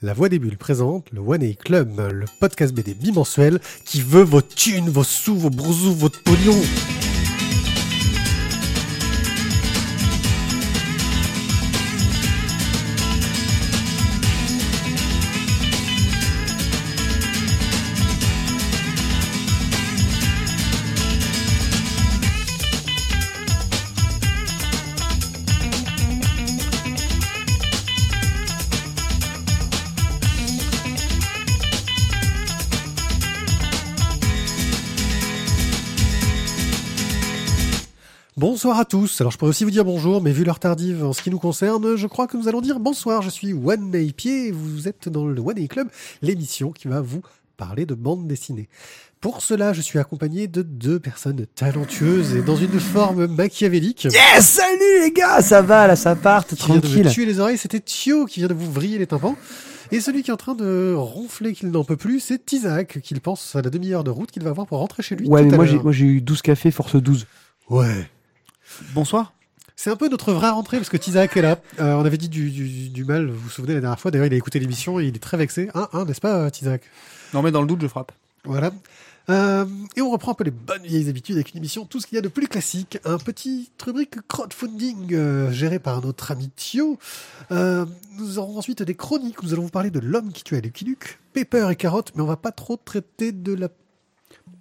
La 0.00 0.14
Voix 0.14 0.28
des 0.28 0.38
Bulles 0.38 0.56
présente 0.56 1.10
le 1.10 1.18
One 1.18 1.42
A 1.42 1.52
Club, 1.54 1.98
le 1.98 2.26
podcast 2.38 2.72
BD 2.72 2.94
bimensuel 2.94 3.58
qui 3.84 4.00
veut 4.00 4.22
vos 4.22 4.40
thunes, 4.40 4.88
vos 4.88 5.02
sous, 5.02 5.34
vos 5.34 5.50
brousous, 5.50 5.92
votre 5.92 6.22
pognon. 6.22 6.54
Bonsoir 38.68 38.80
à 38.82 38.84
tous. 38.84 39.22
Alors 39.22 39.32
je 39.32 39.38
pourrais 39.38 39.48
aussi 39.48 39.64
vous 39.64 39.70
dire 39.70 39.86
bonjour, 39.86 40.20
mais 40.20 40.30
vu 40.30 40.44
l'heure 40.44 40.58
tardive 40.58 41.02
en 41.02 41.14
ce 41.14 41.22
qui 41.22 41.30
nous 41.30 41.38
concerne, 41.38 41.96
je 41.96 42.06
crois 42.06 42.26
que 42.26 42.36
nous 42.36 42.48
allons 42.48 42.60
dire 42.60 42.80
bonsoir. 42.80 43.22
Je 43.22 43.30
suis 43.30 43.54
One 43.54 43.94
A 43.96 44.12
Pied 44.12 44.48
et 44.48 44.50
vous 44.50 44.86
êtes 44.88 45.08
dans 45.08 45.24
le 45.24 45.40
One 45.40 45.58
A 45.58 45.66
Club, 45.68 45.88
l'émission 46.20 46.70
qui 46.70 46.86
va 46.86 47.00
vous 47.00 47.22
parler 47.56 47.86
de 47.86 47.94
bande 47.94 48.26
dessinée. 48.26 48.68
Pour 49.22 49.40
cela, 49.40 49.72
je 49.72 49.80
suis 49.80 49.98
accompagné 49.98 50.48
de 50.48 50.60
deux 50.60 51.00
personnes 51.00 51.46
talentueuses 51.54 52.34
et 52.34 52.42
dans 52.42 52.56
une 52.56 52.78
forme 52.78 53.26
machiavélique. 53.26 54.04
Yes, 54.04 54.46
salut 54.46 55.00
les 55.00 55.12
gars, 55.12 55.40
ça 55.40 55.62
va 55.62 55.86
là, 55.86 55.96
ça 55.96 56.14
part 56.14 56.44
Qui 56.46 56.56
vient 56.56 56.74
de 56.74 56.80
tranquille. 56.80 57.04
me 57.06 57.10
tuer 57.10 57.24
les 57.24 57.40
oreilles, 57.40 57.56
c'était 57.56 57.80
Thio 57.80 58.26
qui 58.26 58.40
vient 58.40 58.50
de 58.50 58.54
vous 58.54 58.70
vriller 58.70 58.98
les 58.98 59.06
tympans. 59.06 59.38
Et 59.92 60.00
celui 60.02 60.22
qui 60.22 60.28
est 60.28 60.34
en 60.34 60.36
train 60.36 60.54
de 60.54 60.92
ronfler 60.94 61.54
qu'il 61.54 61.70
n'en 61.70 61.84
peut 61.84 61.96
plus, 61.96 62.20
c'est 62.20 62.52
Isaac, 62.52 63.00
qu'il 63.02 63.22
pense 63.22 63.56
à 63.56 63.62
la 63.62 63.70
demi-heure 63.70 64.04
de 64.04 64.10
route 64.10 64.30
qu'il 64.30 64.42
va 64.42 64.50
avoir 64.50 64.66
pour 64.66 64.76
rentrer 64.76 65.02
chez 65.02 65.16
lui. 65.16 65.26
Ouais, 65.26 65.40
tout 65.40 65.56
mais 65.56 65.70
à 65.70 65.82
moi 65.82 65.92
j'ai 65.92 66.04
eu 66.04 66.20
12 66.20 66.42
cafés 66.42 66.70
force 66.70 66.96
12. 66.96 67.26
Ouais. 67.70 68.06
Bonsoir. 68.94 69.32
C'est 69.76 69.90
un 69.90 69.96
peu 69.96 70.08
notre 70.08 70.32
vraie 70.32 70.50
rentrée 70.50 70.78
parce 70.78 70.88
que 70.88 70.96
Tizak 70.96 71.36
est 71.36 71.42
là. 71.42 71.60
Euh, 71.78 71.94
on 71.94 72.04
avait 72.04 72.16
dit 72.16 72.28
du, 72.28 72.50
du, 72.50 72.88
du 72.88 73.04
mal, 73.04 73.30
vous 73.30 73.38
vous 73.38 73.50
souvenez 73.50 73.74
la 73.74 73.80
dernière 73.80 74.00
fois. 74.00 74.10
D'ailleurs, 74.10 74.26
il 74.26 74.32
a 74.32 74.36
écouté 74.36 74.58
l'émission 74.58 74.98
et 74.98 75.06
il 75.06 75.14
est 75.14 75.20
très 75.20 75.36
vexé. 75.36 75.70
Hein, 75.74 75.88
hein, 75.92 76.04
n'est-ce 76.04 76.20
pas, 76.20 76.36
euh, 76.36 76.50
Tizak? 76.50 76.82
Non, 77.32 77.42
mais 77.42 77.52
dans 77.52 77.60
le 77.60 77.68
doute, 77.68 77.80
je 77.82 77.86
frappe. 77.86 78.12
Voilà. 78.44 78.72
Euh, 79.30 79.66
et 79.94 80.00
on 80.00 80.10
reprend 80.10 80.32
un 80.32 80.34
peu 80.34 80.44
les 80.44 80.50
bonnes 80.50 80.82
vieilles 80.82 81.08
habitudes 81.08 81.36
avec 81.36 81.52
une 81.52 81.58
émission, 81.58 81.84
tout 81.84 82.00
ce 82.00 82.06
qu'il 82.06 82.16
y 82.16 82.18
a 82.18 82.22
de 82.22 82.28
plus 82.28 82.48
classique. 82.48 82.98
Un 83.04 83.18
petit 83.18 83.70
rubrique 83.84 84.26
crowdfunding 84.26 85.14
euh, 85.14 85.52
géré 85.52 85.78
par 85.78 86.02
notre 86.02 86.30
ami 86.32 86.50
Thio. 86.56 86.98
Euh, 87.52 87.84
nous 88.16 88.38
aurons 88.38 88.58
ensuite 88.58 88.82
des 88.82 88.94
chroniques. 88.94 89.42
Nous 89.42 89.52
allons 89.52 89.64
vous 89.64 89.68
parler 89.68 89.90
de 89.90 90.00
l'homme 90.00 90.32
qui 90.32 90.44
tuait 90.44 90.60
Lucky 90.60 90.86
Luke, 90.86 91.18
Pepper 91.34 91.68
et 91.70 91.76
Carotte, 91.76 92.12
mais 92.16 92.22
on 92.22 92.26
va 92.26 92.36
pas 92.36 92.52
trop 92.52 92.76
traiter 92.76 93.32
de 93.32 93.52
la 93.52 93.68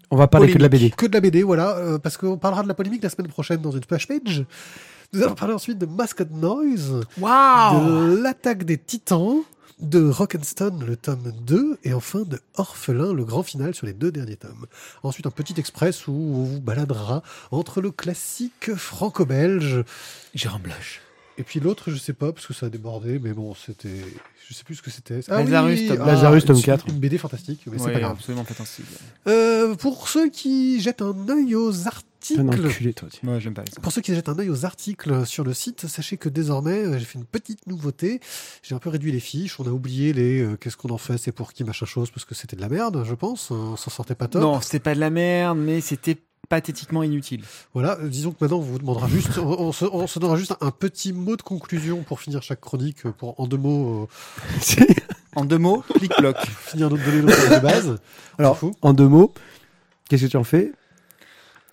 On 0.10 0.16
va 0.16 0.28
parler 0.28 0.52
que 0.52 0.58
de 0.58 0.64
la 0.64 0.70
BD. 0.70 0.92
que 0.92 1.06
de 1.06 1.14
la 1.14 1.22
BD, 1.22 1.44
voilà, 1.44 1.78
euh, 1.78 1.98
parce 1.98 2.18
qu'on 2.18 2.38
parlera 2.38 2.64
de 2.64 2.68
la 2.68 2.74
polémique 2.74 3.04
la 3.04 3.10
semaine 3.10 3.28
prochaine 3.28 3.62
dans 3.62 3.72
une 3.72 3.84
splash 3.84 4.08
page. 4.08 4.46
Nous 5.14 5.24
allons 5.24 5.36
parler 5.36 5.54
ensuite 5.54 5.78
de 5.78 5.86
Mascot 5.86 6.26
Noise, 6.32 7.02
Waouh 7.20 7.80
de 7.80 8.22
l'attaque 8.22 8.64
des 8.64 8.78
titans, 8.78 9.44
de 9.80 10.10
Rock'n'Stone, 10.10 10.84
le 10.86 10.98
tome 10.98 11.32
2, 11.46 11.78
et 11.84 11.94
enfin 11.94 12.24
de 12.26 12.40
Orphelin, 12.56 13.14
le 13.14 13.24
grand 13.24 13.44
final 13.44 13.76
sur 13.76 13.86
les 13.86 13.94
deux 13.94 14.12
derniers 14.12 14.36
tomes. 14.36 14.66
Ensuite, 15.04 15.28
un 15.28 15.32
petit 15.32 15.54
express 15.60 16.08
où 16.08 16.12
on 16.12 16.44
vous 16.44 16.62
baladera 16.62 17.22
entre 17.52 17.82
le 17.82 17.92
classique 17.92 18.74
franco-belge, 18.76 19.84
Jérôme 20.34 20.64
Blache. 20.64 21.02
Et 21.38 21.44
puis 21.44 21.60
l'autre, 21.60 21.92
je 21.92 21.98
sais 21.98 22.14
pas, 22.14 22.32
parce 22.34 22.48
que 22.48 22.54
ça 22.54 22.66
a 22.66 22.70
débordé, 22.70 23.20
mais 23.20 23.34
bon, 23.34 23.54
c'était... 23.56 23.90
Je 24.50 24.54
sais 24.54 24.64
plus 24.64 24.76
ce 24.76 24.82
que 24.82 24.90
c'était. 24.90 25.20
Ah 25.28 25.44
Lazarus, 25.44 25.80
oui, 25.82 25.88
tome- 25.90 26.00
ah, 26.02 26.06
Lazarus, 26.06 26.46
tome 26.46 26.56
une- 26.56 26.62
4. 26.64 26.88
Une 26.88 27.00
BD 27.00 27.18
fantastique, 27.18 27.64
mais 27.70 27.78
c'est 27.78 27.84
Ouais, 27.86 27.94
pas 27.94 28.00
grave. 28.00 28.12
absolument 28.14 28.46
fantastique. 28.46 28.86
Euh, 29.28 29.76
pour 29.76 30.08
ceux 30.08 30.30
qui 30.30 30.80
jettent 30.80 31.02
un 31.02 31.28
œil 31.28 31.54
aux 31.54 31.84
Un 31.86 31.88
articles, 31.88 32.40
enculé 32.66 32.94
toi. 32.94 33.10
tiens. 33.12 33.30
Ouais, 33.30 33.42
j'aime 33.42 33.54
pas 33.54 33.64
pour 33.82 33.92
ceux 33.92 34.00
qui 34.02 34.16
jettent 34.16 34.30
un 34.30 34.40
œil 34.40 34.50
aux 34.50 34.64
articles 34.64 35.26
sur 35.26 35.44
le 35.44 35.54
site, 35.54 35.88
sachez 35.88 36.16
que 36.16 36.30
désormais, 36.30 36.78
euh, 36.86 36.98
j'ai 36.98 37.04
fait 37.04 37.20
une 37.20 37.26
petite 37.26 37.68
nouveauté. 37.68 38.22
J'ai 38.64 38.74
un 38.74 38.80
peu 38.80 38.88
réduit 38.90 39.12
les 39.12 39.20
fiches. 39.20 39.60
On 39.60 39.66
a 39.68 39.70
oublié 39.70 40.14
les 40.14 40.42
euh, 40.42 40.56
qu'est-ce 40.56 40.78
qu'on 40.78 40.92
en 40.92 40.98
fait, 40.98 41.18
c'est 41.18 41.34
pour 41.34 41.52
qui, 41.52 41.66
machin 41.66 41.86
chose, 41.86 42.10
parce 42.10 42.24
que 42.24 42.34
c'était 42.34 42.56
de 42.56 42.62
la 42.62 42.70
merde, 42.70 43.04
je 43.06 43.16
pense. 43.16 43.52
On 43.52 43.76
s'en 43.76 43.92
sortait 43.92 44.16
pas 44.16 44.30
top. 44.30 44.42
Non, 44.42 44.62
c'était 44.62 44.80
pas 44.80 44.96
de 44.96 45.02
la 45.02 45.10
merde, 45.10 45.58
mais 45.58 45.82
c'était 45.82 46.18
pathétiquement 46.50 47.04
inutile. 47.04 47.44
Voilà, 47.74 47.98
disons 48.04 48.32
que 48.32 48.38
maintenant, 48.42 48.58
on 48.58 48.62
vous 48.62 48.80
demandera 48.80 49.08
juste, 49.08 49.38
on, 49.38 49.72
se, 49.72 49.86
on 49.86 50.08
se 50.08 50.20
donnera 50.20 50.38
juste 50.38 50.56
un, 50.62 50.72
petit 50.72 51.14
mot 51.14 51.36
de 51.36 51.42
conclusion 51.42 52.04
pour 52.04 52.22
finir 52.22 52.42
chaque 52.42 52.62
chronique, 52.62 53.04
pour 53.04 53.40
en 53.40 53.48
deux 53.48 53.58
mots 53.58 54.08
euh, 54.80 54.86
En 55.36 55.46
deux 55.46 55.60
mots, 55.60 55.84
clic-bloc. 55.94 56.36
finir 56.62 56.90
notre 56.90 57.06
donner 57.06 57.22
de 57.22 57.62
base. 57.62 58.00
Alors, 58.40 58.60
en 58.82 58.94
deux 58.94 59.08
mots, 59.08 59.34
qu'est-ce 60.10 60.26
que 60.26 60.32
tu 60.32 60.38
en 60.38 60.44
fais? 60.44 60.72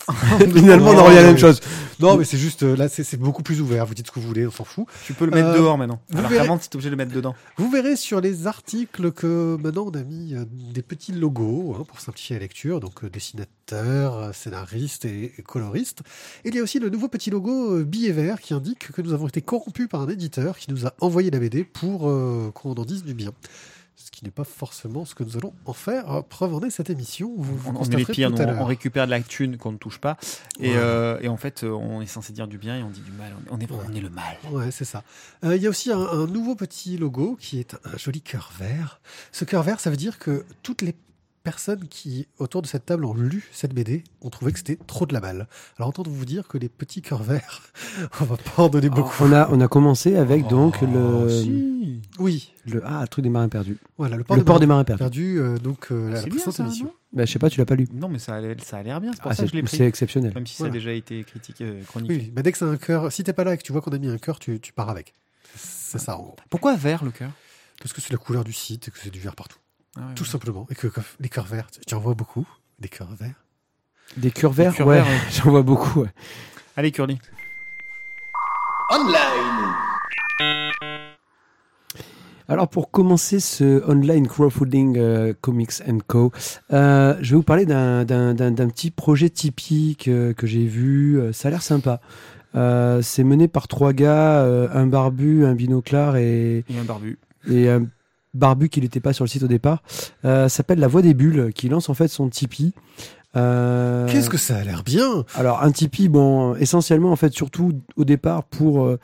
Finalement, 0.38 0.90
on 0.90 0.98
en 0.98 1.04
revient 1.04 1.18
à 1.18 1.22
la 1.22 1.28
même 1.28 1.38
chose. 1.38 1.60
Non, 2.00 2.16
mais 2.16 2.24
c'est 2.24 2.36
juste, 2.38 2.62
euh, 2.64 2.76
là, 2.76 2.88
c'est 2.88 3.16
beaucoup 3.16 3.42
plus 3.42 3.60
ouvert. 3.60 3.86
Vous 3.86 3.94
dites 3.94 4.06
ce 4.08 4.12
que 4.12 4.18
vous 4.20 4.26
voulez, 4.26 4.46
on 4.46 4.50
s'en 4.50 4.64
fout. 4.64 4.86
Tu 5.06 5.14
peux 5.14 5.24
le 5.24 5.30
mettre 5.30 5.48
Euh, 5.48 5.58
dehors 5.58 5.78
maintenant. 5.78 6.00
Alors 6.12 6.28
verrez- 6.28 6.42
qu'avant, 6.42 6.58
tu 6.58 6.66
étais 6.66 6.76
obligé 6.76 6.90
de 6.90 6.94
le 6.94 6.96
mettre 6.96 7.14
dedans. 7.14 7.34
Vous 7.56 7.70
verrez 7.70 7.96
sur 7.96 8.20
les 8.20 8.46
articles 8.46 9.12
que 9.12 9.56
maintenant 9.62 9.86
on 9.86 9.96
a 9.98 10.02
mis 10.02 10.34
euh, 10.34 10.44
des 10.50 10.82
petits 10.82 11.12
logos 11.12 11.76
hein, 11.78 11.84
pour 11.86 12.00
simplifier 12.00 12.36
la 12.36 12.40
lecture, 12.40 12.80
donc 12.80 13.04
dessinateur, 13.10 14.34
scénariste 14.34 15.04
et, 15.04 15.32
coloriste. 15.46 16.00
Et 16.44 16.48
il 16.48 16.54
y 16.54 16.58
a 16.58 16.62
aussi 16.62 16.78
le 16.80 16.90
nouveau 16.90 17.08
petit 17.08 17.30
logo 17.30 17.82
billet 17.84 18.12
vert 18.12 18.40
qui 18.40 18.54
indique 18.54 18.90
que 18.92 19.02
nous 19.02 19.12
avons 19.12 19.28
été 19.28 19.40
corrompus 19.40 19.88
par 19.88 20.02
un 20.02 20.08
éditeur 20.08 20.58
qui 20.58 20.70
nous 20.70 20.86
a 20.86 20.92
envoyé 21.00 21.30
la 21.30 21.38
BD 21.38 21.64
pour 21.64 22.08
euh, 22.08 22.50
qu'on 22.54 22.72
en 22.74 22.84
dise 22.84 23.04
du 23.04 23.14
bien. 23.14 23.30
Ce 23.96 24.10
qui 24.10 24.24
n'est 24.24 24.30
pas 24.32 24.44
forcément 24.44 25.04
ce 25.04 25.14
que 25.14 25.22
nous 25.24 25.36
allons 25.36 25.52
en 25.66 25.72
faire. 25.72 26.10
Euh, 26.10 26.22
Preuve 26.22 26.54
en 26.54 26.60
est 26.62 26.70
cette 26.70 26.90
émission. 26.90 27.32
Vous, 27.36 27.56
vous 27.56 27.70
On, 27.70 27.80
on 27.80 27.84
est 27.84 27.96
les 27.96 28.04
pires, 28.04 28.32
on, 28.36 28.64
récupère 28.64 29.06
de 29.06 29.10
la 29.12 29.20
thune 29.22 29.56
qu'on 29.56 29.72
ne 29.72 29.76
touche 29.78 29.98
pas. 29.98 30.16
Et, 30.58 30.70
Ouais. 30.70 30.76
euh, 30.76 31.18
et 31.22 31.28
en 31.28 31.36
fait, 31.36 31.62
euh, 31.64 31.70
on 31.70 32.00
est 32.02 32.06
censé 32.06 32.32
dire 32.32 32.48
du 32.48 32.58
bien 32.58 32.76
et 32.76 32.82
on 32.82 32.90
dit 32.90 33.00
du 33.02 33.12
mal. 33.12 33.32
On 33.50 33.58
est, 33.60 33.68
on 33.70 33.92
est 33.94 34.00
le 34.00 34.10
mal. 34.10 34.36
Ouais, 34.50 34.70
c'est 34.72 34.84
ça. 34.84 35.04
Euh, 35.44 35.56
Il 35.56 35.62
y 35.62 35.66
a 35.66 35.70
aussi 35.70 35.92
un, 35.92 35.98
un 36.00 36.26
nouveau 36.26 36.54
petit 36.56 36.96
logo 36.98 37.36
qui 37.40 37.60
est 37.60 37.74
un 37.84 37.96
joli 37.96 38.20
cœur 38.20 38.50
vert. 38.58 39.00
Ce 39.32 39.44
cœur 39.44 39.62
vert, 39.62 39.78
ça 39.80 39.90
veut 39.90 39.96
dire 39.96 40.18
que 40.18 40.44
toutes 40.62 40.82
les 40.82 40.94
personnes 41.44 41.86
qui, 41.88 42.26
autour 42.38 42.60
de 42.62 42.66
cette 42.66 42.86
table, 42.86 43.04
ont 43.04 43.14
lu 43.14 43.48
cette 43.52 43.72
BD 43.74 44.02
ont 44.22 44.30
trouvé 44.30 44.50
que 44.50 44.58
c'était 44.58 44.76
trop 44.86 45.06
de 45.06 45.12
la 45.12 45.20
balle. 45.20 45.46
Alors, 45.76 45.88
entendre 45.90 46.10
vous 46.10 46.24
dire 46.24 46.48
que 46.48 46.58
les 46.58 46.68
petits 46.68 47.02
cœurs 47.02 47.22
verts, 47.22 47.62
on 48.20 48.24
va 48.24 48.36
pas 48.36 48.62
en 48.64 48.68
donner 48.68 48.88
beaucoup. 48.88 49.12
On 49.22 49.32
a 49.32 49.48
on 49.52 49.60
a 49.60 49.68
commencé 49.68 50.16
avec 50.16 50.48
donc 50.48 50.78
Oh, 50.82 50.86
le 50.86 51.28
si. 51.28 52.00
Oui, 52.18 52.52
le 52.66 52.82
ah 52.84 53.02
le 53.02 53.08
truc 53.08 53.22
des 53.22 53.28
marins 53.28 53.48
perdus. 53.48 53.78
voilà, 53.98 54.16
le 54.16 54.24
port, 54.24 54.36
Le 54.36 54.42
des 54.42 54.44
port 54.46 54.54
marins 54.54 54.60
des 54.60 54.66
marins 54.66 54.84
perdus. 54.84 55.38
euh, 55.38 55.58
donc 55.58 55.88
euh, 55.92 56.10
la 56.10 56.16
C'est 56.16 56.24
bien, 56.24 56.30
précédente 56.30 56.54
ça, 56.54 56.64
émission. 56.64 56.86
non? 56.86 56.92
Bah 57.12 57.24
je 57.26 57.32
sais 57.32 57.38
pas, 57.38 57.50
tu 57.50 57.58
l'as 57.60 57.66
pas 57.66 57.76
lu. 57.76 57.86
Non, 57.92 58.08
mais 58.08 58.18
ça 58.18 58.34
a, 58.34 58.40
l'air- 58.40 58.56
ça 58.64 58.78
a 58.78 58.82
l'air 58.82 59.00
bien. 59.00 59.12
C'est 59.12 59.22
pour 59.22 59.30
Ah, 59.30 59.34
ça 59.34 59.44
que 59.44 59.50
je 59.50 59.54
l'ai 59.54 59.62
pris. 59.62 59.76
c'est 59.76 59.86
exceptionnel. 59.86 60.32
Même 60.34 60.46
si 60.46 60.56
Voilà. 60.58 60.72
ça 60.72 60.76
a 60.76 60.78
déjà 60.80 60.92
été 60.92 61.22
critiqué, 61.24 61.64
euh, 61.64 61.82
chronique. 61.84 62.10
Oui, 62.10 62.32
bah, 62.34 62.42
dès 62.42 62.50
que 62.52 62.58
c'est 62.58 62.64
un 62.64 62.76
cœur, 62.76 63.12
si 63.12 63.22
t'es 63.22 63.32
pas 63.32 63.44
là 63.44 63.54
et 63.54 63.58
que 63.58 63.62
tu 63.62 63.70
vois 63.72 63.80
qu'on 63.82 63.92
a 63.92 63.98
mis 63.98 64.08
un 64.08 64.18
cœur, 64.18 64.38
tu, 64.38 64.58
tu 64.60 64.72
pars 64.72 64.88
avec. 64.88 65.12
C'est 65.56 65.98
ça, 65.98 66.16
en 66.16 66.22
gros. 66.22 66.36
Pourquoi 66.50 66.74
vert 66.76 67.04
le 67.04 67.10
cœur? 67.10 67.30
Parce 67.80 67.92
que 67.92 68.00
c'est 68.00 68.10
la 68.12 68.18
couleur 68.18 68.44
du 68.44 68.52
site 68.52 68.88
et 68.88 68.90
que 68.90 68.98
c'est 68.98 69.10
du 69.10 69.20
vert 69.20 69.34
partout. 69.36 69.58
Ah 69.96 70.00
ouais, 70.08 70.14
Tout 70.14 70.24
ouais. 70.24 70.28
simplement. 70.28 70.66
Et 70.70 70.74
que, 70.74 70.86
que 70.88 71.00
les 71.20 71.28
cœurs 71.28 71.46
verts, 71.46 71.70
tu- 71.70 71.80
tu 71.86 71.94
en 71.94 72.00
vois 72.00 72.14
beaucoup, 72.14 72.46
des 72.78 72.88
cœurs 72.88 73.14
verts. 73.14 73.34
Des 74.16 74.30
cœurs 74.30 74.52
verts, 74.52 74.78
ouais, 74.80 75.00
ouais. 75.00 75.04
j'en 75.30 75.50
vois 75.50 75.62
beaucoup. 75.62 76.02
ouais. 76.02 76.12
Allez, 76.76 76.90
Curly. 76.92 77.18
Alors 82.46 82.68
pour 82.68 82.90
commencer 82.90 83.40
ce 83.40 83.82
online 83.90 84.26
crowdfunding 84.28 84.98
euh, 84.98 85.32
Comics 85.40 85.72
Co, 86.06 86.30
euh, 86.72 87.16
je 87.22 87.30
vais 87.30 87.36
vous 87.36 87.42
parler 87.42 87.64
d'un- 87.64 88.04
d'un 88.04 88.34
d'un- 88.34 88.50
d'un 88.50 88.68
petit 88.68 88.90
projet 88.90 89.30
Tipeee 89.30 89.96
que, 89.96 90.32
que 90.32 90.46
j'ai 90.46 90.66
vu. 90.66 91.18
Euh, 91.18 91.32
Ça 91.32 91.48
a 91.48 91.50
l'air 91.50 91.62
sympa. 91.62 92.00
Euh, 92.54 93.00
C'est 93.02 93.24
mené 93.24 93.48
par 93.48 93.66
trois 93.66 93.92
gars, 93.94 94.42
euh, 94.42 94.68
un 94.74 94.86
barbu, 94.86 95.46
un 95.46 95.54
binoclard 95.54 96.16
et, 96.16 96.64
Et 96.68 96.78
un 96.78 96.84
barbu. 96.84 97.18
et 97.50 97.70
un 97.70 97.86
barbu 98.34 98.68
qui 98.68 98.80
n'était 98.80 99.00
pas 99.00 99.12
sur 99.12 99.24
le 99.24 99.28
site 99.28 99.42
au 99.42 99.48
départ. 99.48 99.82
Euh, 100.24 100.48
s'appelle 100.48 100.78
La 100.78 100.88
Voix 100.88 101.02
des 101.02 101.14
Bulles, 101.14 101.52
qui 101.54 101.68
lance 101.68 101.88
en 101.88 101.94
fait 101.94 102.08
son 102.08 102.28
Tipeee. 102.28 102.72
Euh, 103.36 104.06
Qu'est-ce 104.08 104.30
que 104.30 104.36
ça 104.36 104.56
a 104.56 104.64
l'air 104.64 104.84
bien 104.84 105.24
alors 105.34 105.62
un 105.62 105.72
Tipeee, 105.72 106.08
bon, 106.08 106.54
essentiellement 106.56 107.10
en 107.10 107.16
fait 107.16 107.32
surtout 107.32 107.72
au 107.96 108.04
départ 108.04 108.44
pour 108.44 108.84
euh, 108.84 109.00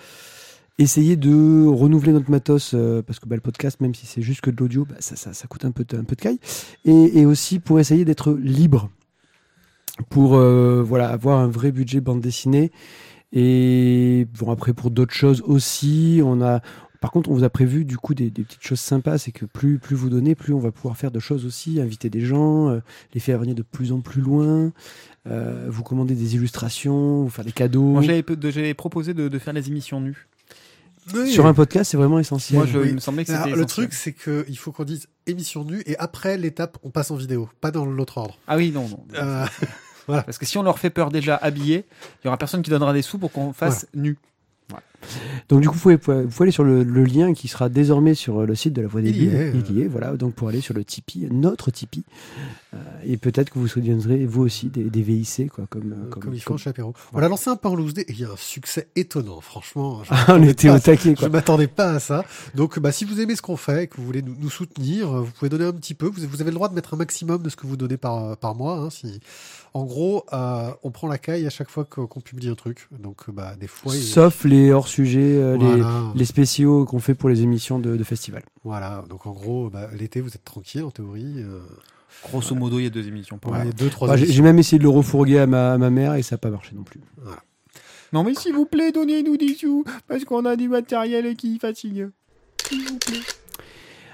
essayer 0.79 1.17
de 1.17 1.67
renouveler 1.67 2.13
notre 2.13 2.31
matos 2.31 2.77
parce 3.07 3.19
que 3.19 3.27
bah, 3.27 3.35
le 3.35 3.41
podcast, 3.41 3.81
même 3.81 3.95
si 3.95 4.07
c'est 4.07 4.23
juste 4.23 4.41
que 4.41 4.51
de 4.51 4.57
l'audio, 4.57 4.85
bah, 4.89 4.97
ça, 5.01 5.17
ça, 5.17 5.33
ça 5.33 5.49
coûte 5.49 5.65
un 5.65 5.73
peu 5.73 5.85
de, 5.85 5.99
un 5.99 6.05
peu 6.05 6.15
de 6.15 6.21
caille 6.21 6.39
et, 6.85 7.21
et 7.21 7.27
aussi 7.27 7.59
pour 7.59 7.81
essayer 7.81 8.05
d'être 8.05 8.33
libre 8.33 8.91
pour 10.09 10.39
voilà 10.39 11.09
avoir 11.09 11.41
un 11.41 11.49
vrai 11.49 11.73
budget 11.73 12.01
bande 12.01 12.21
dessinée 12.21 12.71
et 13.33 14.27
bon 14.39 14.51
après 14.51 14.73
pour 14.73 14.91
d'autres 14.91 15.13
choses 15.13 15.43
aussi 15.43 16.23
on 16.25 16.41
a 16.41 16.63
par 17.01 17.11
contre, 17.11 17.31
on 17.31 17.35
vous 17.35 17.45
a 17.45 17.51
prévu 17.51 17.85
du 17.85 17.97
coup 17.97 18.15
des, 18.15 18.31
des 18.31 18.43
petites 18.43 18.63
choses 18.63 18.81
sympas, 18.81 19.17
c'est 19.19 19.33
que 19.33 19.47
plus, 19.47 19.79
plus 19.79 19.97
vous 19.97 20.11
donnez, 20.11 20.35
plus 20.35 20.53
on 20.53 20.59
va 20.59 20.71
pouvoir 20.71 20.97
faire 20.97 21.11
de 21.11 21.19
choses 21.19 21.47
aussi, 21.47 21.81
inviter 21.81 22.11
des 22.11 22.21
gens, 22.21 22.69
euh, 22.69 22.81
les 23.15 23.21
faire 23.21 23.39
venir 23.39 23.55
de 23.55 23.63
plus 23.63 23.91
en 23.93 24.01
plus 24.01 24.21
loin, 24.21 24.73
euh, 25.27 25.67
vous 25.69 25.83
commander 25.83 26.15
des 26.15 26.35
illustrations, 26.35 27.23
vous 27.23 27.31
faire 27.31 27.45
des 27.45 27.53
cadeaux. 27.53 27.83
Moi, 27.83 28.03
j'avais 28.03 28.25
j'avais 28.51 28.75
proposé 28.75 29.15
de, 29.15 29.29
de 29.29 29.39
faire 29.39 29.55
les 29.55 29.69
émissions 29.69 30.01
nues. 30.01 30.27
Oui. 31.15 31.33
sur 31.33 31.47
un 31.47 31.55
podcast, 31.55 31.91
c'est 31.91 31.97
vraiment 31.97 32.19
essentiel. 32.19 32.59
Moi, 32.59 32.67
je, 32.67 32.79
Oui. 32.79 32.89
il 32.91 32.95
me 32.95 33.01
semblait 33.01 33.25
que 33.25 33.33
Alors, 33.33 33.57
le 33.57 33.65
truc, 33.65 33.95
c'est 33.95 34.13
qu'il 34.13 34.59
faut 34.59 34.71
qu'on 34.71 34.85
dise 34.85 35.09
émission 35.27 35.65
nue 35.65 35.83
et 35.87 35.97
après 35.99 36.37
l'étape, 36.37 36.77
on 36.83 36.91
passe 36.91 37.11
en 37.11 37.17
vidéo, 37.17 37.49
pas 37.63 37.71
dans 37.71 37.87
l'autre 37.87 38.19
ordre. 38.19 38.37
Ah 38.47 38.57
oui, 38.59 38.71
non, 38.71 38.87
non. 38.89 39.03
Euh, 39.15 39.47
Parce 40.07 40.39
que 40.39 40.45
si 40.47 40.59
on 40.59 40.63
leur 40.63 40.79
fait 40.79 40.91
peur 40.91 41.11
déjà 41.11 41.37
habillés, 41.37 41.85
il 42.23 42.27
y 42.27 42.29
aura 42.29 42.37
personne 42.37 42.63
qui 42.63 42.71
donnera 42.71 42.93
des 42.93 43.03
sous 43.03 43.19
pour 43.19 43.33
qu'on 43.33 43.53
fasse 43.53 43.87
nu. 43.95 44.19
Donc 45.49 45.63
du 45.63 45.69
coup, 45.69 45.75
vous 45.75 45.81
pouvez, 45.81 45.97
vous 45.97 46.29
pouvez 46.29 46.43
aller 46.45 46.51
sur 46.53 46.63
le, 46.63 46.85
le 46.85 47.05
lien 47.05 47.33
qui 47.33 47.49
sera 47.49 47.69
désormais 47.71 48.15
sur 48.15 48.45
le 48.47 48.55
site 48.55 48.75
de 48.75 48.83
la 48.83 48.89
Voix 48.89 49.01
des 49.01 49.11
euh. 49.35 49.53
Il 49.55 49.77
y 49.77 49.83
est, 49.83 49.87
voilà. 49.87 50.17
Donc 50.17 50.35
pour 50.35 50.49
aller 50.49 50.61
sur 50.61 50.75
le 50.75 50.85
Tipeee, 50.85 51.29
notre 51.31 51.71
Tipeee, 51.71 52.05
Euh, 52.73 52.77
et 53.05 53.17
peut-être 53.17 53.51
que 53.51 53.59
vous 53.59 53.67
soutiendrez 53.67 54.25
vous 54.27 54.43
aussi 54.43 54.69
des, 54.69 54.85
des 54.85 55.03
VIC, 55.03 55.51
quoi, 55.51 55.67
comme 55.69 55.93
euh, 55.93 56.09
comme, 56.11 56.23
comme, 56.25 56.35
il 56.35 56.41
faut 56.41 56.51
comme- 56.51 56.59
chez 56.59 56.71
Apéro. 56.71 56.95
On 57.13 57.19
l'a 57.19 57.29
lancé 57.29 57.51
un 57.51 57.59
loose 57.75 57.95
day 57.95 58.03
et 58.03 58.13
il 58.13 58.21
y 58.21 58.25
a 58.25 58.31
un 58.31 58.37
succès 58.37 58.87
étonnant, 58.95 59.41
franchement. 59.41 60.05
je 60.05 60.11
Ah, 60.13 60.37
on 60.37 60.43
était 60.45 60.69
pas 60.69 60.77
au 60.77 60.79
taquet, 60.79 61.11
Je 61.11 61.21
quoi. 61.21 61.29
m'attendais 61.31 61.67
pas 61.67 61.95
à 61.95 61.99
ça. 61.99 62.25
Donc, 62.55 62.79
bah, 62.79 62.93
si 62.93 63.05
vous 63.05 63.21
aimez 63.21 63.35
ce 63.35 63.43
qu'on 63.43 63.57
fait 63.57 63.89
que 63.89 63.97
vous 63.97 64.05
voulez 64.05 64.23
nous, 64.23 64.37
nous 64.39 64.51
soutenir, 64.51 65.11
euh, 65.11 65.21
vous 65.23 65.33
pouvez 65.33 65.49
donner 65.49 65.65
un 65.65 65.73
petit 65.73 65.95
peu. 65.95 66.07
Vous, 66.07 66.23
vous 66.31 66.41
avez 66.43 66.51
le 66.53 66.55
droit 66.55 66.69
de 66.69 66.75
mettre 66.75 66.95
un 66.95 66.97
maximum 66.99 67.43
de 67.43 67.49
ce 67.49 67.57
que 67.57 67.67
vous 67.67 67.77
donnez 67.77 67.97
par, 67.97 68.37
par 68.37 68.55
mois. 68.55 68.77
hein, 68.79 68.91
si... 68.91 69.19
En 69.73 69.85
gros, 69.85 70.25
euh, 70.33 70.71
on 70.83 70.91
prend 70.91 71.07
la 71.07 71.19
caille 71.19 71.47
à 71.47 71.51
chaque 71.51 71.71
fois 71.71 71.85
que- 71.85 72.01
qu'on 72.01 72.21
publie 72.21 72.49
un 72.49 72.55
truc. 72.57 72.89
Donc, 72.99 73.29
euh, 73.29 73.33
bah, 73.33 73.55
des 73.55 73.69
fois, 73.69 73.95
il- 73.95 74.03
Sauf 74.03 74.45
les 74.45 74.73
hors-sujets, 74.73 75.21
euh, 75.41 75.57
les, 75.57 75.65
voilà. 75.65 76.13
les 76.15 76.25
spéciaux 76.25 76.85
qu'on 76.87 76.99
fait 76.99 77.15
pour 77.15 77.29
les 77.29 77.43
émissions 77.43 77.79
de, 77.79 77.97
de 77.97 78.05
festival. 78.05 78.43
Voilà. 78.65 79.05
Donc, 79.09 79.27
en 79.27 79.33
gros, 79.33 79.71
bah, 79.71 79.89
l'été, 79.97 80.21
vous 80.21 80.31
êtes 80.31 80.45
tranquille 80.45 80.83
en 80.83 80.91
théorie. 80.91 81.35
euh, 81.39 81.61
Grosso 82.29 82.55
modo, 82.57 82.79
il 82.81 82.83
y 82.83 82.87
a 82.87 82.91
deux 82.91 83.07
émissions. 83.07 83.39
Pour 83.39 83.53
ouais, 83.53 83.63
moi. 83.63 83.73
deux, 83.73 83.89
trois. 83.89 84.09
Moi, 84.09 84.17
J'ai 84.17 84.25
émissions. 84.25 84.37
j'ai 84.39 84.43
même 84.43 84.59
essayé 84.59 84.79
de 84.79 84.83
le 84.83 84.89
refourguer 84.91 85.39
à 85.39 85.47
ma, 85.47 85.73
à 85.75 85.79
ma 85.79 85.91
mère 85.91 86.15
et 86.17 86.23
ça 86.23 86.35
n'a 86.35 86.39
pas 86.39 86.51
marché 86.51 86.73
non 86.75 86.83
plus. 86.83 87.01
Non, 88.13 88.25
mais 88.25 88.35
s'il 88.35 88.53
vous 88.53 88.67
plaît, 88.67 88.91
donnez-nous 88.91 89.37
des 89.37 89.55
sous 89.55 89.85
parce 90.09 90.25
qu'on 90.25 90.45
a 90.45 90.57
du 90.57 90.69
matériel 90.69 91.37
qui 91.37 91.61
fatigue. 91.61 92.09
S'il 92.69 92.83
vous 92.89 92.99
plaît. 92.99 93.21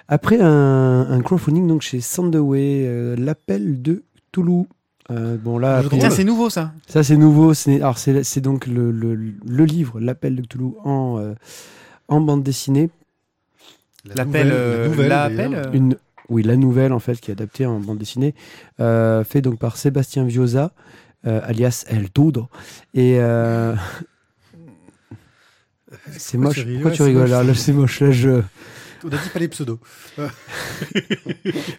Après 0.08 0.38
un, 0.38 1.00
un 1.11 1.20
crowdfunding 1.23 1.67
donc 1.67 1.81
chez 1.82 2.00
Sandaway, 2.03 2.85
euh, 2.87 3.17
l'appel 3.17 3.81
de 3.82 4.05
Toulouse. 4.32 4.67
Euh, 5.11 5.37
bon 5.37 5.58
là, 5.58 5.82
drôle. 5.82 6.11
c'est 6.12 6.25
nouveau 6.25 6.50
ça. 6.50 6.73
ça 6.88 7.05
c'est 7.05 7.17
nouveau. 7.17 7.55
c'est- 7.55 7.76
Alors 7.76 7.97
c'est 7.99 8.25
c'est 8.25 8.41
donc 8.41 8.67
le, 8.67 8.91
le, 8.91 9.14
le 9.14 9.64
livre 9.64 10.00
l'appel 10.00 10.35
de 10.37 10.43
Toulouse 10.43 10.75
en 10.85 11.19
euh, 11.20 11.35
en 12.08 12.20
bande 12.20 12.43
dessinée. 12.43 12.91
L'appel, 14.14 14.49
nouvelle- 14.88 15.12
euh, 15.55 15.70
Une 15.73 15.97
oui 16.29 16.43
la 16.43 16.56
nouvelle 16.56 16.93
en 16.93 16.99
fait 16.99 17.20
qui 17.20 17.31
est 17.31 17.35
adaptée 17.35 17.67
en 17.67 17.79
bande 17.79 17.99
dessinée, 17.99 18.35
euh, 18.81 19.23
fait 19.23 19.43
donc 19.43 19.58
par 19.61 19.76
Sébastien 19.76 20.25
Viosa, 20.25 20.73
euh, 21.26 21.41
alias 21.44 21.85
El 21.88 22.08
Dodo. 22.12 22.49
Et 22.94 23.19
euh, 23.20 23.75
c'est 26.17 26.37
Pourquoi 26.38 26.49
moche. 26.50 26.55
tu 26.56 26.61
rigoles 26.67 26.82
Pourquoi 26.82 26.97
tu 26.97 27.03
rigoles 27.03 27.29
ça. 27.31 27.43
là, 27.44 27.55
c'est 27.55 27.73
moche 27.73 28.00
là 28.00 28.11
je. 28.11 28.43
On 29.06 29.08
a 29.08 29.23
dit 29.23 29.29
pas 29.32 29.38
les 29.38 29.49
pseudos. 29.49 29.79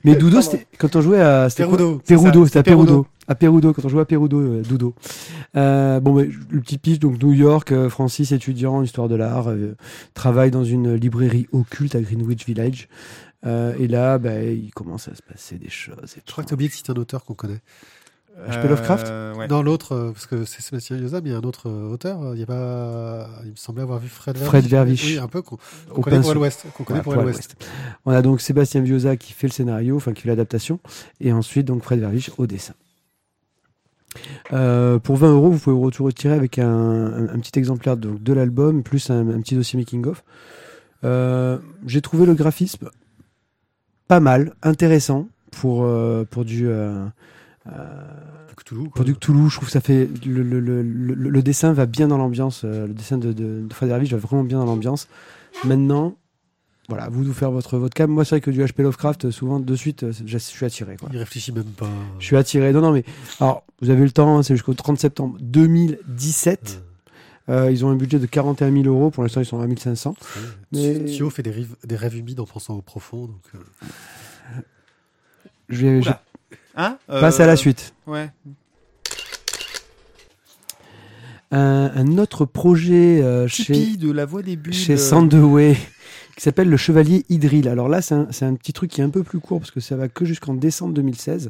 Mais 0.06 0.18
c'était 0.42 0.68
quand 0.78 0.96
on 0.96 1.02
jouait 1.02 1.20
à 1.22 1.50
Perudo. 1.56 2.02
C'était 2.06 2.60
à 2.60 2.64
c'est 2.64 2.64
Perudo. 2.64 3.06
À 3.28 3.36
Perudo, 3.36 3.74
quand 3.74 3.84
on 3.84 3.90
jouait 3.90 4.04
à 4.04 4.06
Perudo, 4.06 4.40
euh, 4.40 4.62
Doudou. 4.62 4.94
Euh, 5.58 6.00
bon, 6.00 6.14
mais 6.14 6.30
le 6.50 6.62
petit 6.62 6.78
pitch, 6.78 7.00
donc 7.00 7.22
New 7.22 7.34
York, 7.34 7.74
euh, 7.74 7.90
Francis, 7.90 8.32
étudiant 8.32 8.76
en 8.76 8.84
histoire 8.84 9.10
de 9.10 9.16
l'art, 9.16 9.50
euh, 9.50 9.76
travaille 10.14 10.52
dans 10.52 10.64
une 10.64 10.94
librairie 10.94 11.48
occulte 11.52 11.96
à 11.96 12.02
Greenwich 12.02 12.46
Village. 12.46 12.88
Et 13.80 13.88
là, 13.88 14.18
bah, 14.18 14.44
il 14.44 14.72
commence 14.72 15.08
à 15.08 15.16
se 15.16 15.22
passer 15.22 15.58
des 15.58 15.70
choses. 15.70 16.16
Et 16.18 16.22
Je 16.26 16.32
crois 16.32 16.44
que 16.44 16.50
tu 16.50 16.54
as 16.54 16.56
oublié 16.56 16.68
de 16.68 16.74
citer 16.74 16.92
un 16.92 16.96
auteur 16.96 17.24
qu'on 17.24 17.34
connaît. 17.34 17.62
H.P. 18.50 18.68
Lovecraft? 18.68 19.08
Euh, 19.08 19.34
ouais. 19.36 19.48
Dans 19.48 19.64
l'autre, 19.64 19.94
euh, 19.94 20.12
parce 20.12 20.28
que 20.28 20.46
c'est 20.46 20.62
Sébastien 20.62 20.96
Yosa, 20.98 21.22
mais 21.22 21.30
il 21.30 21.32
y 21.32 21.36
a 21.36 21.40
un 21.40 21.44
autre 21.44 21.70
euh, 21.70 21.90
auteur. 21.92 22.34
Il 22.36 22.40
y 22.40 22.44
a 22.44 22.46
pas. 22.46 23.30
Il 23.46 23.52
me 23.52 23.56
semblait 23.56 23.82
avoir 23.82 24.00
vu 24.00 24.08
Fred 24.10 24.36
Verviche. 24.36 24.50
Fred 24.50 24.66
Verviche. 24.68 25.06
Oui, 25.06 25.18
un 25.18 25.28
peu 25.28 25.42
qu'on 25.42 25.58
connaît 26.02 26.22
pour 26.22 26.34
l'Ouest. 26.34 26.66
Qu'on 26.76 26.84
connaît 26.84 27.02
pour 27.02 27.14
l'Ouest. 27.16 27.56
On 28.06 28.12
a 28.12 28.22
donc 28.22 28.40
Sébastien 28.42 28.82
Viosa 28.82 29.18
qui 29.18 29.34
fait 29.34 29.48
le 29.48 29.54
scénario, 29.54 29.96
enfin 29.96 30.14
qui 30.14 30.22
fait 30.24 30.30
l'adaptation, 30.30 30.80
et 31.20 31.32
ensuite 31.34 31.66
donc 31.66 31.82
Fred 31.84 32.00
Verviche 32.00 32.30
au 32.38 32.46
dessin. 32.48 32.74
Euh, 34.54 34.98
pour 35.00 35.18
20 35.18 35.32
euros, 35.32 35.52
vous 35.52 35.60
pouvez 35.60 35.76
vous 35.76 36.06
retirer 36.06 36.34
avec 36.34 36.58
un, 36.60 36.68
un- 36.68 37.30
un 37.30 37.40
petit 37.40 37.58
exemplaire 37.60 37.98
de 37.98 38.34
l'album, 38.34 38.82
plus 38.84 39.10
un, 39.10 39.28
un 39.30 39.42
petit 39.42 39.56
dossier 39.56 39.78
making-of. 39.78 40.24
Euh, 41.04 41.58
J'ai 41.86 42.02
trouvé 42.02 42.26
le 42.26 42.34
graphisme 42.34 42.90
pas 44.08 44.20
mal, 44.20 44.54
intéressant 44.64 45.28
pour, 45.52 45.84
euh, 45.84 46.24
pour 46.30 46.46
du. 46.46 46.68
Euh, 47.74 47.74
euh, 47.76 48.90
pour 48.94 49.06
du 49.06 49.16
Cthulhu, 49.16 49.50
je 49.50 49.56
trouve 49.56 49.68
que 49.68 49.72
ça 49.72 49.82
fait 49.82 50.10
le, 50.26 50.42
le- 50.44 50.60
le- 50.60 50.82
le- 50.82 51.14
le 51.30 51.42
dessin 51.42 51.74
va 51.74 51.86
bien 51.86 52.08
dans 52.08 52.18
l'ambiance. 52.18 52.64
euh, 52.66 52.88
le 52.88 52.94
dessin 52.94 53.18
de, 53.18 53.32
de, 53.32 53.62
de 53.68 53.74
Fred 53.74 53.90
Hervich 53.90 54.12
va 54.12 54.18
vraiment 54.18 54.44
bien 54.44 54.58
dans 54.58 54.66
l'ambiance. 54.66 55.08
Maintenant, 55.64 56.16
voilà, 56.90 57.08
vous 57.10 57.24
de 57.24 57.28
vous 57.28 57.34
faire 57.34 57.52
votre 57.52 57.78
votre 57.78 57.94
cam. 57.94 58.10
Moi, 58.10 58.26
c'est 58.26 58.36
vrai 58.36 58.42
que 58.42 58.52
du 58.52 58.64
HP 58.64 58.82
Lovecraft, 58.82 59.26
euh, 59.26 59.32
souvent 59.32 59.60
de 59.60 59.76
suite, 59.76 60.04
euh, 60.04 60.12
je 60.26 60.38
suis 60.38 60.66
attiré. 60.66 60.98
Quoi. 60.98 61.10
Il 61.12 61.18
réfléchit 61.20 61.52
même 61.52 61.64
pas. 61.66 61.90
Je 62.20 62.26
suis 62.26 62.36
attiré. 62.38 62.72
Non, 62.74 62.82
non, 62.82 62.92
mais 62.92 63.04
alors, 63.40 63.64
vous 63.82 63.90
avez 63.90 64.04
le 64.04 64.12
temps, 64.12 64.38
hein, 64.38 64.44
c'est 64.44 64.56
jusqu'au 64.56 64.74
30 64.74 65.00
septembre 65.00 65.38
2017. 65.42 66.84
Euh, 67.50 67.72
ils 67.72 67.86
ont 67.86 67.90
un 67.90 67.96
budget 67.96 68.20
de 68.20 68.26
41 68.26 68.72
000 68.74 68.86
euros. 68.88 69.10
Pour 69.12 69.24
l'instant, 69.24 69.40
ils 69.40 69.46
sont 69.46 69.62
à 69.62 69.68
1500. 69.68 70.16
Euh, 70.20 70.40
Mais- 70.74 71.06
Thio 71.06 71.30
fait 71.30 71.44
des, 71.44 71.52
rives- 71.52 71.76
des 71.86 71.96
rêves 71.96 72.18
humides 72.18 72.40
en 72.42 72.46
pensant 72.46 72.74
au 72.76 72.82
profond. 72.82 73.28
Donc, 73.28 73.42
euh, 73.56 73.60
Je 75.70 75.86
vais 75.86 76.02
je. 76.02 76.10
Hein 76.78 76.98
passe 77.08 77.40
Euh, 77.40 77.44
à 77.44 77.48
la 77.48 77.56
suite. 77.58 77.94
Ouais. 78.06 78.30
Un, 81.52 81.92
un 81.96 82.18
autre 82.18 82.46
projet 82.46 83.22
euh, 83.24 83.48
chez. 83.48 83.96
De 83.96 84.12
la 84.12 84.26
voix 84.26 84.42
des 84.44 84.56
bulles. 84.58 84.74
chez 84.74 84.94
euh, 84.94 84.98
Sandoway 84.98 85.78
qui 86.36 86.44
s'appelle 86.44 86.70
le 86.70 86.78
Chevalier 86.78 87.26
Idril. 87.30 87.68
Alors 87.68 87.90
là, 87.90 88.02
c'est 88.02 88.14
un, 88.14 88.54
petit 88.54 88.72
truc 88.74 88.92
qui 88.92 89.02
est 89.02 89.04
un 89.04 89.10
peu 89.10 89.24
plus 89.24 89.40
court 89.40 89.60
parce 89.60 89.72
que 89.72 89.80
ça 89.80 89.96
va 89.96 90.08
que 90.08 90.24
jusqu'en 90.24 90.54
décembre 90.54 90.94
2016. 90.94 91.50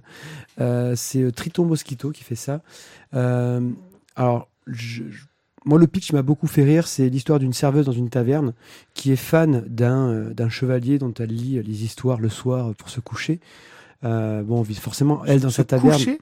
Euh, 0.61 0.93
c'est 0.95 1.29
Triton 1.35 1.65
Mosquito 1.65 2.11
qui 2.11 2.23
fait 2.23 2.35
ça. 2.35 2.61
Euh, 3.13 3.59
alors, 4.15 4.47
je- 4.67 5.03
je- 5.09 5.25
moi, 5.65 5.77
le 5.77 5.87
pitch 5.87 6.13
m'a 6.13 6.21
beaucoup 6.21 6.47
fait 6.47 6.63
rire. 6.63 6.87
C'est 6.87 7.09
l'histoire 7.09 7.39
d'une 7.39 7.51
serveuse 7.51 7.85
dans 7.87 7.91
une 7.91 8.09
taverne 8.09 8.53
qui 8.93 9.11
est 9.11 9.17
fan 9.17 9.65
d'un 9.67 10.09
euh, 10.09 10.33
d'un 10.33 10.47
chevalier 10.47 10.99
dont 10.99 11.13
elle 11.19 11.31
lit 11.35 11.61
les 11.61 11.83
histoires 11.83 12.21
le 12.21 12.29
soir 12.29 12.73
pour 12.75 12.89
se 12.89 13.01
coucher. 13.01 13.41
Euh, 14.03 14.43
bon, 14.43 14.63
forcément, 14.63 15.23
elle 15.25 15.41
dans 15.41 15.49
sa 15.49 15.63
taverne. 15.63 16.17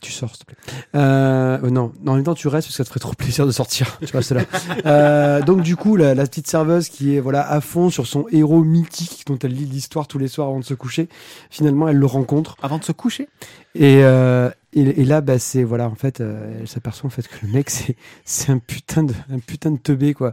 Tu 0.00 0.12
sors, 0.12 0.30
s'il 0.30 0.44
te 0.44 0.44
plaît. 0.44 0.56
Euh, 0.94 1.58
euh, 1.64 1.70
non, 1.70 1.92
non, 2.02 2.12
en 2.12 2.14
même 2.14 2.24
temps, 2.24 2.34
tu 2.34 2.46
restes 2.46 2.68
parce 2.68 2.76
que 2.76 2.76
ça 2.76 2.84
te 2.84 2.88
ferait 2.88 3.00
trop 3.00 3.14
plaisir 3.14 3.46
de 3.46 3.50
sortir. 3.50 3.98
Tu 4.06 4.16
restes 4.16 4.30
là. 4.30 4.42
Euh, 4.86 5.42
donc, 5.42 5.62
du 5.62 5.74
coup, 5.74 5.96
la, 5.96 6.14
la 6.14 6.24
petite 6.24 6.46
serveuse 6.46 6.88
qui 6.88 7.16
est 7.16 7.20
voilà 7.20 7.48
à 7.50 7.60
fond 7.60 7.90
sur 7.90 8.06
son 8.06 8.26
héros 8.30 8.62
mythique 8.62 9.24
dont 9.26 9.38
elle 9.38 9.52
lit 9.54 9.64
l'histoire 9.64 10.06
tous 10.06 10.18
les 10.18 10.28
soirs 10.28 10.48
avant 10.48 10.60
de 10.60 10.64
se 10.64 10.74
coucher, 10.74 11.08
finalement, 11.50 11.88
elle 11.88 11.96
le 11.96 12.06
rencontre. 12.06 12.56
Avant 12.62 12.78
de 12.78 12.84
se 12.84 12.92
coucher? 12.92 13.28
Et, 13.74 14.04
euh, 14.04 14.50
et, 14.72 14.82
et 14.82 15.04
là, 15.04 15.20
bah, 15.20 15.38
c'est 15.40 15.64
voilà, 15.64 15.88
en 15.88 15.96
fait, 15.96 16.20
euh, 16.20 16.58
elle 16.60 16.68
s'aperçoit 16.68 17.08
en 17.08 17.10
fait 17.10 17.26
que 17.26 17.44
le 17.44 17.52
mec, 17.52 17.68
c'est 17.70 17.96
c'est 18.24 18.52
un 18.52 18.58
putain 18.58 19.02
de 19.02 19.14
un 19.32 19.40
putain 19.40 19.72
de 19.72 19.78
teubé 19.78 20.14
quoi, 20.14 20.32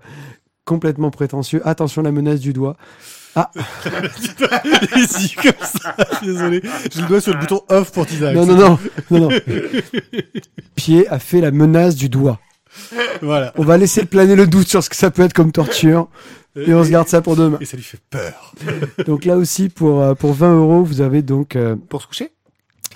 complètement 0.63 1.09
prétentieux. 1.09 1.67
Attention, 1.67 2.03
la 2.03 2.11
menace 2.11 2.39
du 2.39 2.53
doigt. 2.53 2.77
Il 4.95 5.07
dit 5.07 5.35
comme 5.35 5.67
ça. 5.81 5.95
Désolé. 6.23 6.61
J'ai 6.91 7.01
le 7.01 7.07
doigt 7.07 7.21
sur 7.21 7.33
le 7.33 7.39
bouton 7.39 7.61
off 7.69 7.91
pour 7.91 8.05
Tizak. 8.05 8.33
Non, 8.35 8.45
non, 8.45 8.55
non, 8.55 8.79
non, 9.11 9.19
non. 9.19 9.29
Pied 10.75 11.07
a 11.09 11.19
fait 11.19 11.41
la 11.41 11.51
menace 11.51 11.95
du 11.95 12.09
doigt. 12.09 12.39
Voilà. 13.21 13.53
On 13.57 13.63
va 13.63 13.77
laisser 13.77 14.05
planer 14.05 14.35
le 14.35 14.47
doute 14.47 14.67
sur 14.67 14.83
ce 14.83 14.89
que 14.89 14.95
ça 14.95 15.11
peut 15.11 15.23
être 15.23 15.33
comme 15.33 15.51
torture. 15.51 16.07
Et 16.55 16.73
on 16.73 16.83
se 16.83 16.89
garde 16.89 17.07
ça 17.07 17.21
pour 17.21 17.35
demain. 17.35 17.57
Et 17.59 17.65
ça 17.65 17.75
lui 17.75 17.83
fait 17.83 17.99
peur. 18.09 18.53
Donc 19.05 19.25
là 19.25 19.35
aussi, 19.35 19.67
pour, 19.67 20.01
euh, 20.01 20.13
pour 20.13 20.33
20 20.33 20.55
euros, 20.55 20.83
vous 20.83 21.01
avez 21.01 21.21
donc 21.21 21.55
euh, 21.55 21.75
Pour 21.89 22.01
se 22.01 22.07
coucher? 22.07 22.31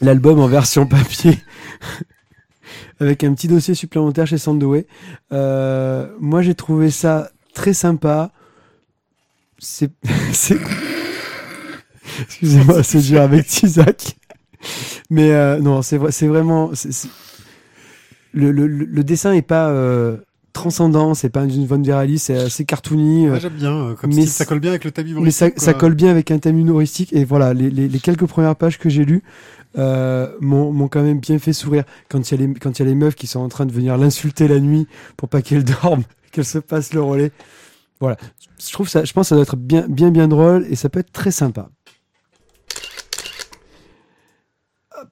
l'album 0.01 0.39
en 0.39 0.48
version 0.48 0.86
papier. 0.86 1.38
avec 3.01 3.24
un 3.24 3.34
petit 3.34 3.48
dossier 3.48 3.74
supplémentaire 3.74 4.27
chez 4.27 4.38
Sandoway. 4.38 4.86
Euh, 5.31 6.08
moi, 6.19 6.41
j'ai 6.41 6.55
trouvé 6.55 6.89
ça 6.89 7.29
très 7.53 7.74
sympa. 7.74 8.31
C'est... 9.59 9.91
c'est- 10.33 10.59
Excusez-moi, 12.21 12.83
c'est 12.83 12.99
dur 12.99 13.21
avec 13.21 13.45
Tizak. 13.47 14.17
Mais 15.09 15.31
euh, 15.31 15.59
non, 15.59 15.81
c'est, 15.81 15.97
vrai, 15.97 16.11
c'est 16.11 16.27
vraiment... 16.27 16.71
Le, 18.33 18.51
le, 18.51 18.67
le- 18.67 19.03
dessin 19.03 19.33
est 19.33 19.41
pas 19.41 19.69
euh, 19.69 20.17
transcendant, 20.53 21.13
c'est 21.15 21.29
pas 21.29 21.43
une 21.45 21.65
von 21.65 21.81
Virali, 21.81 22.19
c'est 22.19 22.35
assez 22.37 22.65
cartoony. 22.65 23.25
euh, 23.25 23.29
Moi, 23.31 23.39
j'aime 23.39 23.53
bien. 23.53 23.95
Comme 23.99 24.13
mais 24.13 24.25
ça 24.25 24.45
colle 24.45 24.59
bien 24.59 24.71
avec 24.71 24.83
le 24.83 24.91
thème 24.91 25.05
mais 25.05 25.11
humoristique. 25.11 25.39
ça, 25.39 25.51
quoi. 25.51 25.63
ça 25.63 25.73
colle 25.73 25.95
bien 25.95 26.11
avec 26.11 26.29
un 26.31 26.37
thème 26.39 26.59
humoristique. 26.59 27.13
Et 27.13 27.23
voilà, 27.25 27.53
les, 27.53 27.69
les- 27.69 27.87
les 27.87 27.99
quelques 27.99 28.25
premières 28.27 28.55
pages 28.55 28.77
que 28.77 28.89
j'ai 28.89 29.05
lues 29.05 29.23
euh, 29.77 30.27
m'ont 30.41 30.87
quand 30.89 31.01
même 31.01 31.19
bien 31.19 31.39
fait 31.39 31.53
sourire. 31.53 31.83
Quand 32.09 32.29
il 32.31 32.39
y, 32.39 32.43
a 32.43 32.45
les- 32.47 32.53
quand 32.55 32.77
il 32.77 32.83
y 32.83 32.85
a 32.85 32.89
les 32.89 32.95
meufs 32.95 33.15
qui 33.15 33.27
sont 33.27 33.39
en 33.39 33.49
train 33.49 33.65
de 33.65 33.71
venir 33.71 33.97
l'insulter 33.97 34.47
la 34.47 34.59
nuit 34.59 34.87
pour 35.17 35.29
pas 35.29 35.41
qu'elle 35.41 35.63
dorme, 35.63 36.03
qu'elle 36.31 36.45
se 36.45 36.59
passe 36.59 36.93
le 36.93 37.01
relais. 37.01 37.31
Voilà. 37.99 38.17
Je 38.59 38.75
pense 38.75 38.91
que 38.91 39.23
ça 39.23 39.35
doit 39.35 39.43
être 39.43 39.55
bien, 39.55 39.87
bien, 39.87 40.27
drôle 40.27 40.65
et 40.69 40.75
ça 40.75 40.89
peut 40.89 40.99
être 40.99 41.11
très 41.11 41.31
sympa. 41.31 41.69
Hop. 44.99 45.09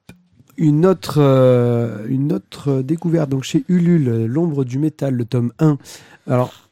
Une 0.57 0.85
autre, 0.85 1.19
euh, 1.19 2.05
une 2.09 2.33
autre 2.33 2.81
découverte 2.81 3.29
donc 3.29 3.43
chez 3.43 3.63
Ulule, 3.67 4.25
L'ombre 4.25 4.63
du 4.63 4.79
métal, 4.79 5.13
le 5.13 5.25
tome 5.25 5.53
1, 5.59 5.77
Alors, 6.25 6.67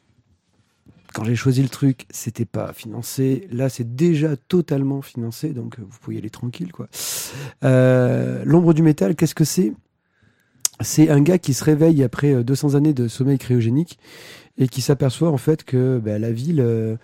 quand 1.15 1.23
j'ai 1.23 1.35
choisi 1.35 1.63
le 1.63 1.69
truc, 1.69 2.05
c'était 2.09 2.43
pas 2.43 2.73
financé. 2.73 3.47
Là, 3.49 3.69
c'est 3.69 3.95
déjà 3.95 4.35
totalement 4.35 5.01
financé, 5.01 5.51
donc 5.51 5.79
euh, 5.79 5.83
vous 5.89 5.97
pouvez 6.01 6.17
y 6.17 6.19
aller 6.19 6.29
tranquille, 6.29 6.73
quoi. 6.73 6.89
Euh, 7.63 8.43
L'ombre 8.45 8.73
du 8.73 8.81
métal, 8.81 9.15
qu'est-ce 9.15 9.33
que 9.33 9.45
c'est? 9.45 9.71
C'est 10.81 11.09
un 11.09 11.21
gars 11.21 11.37
qui 11.37 11.53
se 11.53 11.63
réveille 11.63 12.03
après 12.03 12.33
euh, 12.33 12.43
200 12.43 12.75
années 12.75 12.93
de 12.93 13.07
sommeil 13.07 13.37
cryogénique 13.37 13.97
et 14.57 14.67
qui 14.67 14.81
s'aperçoit 14.81 15.29
en 15.29 15.37
fait 15.37 15.63
que 15.63 15.99
bah, 15.99 16.17
la 16.19 16.31
ville, 16.31 16.61
euh, 16.61 16.95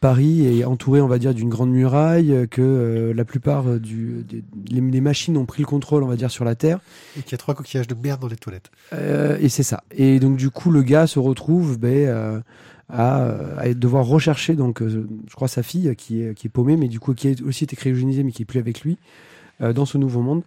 Paris, 0.00 0.60
est 0.60 0.64
entourée, 0.64 1.00
on 1.00 1.06
va 1.08 1.18
dire, 1.18 1.32
d'une 1.32 1.48
grande 1.48 1.70
muraille, 1.70 2.32
euh, 2.32 2.46
que 2.46 2.60
euh, 2.60 3.14
la 3.14 3.24
plupart 3.24 3.64
du, 3.80 4.24
des- 4.28 4.44
les, 4.70 5.00
machines 5.00 5.36
ont 5.38 5.46
pris 5.46 5.62
le 5.62 5.66
contrôle, 5.66 6.02
on 6.02 6.08
va 6.08 6.16
dire, 6.16 6.30
sur 6.30 6.44
la 6.44 6.54
Terre. 6.54 6.80
Et 7.16 7.22
qu'il 7.22 7.32
y 7.32 7.34
a 7.36 7.38
trois 7.38 7.54
coquillages 7.54 7.86
de 7.86 7.94
merde 7.94 8.20
dans 8.20 8.28
les 8.28 8.36
toilettes. 8.36 8.70
Euh, 8.92 9.38
et 9.40 9.48
c'est 9.48 9.62
ça. 9.62 9.82
Et 9.90 10.20
donc 10.20 10.36
du 10.36 10.50
coup, 10.50 10.70
le 10.70 10.82
gars 10.82 11.06
se 11.06 11.18
retrouve 11.18 11.78
euh, 11.84 12.40
à, 12.90 13.24
à 13.56 13.72
devoir 13.72 14.04
rechercher 14.04 14.54
donc, 14.54 14.82
je 14.86 15.34
crois 15.34 15.48
sa 15.48 15.62
fille 15.62 15.94
qui 15.96 16.22
est, 16.22 16.34
qui 16.34 16.48
est 16.48 16.50
paumée, 16.50 16.76
mais 16.76 16.88
du 16.88 17.00
coup 17.00 17.14
qui 17.14 17.28
a 17.28 17.32
aussi 17.46 17.64
été 17.64 17.74
cryogénisée, 17.76 18.24
mais 18.24 18.32
qui 18.32 18.42
est 18.42 18.46
plus 18.46 18.58
avec 18.58 18.82
lui 18.82 18.98
dans 19.60 19.86
ce 19.86 19.96
nouveau 19.96 20.20
monde. 20.20 20.42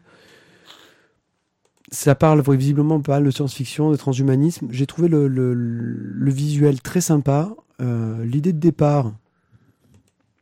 Ça 1.95 2.13
parle 2.13 2.41
visiblement 2.55 2.99
pas 2.99 3.13
mal 3.13 3.23
de 3.23 3.31
science-fiction, 3.31 3.89
de 3.89 3.95
transhumanisme. 3.95 4.67
J'ai 4.69 4.85
trouvé 4.85 5.07
le, 5.07 5.27
le- 5.29 5.53
le 5.53 6.31
visuel 6.31 6.81
très 6.81 6.99
sympa. 7.01 7.55
Euh, 7.81 8.23
L'idée 8.25 8.51
de 8.53 8.59
départ 8.59 9.13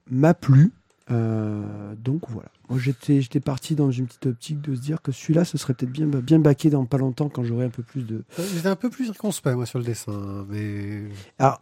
m'a 0.09 0.33
plu. 0.33 0.71
Euh, 1.11 1.93
donc 2.01 2.21
voilà. 2.29 2.49
Moi 2.69 2.79
j'étais 2.79 3.21
j'étais 3.21 3.41
parti 3.41 3.75
dans 3.75 3.91
une 3.91 4.07
petite 4.07 4.25
optique 4.25 4.61
de 4.61 4.73
se 4.73 4.79
dire 4.81 5.01
que 5.01 5.11
celui-là 5.11 5.43
ce 5.43 5.57
serait 5.57 5.73
peut-être 5.73 5.91
bien 5.91 6.07
bien 6.07 6.39
baqué 6.39 6.69
dans 6.69 6.85
pas 6.85 6.97
longtemps 6.97 7.27
quand 7.29 7.43
j'aurai 7.43 7.65
un 7.65 7.69
peu 7.69 7.83
plus 7.83 8.03
de. 8.03 8.23
Euh, 8.39 8.43
J'étais 8.55 8.69
un 8.69 8.75
peu 8.77 8.89
plus 8.89 9.05
circonspect, 9.05 9.55
moi, 9.55 9.65
sur 9.65 9.79
le 9.79 9.85
dessin. 9.85 10.45
Mais 10.49 11.03
Alors 11.39 11.61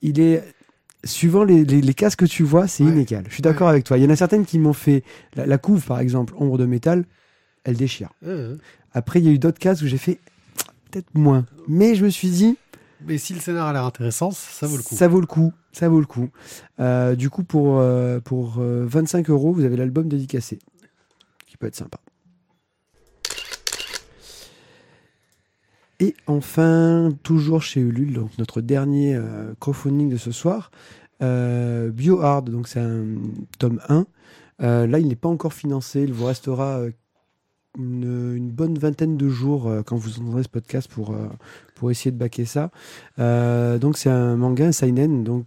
il 0.00 0.18
est 0.20 0.42
suivant 1.04 1.44
les, 1.44 1.64
les, 1.64 1.80
les 1.80 1.94
cases 1.94 2.16
que 2.16 2.24
tu 2.24 2.42
vois, 2.44 2.66
c'est 2.66 2.82
Ouais. 2.82 2.90
inégal. 2.90 3.24
Je 3.28 3.34
suis 3.34 3.42
d'accord 3.42 3.68
avec 3.68 3.84
toi. 3.84 3.98
Il 3.98 4.04
y 4.04 4.06
en 4.06 4.10
a 4.10 4.16
certaines 4.16 4.46
qui 4.46 4.58
m'ont 4.58 4.72
fait 4.72 5.04
la, 5.36 5.46
la 5.46 5.58
couve 5.58 5.84
par 5.84 6.00
exemple, 6.00 6.34
ombre 6.38 6.56
de 6.58 6.64
métal, 6.66 7.04
elle 7.64 7.76
déchire. 7.76 8.10
Euh, 8.26 8.56
Après 8.98 9.20
il 9.20 9.26
y 9.26 9.28
a 9.28 9.32
eu 9.32 9.38
d'autres 9.38 9.58
cases 9.58 9.82
où 9.82 9.86
j'ai 9.86 9.98
fait 9.98 10.18
peut-être 10.90 11.14
moins, 11.14 11.46
mais 11.68 11.94
je 11.94 12.04
me 12.04 12.10
suis 12.10 12.30
dit 12.30 12.56
mais 13.06 13.16
si 13.16 13.32
le 13.32 13.38
scénar 13.38 13.68
a 13.68 13.72
l'air 13.72 13.84
intéressant, 13.84 14.32
ça 14.32 14.66
vaut 14.66 14.76
le 14.76 14.82
coup. 14.82 14.96
Ça 14.96 15.06
vaut 15.06 15.20
le 15.20 15.26
coup. 15.26 15.52
Ça 15.70 15.88
vaut 15.88 16.00
le 16.00 16.06
coup. 16.06 16.30
Euh, 16.80 17.14
du 17.14 17.30
coup, 17.30 17.44
pour, 17.44 17.78
euh, 17.78 18.18
pour 18.18 18.56
euh, 18.58 18.86
25 18.88 19.30
euros, 19.30 19.52
vous 19.52 19.62
avez 19.62 19.76
l'album 19.76 20.08
dédicacé, 20.08 20.58
qui 21.46 21.56
peut 21.56 21.68
être 21.68 21.76
sympa. 21.76 22.00
Et 26.00 26.16
enfin, 26.26 27.10
toujours 27.22 27.62
chez 27.62 27.80
Ulule, 27.80 28.14
donc 28.14 28.36
notre 28.38 28.60
dernier 28.60 29.14
euh, 29.14 29.54
crowdfunding 29.60 30.08
de 30.08 30.16
ce 30.16 30.32
soir, 30.32 30.72
euh, 31.22 31.90
BioHard, 31.90 32.42
donc 32.42 32.66
c'est 32.66 32.80
un 32.80 33.04
tome 33.60 33.80
1. 33.88 34.06
Euh, 34.60 34.86
là, 34.86 34.98
il 34.98 35.08
n'est 35.08 35.16
pas 35.16 35.28
encore 35.28 35.52
financé. 35.52 36.02
Il 36.02 36.12
vous 36.12 36.26
restera 36.26 36.78
euh, 36.78 36.90
une, 37.78 38.50
bonne 38.50 38.78
vingtaine 38.78 39.16
de 39.16 39.28
jours 39.28 39.68
euh, 39.68 39.82
quand 39.82 39.96
vous 39.96 40.18
entendrez 40.18 40.42
ce 40.42 40.48
podcast 40.48 40.90
pour, 40.90 41.12
euh, 41.12 41.28
pour 41.74 41.90
essayer 41.90 42.10
de 42.10 42.16
baquer 42.16 42.44
ça. 42.44 42.70
Euh, 43.18 43.78
donc 43.78 43.96
c'est 43.96 44.10
un 44.10 44.36
manga, 44.36 44.66
un 44.66 44.72
seinen, 44.72 45.24
donc 45.24 45.44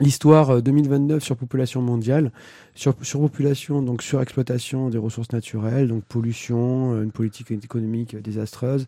l'histoire 0.00 0.50
euh, 0.50 0.60
2029 0.60 1.22
sur 1.22 1.36
population 1.36 1.82
mondiale, 1.82 2.32
sur 2.74 2.94
surpopulation, 3.02 3.82
donc 3.82 4.02
surexploitation 4.02 4.88
des 4.88 4.98
ressources 4.98 5.32
naturelles, 5.32 5.88
donc 5.88 6.04
pollution, 6.04 7.02
une 7.02 7.12
politique 7.12 7.50
économique 7.50 8.16
désastreuse, 8.16 8.86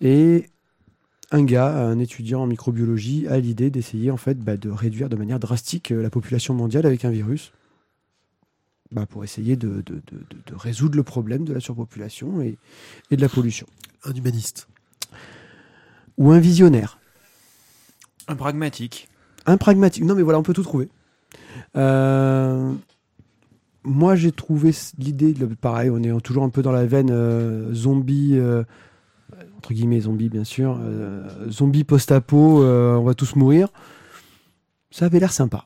et 0.00 0.46
un 1.32 1.42
gars, 1.42 1.76
un 1.76 1.98
étudiant 1.98 2.42
en 2.42 2.46
microbiologie, 2.46 3.26
a 3.28 3.38
l'idée 3.38 3.70
d'essayer 3.70 4.10
en 4.10 4.16
fait 4.16 4.38
bah, 4.38 4.56
de 4.56 4.70
réduire 4.70 5.08
de 5.08 5.16
manière 5.16 5.40
drastique 5.40 5.90
la 5.90 6.10
population 6.10 6.54
mondiale 6.54 6.86
avec 6.86 7.04
un 7.04 7.10
virus. 7.10 7.52
Bah, 8.92 9.04
pour 9.06 9.24
essayer 9.24 9.56
de, 9.56 9.68
de- 9.68 9.82
de- 9.82 10.00
de- 10.30 10.42
de 10.46 10.54
résoudre 10.54 10.96
le 10.96 11.02
problème 11.02 11.44
de 11.44 11.52
la 11.52 11.60
surpopulation 11.60 12.40
et, 12.40 12.56
et 13.10 13.16
de 13.16 13.20
la 13.22 13.28
pollution. 13.28 13.66
Un 14.04 14.12
humaniste. 14.14 14.68
Ou 16.18 16.30
un 16.30 16.38
visionnaire. 16.38 16.98
Un 18.28 18.36
pragmatique. 18.36 19.08
Un 19.44 19.56
pragmatique. 19.56 20.04
Non, 20.04 20.14
mais 20.14 20.22
voilà, 20.22 20.38
on 20.38 20.42
peut 20.42 20.52
tout 20.54 20.62
trouver. 20.62 20.88
Euh, 21.76 22.72
Moi, 23.84 24.16
j'ai 24.16 24.32
trouvé 24.32 24.72
l'idée, 24.98 25.32
de- 25.32 25.46
pareil, 25.46 25.90
on 25.90 26.02
est 26.02 26.20
toujours 26.20 26.42
un 26.44 26.48
peu 26.48 26.62
dans 26.62 26.72
la 26.72 26.86
veine 26.86 27.10
euh, 27.12 27.72
zombie, 27.74 28.32
euh, 28.34 28.64
entre 29.58 29.74
guillemets 29.74 30.00
zombie, 30.00 30.28
bien 30.28 30.42
sûr, 30.44 30.76
euh, 30.80 31.28
zombie 31.50 31.84
post-apo, 31.84 32.62
euh, 32.64 32.94
on 32.96 33.04
va 33.04 33.14
tous 33.14 33.36
mourir. 33.36 33.68
Ça 34.90 35.06
avait 35.06 35.20
l'air 35.20 35.32
sympa. 35.32 35.64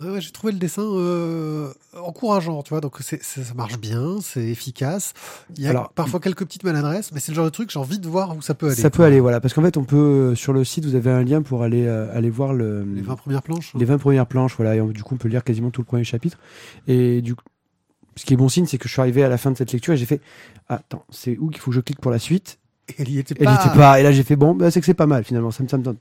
Ouais, 0.00 0.20
j'ai 0.20 0.30
trouvé 0.30 0.52
le 0.52 0.60
dessin 0.60 0.82
euh, 0.82 1.72
encourageant, 2.00 2.62
tu 2.62 2.70
vois. 2.70 2.80
Donc 2.80 2.96
c'est, 3.00 3.20
c'est- 3.22 3.42
ça 3.42 3.54
marche 3.54 3.78
bien, 3.78 4.18
c'est 4.22 4.44
efficace. 4.46 5.12
Il 5.56 5.62
y 5.64 5.66
a 5.66 5.70
Alors- 5.70 5.90
parfois 5.92 6.20
quelques 6.20 6.44
petites 6.44 6.62
maladresses, 6.62 7.10
mais 7.12 7.18
c'est 7.18 7.32
le 7.32 7.36
genre 7.36 7.44
de 7.46 7.50
truc 7.50 7.70
j'ai 7.72 7.80
envie 7.80 7.98
de 7.98 8.06
voir 8.08 8.36
où 8.36 8.40
ça 8.40 8.54
peut 8.54 8.66
aller. 8.66 8.76
Ça 8.76 8.90
peut 8.90 9.02
aller, 9.02 9.18
voilà. 9.18 9.40
Parce 9.40 9.54
qu'en 9.54 9.62
fait, 9.62 9.76
on 9.76 9.82
peut, 9.84 9.96
euh, 9.96 10.34
sur 10.36 10.52
le 10.52 10.62
site, 10.64 10.84
vous 10.84 10.94
avez 10.94 11.10
un 11.10 11.24
lien 11.24 11.42
pour 11.42 11.64
aller, 11.64 11.84
euh, 11.86 12.16
aller 12.16 12.30
voir 12.30 12.52
le, 12.54 12.84
Les 12.84 13.02
20 13.02 13.16
premières 13.16 13.42
planches. 13.42 13.72
les 13.76 13.84
20 13.84 13.98
premières 13.98 14.26
planches, 14.26 14.54
voilà, 14.56 14.76
et 14.76 14.80
on- 14.80 14.86
du 14.88 15.02
coup 15.02 15.14
on 15.14 15.18
peut 15.18 15.28
lire 15.28 15.42
quasiment 15.42 15.70
tout 15.70 15.80
le 15.80 15.86
premier 15.86 16.04
chapitre. 16.04 16.38
Et 16.86 17.20
du 17.20 17.34
coup, 17.34 17.42
ce 18.14 18.24
qui 18.24 18.34
est 18.34 18.36
bon 18.36 18.48
signe, 18.48 18.66
c'est 18.66 18.78
que 18.78 18.86
je 18.86 18.92
suis 18.92 19.00
arrivé 19.00 19.24
à 19.24 19.28
la 19.28 19.36
fin 19.38 19.50
de 19.50 19.56
cette 19.56 19.72
lecture 19.72 19.94
et 19.94 19.96
j'ai 19.96 20.06
fait 20.06 20.20
ah, 20.68 20.74
attends, 20.76 21.04
c'est 21.10 21.36
où 21.38 21.48
qu'il 21.50 21.60
faut 21.60 21.70
que 21.70 21.74
je 21.76 21.80
clique 21.80 22.00
pour 22.00 22.10
la 22.12 22.18
suite? 22.20 22.58
Il 22.98 23.10
y 23.10 23.18
était 23.18 23.34
Elle 23.38 23.44
pas. 23.46 23.54
était 23.66 23.76
pas. 23.76 24.00
Et 24.00 24.02
là 24.02 24.12
j'ai 24.12 24.22
fait 24.22 24.36
bon, 24.36 24.54
bah, 24.54 24.70
c'est 24.70 24.80
que 24.80 24.86
c'est 24.86 24.94
pas 24.94 25.06
mal 25.06 25.24
finalement, 25.24 25.50
ça 25.50 25.62
me, 25.62 25.68
ça 25.68 25.76
me 25.78 25.82
tente. 25.82 25.98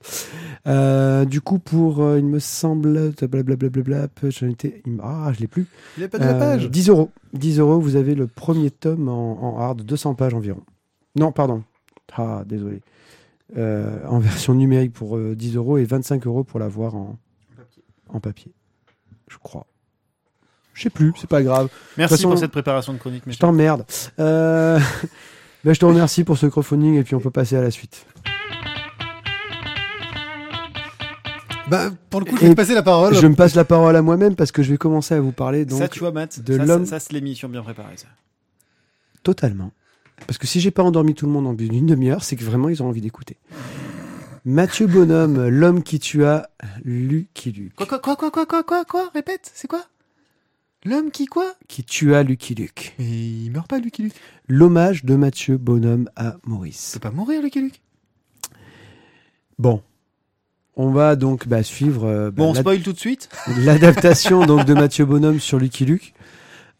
Euh, 0.67 1.25
du 1.25 1.41
coup, 1.41 1.59
pour, 1.59 2.01
euh, 2.03 2.17
il 2.19 2.25
me 2.25 2.39
semble, 2.39 3.11
blablabla, 3.21 4.07
j'en 4.23 4.47
étais, 4.49 4.81
ah, 5.01 5.31
je 5.33 5.39
l'ai 5.39 5.47
plus. 5.47 5.67
Il 5.97 6.03
est 6.03 6.07
pas 6.07 6.17
de 6.19 6.23
la 6.25 6.31
Euh, 6.35 6.39
page. 6.39 6.69
10 6.69 6.89
euros. 6.89 7.11
10 7.33 7.59
euros, 7.59 7.79
vous 7.79 7.95
avez 7.95 8.15
le 8.15 8.27
premier 8.27 8.71
tome 8.71 9.07
en, 9.09 9.55
en 9.55 9.59
hard, 9.59 9.81
200 9.83 10.15
pages 10.15 10.33
environ. 10.33 10.61
Non, 11.15 11.31
pardon. 11.31 11.63
Ah, 12.15 12.43
désolé. 12.45 12.81
Euh, 13.57 13.99
en 14.07 14.19
version 14.19 14.53
numérique 14.53 14.91
pour 14.93 15.17
euh, 15.17 15.35
10 15.35 15.55
euros 15.55 15.77
et 15.77 15.85
25 15.85 16.25
euros 16.27 16.43
pour 16.43 16.59
l'avoir 16.59 16.95
en, 16.95 17.17
en 18.09 18.19
papier. 18.19 18.51
Je 19.29 19.37
crois. 19.37 19.65
Je 20.73 20.83
sais 20.83 20.89
plus, 20.89 21.13
c'est 21.17 21.29
pas 21.29 21.41
grave. 21.41 21.69
Merci 21.97 22.15
façon- 22.15 22.29
pour 22.29 22.37
cette 22.37 22.51
préparation 22.51 22.93
de 22.93 22.97
chronique, 22.99 23.23
Je 23.25 23.37
t'emmerde. 23.37 23.83
Euh... 24.19 24.79
ben, 25.67 25.73
je 25.73 25.79
te 25.81 25.85
remercie 25.85 26.23
pour 26.23 26.37
ce 26.37 26.45
crowdfunding 26.45 26.95
et 26.95 27.03
puis 27.03 27.13
on 27.15 27.19
peut 27.19 27.29
passer 27.29 27.57
à 27.57 27.61
la 27.61 27.71
suite. 27.71 28.05
Bah, 31.69 31.89
pour 32.09 32.21
le 32.21 32.25
coup, 32.25 32.37
je 32.37 32.43
vais 32.43 32.49
te 32.51 32.55
passer 32.55 32.73
la 32.73 32.83
parole. 32.83 33.13
Je 33.13 33.27
me 33.27 33.35
passe 33.35 33.53
la 33.53 33.65
parole 33.65 33.93
à 33.97 34.01
moi-même 34.01 34.37
parce 34.37 34.53
que 34.53 34.63
je 34.63 34.71
vais 34.71 34.77
commencer 34.77 35.13
à 35.15 35.19
vous 35.19 35.33
parler 35.33 35.65
donc 35.65 35.79
ça, 35.79 35.89
tu 35.89 35.99
vois, 35.99 36.11
Matt, 36.13 36.39
de 36.39 36.55
ça, 36.57 36.63
l'homme- 36.65 36.85
ça, 36.85 36.91
ça, 36.91 36.99
c'est 37.01 37.13
l'émission 37.13 37.49
bien 37.49 37.61
préparée, 37.61 37.97
ça. 37.97 38.07
totalement. 39.23 39.71
Parce 40.25 40.37
que 40.37 40.47
si 40.47 40.61
j'ai 40.61 40.71
pas 40.71 40.83
endormi 40.83 41.13
tout 41.13 41.25
le 41.25 41.31
monde 41.33 41.45
en 41.47 41.53
plus 41.53 41.67
d'une 41.67 41.85
demi-heure, 41.85 42.23
c'est 42.23 42.37
que 42.37 42.43
vraiment 42.45 42.69
ils 42.69 42.81
ont 42.81 42.87
envie 42.87 43.01
d'écouter. 43.01 43.35
Mathieu 44.45 44.87
Bonhomme, 44.87 45.49
l'homme 45.49 45.83
qui 45.83 45.99
tua 45.99 46.47
Lucky 46.85 47.51
Luke. 47.51 47.75
Quoi, 47.75 47.85
quoi, 47.85 47.99
quoi, 47.99 48.15
quoi, 48.15 48.31
quoi, 48.31 48.45
quoi, 48.45 48.63
quoi, 48.63 48.85
quoi 48.85 49.09
Répète, 49.13 49.51
c'est 49.53 49.67
quoi? 49.67 49.83
L'homme 50.85 51.11
qui 51.11 51.25
quoi? 51.25 51.53
Qui 51.67 51.83
tua 51.83 52.23
Lucky 52.23 52.55
Luke. 52.55 52.93
Mais 52.99 53.05
il 53.05 53.49
meurt 53.51 53.67
pas, 53.67 53.79
Lucky 53.79 54.03
Luke? 54.03 54.13
L'hommage 54.47 55.03
de 55.03 55.15
Mathieu 55.15 55.57
Bonhomme 55.57 56.09
à 56.15 56.37
Maurice. 56.45 56.77
C'est 56.77 57.01
pas 57.01 57.11
mourir, 57.11 57.41
Lucky 57.41 57.61
Luke? 57.61 57.81
Bon. 59.59 59.81
On 60.75 60.91
va 60.91 61.15
donc 61.15 61.47
bah, 61.47 61.63
suivre 61.63 62.05
euh, 62.05 62.29
bah, 62.29 62.35
Bon, 62.43 62.49
on 62.49 62.53
l'ad- 62.53 62.61
spoil 62.61 62.81
tout 62.83 62.93
de 62.93 62.99
suite. 62.99 63.29
l'adaptation 63.57 64.45
donc 64.45 64.65
de 64.65 64.73
Mathieu 64.75 65.05
Bonhomme 65.05 65.39
sur 65.39 65.57
Lucky 65.59 65.85
Luke. 65.85 66.13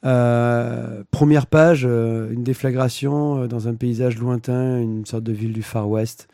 Euh, 0.05 1.03
première 1.09 1.47
page, 1.47 1.81
euh, 1.83 2.31
une 2.31 2.43
déflagration 2.43 3.41
euh, 3.43 3.47
dans 3.47 3.67
un 3.67 3.73
paysage 3.73 4.17
lointain, 4.19 4.79
une 4.79 5.05
sorte 5.07 5.23
de 5.23 5.33
ville 5.33 5.51
du 5.53 5.63
Far 5.63 5.89
West, 5.89 6.27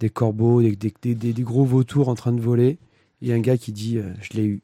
des 0.00 0.10
corbeaux, 0.10 0.60
des, 0.60 0.76
des- 0.76 0.92
des- 1.00 1.14
des- 1.14 1.32
des 1.32 1.42
gros 1.42 1.64
vautours 1.64 2.10
en 2.10 2.14
train 2.14 2.32
de 2.32 2.40
voler. 2.42 2.78
Il 3.22 3.28
y 3.28 3.32
a 3.32 3.34
un 3.34 3.40
gars 3.40 3.56
qui 3.56 3.72
dit 3.72 3.96
euh, 3.96 4.12
Je 4.20 4.36
l'ai 4.36 4.44
eu, 4.44 4.62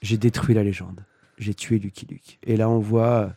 j'ai 0.00 0.16
détruit 0.16 0.54
la 0.54 0.64
légende, 0.64 1.00
j'ai 1.38 1.54
tué 1.54 1.78
Lucky 1.78 2.06
Luke. 2.06 2.38
Et 2.42 2.56
là, 2.56 2.68
on 2.68 2.78
voit 2.78 3.20
euh, 3.20 3.28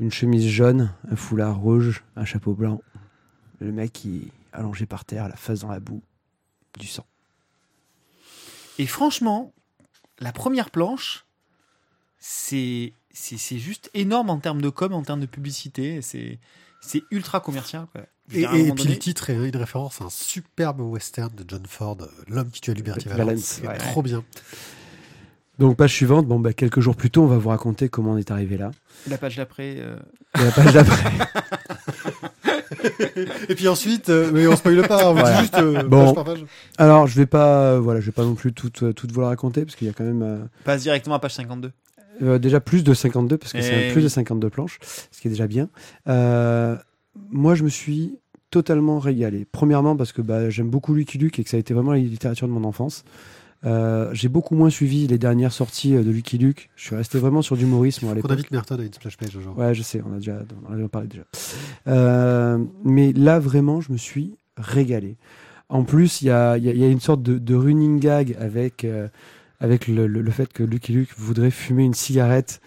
une 0.00 0.10
chemise 0.12 0.46
jaune, 0.48 0.92
un 1.10 1.16
foulard 1.16 1.58
rouge, 1.58 2.04
un 2.16 2.24
chapeau 2.24 2.54
blanc. 2.54 2.80
Le 3.60 3.72
mec 3.72 3.92
qui 3.92 4.30
allongé 4.52 4.86
par 4.86 5.04
terre, 5.04 5.28
la 5.28 5.36
face 5.36 5.60
dans 5.60 5.70
la 5.70 5.80
boue, 5.80 6.02
du 6.78 6.86
sang. 6.86 7.06
Et 8.78 8.86
franchement, 8.86 9.52
la 10.20 10.32
première 10.32 10.70
planche, 10.70 11.26
c'est 12.18 12.92
c'est 13.12 13.58
juste 13.58 13.90
énorme 13.94 14.30
en 14.30 14.38
termes 14.38 14.62
de 14.62 14.68
com, 14.68 14.92
en 14.92 15.02
termes 15.02 15.20
de 15.20 15.26
publicité. 15.26 16.02
C'est 16.02 16.38
c'est 16.80 17.02
ultra 17.10 17.40
commercial. 17.40 17.86
quoi. 17.92 18.02
Et, 18.30 18.38
dire, 18.38 18.50
à 18.50 18.54
et 18.56 18.62
moment 18.62 18.74
puis 18.74 18.84
donné- 18.84 18.94
le 18.94 19.00
titre 19.00 19.30
est 19.30 19.48
une 19.48 19.56
référence 19.56 20.00
à 20.00 20.04
un 20.04 20.10
superbe 20.10 20.80
western 20.80 21.34
de 21.34 21.44
John 21.48 21.64
Ford, 21.66 21.96
euh, 22.00 22.06
L'homme 22.28 22.50
qui 22.50 22.60
tue 22.60 22.72
Liberty 22.74 23.08
Valance, 23.08 23.26
Valance. 23.26 23.42
C'est 23.44 23.66
ouais. 23.66 23.78
trop 23.78 24.02
bien. 24.02 24.22
Donc, 25.58 25.76
page 25.76 25.92
suivante, 25.92 26.26
bon, 26.26 26.38
bah, 26.38 26.52
quelques 26.52 26.80
jours 26.80 26.94
plus 26.96 27.10
tôt, 27.10 27.24
on 27.24 27.26
va 27.26 27.36
vous 27.38 27.48
raconter 27.48 27.88
comment 27.88 28.12
on 28.12 28.16
est 28.16 28.30
arrivé 28.30 28.56
là. 28.56 28.70
la 29.08 29.18
page 29.18 29.36
d'après. 29.36 29.74
euh, 29.78 29.96
Et 30.38 30.44
la 30.44 30.50
page 30.52 30.72
d'après. 30.72 31.10
Et 33.48 33.54
puis 33.54 33.68
ensuite, 33.68 34.08
euh, 34.08 34.30
mais 34.32 34.46
on 34.46 34.56
spoile 34.56 34.86
pas, 34.86 35.10
on 35.10 35.14
Voilà. 35.14 35.40
juste 35.40 35.54
euh, 35.56 35.82
Bon. 35.82 36.06
page 36.06 36.14
par 36.14 36.24
page. 36.24 36.44
Alors, 36.76 37.06
je 37.06 37.16
vais 37.16 37.26
pas, 37.26 37.72
euh, 37.72 37.80
voilà, 37.80 38.00
je 38.00 38.06
vais 38.06 38.12
pas 38.12 38.24
non 38.24 38.34
plus 38.34 38.52
tout, 38.52 38.70
euh, 38.84 38.92
tout 38.92 39.08
vous 39.12 39.20
la 39.20 39.28
raconter 39.28 39.64
parce 39.64 39.76
qu'il 39.76 39.86
y 39.86 39.90
a 39.90 39.94
quand 39.94 40.04
même 40.04 40.22
euh, 40.22 40.38
Passe 40.64 40.82
directement 40.82 41.16
à 41.16 41.18
page 41.18 41.34
52. 41.34 41.72
euh, 42.22 42.38
déjà 42.38 42.60
plus 42.60 42.84
de 42.84 42.94
52 42.94 43.38
parce 43.38 43.52
que 43.52 43.58
Eh 43.58 43.62
c'est 43.62 43.88
plus 43.92 43.96
oui. 43.98 44.02
de 44.04 44.08
52 44.08 44.50
planches, 44.50 44.78
ce 45.10 45.20
qui 45.20 45.28
est 45.28 45.30
déjà 45.30 45.46
bien. 45.46 45.68
Euh, 46.08 46.76
moi, 47.30 47.54
je 47.54 47.64
me 47.64 47.68
suis 47.68 48.16
totalement 48.50 48.98
régalé. 48.98 49.46
Premièrement 49.50 49.96
parce 49.96 50.12
que 50.12 50.22
bah, 50.22 50.50
j'aime 50.50 50.70
beaucoup 50.70 50.94
Lucky 50.94 51.18
Luke 51.18 51.38
et 51.38 51.44
que 51.44 51.50
ça 51.50 51.56
a 51.56 51.60
été 51.60 51.74
vraiment 51.74 51.92
la 51.92 51.98
littérature 51.98 52.46
de 52.48 52.52
mon 52.52 52.64
enfance. 52.64 53.04
Euh, 53.64 54.10
j'ai 54.12 54.28
beaucoup 54.28 54.54
moins 54.54 54.70
suivi 54.70 55.06
les 55.08 55.18
dernières 55.18 55.52
sorties 55.52 55.96
euh, 55.96 56.04
de 56.04 56.10
Lucky 56.10 56.38
Luke. 56.38 56.70
Je 56.76 56.84
suis 56.84 56.94
resté 56.96 57.18
vraiment 57.18 57.42
sur 57.42 57.56
du 57.56 57.66
Maurice 57.66 58.02
moi 58.02 58.10
à 58.10 58.12
On 58.12 58.16
l'époque. 58.16 58.30
invite 58.30 58.50
Merton 58.52 58.78
à 58.78 58.82
une 58.84 58.92
splash 58.92 59.16
page 59.16 59.34
aujourd'hui. 59.36 59.60
Ouais, 59.62 59.74
je 59.74 59.82
sais, 59.82 60.00
on 60.08 60.12
a 60.12 60.16
déjà, 60.16 60.38
on 60.64 60.70
en 60.70 60.72
a 60.74 60.76
déjà 60.76 60.88
parlé 60.88 61.08
déjà. 61.08 61.24
Euh, 61.88 62.58
mais 62.84 63.12
là, 63.12 63.38
vraiment, 63.38 63.80
je 63.80 63.92
me 63.92 63.96
suis 63.96 64.36
régalé. 64.56 65.16
En 65.68 65.82
plus, 65.84 66.22
il 66.22 66.26
y 66.26 66.30
a, 66.30 66.56
y 66.56 66.68
a- 66.68 66.72
y 66.74 66.84
a 66.84 66.88
une 66.88 67.00
sorte 67.00 67.22
de, 67.22 67.38
de 67.38 67.54
running 67.54 67.98
gag 68.00 68.36
avec, 68.40 68.84
euh, 68.84 69.08
avec 69.60 69.88
le, 69.88 70.06
le- 70.06 70.22
le 70.22 70.30
fait 70.30 70.52
que 70.52 70.62
Lucky 70.62 70.92
Luke 70.92 71.10
voudrait 71.18 71.50
fumer 71.50 71.84
une 71.84 71.94
cigarette. 71.94 72.60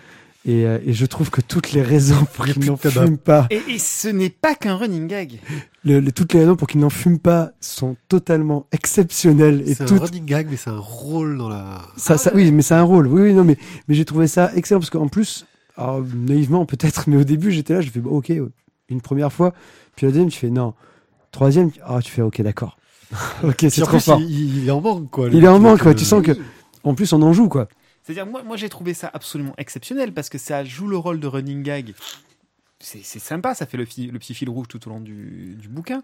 Et, 0.44 0.66
euh, 0.66 0.80
et 0.84 0.94
je 0.94 1.06
trouve 1.06 1.30
que 1.30 1.40
toutes 1.42 1.72
les 1.72 1.84
raisons 1.84 2.26
pour 2.34 2.46
qu'il 2.46 2.66
n'en 2.66 2.76
fume 2.76 3.18
pas, 3.20 3.46
Et, 3.52 3.62
et 3.70 3.78
ce 3.78 4.08
n'est 4.08 4.32
pas 4.32 4.56
qu'un 4.56 4.76
running 4.76 5.06
gag. 5.08 5.40
le- 5.84 6.00
le- 6.00 6.12
toutes 6.12 6.34
les 6.34 6.40
raisons 6.40 6.56
pour 6.56 6.68
qu'il 6.68 6.80
n'en 6.80 6.90
fume 6.90 7.20
pas 7.20 7.52
sont 7.60 7.96
totalement 8.10 8.66
exceptionnelles. 8.72 9.64
C'est 9.68 9.92
un 9.92 9.98
running 10.00 10.26
gag, 10.26 10.48
mais 10.50 10.58
c'est 10.58 10.72
un 10.72 10.80
rôle 10.80 11.38
dans 11.38 11.48
la. 11.48 11.84
Ça, 11.96 12.18
ça, 12.18 12.32
oui, 12.34 12.52
mais 12.52 12.64
c'est 12.64 12.74
un 12.74 12.82
rôle. 12.82 13.06
Oui, 13.08 13.22
oui, 13.22 13.34
non, 13.34 13.44
mais, 13.44 13.56
mais 13.88 13.94
j'ai 13.94 14.04
trouvé 14.06 14.26
ça 14.26 14.52
excellent 14.56 14.80
parce 14.80 14.90
qu'en 14.90 15.08
plus, 15.08 15.46
alors, 15.78 16.02
naïvement 16.16 16.66
peut-être, 16.66 17.04
mais 17.08 17.18
au 17.18 17.24
début 17.24 17.52
j'étais 17.52 17.76
là, 17.76 17.82
fait 17.84 18.00
bon, 18.00 18.10
ok, 18.18 18.32
une 18.90 19.02
première 19.02 19.32
fois, 19.32 19.54
puis 19.96 20.08
la 20.08 20.12
deuxième, 20.12 20.30
tu 20.30 20.40
fais 20.40 20.50
non, 20.50 20.74
troisième, 21.32 21.70
ah, 21.86 22.00
tu 22.04 22.12
fais 22.12 22.24
ok, 22.24 22.42
d'accord, 22.42 22.78
ok, 23.44 23.58
c'est 23.70 23.82
trop 23.82 23.92
plus, 23.92 24.00
fort. 24.06 24.20
Il, 24.20 24.58
il 24.64 24.68
est 24.68 24.72
en 24.72 24.82
manque, 24.82 25.10
quoi. 25.12 25.28
Il 25.32 25.44
est 25.44 25.48
en 25.48 25.60
manque, 25.60 25.86
euh, 25.86 25.94
tu 25.94 26.04
sens 26.04 26.24
que, 26.24 26.32
en 26.84 26.96
plus, 26.96 27.14
on 27.14 27.22
en 27.22 27.32
joue 27.32 27.48
quoi. 27.48 27.68
C'est-à-dire, 28.14 28.32
moi, 28.32 28.44
moi 28.44 28.58
j'ai 28.58 28.70
trouvé 28.70 28.94
ça 28.94 29.10
absolument 29.14 29.54
exceptionnel 29.58 30.14
parce 30.14 30.30
que 30.30 30.38
ça 30.38 30.64
joue 30.64 30.88
le 30.88 30.98
rôle 30.98 31.20
de 31.20 31.28
running 31.28 31.64
gag. 31.64 31.94
C'est 32.80 33.04
sympa, 33.04 33.54
ça 33.54 33.66
fait 33.68 33.78
le, 33.78 33.86
fi- 33.86 34.08
le 34.08 34.18
petit 34.18 34.34
fil 34.34 34.50
rouge 34.50 34.68
tout 34.68 34.88
au 34.88 34.92
long 34.92 35.00
du, 35.02 35.56
du 35.60 35.68
bouquin. 35.68 36.04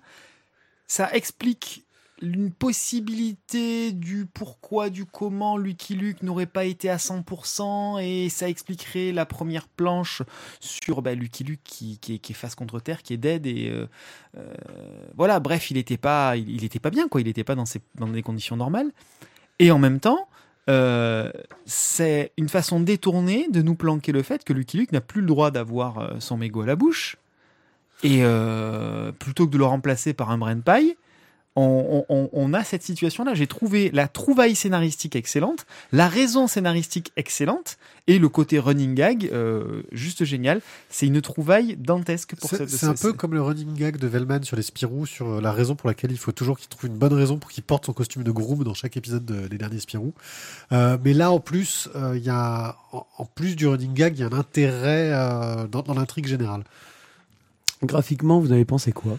Ça 0.88 1.10
explique 1.12 1.84
une 2.22 2.52
possibilité 2.52 3.92
du 3.92 4.26
pourquoi, 4.26 4.90
du 4.90 5.06
comment 5.06 5.58
Lucky 5.58 5.96
Luke 5.96 6.24
n'aurait 6.24 6.46
pas 6.48 6.66
été 6.66 6.90
à 6.90 6.98
100% 6.98 8.02
et 8.02 8.30
ça 8.30 8.50
expliquerait 8.50 9.12
la 9.12 9.26
première 9.26 9.68
planche 9.68 10.24
sur 10.60 11.02
bah, 11.02 11.14
Lucky 11.14 11.44
Luke 11.44 11.62
qui, 11.64 12.00
qui, 12.00 12.20
qui 12.20 12.32
est 12.32 12.36
face 12.36 12.56
contre 12.56 12.80
terre, 12.80 13.04
qui 13.04 13.14
est 13.14 13.18
dead 13.18 13.46
et 13.46 13.70
euh, 13.70 13.88
euh, 14.38 14.54
voilà, 15.16 15.40
bref, 15.40 15.70
il 15.70 15.76
n'était 15.78 15.98
pas, 15.98 16.38
il, 16.38 16.70
pas 16.80 16.90
bien 16.90 17.08
quoi, 17.08 17.22
il 17.22 17.28
n'était 17.28 17.44
pas 17.44 17.56
dans, 17.56 17.66
ses, 17.66 17.82
dans 17.96 18.08
des 18.08 18.24
conditions 18.24 18.56
normales. 18.56 18.92
Et 19.60 19.72
en 19.72 19.80
même 19.80 20.00
temps, 20.00 20.28
euh, 20.70 21.32
c'est 21.66 22.32
une 22.38 22.50
façon 22.50 22.80
détournée 22.80 23.48
de 23.50 23.62
nous 23.62 23.76
planquer 23.76 24.12
le 24.12 24.22
fait 24.22 24.44
que 24.44 24.54
Lucky 24.54 24.78
Luke 24.78 24.92
n'a 24.92 25.02
plus 25.02 25.22
le 25.22 25.28
droit 25.28 25.52
d'avoir 25.52 26.00
euh, 26.00 26.16
son 26.20 26.38
mégot 26.38 26.62
à 26.62 26.66
la 26.66 26.76
bouche. 26.76 27.18
Et 28.04 28.20
euh, 28.22 29.12
plutôt 29.12 29.48
que 29.48 29.52
de 29.52 29.58
le 29.58 29.66
remplacer 29.66 30.14
par 30.14 30.30
un 30.30 30.38
brin 30.38 30.56
de 30.56 30.62
paille, 30.62 30.96
on, 31.60 32.06
on- 32.10 32.30
on 32.34 32.54
a 32.54 32.64
cette 32.64 32.84
situation-là. 32.84 33.34
J'ai 33.34 33.48
trouvé 33.48 33.90
la 33.92 34.08
trouvaille 34.08 34.56
scénaristique 34.56 35.16
excellente, 35.16 35.66
la 35.92 36.08
raison 36.08 36.48
scénaristique 36.48 37.12
excellente, 37.18 37.78
et 38.08 38.20
le 38.20 38.30
côté 38.30 38.60
running 38.60 38.94
gag 38.94 39.30
euh, 39.34 39.82
juste 39.92 40.24
génial. 40.24 40.62
C'est 40.90 41.08
une 41.08 41.20
trouvaille 41.22 41.76
dantesque 41.76 42.36
pour 42.36 42.50
C'est 42.50 42.58
cette. 42.58 42.70
c'est 42.70 42.86
un 42.86 42.94
peu 42.94 43.12
comme 43.12 43.34
le 43.34 43.42
running 43.42 43.74
gag 43.76 43.98
de 43.98 44.08
Velman 44.08 44.44
sur 44.44 44.56
les 44.56 44.62
Spirou, 44.62 45.06
sur 45.06 45.28
euh, 45.28 45.42
la 45.42 45.52
raison 45.52 45.76
pour 45.76 45.90
laquelle 45.90 46.12
il 46.12 46.18
faut 46.18 46.32
toujours 46.32 46.58
qu'il 46.58 46.70
trouve 46.70 46.90
une 46.90 46.98
bonne 46.98 47.14
raison 47.14 47.38
pour 47.38 47.50
qu'il 47.50 47.64
porte 47.64 47.86
son 47.86 47.94
costume 47.94 48.24
de 48.24 48.32
groom 48.32 48.64
dans 48.64 48.74
chaque 48.74 48.96
épisode 48.96 49.26
de- 49.26 49.48
des 49.48 49.58
derniers 49.58 49.80
Spirou. 49.80 50.14
Euh, 50.72 50.98
mais 51.04 51.14
là, 51.14 51.32
en 51.32 51.40
plus, 51.40 51.90
euh, 51.96 52.14
il 52.18 52.24
y 52.24 52.30
a, 52.30 52.78
en, 52.94 53.06
en 53.18 53.26
plus 53.26 53.56
du 53.56 53.68
running 53.68 53.94
gag, 53.94 54.16
il 54.18 54.22
y 54.22 54.24
a 54.24 54.28
un 54.28 54.34
intérêt 54.38 55.12
euh, 55.12 55.68
dans, 55.68 55.82
dans 55.82 55.94
l'intrigue 55.96 56.28
générale. 56.28 56.64
Graphiquement, 57.84 58.40
vous 58.40 58.52
avez 58.52 58.66
pensé 58.66 58.92
quoi? 58.92 59.18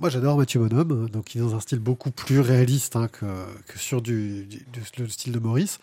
Moi, 0.00 0.10
j'adore 0.10 0.36
Mathieu 0.36 0.58
Bonhomme, 0.60 1.08
donc 1.08 1.34
il 1.34 1.38
est 1.40 1.44
dans 1.44 1.54
un 1.54 1.60
style 1.60 1.78
beaucoup 1.78 2.10
plus 2.10 2.40
réaliste 2.40 2.96
hein, 2.96 3.08
que, 3.08 3.26
que 3.68 3.78
sur 3.78 4.02
du, 4.02 4.44
du- 4.44 4.66
du- 4.72 4.82
le 5.02 5.08
style 5.08 5.32
de 5.32 5.38
Maurice. 5.38 5.78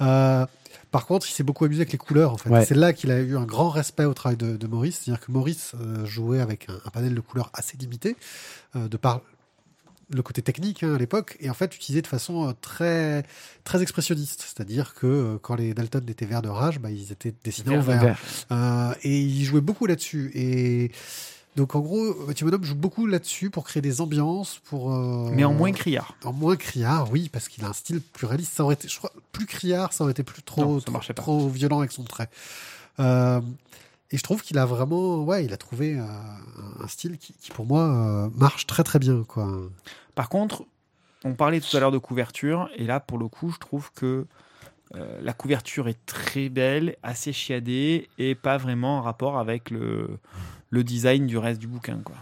Euh, 0.00 0.46
par 0.92 1.04
contre, 1.06 1.28
il 1.28 1.32
s'est 1.32 1.42
beaucoup 1.42 1.64
amusé 1.64 1.80
avec 1.80 1.90
les 1.92 1.98
couleurs. 1.98 2.32
En 2.32 2.36
fait, 2.36 2.48
Ouais. 2.48 2.64
c'est 2.64 2.76
là 2.76 2.92
qu'il 2.92 3.10
a 3.10 3.18
eu 3.20 3.36
un 3.36 3.44
grand 3.44 3.68
respect 3.70 4.04
au 4.04 4.14
travail 4.14 4.36
de, 4.36 4.56
de 4.56 4.66
Maurice, 4.68 5.00
c'est-à-dire 5.02 5.24
que 5.24 5.32
Maurice 5.32 5.72
euh, 5.80 6.06
jouait 6.06 6.40
avec 6.40 6.68
un, 6.68 6.74
un 6.84 6.90
panel 6.90 7.14
de 7.14 7.20
couleurs 7.20 7.50
assez 7.54 7.76
limité, 7.76 8.16
euh, 8.76 8.86
de 8.86 8.96
par 8.96 9.20
le 10.10 10.22
côté 10.22 10.40
technique 10.42 10.84
hein, 10.84 10.94
à 10.94 10.98
l'époque, 10.98 11.36
et 11.40 11.50
en 11.50 11.54
fait 11.54 11.74
utilisé 11.74 12.00
de 12.02 12.06
façon 12.06 12.54
très 12.60 13.24
très 13.64 13.82
expressionniste, 13.82 14.42
c'est-à-dire 14.46 14.94
que 14.94 15.36
quand 15.42 15.56
les 15.56 15.74
Dalton 15.74 16.04
étaient 16.08 16.26
verts 16.26 16.42
de 16.42 16.48
rage, 16.48 16.78
bah, 16.78 16.92
ils 16.92 17.10
étaient 17.10 17.34
dessinés 17.42 17.76
en 17.76 17.80
vert. 17.80 18.16
Vert. 18.48 18.94
Et 19.02 19.20
il 19.20 19.44
jouait 19.44 19.60
beaucoup 19.60 19.86
là-dessus. 19.86 20.30
Et 20.36 20.92
donc, 21.56 21.74
en 21.74 21.80
gros, 21.80 22.14
Mathieu 22.26 22.44
Bonhomme 22.46 22.64
joue 22.64 22.74
beaucoup 22.74 23.06
là-dessus 23.06 23.50
pour 23.50 23.64
créer 23.64 23.80
des 23.80 24.00
ambiances, 24.00 24.60
pour. 24.64 24.92
euh, 24.92 25.30
Mais 25.32 25.44
en 25.44 25.52
moins 25.52 25.72
criard. 25.72 26.14
En 26.24 26.32
moins 26.32 26.56
criard, 26.56 27.10
oui, 27.10 27.28
parce 27.32 27.48
qu'il 27.48 27.64
a 27.64 27.68
un 27.68 27.72
style 27.72 28.00
plus 28.00 28.26
réaliste. 28.26 28.52
Ça 28.54 28.62
aurait 28.64 28.74
été, 28.74 28.88
je 28.88 28.98
crois, 28.98 29.12
plus 29.32 29.46
criard, 29.46 29.92
ça 29.92 30.04
aurait 30.04 30.10
été 30.12 30.22
plus 30.22 30.42
trop, 30.42 30.80
Non, 31.26 31.48
violent 31.48 31.78
avec 31.80 31.92
son 31.92 32.04
trait. 32.04 32.28
Euh, 33.00 33.40
et 34.10 34.18
je 34.18 34.22
trouve 34.22 34.42
qu'il 34.42 34.58
a 34.58 34.66
vraiment, 34.66 35.24
ouais, 35.24 35.44
il 35.44 35.52
a 35.52 35.56
trouvé 35.56 35.98
euh, 35.98 36.04
un- 36.82 36.86
style 36.88 37.18
qui, 37.18 37.32
qui, 37.40 37.50
pour 37.50 37.66
moi, 37.66 38.30
marche 38.36 38.66
très 38.66 38.84
très 38.84 38.98
bien, 38.98 39.24
quoi. 39.26 39.48
Par 40.14 40.28
contre, 40.28 40.64
on 41.24 41.34
parlait 41.34 41.60
tout 41.60 41.76
à 41.76 41.80
l'heure 41.80 41.90
de 41.90 41.98
couverture, 41.98 42.68
et 42.76 42.84
là, 42.84 43.00
pour 43.00 43.18
le 43.18 43.26
coup, 43.28 43.50
je 43.50 43.58
trouve 43.58 43.90
que 43.94 44.26
euh, 44.94 45.18
la 45.20 45.32
couverture 45.32 45.88
est 45.88 45.98
très 46.06 46.48
belle, 46.48 46.96
assez 47.02 47.32
chiadée, 47.32 48.08
et 48.18 48.34
pas 48.36 48.56
vraiment 48.58 48.98
en 48.98 49.02
rapport 49.02 49.38
avec 49.38 49.70
le, 49.70 50.18
le 50.70 50.84
design 50.84 51.26
du 51.26 51.38
reste 51.38 51.60
du 51.60 51.66
bouquin. 51.66 51.98
Quoi. 52.04 52.16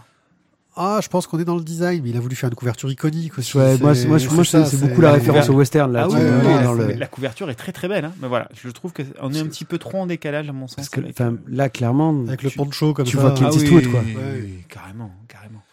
Ah, 0.77 0.99
je 1.01 1.07
pense 1.07 1.25
qu'on 1.25 1.39
est 1.39 1.45
dans 1.45 1.55
le 1.55 1.63
design, 1.63 2.01
mais 2.03 2.09
il 2.09 2.17
a 2.17 2.19
voulu 2.19 2.35
faire 2.35 2.49
une 2.49 2.55
couverture 2.55 2.91
iconique 2.91 3.37
aussi. 3.37 3.55
Ouais, 3.57 3.77
moi, 3.77 3.93
moi, 4.07 4.17
moi, 4.31 4.43
c'est 4.43 4.79
beaucoup 4.79 4.99
la 5.01 5.13
référence 5.13 5.47
au 5.49 5.53
western 5.53 5.91
là. 5.91 6.03
Ah 6.05 6.07
tu 6.09 6.15
oui, 6.17 6.21
vois, 6.21 6.31
oui, 6.31 6.45
ouais, 6.47 6.57
oui, 6.57 6.63
dans 6.65 6.73
la, 6.73 6.85
le- 6.87 6.93
la 6.93 7.07
couverture 7.07 7.49
est 7.49 7.55
très 7.55 7.71
très 7.71 7.87
belle, 7.87 8.03
hein, 8.05 8.13
mais 8.21 8.27
voilà, 8.27 8.49
je 8.53 8.69
trouve 8.69 8.91
qu'on 8.91 9.31
est 9.33 9.39
un 9.39 9.45
petit 9.47 9.63
peu 9.63 9.77
trop 9.77 9.99
en 9.99 10.05
décalage 10.05 10.49
à 10.49 10.51
mon 10.53 10.67
sens. 10.67 10.75
Parce 10.75 10.89
que, 10.89 10.99
avec, 10.99 11.11
enfin, 11.13 11.31
euh, 11.31 11.37
là, 11.47 11.69
clairement, 11.69 12.25
Avec 12.27 12.43
le 12.43 12.49
tu- 12.49 12.57
poncho 12.57 12.93
comme 12.93 13.05
tu 13.05 13.15
ça. 13.15 13.21
vois 13.21 13.31
Clint 13.31 13.47
ah 13.51 13.55
oui, 13.55 13.61
Eastwood, 13.63 13.87
quoi. 13.89 14.01
oui, 14.05 14.15
Ouais. 14.15 14.39
oui, 14.43 14.53
carrément, 14.67 15.11
carrément. 15.29 15.63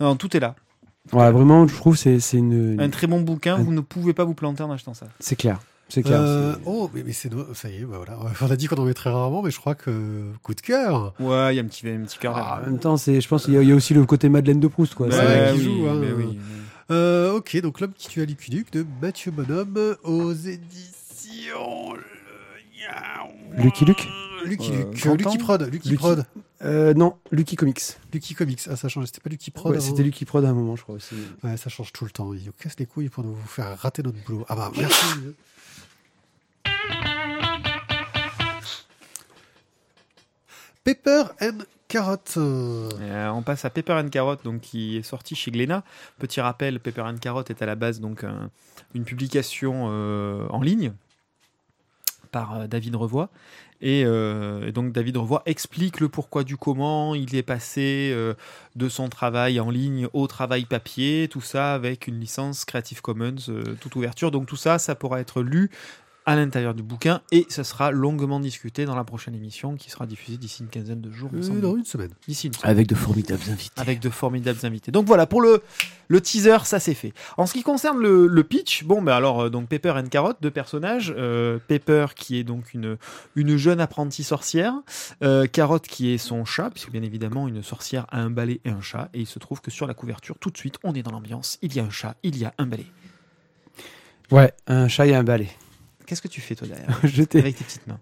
Non, 0.00 0.16
tout 0.16 0.36
est 0.36 0.40
là. 0.40 0.56
voilà, 1.12 1.30
vraiment, 1.30 1.66
je 1.68 1.74
trouve 1.76 1.96
c'est 1.96 2.18
c'est 2.20 2.38
une, 2.38 2.80
Un 2.80 2.90
très 2.90 3.06
bon 3.06 3.20
bouquin, 3.20 3.56
un- 3.56 3.62
vous 3.62 3.72
ne 3.72 3.80
pouvez 3.80 4.12
pas 4.12 4.24
vous 4.24 4.34
planter 4.34 4.62
en 4.64 4.72
achetant 4.72 4.92
ça. 4.94 5.06
c'est 5.20 5.36
clair, 5.36 5.60
c'est 5.90 6.02
clair. 6.02 6.20
Euh, 6.20 6.54
oh, 6.64 6.90
mais, 6.94 7.02
mais 7.04 7.12
c'est 7.12 7.30
ça 7.54 7.68
y 7.68 7.76
est, 7.76 7.84
bah 7.84 7.96
voilà. 7.98 8.18
On 8.40 8.50
a 8.50 8.56
dit 8.56 8.66
qu'on 8.66 8.76
en 8.76 8.84
met 8.84 8.94
très 8.94 9.10
rarement, 9.10 9.42
mais 9.42 9.50
je 9.50 9.58
crois 9.58 9.74
que 9.74 10.22
coup 10.42 10.54
de 10.54 10.60
cœur. 10.60 11.12
Ouais, 11.20 11.52
il 11.52 11.56
y 11.56 11.60
a 11.60 11.62
un 11.62 11.66
petit, 11.66 11.86
un 11.88 12.00
petit 12.04 12.18
cœur 12.18 12.34
Ah, 12.36 12.60
en 12.62 12.66
même 12.70 12.78
temps, 12.78 12.96
c'est, 12.96 13.20
je 13.20 13.28
pense 13.28 13.44
qu'il 13.44 13.54
y, 13.54 13.56
a- 13.58 13.62
il 13.62 13.68
y 13.68 13.72
a 13.72 13.74
aussi 13.74 13.92
le 13.94 14.04
côté 14.06 14.28
Madeleine 14.28 14.60
de 14.60 14.68
Proust, 14.68 14.94
quoi. 14.94 15.08
Ouais, 15.08 15.12
C'est- 15.14 15.54
qui 15.56 15.62
joue, 15.64 15.86
hein. 15.88 15.98
mais 16.00 16.12
oui, 16.12 16.24
oui. 16.30 16.38
Euh, 16.90 17.34
ok, 17.34 17.60
donc 17.60 17.80
l'homme 17.80 17.92
qui 17.96 18.08
tue 18.08 18.24
Lucky 18.26 18.50
Luke 18.50 18.72
de 18.72 18.84
Mathieu 19.00 19.30
Bonhomme 19.30 19.96
aux 20.02 20.32
éditions. 20.32 21.94
Le- 23.56 23.62
Lucky 23.62 23.84
Luke 23.84 24.08
Lucky 24.46 24.70
Euh, 24.72 24.84
Luke, 24.90 25.04
Lucky 25.24 25.38
Prod, 25.38 25.62
Lucky 25.62 25.88
Lucky- 25.90 25.96
Prod, 25.96 26.24
Euh, 26.62 26.92
non, 26.94 27.16
Lucky 27.30 27.56
Comics. 27.56 27.96
Lucky 28.12 28.34
Comics. 28.34 28.60
Ah, 28.68 28.76
ça 28.76 28.88
change. 28.88 29.06
C'était 29.06 29.20
pas 29.20 29.30
Lucky 29.30 29.50
Prod. 29.50 29.72
Ouais, 29.72 29.80
c'était 29.80 30.02
Lucky 30.02 30.24
Prod 30.26 30.44
à 30.44 30.48
un 30.50 30.52
moment, 30.52 30.76
je 30.76 30.82
crois 30.82 30.96
aussi. 30.96 31.14
Ouais, 31.42 31.56
ça 31.56 31.70
change 31.70 31.92
tout 31.92 32.04
le 32.04 32.10
temps. 32.10 32.32
Il 32.34 32.44
nous 32.44 32.52
casse 32.52 32.78
les 32.78 32.86
couilles 32.86 33.08
pour 33.08 33.24
nous 33.24 33.36
faire 33.46 33.78
rater 33.78 34.02
notre 34.02 34.18
boulot. 34.24 34.44
Ah 34.48 34.56
bah 34.56 34.70
merci. 34.76 35.06
Pepper 40.84 41.24
and 41.40 41.58
Carrot. 41.88 42.16
Euh, 42.36 43.28
on 43.30 43.42
passe 43.42 43.64
à 43.64 43.70
Pepper 43.70 43.92
and 43.94 44.08
Carrot, 44.08 44.36
donc 44.44 44.60
qui 44.62 44.96
est 44.96 45.02
sorti 45.02 45.34
chez 45.34 45.50
Glénat. 45.50 45.82
Petit 46.18 46.40
rappel, 46.40 46.80
Pepper 46.80 47.02
and 47.02 47.18
Carrot 47.18 47.44
est 47.48 47.62
à 47.62 47.66
la 47.66 47.74
base 47.74 48.00
donc 48.00 48.24
un- 48.24 48.50
une 48.94 49.04
publication 49.04 49.88
euh, 49.90 50.46
en 50.48 50.62
ligne 50.62 50.92
par 52.30 52.54
euh, 52.54 52.66
David 52.66 52.96
Revoy. 52.96 53.28
Et, 53.82 54.04
euh, 54.04 54.68
et 54.68 54.72
donc 54.72 54.92
David 54.92 55.16
Revoy 55.16 55.42
explique 55.46 56.00
le 56.00 56.08
pourquoi 56.08 56.44
du 56.44 56.56
comment 56.56 57.14
il 57.14 57.34
est 57.34 57.42
passé 57.42 58.10
euh, 58.12 58.34
de 58.76 58.88
son 58.88 59.08
travail 59.08 59.58
en 59.58 59.70
ligne 59.70 60.06
au 60.12 60.26
travail 60.26 60.66
papier, 60.66 61.28
tout 61.30 61.40
ça 61.40 61.74
avec 61.74 62.06
une 62.06 62.20
licence 62.20 62.64
Creative 62.66 63.00
Commons, 63.00 63.36
toute 63.80 63.96
ouverture. 63.96 64.30
Donc 64.30 64.46
tout 64.46 64.56
ça, 64.56 64.78
ça 64.78 64.94
pourra 64.94 65.20
être 65.20 65.42
lu 65.42 65.70
à 66.30 66.36
l'intérieur 66.36 66.74
du 66.74 66.84
bouquin 66.84 67.22
et 67.32 67.44
ça 67.48 67.64
sera 67.64 67.90
longuement 67.90 68.38
discuté 68.38 68.84
dans 68.84 68.94
la 68.94 69.02
prochaine 69.02 69.34
émission 69.34 69.74
qui 69.74 69.90
sera 69.90 70.06
diffusée 70.06 70.36
d'ici 70.38 70.62
une 70.62 70.68
quinzaine 70.68 71.00
de 71.00 71.10
jours. 71.10 71.28
Euh, 71.34 71.60
dans 71.60 71.76
une 71.76 71.84
semaine. 71.84 72.10
D'ici 72.28 72.46
une 72.46 72.52
semaine. 72.52 72.70
Avec 72.70 72.86
de 72.86 72.94
formidables 72.94 73.42
invités. 73.50 73.80
Avec 73.80 73.98
de 73.98 74.08
formidables 74.10 74.60
invités. 74.62 74.92
Donc 74.92 75.06
voilà, 75.06 75.26
pour 75.26 75.40
le, 75.40 75.60
le 76.06 76.20
teaser, 76.20 76.58
ça 76.62 76.78
c'est 76.78 76.94
fait. 76.94 77.12
En 77.36 77.46
ce 77.46 77.54
qui 77.54 77.64
concerne 77.64 77.98
le, 77.98 78.28
le 78.28 78.44
pitch, 78.44 78.84
bon, 78.84 79.02
ben 79.02 79.12
alors, 79.12 79.40
euh, 79.40 79.50
donc 79.50 79.68
Pepper 79.68 79.90
and 79.90 80.06
Carrot, 80.06 80.34
deux 80.40 80.52
personnages. 80.52 81.12
Euh, 81.18 81.58
Pepper 81.66 82.06
qui 82.14 82.38
est 82.38 82.44
donc 82.44 82.74
une, 82.74 82.96
une 83.34 83.56
jeune 83.56 83.80
apprentie 83.80 84.22
sorcière. 84.22 84.74
Euh, 85.24 85.48
Carrot 85.48 85.80
qui 85.80 86.12
est 86.12 86.18
son 86.18 86.44
chat, 86.44 86.70
puisque 86.70 86.92
bien 86.92 87.02
évidemment, 87.02 87.48
une 87.48 87.64
sorcière 87.64 88.06
a 88.10 88.20
un 88.20 88.30
balai 88.30 88.60
et 88.64 88.70
un 88.70 88.80
chat. 88.80 89.08
Et 89.14 89.20
il 89.20 89.26
se 89.26 89.40
trouve 89.40 89.60
que 89.60 89.72
sur 89.72 89.88
la 89.88 89.94
couverture, 89.94 90.38
tout 90.38 90.50
de 90.50 90.56
suite, 90.56 90.76
on 90.84 90.94
est 90.94 91.02
dans 91.02 91.10
l'ambiance. 91.10 91.58
Il 91.60 91.74
y 91.74 91.80
a 91.80 91.84
un 91.84 91.90
chat, 91.90 92.14
il 92.22 92.38
y 92.38 92.44
a 92.44 92.54
un 92.58 92.66
balai. 92.66 92.86
Ouais, 94.30 94.52
un 94.68 94.86
chat 94.86 95.08
et 95.08 95.14
un 95.16 95.24
balai. 95.24 95.48
Qu'est-ce 96.10 96.22
que 96.22 96.26
tu 96.26 96.40
fais 96.40 96.56
toi 96.56 96.66
derrière. 96.66 96.88
Avec 97.04 97.28
tes 97.28 97.62
petites 97.62 97.86
mains. 97.86 98.00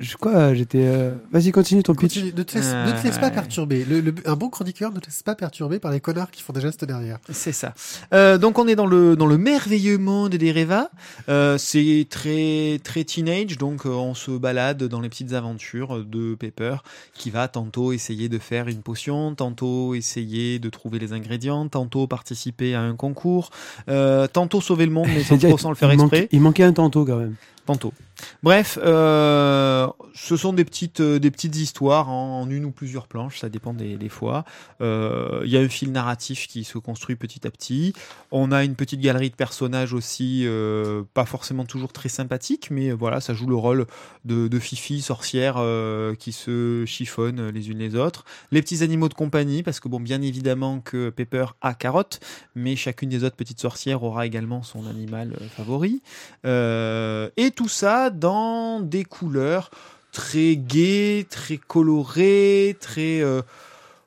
Je, 0.00 0.16
quoi 0.16 0.54
J'étais. 0.54 0.86
euh, 0.86 1.12
Vas-y, 1.32 1.52
continue 1.52 1.82
ton 1.82 1.94
pitch. 1.94 2.14
Continue, 2.14 2.32
ne, 2.36 2.42
te 2.42 2.54
laisse, 2.54 2.70
Euh, 2.72 2.86
ne 2.86 2.98
te 2.98 3.04
laisse 3.06 3.18
pas 3.18 3.26
ouais. 3.26 3.32
perturber. 3.32 3.84
Le- 3.84 4.00
le- 4.00 4.14
un 4.24 4.36
bon 4.36 4.48
chroniqueur 4.48 4.92
ne 4.92 5.00
te 5.00 5.06
laisse 5.06 5.22
pas 5.22 5.34
perturber 5.34 5.78
par 5.78 5.90
les 5.92 6.00
connards 6.00 6.30
qui 6.30 6.42
font 6.42 6.52
des 6.52 6.60
gestes 6.60 6.84
derrière. 6.84 7.18
C'est 7.30 7.52
ça. 7.52 7.74
Euh, 8.12 8.38
donc 8.38 8.58
on 8.58 8.66
est 8.66 8.76
dans 8.76 8.86
le 8.86 9.16
dans 9.16 9.26
le 9.26 9.36
merveilleux 9.38 9.98
monde 9.98 10.34
des 10.34 10.52
Reva. 10.52 10.90
Euh, 11.28 11.58
c'est 11.58 12.06
très 12.08 12.80
très 12.82 13.04
teenage, 13.04 13.58
donc 13.58 13.84
euh, 13.86 13.90
on 13.90 14.14
se 14.14 14.30
balade 14.30 14.82
dans 14.84 15.00
les 15.00 15.08
petites 15.08 15.32
aventures 15.34 16.04
de 16.04 16.34
Pepper 16.34 16.76
qui 17.14 17.30
va 17.30 17.48
tantôt 17.48 17.92
essayer 17.92 18.28
de 18.28 18.38
faire 18.38 18.68
une 18.68 18.82
potion, 18.82 19.34
tantôt 19.34 19.94
essayer 19.94 20.58
de 20.58 20.68
trouver 20.70 20.98
les 20.98 21.12
ingrédients, 21.12 21.68
tantôt 21.68 22.06
participer 22.06 22.74
à 22.74 22.80
un 22.80 22.94
concours, 22.96 23.50
euh, 23.88 24.26
tantôt 24.26 24.60
sauver 24.60 24.86
le 24.86 24.92
monde 24.92 25.08
mais 25.08 25.22
sans, 25.24 25.36
trop 25.38 25.58
sans 25.58 25.68
le 25.70 25.74
faire 25.76 25.90
il 25.92 26.00
exprès. 26.00 26.20
manquait- 26.22 26.28
il 26.32 26.40
manquait 26.40 26.62
un 26.64 26.72
tantôt 26.72 27.04
quand 27.04 27.16
même. 27.16 27.34
Tantôt. 27.66 27.94
Bref, 28.42 28.78
euh, 28.82 29.88
ce 30.14 30.36
sont 30.36 30.52
des 30.52 30.64
petites, 30.64 31.00
euh, 31.00 31.18
des 31.18 31.30
petites 31.30 31.56
histoires 31.56 32.08
en, 32.08 32.48
une 32.48 32.64
ou 32.64 32.70
plusieurs 32.70 33.08
planches, 33.08 33.40
ça 33.40 33.48
dépend 33.48 33.74
des, 33.74 34.08
fois. 34.08 34.44
Euh, 34.80 35.42
Il 35.44 35.50
y 35.50 35.56
a 35.56 35.60
un 35.60 35.68
fil 35.68 35.92
narratif 35.92 36.46
qui 36.46 36.64
se 36.64 36.78
construit 36.78 37.16
petit 37.16 37.46
à 37.46 37.50
petit. 37.50 37.94
On 38.30 38.52
a 38.52 38.64
une 38.64 38.74
petite 38.74 39.00
galerie 39.00 39.30
de 39.30 39.34
personnages 39.34 39.94
aussi, 39.94 40.42
euh, 40.46 41.02
pas 41.14 41.24
forcément 41.24 41.64
toujours 41.64 41.92
très 41.92 42.08
sympathiques, 42.08 42.70
mais 42.70 42.92
voilà, 42.92 43.20
ça 43.20 43.34
joue 43.34 43.46
le 43.46 43.56
rôle 43.56 43.86
de, 44.24 44.58
fifi, 44.58 45.02
sorcières 45.02 45.56
euh, 45.58 46.14
qui 46.14 46.32
se 46.32 46.84
chiffonnent 46.86 47.48
les 47.48 47.70
unes 47.70 47.78
les 47.78 47.94
autres. 47.96 48.24
Les 48.50 48.62
petits 48.62 48.82
animaux 48.82 49.08
de 49.08 49.14
compagnie, 49.14 49.62
parce 49.62 49.80
que 49.80 49.88
bon, 49.88 50.00
bien 50.00 50.22
évidemment 50.22 50.80
que 50.80 51.10
Pepper 51.10 51.46
a 51.60 51.74
carotte, 51.74 52.20
mais 52.54 52.76
chacune 52.76 53.08
des 53.08 53.24
autres 53.24 53.36
petites 53.36 53.60
sorcières 53.60 54.02
aura 54.02 54.26
également 54.26 54.62
son 54.62 54.86
animal 54.86 55.36
euh, 55.40 55.48
favori. 55.48 56.02
Euh, 56.44 57.30
et 57.36 57.50
tout 57.50 57.68
ça 57.68 58.03
dans 58.10 58.80
des 58.80 59.04
couleurs 59.04 59.70
très 60.12 60.56
gaies, 60.56 61.26
très 61.28 61.58
colorées, 61.58 62.76
très... 62.80 63.20
euh, 63.20 63.42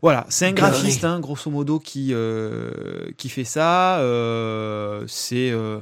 voilà, 0.01 0.25
c'est 0.29 0.45
un 0.45 0.53
graphiste, 0.53 1.03
hein, 1.03 1.19
grosso 1.19 1.49
modo, 1.49 1.79
qui, 1.79 2.10
euh, 2.12 3.12
qui 3.17 3.29
fait 3.29 3.43
ça. 3.43 3.99
Euh, 3.99 5.03
c'est 5.07 5.51
euh, 5.51 5.79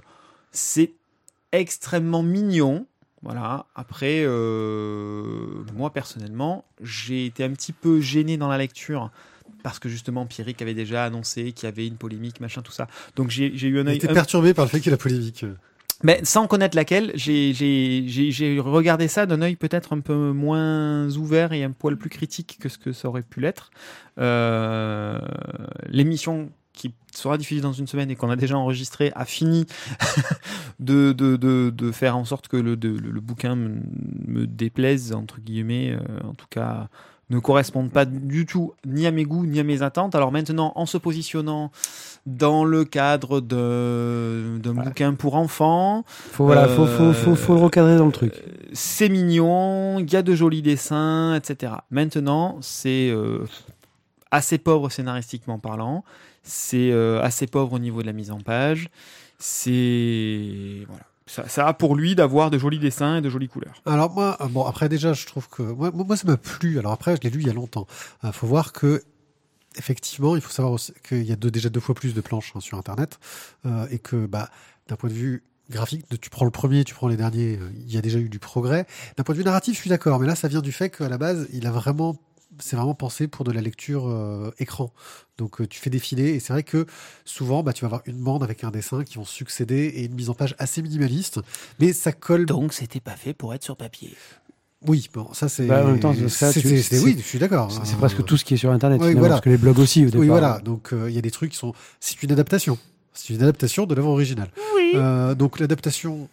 c'est 0.51 0.93
extrêmement 1.51 2.23
mignon. 2.23 2.85
Voilà. 3.23 3.65
Après, 3.75 4.23
moi 4.25 5.89
personnellement, 5.91 6.63
j'ai 6.81 7.25
été 7.25 7.43
un 7.43 7.51
petit 7.51 7.73
peu 7.73 7.99
gêné 7.99 8.37
dans 8.37 8.47
la 8.47 8.57
lecture 8.57 9.09
parce 9.63 9.79
que 9.79 9.89
justement 9.89 10.27
Pierrick 10.27 10.61
avait 10.61 10.75
déjà 10.75 11.05
annoncé 11.05 11.51
qu'il 11.51 11.65
y 11.67 11.71
avait 11.71 11.87
une 11.87 11.97
polémique, 11.97 12.39
machin, 12.39 12.61
tout 12.61 12.71
ça. 12.71 12.87
Donc 13.15 13.31
j'ai 13.31 13.47
eu 13.47 13.79
un 13.79 13.83
Il 13.83 13.89
œil 13.89 14.01
un 14.09 14.13
perturbé 14.13 14.53
par 14.53 14.65
le 14.65 14.69
fait 14.69 14.79
qu'il 14.79 14.87
y 14.87 14.89
ait 14.89 14.97
la 14.97 14.97
polémique. 14.97 15.43
Mais 16.03 16.19
sans 16.23 16.47
connaître 16.47 16.75
laquelle, 16.75 17.11
j'ai- 17.15 18.59
regardé 18.59 19.07
ça 19.07 19.25
d'un 19.25 19.41
œil 19.41 19.55
peut-être 19.55 19.93
un 19.93 19.99
peu 19.99 20.31
moins 20.31 21.09
ouvert 21.15 21.53
et 21.53 21.63
un 21.63 21.71
poil 21.71 21.97
plus 21.97 22.09
critique 22.09 22.57
que 22.59 22.69
ce 22.69 22.77
que 22.77 22.91
ça 22.91 23.07
aurait 23.07 23.23
pu 23.23 23.39
l'être. 23.39 23.71
Euh, 24.19 25.19
L'émission 25.87 26.49
qui 26.73 26.93
sera 27.13 27.37
diffusée 27.37 27.61
dans 27.61 27.73
une 27.73 27.87
semaine 27.87 28.11
et 28.11 28.15
qu'on 28.15 28.29
a 28.29 28.35
déjà 28.35 28.57
enregistrée 28.57 29.11
a 29.15 29.23
fini 29.23 29.65
de, 30.79 31.91
faire 31.93 32.17
en 32.17 32.25
sorte 32.25 32.49
que 32.49 32.57
le, 32.57 32.75
bouquin 33.21 33.55
me, 33.55 33.79
me 34.27 34.45
déplaise, 34.45 35.13
entre 35.13 35.39
guillemets, 35.39 35.91
euh, 35.91 36.27
en 36.27 36.33
tout 36.33 36.47
cas 36.49 36.89
ne 37.31 37.39
correspondent 37.39 37.91
pas 37.91 38.05
du 38.05 38.45
tout 38.45 38.73
ni 38.85 39.07
à 39.07 39.11
mes 39.11 39.23
goûts 39.23 39.45
ni 39.45 39.59
à 39.59 39.63
mes 39.63 39.81
attentes. 39.81 40.13
Alors 40.15 40.31
maintenant, 40.31 40.71
en 40.75 40.85
se 40.85 40.97
positionnant 40.97 41.71
dans 42.27 42.63
le 42.65 42.85
cadre 42.85 43.41
de- 43.41 44.57
d'un 44.61 44.75
Ouais. 44.77 44.83
bouquin 44.85 45.13
pour 45.13 45.35
enfants, 45.35 46.03
Faut, 46.07 46.45
voilà, 46.45 46.67
faut, 46.67 46.85
faut, 46.85 47.13
faut, 47.13 47.35
faut 47.35 47.53
le 47.55 47.61
recadrer 47.61 47.97
dans 47.97 48.05
le 48.07 48.11
truc. 48.11 48.33
euh, 48.35 48.51
c'est 48.73 49.09
mignon, 49.09 49.99
il 49.99 50.11
y 50.11 50.15
a 50.15 50.21
de 50.21 50.33
jolis 50.35 50.61
dessins, 50.61 51.35
etc. 51.35 51.73
Maintenant, 51.91 52.57
c'est 52.61 53.09
euh, 53.09 53.45
assez 54.31 54.57
pauvre 54.57 54.89
scénaristiquement 54.89 55.57
parlant, 55.59 56.03
c'est 56.43 56.91
euh, 56.91 57.21
assez 57.23 57.47
pauvre 57.47 57.73
au 57.73 57.79
niveau 57.79 58.01
de 58.01 58.07
la 58.07 58.13
mise 58.13 58.31
en 58.31 58.39
page, 58.39 58.89
c'est 59.39 60.83
voilà. 60.87 61.03
Ça, 61.27 61.49
ça 61.49 61.67
a 61.67 61.73
pour 61.73 61.95
lui 61.95 62.15
d'avoir 62.15 62.51
de 62.51 62.57
jolis 62.57 62.77
dessins 62.77 63.17
et 63.17 63.21
de 63.21 63.29
jolies 63.29 63.47
couleurs. 63.47 63.81
Alors 63.85 64.11
moi, 64.11 64.37
euh, 64.41 64.47
bon 64.47 64.63
après 64.63 64.89
déjà, 64.89 65.13
je 65.13 65.25
trouve 65.25 65.49
que 65.49 65.63
moi, 65.63 65.91
moi 65.91 66.15
ça 66.15 66.27
m'a 66.27 66.37
plu. 66.37 66.77
Alors 66.77 66.91
après, 66.91 67.15
je 67.15 67.21
l'ai 67.21 67.31
lu 67.31 67.41
il 67.41 67.47
y 67.47 67.49
a 67.49 67.53
longtemps. 67.53 67.87
Il 68.23 68.31
faut 68.31 68.47
voir 68.47 68.73
que 68.73 69.03
effectivement, 69.77 70.35
il 70.35 70.41
faut 70.41 70.51
savoir 70.51 70.79
qu'il 71.07 71.23
y 71.23 71.31
a 71.31 71.35
déjà 71.35 71.69
deux 71.69 71.79
fois 71.79 71.95
plus 71.95 72.13
de 72.13 72.21
planches 72.21 72.53
hein, 72.55 72.59
sur 72.59 72.77
Internet 72.77 73.19
euh, 73.65 73.87
et 73.89 73.99
que 73.99 74.25
bah 74.25 74.49
d'un 74.87 74.95
point 74.95 75.09
de 75.09 75.15
vue 75.15 75.43
graphique, 75.69 76.05
tu 76.21 76.29
prends 76.29 76.45
le 76.45 76.51
premier, 76.51 76.83
tu 76.83 76.93
prends 76.93 77.07
les 77.07 77.17
derniers, 77.17 77.57
euh, 77.57 77.71
il 77.75 77.91
y 77.91 77.97
a 77.97 78.01
déjà 78.01 78.19
eu 78.19 78.29
du 78.29 78.39
progrès. 78.39 78.85
D'un 79.17 79.23
point 79.23 79.33
de 79.33 79.39
vue 79.39 79.45
narratif, 79.45 79.75
je 79.75 79.81
suis 79.81 79.89
d'accord, 79.89 80.19
mais 80.19 80.27
là, 80.27 80.35
ça 80.35 80.47
vient 80.47 80.61
du 80.61 80.71
fait 80.71 80.89
qu'à 80.89 81.09
la 81.09 81.17
base, 81.17 81.47
il 81.53 81.65
a 81.65 81.71
vraiment 81.71 82.17
c'est 82.59 82.75
vraiment 82.75 82.93
pensé 82.95 83.27
pour 83.27 83.43
de 83.45 83.51
la 83.51 83.61
lecture 83.61 84.07
euh, 84.07 84.51
écran. 84.59 84.91
Donc 85.37 85.59
euh, 85.61 85.67
tu 85.67 85.79
fais 85.79 85.89
défiler 85.89 86.29
et 86.29 86.39
c'est 86.39 86.53
vrai 86.53 86.63
que 86.63 86.85
souvent 87.25 87.63
bah, 87.63 87.73
tu 87.73 87.81
vas 87.81 87.87
avoir 87.87 88.01
une 88.05 88.17
bande 88.23 88.43
avec 88.43 88.63
un 88.63 88.71
dessin 88.71 89.03
qui 89.03 89.15
vont 89.15 89.25
succéder 89.25 89.85
et 89.95 90.05
une 90.05 90.13
mise 90.15 90.29
en 90.29 90.33
page 90.33 90.55
assez 90.59 90.81
minimaliste, 90.81 91.39
mais 91.79 91.93
ça 91.93 92.11
colle 92.11 92.45
Donc 92.45 92.73
c'était 92.73 92.99
pas 93.01 93.15
fait 93.15 93.33
pour 93.33 93.53
être 93.53 93.63
sur 93.63 93.75
papier. 93.77 94.13
oui, 94.87 95.09
bon, 95.13 95.27
ça 95.33 95.49
c'est. 95.49 95.65
Bah, 95.65 95.83
en 95.83 95.87
même 95.87 95.99
temps, 95.99 96.13
ça, 96.29 96.51
c'est- 96.53 96.61
tu- 96.61 96.67
c'est- 96.69 96.81
c'est- 96.83 96.97
c'est- 96.97 97.03
oui, 97.03 97.15
je 97.17 97.23
suis 97.23 97.39
d'accord. 97.39 97.71
C'est 97.71 97.85
c'est 97.85 97.97
presque 97.97 98.23
tout 98.23 98.37
ce 98.37 98.45
qui 98.45 98.53
est 98.53 98.57
sur 98.57 98.71
Internet, 98.71 99.01
oui, 99.03 99.13
voilà. 99.13 99.35
parce 99.35 99.41
que 99.41 99.49
les 99.49 99.57
blogs 99.57 99.79
aussi, 99.79 100.01
au 100.03 100.05
départ. 100.05 100.19
Oui, 100.21 100.27
voilà. 100.27 100.59
Donc 100.63 100.93
euh, 100.93 101.09
il 101.09 101.15
y 101.15 101.17
a 101.17 101.21
des 101.21 101.31
trucs 101.31 101.51
qui 101.51 101.57
sont. 101.57 101.73
C'est 101.99 102.21
une 102.23 102.31
adaptation. 102.31 102.77
C'est 103.13 103.33
une 103.33 103.41
adaptation 103.41 103.85
de 103.85 103.95
l'œuvre 103.95 104.09
originale. 104.09 104.49
Oui. 104.75 104.91
Euh, 104.95 105.35
donc 105.35 105.59
l'adaptation 105.59 106.27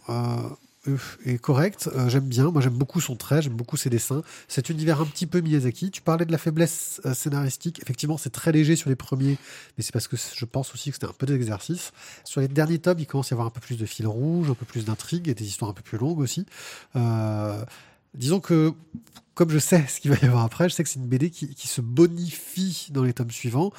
est 1.24 1.38
correcte. 1.38 1.88
Euh, 1.94 2.08
j'aime 2.08 2.28
bien. 2.28 2.50
Moi, 2.50 2.60
j'aime 2.60 2.74
beaucoup 2.74 3.00
son 3.00 3.16
trait. 3.16 3.42
J'aime 3.42 3.54
beaucoup 3.54 3.76
ses 3.76 3.90
dessins. 3.90 4.22
Cet 4.48 4.70
univers 4.70 5.00
un 5.00 5.06
petit 5.06 5.26
peu 5.26 5.40
Miyazaki. 5.40 5.90
Tu 5.90 6.02
parlais 6.02 6.24
de 6.24 6.32
la 6.32 6.38
faiblesse 6.38 7.00
euh, 7.06 7.14
scénaristique. 7.14 7.80
Effectivement, 7.82 8.18
c'est 8.18 8.30
très 8.30 8.52
léger 8.52 8.76
sur 8.76 8.90
les 8.90 8.96
premiers, 8.96 9.38
mais 9.76 9.84
c'est 9.84 9.92
parce 9.92 10.08
que 10.08 10.16
je 10.16 10.44
pense 10.44 10.74
aussi 10.74 10.90
que 10.90 10.96
c'était 10.96 11.06
un 11.06 11.14
peu 11.16 11.26
d'exercice. 11.26 11.92
Sur 12.24 12.40
les 12.40 12.48
derniers 12.48 12.78
tomes, 12.78 12.98
il 12.98 13.06
commence 13.06 13.30
à 13.30 13.34
y 13.34 13.34
avoir 13.34 13.46
un 13.46 13.50
peu 13.50 13.60
plus 13.60 13.78
de 13.78 13.86
fil 13.86 14.06
rouge, 14.06 14.50
un 14.50 14.54
peu 14.54 14.66
plus 14.66 14.84
d'intrigue 14.84 15.28
et 15.28 15.34
des 15.34 15.46
histoires 15.46 15.70
un 15.70 15.74
peu 15.74 15.82
plus 15.82 15.98
longues 15.98 16.18
aussi. 16.18 16.46
Euh, 16.96 17.64
disons 18.14 18.40
que 18.40 18.72
comme 19.34 19.50
je 19.50 19.58
sais 19.58 19.86
ce 19.88 20.00
qu'il 20.00 20.10
va 20.10 20.18
y 20.20 20.26
avoir 20.26 20.44
après, 20.44 20.68
je 20.68 20.74
sais 20.74 20.82
que 20.82 20.88
c'est 20.90 20.98
une 20.98 21.06
BD 21.06 21.30
qui, 21.30 21.54
qui 21.54 21.68
se 21.68 21.80
bonifie 21.80 22.88
dans 22.90 23.02
les 23.02 23.14
tomes 23.14 23.30
suivants. 23.30 23.72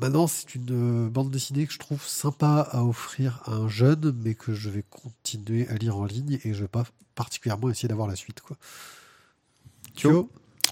Maintenant, 0.00 0.26
c'est 0.26 0.54
une 0.56 1.06
euh, 1.06 1.08
bande 1.08 1.30
dessinée 1.30 1.66
que 1.66 1.72
je 1.72 1.78
trouve 1.78 2.02
sympa 2.04 2.66
à 2.70 2.82
offrir 2.84 3.42
à 3.46 3.52
un 3.52 3.68
jeune, 3.68 4.12
mais 4.24 4.34
que 4.34 4.52
je 4.52 4.68
vais 4.68 4.84
continuer 4.90 5.68
à 5.68 5.74
lire 5.74 5.96
en 5.96 6.04
ligne 6.04 6.38
et 6.44 6.52
je 6.52 6.62
vais 6.62 6.68
pas 6.68 6.84
particulièrement 7.14 7.70
essayer 7.70 7.88
d'avoir 7.88 8.08
la 8.08 8.16
suite. 8.16 8.40
Quoi. 8.40 8.56
Thio 9.94 10.28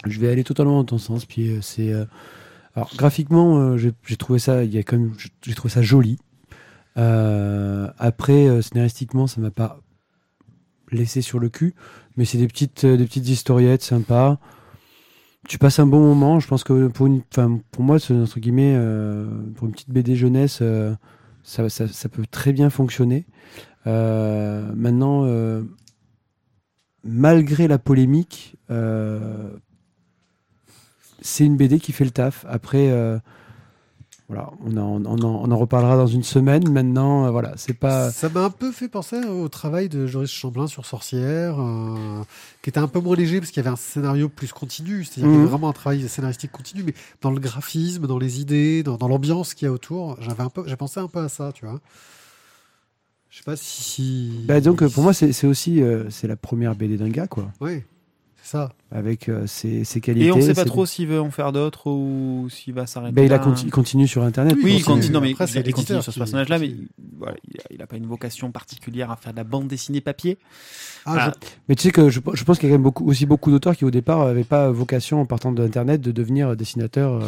Je 0.06 0.18
vais 0.20 0.28
aller 0.30 0.42
totalement 0.44 0.78
dans 0.78 0.84
ton 0.84 0.98
sens. 0.98 1.24
Puis 1.24 1.50
euh, 1.50 1.60
c'est. 1.60 1.92
euh, 1.92 2.04
Alors 2.74 2.90
graphiquement, 2.96 3.58
euh, 3.58 3.76
j'ai 3.76 3.92
j'ai 4.04 4.16
trouvé 4.16 4.38
ça. 4.40 4.64
Il 4.64 4.72
y 4.74 4.78
a 4.78 4.82
quand 4.82 4.98
même. 4.98 5.12
J'ai 5.42 5.54
trouvé 5.54 5.72
ça 5.72 5.82
joli. 5.82 6.18
Euh, 6.98 7.90
après, 7.98 8.48
euh, 8.48 8.60
scénaristiquement, 8.60 9.26
ça 9.26 9.40
m'a 9.40 9.50
pas 9.50 9.80
laissé 10.90 11.22
sur 11.22 11.38
le 11.38 11.48
cul. 11.48 11.74
Mais 12.16 12.24
c'est 12.24 12.38
des 12.38 12.48
petites, 12.48 12.84
euh, 12.84 12.96
des 12.96 13.04
petites 13.06 13.28
historiettes 13.28 13.82
sympas. 13.82 14.38
Tu 15.48 15.58
passes 15.58 15.78
un 15.78 15.86
bon 15.86 16.00
moment. 16.00 16.40
Je 16.40 16.46
pense 16.46 16.64
que 16.64 16.88
pour 16.88 17.06
une, 17.06 17.22
pour 17.22 17.82
moi, 17.82 17.96
entre 17.96 18.40
guillemets, 18.40 18.74
euh, 18.76 19.26
pour 19.56 19.66
une 19.66 19.72
petite 19.72 19.90
BD 19.90 20.14
jeunesse, 20.14 20.60
euh, 20.62 20.94
ça, 21.42 21.64
peut 22.08 22.24
très 22.30 22.52
bien 22.52 22.70
fonctionner. 22.70 23.26
Euh, 23.86 24.70
maintenant, 24.74 25.26
malgré 27.04 27.66
la 27.66 27.78
polémique, 27.78 28.56
c'est 31.20 31.44
une 31.44 31.56
BD 31.56 31.80
qui 31.80 31.92
fait 31.92 32.04
le 32.04 32.12
taf. 32.12 32.46
Après, 32.48 32.90
voilà, 34.28 34.50
on 34.64 34.76
en, 34.78 35.04
on, 35.04 35.18
en, 35.22 35.24
on 35.24 35.50
en 35.50 35.56
reparlera 35.58 35.96
dans 35.96 36.06
une 36.06 36.22
semaine. 36.22 36.70
Maintenant, 36.70 37.26
euh, 37.26 37.30
voilà, 37.30 37.52
c'est 37.56 37.74
pas. 37.74 38.10
Ça 38.10 38.28
m'a 38.30 38.40
un 38.44 38.50
peu 38.50 38.72
fait 38.72 38.88
penser 38.88 39.16
au 39.26 39.48
travail 39.48 39.88
de 39.90 40.06
Joris 40.06 40.30
Chamblin 40.30 40.66
sur 40.66 40.86
Sorcière, 40.86 41.56
euh, 41.60 42.22
qui 42.62 42.70
était 42.70 42.78
un 42.80 42.88
peu 42.88 43.00
moins 43.00 43.14
léger 43.16 43.40
parce 43.40 43.50
qu'il 43.50 43.62
y 43.62 43.66
avait 43.66 43.72
un 43.74 43.76
scénario 43.76 44.28
plus 44.30 44.52
continu, 44.52 45.04
c'est-à-dire 45.04 45.24
qu'il 45.24 45.32
y 45.32 45.36
Mhm. 45.36 45.40
avait 45.42 45.50
vraiment 45.50 45.68
un 45.68 45.72
travail 45.74 46.08
scénaristique 46.08 46.52
continu, 46.52 46.82
mais 46.84 46.94
dans 47.20 47.30
le 47.30 47.40
graphisme, 47.40 48.06
dans 48.06 48.18
les 48.18 48.40
idées, 48.40 48.82
dans, 48.82 48.96
dans 48.96 49.08
l'ambiance 49.08 49.52
qu'il 49.54 49.66
y 49.66 49.68
a 49.68 49.72
autour, 49.72 50.16
j'avais 50.20 50.42
un 50.42 50.48
peu, 50.50 50.64
j'ai 50.66 50.76
pensé 50.76 50.98
un 51.00 51.08
peu 51.08 51.18
à 51.20 51.28
ça, 51.28 51.52
tu 51.52 51.66
vois. 51.66 51.80
Je 53.28 53.38
sais 53.38 53.44
pas 53.44 53.56
si. 53.56 54.44
Bah, 54.46 54.60
donc, 54.60 54.82
euh, 54.82 54.88
pour 54.90 55.02
moi, 55.02 55.14
c'est 55.14 55.46
aussi 55.46 55.82
euh, 55.82 56.10
c'est 56.10 56.26
la 56.28 56.36
première 56.36 56.74
BD 56.74 56.96
d'un 56.98 57.08
gars, 57.08 57.26
quoi. 57.26 57.50
Oui, 57.62 57.82
ça. 58.42 58.72
Avec 58.90 59.28
euh, 59.28 59.46
ses, 59.46 59.84
ses 59.84 60.00
qualités. 60.00 60.26
Et 60.26 60.32
on 60.32 60.40
sait 60.40 60.52
pas 60.54 60.64
trop 60.64 60.84
s'il 60.84 61.06
veut 61.06 61.20
en 61.20 61.30
faire 61.30 61.52
d'autres 61.52 61.88
ou 61.88 62.48
s'il 62.50 62.74
va 62.74 62.86
s'arrêter. 62.86 63.14
Bah, 63.14 63.22
il, 63.22 63.32
a 63.32 63.38
conti- 63.38 63.64
il 63.66 63.70
continue 63.70 64.06
sur 64.06 64.22
Internet. 64.22 64.56
Oui, 64.62 64.74
il 64.76 64.84
continue. 64.84 65.12
Non, 65.14 65.20
mais 65.20 65.32
Après, 65.32 65.44
il, 65.46 65.48
c'est 65.48 65.66
il 65.66 65.72
continue 65.72 66.02
sur 66.02 66.12
ce 66.12 66.18
personnage-là, 66.18 66.58
mais 66.58 66.74
voilà, 67.18 67.36
il 67.50 67.60
a- 67.60 67.64
il 67.70 67.82
a 67.82 67.86
pas 67.86 67.96
une 67.96 68.06
vocation 68.06 68.50
particulière 68.52 69.10
à 69.10 69.16
faire 69.16 69.32
de 69.32 69.38
la 69.38 69.44
bande 69.44 69.68
dessinée 69.68 70.00
papier. 70.02 70.36
Ah, 71.06 71.28
Ah, 71.28 71.32
Mais 71.68 71.74
tu 71.74 71.82
sais 71.84 71.90
que 71.92 72.10
je, 72.10 72.20
je 72.34 72.44
pense 72.44 72.58
qu'il 72.58 72.68
y 72.68 72.72
a 72.72 72.74
quand 72.74 72.78
même 72.78 72.82
beaucoup, 72.82 73.06
aussi 73.08 73.24
beaucoup 73.26 73.50
d'auteurs 73.50 73.76
qui, 73.76 73.84
au 73.84 73.90
départ, 73.90 74.26
n'avaient 74.26 74.44
pas 74.44 74.70
vocation, 74.70 75.20
en 75.20 75.26
partant 75.26 75.52
d'Internet, 75.52 76.00
de 76.00 76.10
devenir 76.12 76.54
dessinateur. 76.56 77.14
euh. 77.14 77.26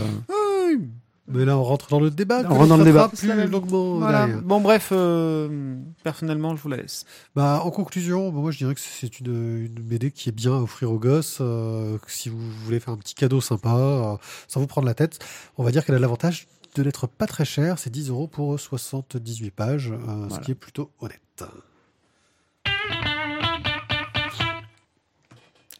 Mais 1.26 1.44
là, 1.46 1.56
on 1.56 1.62
rentre 1.62 1.88
dans 1.88 2.00
le 2.00 2.10
débat. 2.10 2.42
On 2.44 2.54
rentre 2.54 2.66
dans 2.68 2.76
le 2.76 2.84
débat. 2.84 3.08
Plus 3.08 3.28
longuement 3.48 3.98
Voilà. 3.98 4.26
Bon, 4.26 4.60
bref, 4.60 4.90
euh, 4.92 5.76
personnellement, 6.02 6.54
je 6.54 6.60
vous 6.62 6.68
la 6.68 6.76
laisse. 6.76 7.06
Bah, 7.34 7.62
en 7.64 7.70
conclusion, 7.70 8.30
bah, 8.30 8.40
moi 8.40 8.50
je 8.50 8.58
dirais 8.58 8.74
que 8.74 8.80
c'est 8.80 9.20
une, 9.20 9.64
une 9.66 9.74
BD 9.74 10.10
qui 10.10 10.28
est 10.28 10.32
bien 10.32 10.52
à 10.52 10.58
offrir 10.58 10.92
aux 10.92 10.98
gosses. 10.98 11.38
euh, 11.40 11.96
si 12.08 12.28
vous 12.28 12.38
voulez 12.64 12.78
faire 12.78 12.92
un 12.92 12.98
petit 12.98 13.14
cadeau 13.14 13.40
sympa, 13.40 13.74
euh, 13.74 14.16
sans 14.48 14.60
vous 14.60 14.66
prendre 14.66 14.86
la 14.86 14.92
tête, 14.94 15.18
on 15.56 15.64
va 15.64 15.70
dire 15.70 15.84
qu'elle 15.86 15.94
a 15.94 15.98
l'avantage 15.98 16.46
de 16.74 16.82
n'être 16.82 17.06
pas 17.06 17.26
très 17.26 17.44
chère. 17.46 17.78
C'est 17.78 17.90
10 17.90 18.10
euros 18.10 18.26
pour 18.26 18.60
78 18.60 19.50
pages, 19.50 19.92
ce 20.30 20.40
qui 20.40 20.50
est 20.50 20.54
plutôt 20.56 20.90
honnête. 21.00 21.44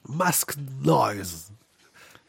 Mask 0.08 0.54
Noise. 0.82 1.50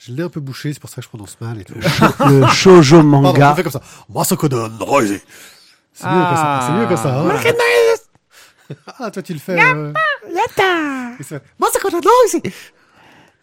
Je 0.08 0.12
l'ai 0.13 0.24
un 0.24 0.30
peu 0.30 0.39
bouché, 0.39 0.72
c'est 0.74 0.80
pour 0.80 0.89
ça 0.89 0.98
que 0.98 1.02
je 1.04 1.08
prononce 1.10 1.38
mal 1.41 1.60
et 1.60 1.63
tout. 1.63 1.74
le 1.76 2.46
shoujo 2.48 2.98
Pardon, 2.98 3.18
on 3.18 3.22
manga. 3.22 3.56
fait 3.56 3.63
comme 3.63 3.72
ça. 3.72 3.82
Mask 4.10 4.32
Noise. 4.44 5.20
C'est 5.94 6.08
mieux 6.08 6.24
comme 6.26 6.36
ça. 6.36 6.63
C'est 6.68 6.74
mieux 6.74 6.88
comme 6.88 6.98
ça. 6.98 7.20
hein. 7.20 7.24
voilà. 7.24 7.41
Ah, 9.00 9.12
toi 9.12 9.22
tu 9.22 9.34
le 9.34 9.39
fais. 9.39 9.60
Euh... 9.62 9.94
Et 11.20 11.24
ça- 11.24 11.39
Mask 11.60 11.84
Noise. 11.91 12.41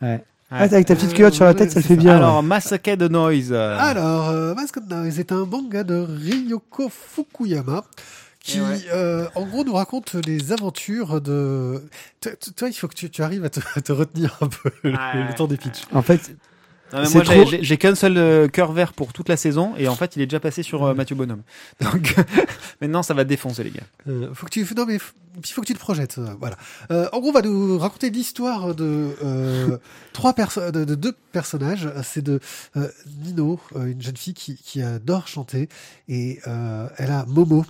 Ouais. 0.01 0.25
Ah, 0.51 0.59
avec 0.64 0.87
ta 0.87 0.94
petite 0.94 1.14
culotte 1.14 1.33
sur 1.35 1.44
la 1.46 1.55
tête, 1.55 1.70
ça 1.70 1.81
le 1.81 1.85
fait 1.87 1.96
bien. 1.96 2.16
Alors, 2.16 2.42
Masake 2.42 2.90
de 2.96 3.09
Noise. 3.09 3.53
euh, 3.53 3.77
Alors, 3.81 4.29
euh, 4.29 4.55
Mask 4.55 4.77
Noise 4.88 5.18
est 5.18 5.33
un 5.33 5.46
manga 5.46 5.83
de 5.83 5.94
Ryoko 5.96 6.90
Fukuyama 6.90 7.85
qui, 8.40 8.61
ouais. 8.61 8.81
euh, 8.92 9.27
en 9.35 9.46
gros, 9.46 9.64
nous 9.64 9.72
raconte 9.75 10.14
les 10.27 10.53
aventures 10.53 11.20
de. 11.22 11.83
Toi, 12.20 12.33
toi, 12.57 12.68
il 12.68 12.75
faut 12.75 12.88
que 12.88 12.94
tu, 12.94 13.09
tu 13.09 13.22
arrives 13.22 13.44
à 13.46 13.51
te, 13.51 13.61
à 13.77 13.81
te 13.81 13.92
retenir 13.92 14.37
un 14.42 14.48
peu 14.48 14.70
le, 14.83 14.90
Ouais. 14.90 15.25
le 15.29 15.35
temps 15.35 15.46
des 15.46 15.57
pitchs. 15.57 15.85
En 15.94 16.03
fait, 16.03 16.37
non, 16.92 17.00
mais 17.00 17.07
c'est 17.07 17.14
moi, 17.14 17.24
j'ai- 17.24 17.40
trop- 17.40 17.50
j'ai 17.50 17.62
j'ai 17.62 17.76
qu'un 17.78 17.94
seul 17.94 18.16
euh, 18.18 18.48
cœur 18.48 18.72
vert 18.72 18.92
pour 18.92 19.12
toute 19.12 19.28
la 19.28 19.37
saison, 19.37 19.74
et 19.78 19.88
en 19.88 19.94
fait, 19.96 20.16
il 20.16 20.22
est 20.22 20.26
déjà 20.26 20.40
passé 20.40 20.62
sur 20.62 20.85
euh, 20.85 20.94
Mathieu 20.94 21.14
Bonhomme. 21.16 21.42
Donc, 21.81 22.14
maintenant, 22.81 23.02
ça 23.02 23.14
va 23.14 23.24
défoncer, 23.24 23.64
les 23.64 23.70
gars. 23.70 23.83
Euh, 24.09 24.28
faut 24.35 24.46
que 24.46 24.50
tu, 24.50 24.66
non 24.76 24.85
mais 24.87 24.94
il 24.94 25.46
faut 25.50 25.62
que 25.62 25.66
tu 25.66 25.72
te 25.74 25.78
projettes. 25.78 26.18
euh, 26.18 26.35
voilà. 26.38 26.57
Euh, 26.90 27.09
en 27.12 27.20
gros, 27.20 27.31
on 27.31 27.33
va 27.33 27.40
nous 27.42 27.78
raconter 27.78 28.11
l'histoire 28.11 28.74
de 28.74 29.11
euh, 29.24 29.78
trois 30.12 30.35
personnes, 30.35 30.70
de, 30.70 30.85
de 30.85 30.94
deux 30.94 31.14
personnages. 31.33 31.88
C'est 32.05 32.22
de 32.22 32.40
euh, 32.76 32.88
Nino, 33.24 33.59
une 33.74 34.02
jeune 34.02 34.16
fille 34.16 34.35
qui, 34.35 34.57
qui 34.57 34.83
adore 34.83 35.28
chanter, 35.28 35.68
et 36.09 36.40
euh, 36.46 36.87
elle 36.98 37.11
a 37.11 37.24
Momo. 37.26 37.64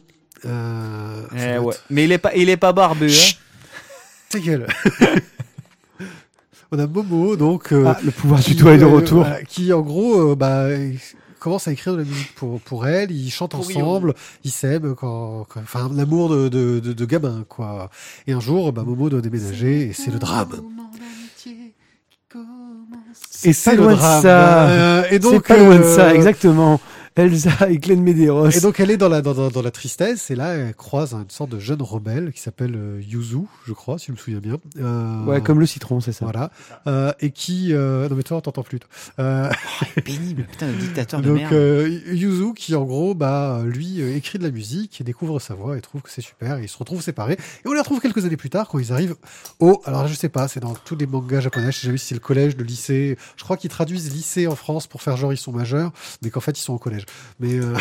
Euh, 0.44 1.22
Eh 1.36 1.58
ouais. 1.58 1.74
Mais 1.90 2.04
il 2.04 2.10
est 2.12 2.18
pas, 2.18 2.34
il 2.34 2.48
est 2.48 2.56
pas 2.56 2.72
barbu. 2.72 3.12
Hein. 3.12 3.32
Ta 4.30 4.40
gueule. 4.40 4.66
On 6.72 6.78
a 6.78 6.86
Momo, 6.86 7.36
donc. 7.36 7.72
euh, 7.72 7.84
ah, 7.86 7.98
le 8.04 8.10
pouvoir 8.10 8.40
du 8.40 8.46
qui, 8.46 8.54
doigt 8.56 8.72
est 8.74 8.78
de 8.78 8.84
euh, 8.84 8.88
retour. 8.88 9.26
qui, 9.48 9.72
en 9.72 9.80
gros, 9.82 10.32
euh, 10.32 10.34
bah, 10.34 10.66
commence 11.38 11.68
à 11.68 11.72
écrire 11.72 11.92
de 11.94 11.98
la 11.98 12.04
musique 12.04 12.34
pour, 12.34 12.60
pour 12.60 12.86
elle. 12.86 13.10
Ils 13.10 13.30
chantent 13.30 13.54
ensemble, 13.54 14.14
ils 14.44 14.50
s'aiment, 14.50 14.94
quand, 14.94 15.44
quand- 15.48 15.60
enfin, 15.60 15.90
l'amour 15.94 16.28
de, 16.30 16.48
de, 16.48 16.80
de, 16.80 16.92
de 16.92 17.04
gamin, 17.04 17.44
quoi. 17.48 17.90
Et 18.26 18.32
un 18.32 18.40
jour, 18.40 18.72
bah, 18.72 18.82
Momo 18.86 19.10
doit 19.10 19.20
déménager 19.20 19.88
et 19.88 19.92
c'est 19.92 20.10
le 20.10 20.18
drame. 20.18 20.50
Et 23.44 23.52
C'est 23.52 23.70
pas 23.72 23.76
le 23.76 23.82
loin 23.82 23.92
de 23.92 23.96
drame. 23.98 24.22
ça. 24.22 24.68
Euh, 24.68 25.02
et 25.10 25.20
C'est 25.20 25.40
pas 25.40 25.56
loin 25.58 25.76
de 25.76 25.82
euh, 25.82 25.96
ça, 25.96 26.14
exactement. 26.14 26.80
Elsa 27.16 27.68
et 27.68 27.76
Glenn 27.78 28.02
Medeiros. 28.02 28.48
Et 28.50 28.60
donc 28.60 28.80
elle 28.80 28.90
est 28.90 28.96
dans 28.96 29.08
la, 29.08 29.20
dans, 29.22 29.34
dans- 29.34 29.50
dans 29.50 29.62
la 29.62 29.70
tristesse 29.70 30.30
et 30.30 30.34
là 30.34 30.54
elle 30.54 30.74
croise 30.74 31.12
une 31.14 31.28
sorte 31.30 31.50
de 31.50 31.58
jeune 31.58 31.82
rebelle 31.82 32.32
qui 32.32 32.40
s'appelle 32.40 32.74
euh, 32.74 33.00
Yuzu, 33.06 33.38
je 33.66 33.72
crois, 33.72 33.98
si 33.98 34.06
je 34.06 34.12
me 34.12 34.16
souviens 34.16 34.40
bien. 34.40 34.56
Euh, 34.78 35.24
Ouais, 35.26 35.40
comme 35.42 35.60
le 35.60 35.66
citron, 35.66 36.00
c'est 36.00 36.12
ça. 36.12 36.24
Voilà. 36.24 36.50
Euh, 36.86 37.12
et 37.20 37.30
qui... 37.30 37.72
euh, 37.72 38.08
Non 38.08 38.16
mais 38.16 38.22
toi 38.22 38.38
on 38.38 38.40
t'entend 38.40 38.62
plus. 38.62 38.80
toi. 38.80 38.88
Euh, 39.18 39.50
Pénible, 40.04 40.44
putain, 40.50 40.68
le 40.68 40.74
dictateur 40.74 41.20
de 41.20 41.28
donc 41.28 41.36
merde. 41.38 41.52
euh, 41.52 41.88
Yuzu 42.12 42.54
qui 42.54 42.74
en 42.74 42.84
gros 42.84 43.14
bah 43.14 43.60
lui 43.64 44.00
euh, 44.00 44.16
écrit 44.16 44.38
de 44.38 44.44
la 44.44 44.50
musique 44.50 45.00
et 45.00 45.04
découvre 45.04 45.38
sa 45.40 45.54
voix 45.54 45.76
et 45.76 45.80
trouve 45.80 46.00
que 46.02 46.10
c'est 46.10 46.22
super 46.22 46.58
et 46.58 46.62
ils 46.62 46.68
se 46.68 46.78
retrouvent 46.78 47.02
séparés 47.02 47.34
et 47.34 47.68
on 47.68 47.72
les 47.72 47.78
retrouve 47.80 48.00
quelques 48.00 48.24
années 48.24 48.36
plus 48.36 48.50
tard 48.50 48.68
quand 48.68 48.78
ils 48.78 48.92
arrivent 48.92 49.16
au 49.60 49.80
alors 49.84 50.06
je 50.08 50.14
sais 50.14 50.28
pas 50.28 50.48
c'est 50.48 50.60
dans 50.60 50.74
tous 50.74 50.96
les 50.96 51.06
mangas 51.06 51.40
japonais 51.40 51.72
je 51.72 51.78
sais 51.78 51.86
jamais 51.86 51.98
si 51.98 52.06
c'est 52.06 52.14
le 52.14 52.20
collège 52.20 52.56
le 52.56 52.64
lycée 52.64 53.16
je 53.36 53.44
crois 53.44 53.56
qu'ils 53.56 53.70
traduisent 53.70 54.12
lycée 54.12 54.46
en 54.46 54.56
France 54.56 54.86
pour 54.86 55.02
faire 55.02 55.16
genre 55.16 55.32
ils 55.32 55.36
sont 55.36 55.52
majeurs 55.52 55.92
mais 56.22 56.30
qu'en 56.30 56.40
fait 56.40 56.58
ils 56.58 56.62
sont 56.62 56.72
au 56.74 56.78
collège 56.78 57.01
mais 57.40 57.54
euh, 57.54 57.74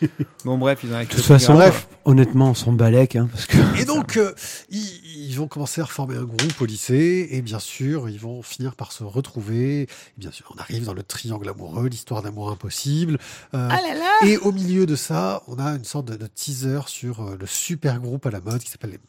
Bon, 0.44 0.58
bref, 0.58 0.80
ils 0.84 0.92
ont 0.92 0.98
De 1.00 1.04
toute 1.04 1.20
façon, 1.20 1.54
Bref. 1.54 1.86
honnêtement, 2.04 2.50
on 2.50 2.54
s'en 2.54 2.72
balèque, 2.72 3.16
hein, 3.16 3.28
parce 3.30 3.46
que. 3.46 3.56
Et 3.80 3.84
donc, 3.84 4.16
euh, 4.16 4.34
ils, 4.68 5.00
ils 5.30 5.36
vont 5.36 5.48
commencer 5.48 5.80
à 5.80 5.84
reformer 5.84 6.16
un 6.16 6.24
groupe 6.24 6.60
au 6.60 6.66
lycée, 6.66 7.28
et 7.30 7.42
bien 7.42 7.58
sûr, 7.58 8.08
ils 8.08 8.18
vont 8.18 8.42
finir 8.42 8.74
par 8.74 8.92
se 8.92 9.04
retrouver. 9.04 9.82
Et 9.82 9.88
bien 10.18 10.30
sûr, 10.30 10.52
on 10.54 10.60
arrive 10.60 10.84
dans 10.84 10.94
le 10.94 11.02
triangle 11.02 11.48
amoureux, 11.48 11.88
l'histoire 11.88 12.22
d'amour 12.22 12.50
impossible. 12.50 13.18
Euh, 13.54 13.70
Et 14.26 14.36
au 14.38 14.52
milieu 14.52 14.86
de 14.86 14.96
ça, 14.96 15.42
on 15.48 15.58
a 15.58 15.70
une 15.70 15.84
sorte 15.84 16.06
de, 16.06 16.16
de 16.16 16.26
teaser 16.26 16.80
sur 16.86 17.20
euh, 17.22 17.36
le 17.38 17.46
super 17.46 18.00
groupe 18.00 18.26
à 18.26 18.30
la 18.30 18.40
mode 18.40 18.62
qui 18.62 18.70
s'appelle 18.70 18.90
les 18.90 19.00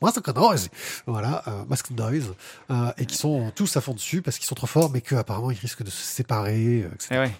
Mask 0.00 0.28
Noise, 0.28 0.68
voilà, 1.08 1.42
euh, 1.48 1.64
Mask 1.68 1.90
Noise, 1.90 2.34
euh, 2.70 2.92
et 2.98 3.06
qui 3.06 3.16
sont 3.16 3.50
tous 3.56 3.76
à 3.76 3.80
fond 3.80 3.94
dessus 3.94 4.22
parce 4.22 4.38
qu'ils 4.38 4.46
sont 4.46 4.54
trop 4.54 4.68
forts, 4.68 4.90
mais 4.92 5.00
qu'apparemment 5.00 5.50
ils 5.50 5.58
risquent 5.58 5.82
de 5.82 5.90
se 5.90 6.00
séparer, 6.02 6.84
euh, 6.84 6.94
etc. 6.94 7.08
Eh 7.10 7.18
ouais. 7.18 7.32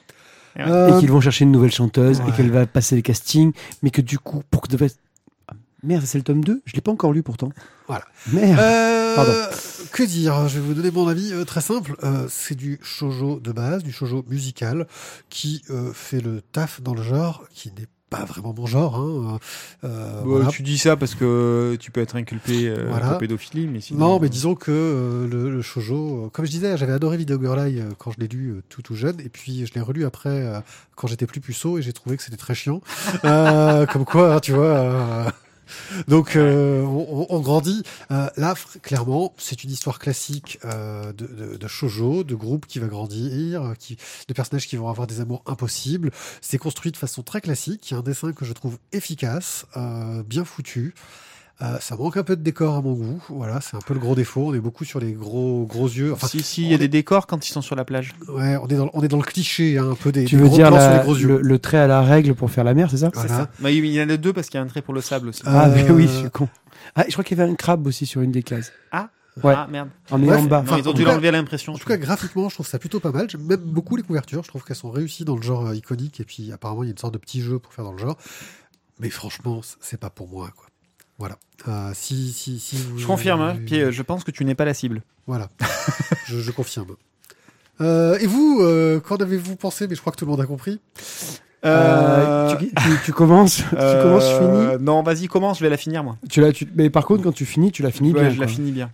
Euh, 0.58 0.96
et 0.96 1.00
qu'ils 1.00 1.10
vont 1.10 1.20
chercher 1.20 1.44
une 1.44 1.52
nouvelle 1.52 1.72
chanteuse 1.72 2.20
ouais. 2.20 2.28
et 2.28 2.32
qu'elle 2.32 2.50
va 2.50 2.66
passer 2.66 2.96
les 2.96 3.02
castings, 3.02 3.52
mais 3.82 3.90
que 3.90 4.00
du 4.00 4.18
coup, 4.18 4.42
pour 4.50 4.62
que 4.62 4.76
de 4.76 4.88
Ah, 5.46 5.54
Merde, 5.82 6.04
c'est 6.04 6.18
le 6.18 6.24
tome 6.24 6.42
2 6.42 6.62
Je 6.64 6.74
l'ai 6.74 6.80
pas 6.80 6.90
encore 6.90 7.12
lu 7.12 7.22
pourtant. 7.22 7.50
Voilà. 7.86 8.04
Merde. 8.32 8.58
Euh, 8.58 9.14
Pardon. 9.14 9.32
Que 9.92 10.02
dire 10.02 10.48
Je 10.48 10.58
vais 10.58 10.66
vous 10.66 10.74
donner 10.74 10.90
mon 10.90 11.08
avis 11.08 11.32
euh, 11.32 11.44
très 11.44 11.60
simple. 11.60 11.96
Euh, 12.02 12.26
c'est 12.28 12.54
du 12.54 12.78
shojo 12.82 13.40
de 13.40 13.52
base, 13.52 13.82
du 13.82 13.92
shojo 13.92 14.24
musical, 14.28 14.86
qui 15.28 15.62
euh, 15.70 15.92
fait 15.92 16.20
le 16.20 16.40
taf 16.40 16.80
dans 16.82 16.94
le 16.94 17.02
genre, 17.02 17.44
qui 17.52 17.72
n'est 17.72 17.88
pas 18.10 18.24
vraiment 18.24 18.54
mon 18.56 18.66
genre. 18.66 18.96
Hein. 18.96 19.38
Euh, 19.84 19.88
Bah, 20.18 20.22
voilà. 20.24 20.46
Tu 20.46 20.62
dis 20.62 20.78
ça 20.78 20.96
parce 20.96 21.14
que 21.14 21.76
tu 21.78 21.90
peux 21.90 22.00
être 22.00 22.16
inculpé 22.16 22.68
euh, 22.68 22.86
Voilà. 22.88 23.14
de 23.14 23.18
pédophilie, 23.18 23.66
mais 23.66 23.80
sinon. 23.80 23.98
Non, 24.00 24.20
mais 24.20 24.28
disons 24.28 24.54
que 24.54 24.70
euh, 24.70 25.28
le, 25.28 25.50
le 25.50 25.62
shojo, 25.62 26.24
euh, 26.26 26.28
comme 26.30 26.46
je 26.46 26.50
disais, 26.50 26.76
j'avais 26.78 26.92
adoré 26.94 27.16
Video 27.18 27.38
Girl 27.40 27.58
Eye 27.58 27.80
euh, 27.80 27.90
quand 27.98 28.10
je 28.10 28.18
l'ai 28.20 28.28
lu 28.28 28.48
euh, 28.50 28.62
tout 28.68 28.80
tout 28.82 28.94
jeune, 28.94 29.20
et 29.20 29.28
puis 29.28 29.66
je 29.66 29.74
l'ai 29.74 29.80
relu 29.80 30.04
après 30.06 30.30
euh, 30.30 30.60
quand 30.96 31.06
j'étais 31.06 31.26
plus 31.26 31.40
puceau, 31.40 31.78
et 31.78 31.82
j'ai 31.82 31.92
trouvé 31.92 32.16
que 32.16 32.22
c'était 32.22 32.36
très 32.38 32.54
chiant. 32.54 32.80
Euh, 33.24 33.84
comme 33.86 34.04
quoi, 34.04 34.34
hein, 34.36 34.40
tu 34.40 34.52
vois. 34.52 35.26
Donc 36.06 36.36
euh, 36.36 36.82
on, 36.82 37.26
on 37.28 37.40
grandit. 37.40 37.82
Euh, 38.10 38.28
là, 38.36 38.54
clairement, 38.82 39.34
c'est 39.38 39.64
une 39.64 39.70
histoire 39.70 39.98
classique 39.98 40.58
euh, 40.64 41.12
de, 41.12 41.26
de, 41.26 41.56
de 41.56 41.68
shojo, 41.68 42.24
de 42.24 42.34
groupe 42.34 42.66
qui 42.66 42.78
va 42.78 42.86
grandir, 42.86 43.62
euh, 43.62 43.74
qui, 43.74 43.96
de 44.28 44.34
personnages 44.34 44.66
qui 44.66 44.76
vont 44.76 44.88
avoir 44.88 45.06
des 45.06 45.20
amours 45.20 45.42
impossibles. 45.46 46.10
C'est 46.40 46.58
construit 46.58 46.92
de 46.92 46.96
façon 46.96 47.22
très 47.22 47.40
classique. 47.40 47.90
Il 47.90 47.94
y 47.94 47.96
a 47.96 48.00
un 48.00 48.02
dessin 48.02 48.32
que 48.32 48.44
je 48.44 48.52
trouve 48.52 48.78
efficace, 48.92 49.66
bien 50.26 50.44
foutu. 50.44 50.94
Euh, 51.60 51.76
ça 51.80 51.96
manque 51.96 52.16
un 52.16 52.22
peu 52.22 52.36
de 52.36 52.42
décor 52.42 52.76
à 52.76 52.82
mon 52.82 52.92
goût. 52.92 53.20
Voilà, 53.30 53.60
c'est 53.60 53.76
un 53.76 53.80
peu 53.80 53.92
le 53.92 53.98
gros 53.98 54.14
défaut. 54.14 54.46
On 54.46 54.54
est 54.54 54.60
beaucoup 54.60 54.84
sur 54.84 55.00
les 55.00 55.12
gros 55.12 55.66
gros 55.66 55.88
yeux. 55.88 56.12
Enfin, 56.12 56.28
si, 56.28 56.40
si, 56.40 56.62
il 56.62 56.68
y 56.68 56.72
a 56.72 56.76
on 56.76 56.78
des 56.78 56.84
est- 56.84 56.88
décors 56.88 57.26
quand 57.26 57.48
ils 57.48 57.50
sont 57.52 57.62
sur 57.62 57.74
la 57.74 57.84
plage. 57.84 58.14
ouais, 58.28 58.56
on 58.58 58.68
est 58.68 58.76
dans 58.76 58.90
on 58.92 59.02
est 59.02 59.08
dans 59.08 59.16
le 59.16 59.24
cliché 59.24 59.76
hein, 59.76 59.90
un 59.90 59.94
peu 59.96 60.12
des, 60.12 60.24
tu 60.24 60.36
des 60.36 60.42
veux 60.42 60.46
gros 60.46 60.56
dire 60.56 60.68
plans 60.68 60.78
sur 60.78 60.88
la- 60.90 60.98
les 60.98 61.02
gros 61.02 61.16
yeux. 61.16 61.26
le, 61.26 61.40
le 61.42 61.58
trait 61.58 61.78
à 61.78 61.88
la 61.88 62.00
règle 62.02 62.36
pour 62.36 62.48
faire 62.52 62.62
la 62.62 62.74
mer, 62.74 62.88
c'est 62.92 62.98
ça? 62.98 63.10
Voilà. 63.12 63.28
C'est 63.28 63.34
ça. 63.34 63.50
Bah, 63.58 63.72
il 63.72 63.84
y 63.86 64.00
en 64.00 64.08
a 64.08 64.16
deux 64.16 64.32
parce 64.32 64.46
qu'il 64.48 64.58
y 64.58 64.62
a 64.62 64.64
un 64.64 64.68
trait 64.68 64.82
pour 64.82 64.94
le 64.94 65.00
sable 65.00 65.26
aussi. 65.28 65.42
Ah, 65.46 65.66
Euh, 65.68 65.72
mais 65.74 65.90
oui, 65.90 66.04
je 66.06 66.18
suis 66.20 66.30
con. 66.30 66.48
Ah, 66.94 67.04
je 67.08 67.12
crois 67.12 67.24
qu'il 67.24 67.36
y 67.36 67.40
avait 67.40 67.50
un 67.50 67.56
crabe 67.56 67.84
aussi 67.88 68.06
sur 68.06 68.20
une 68.20 68.30
des 68.30 68.44
cases. 68.44 68.70
ouais. 69.42 69.54
Ah 69.56 69.66
merde. 69.68 69.88
En 70.12 70.22
ayant 70.22 70.42
bas. 70.44 70.62
Non, 70.62 70.68
Enfin, 70.68 70.78
ils 70.78 70.86
ont 70.86 70.90
en 70.92 70.94
dû 70.94 71.00
tout 71.02 71.06
cas- 71.06 71.12
l'enlever 71.14 71.28
à 71.28 71.32
l'impression. 71.32 71.72
En 71.74 71.78
tout 71.78 71.88
cas, 71.88 71.96
graphiquement, 71.96 72.48
je 72.48 72.54
trouve 72.54 72.68
ça 72.68 72.78
plutôt 72.78 73.00
pas 73.00 73.10
mal. 73.10 73.28
J'aime 73.28 73.42
même 73.42 73.60
beaucoup 73.60 73.96
les 73.96 74.04
couvertures. 74.04 74.44
Je 74.44 74.48
trouve 74.48 74.62
qu'elles 74.62 74.76
sont 74.76 74.90
réussies 74.92 75.24
dans 75.24 75.34
le 75.34 75.42
genre 75.42 75.66
euh, 75.66 75.74
iconique. 75.74 76.20
Et 76.20 76.24
puis, 76.24 76.52
apparemment, 76.52 76.84
il 76.84 76.86
y 76.86 76.90
a 76.90 76.92
une 76.92 76.98
sorte 76.98 77.14
de 77.14 77.18
petit 77.18 77.40
jeu 77.42 77.58
pour 77.58 77.72
faire 77.72 77.84
dans 77.84 77.92
le 77.92 77.98
genre. 77.98 78.16
Mais 79.00 79.10
franchement, 79.10 79.60
c'est 79.80 79.98
pas 79.98 80.10
pour 80.10 80.28
moi, 80.28 80.50
quoi. 80.56 80.66
Voilà. 81.18 81.36
Euh, 81.66 81.90
si, 81.94 82.32
si, 82.32 82.58
si 82.60 82.76
vous- 82.76 82.98
Je 82.98 83.06
confirme, 83.06 83.40
hein. 83.40 83.56
Puis, 83.66 83.80
euh, 83.80 83.90
je 83.90 84.02
pense 84.02 84.22
que 84.24 84.30
tu 84.30 84.44
n'es 84.44 84.54
pas 84.54 84.64
la 84.64 84.74
cible. 84.74 85.02
Voilà. 85.26 85.48
je, 86.26 86.38
je 86.38 86.50
confirme. 86.52 86.94
Euh, 87.80 88.18
et 88.18 88.26
vous, 88.26 88.58
euh, 88.62 89.00
qu'en 89.00 89.16
avez-vous 89.16 89.56
pensé? 89.56 89.86
Mais 89.88 89.94
je 89.94 90.00
crois 90.00 90.12
que 90.12 90.16
tout 90.18 90.24
le 90.24 90.30
monde 90.30 90.40
a 90.40 90.46
compris. 90.46 90.80
Euh, 91.64 92.54
tu, 92.56 92.68
tu- 92.68 92.72
tu 93.06 93.12
commences, 93.12 93.56
tu 93.56 93.64
commences, 93.74 94.28
finis? 94.38 94.76
Non, 94.84 95.02
vas-y, 95.02 95.26
commence, 95.26 95.58
je 95.58 95.64
vais 95.64 95.70
la 95.70 95.76
finir 95.76 96.04
moi. 96.04 96.16
Tu 96.30 96.40
l'as, 96.40 96.52
tu- 96.52 96.68
mais 96.76 96.88
par 96.88 97.04
contre, 97.04 97.24
quand 97.24 97.32
tu 97.32 97.44
finis, 97.44 97.72
tu 97.72 97.82
l'as 97.82 97.90
fini 97.90 98.12
Ouais, 98.12 98.20
bien. 98.20 98.30
je 98.30 98.38
la 98.40 98.46
finis 98.46 98.70
bien. 98.70 98.92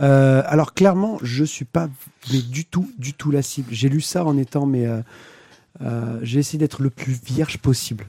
Euh, 0.00 0.42
alors 0.46 0.74
clairement, 0.74 1.18
je 1.22 1.42
suis 1.42 1.64
pas 1.64 1.88
mais 2.32 2.38
du 2.40 2.64
tout, 2.64 2.88
du 2.98 3.14
tout 3.14 3.32
la 3.32 3.42
cible. 3.42 3.68
J'ai 3.72 3.88
lu 3.88 4.00
ça 4.00 4.24
en 4.24 4.38
étant, 4.38 4.64
mais 4.64 4.86
euh, 4.86 5.00
euh, 5.82 6.20
j'ai 6.22 6.38
essayé 6.38 6.58
d'être 6.58 6.82
le 6.82 6.90
plus 6.90 7.18
vierge 7.24 7.58
possible. 7.58 8.06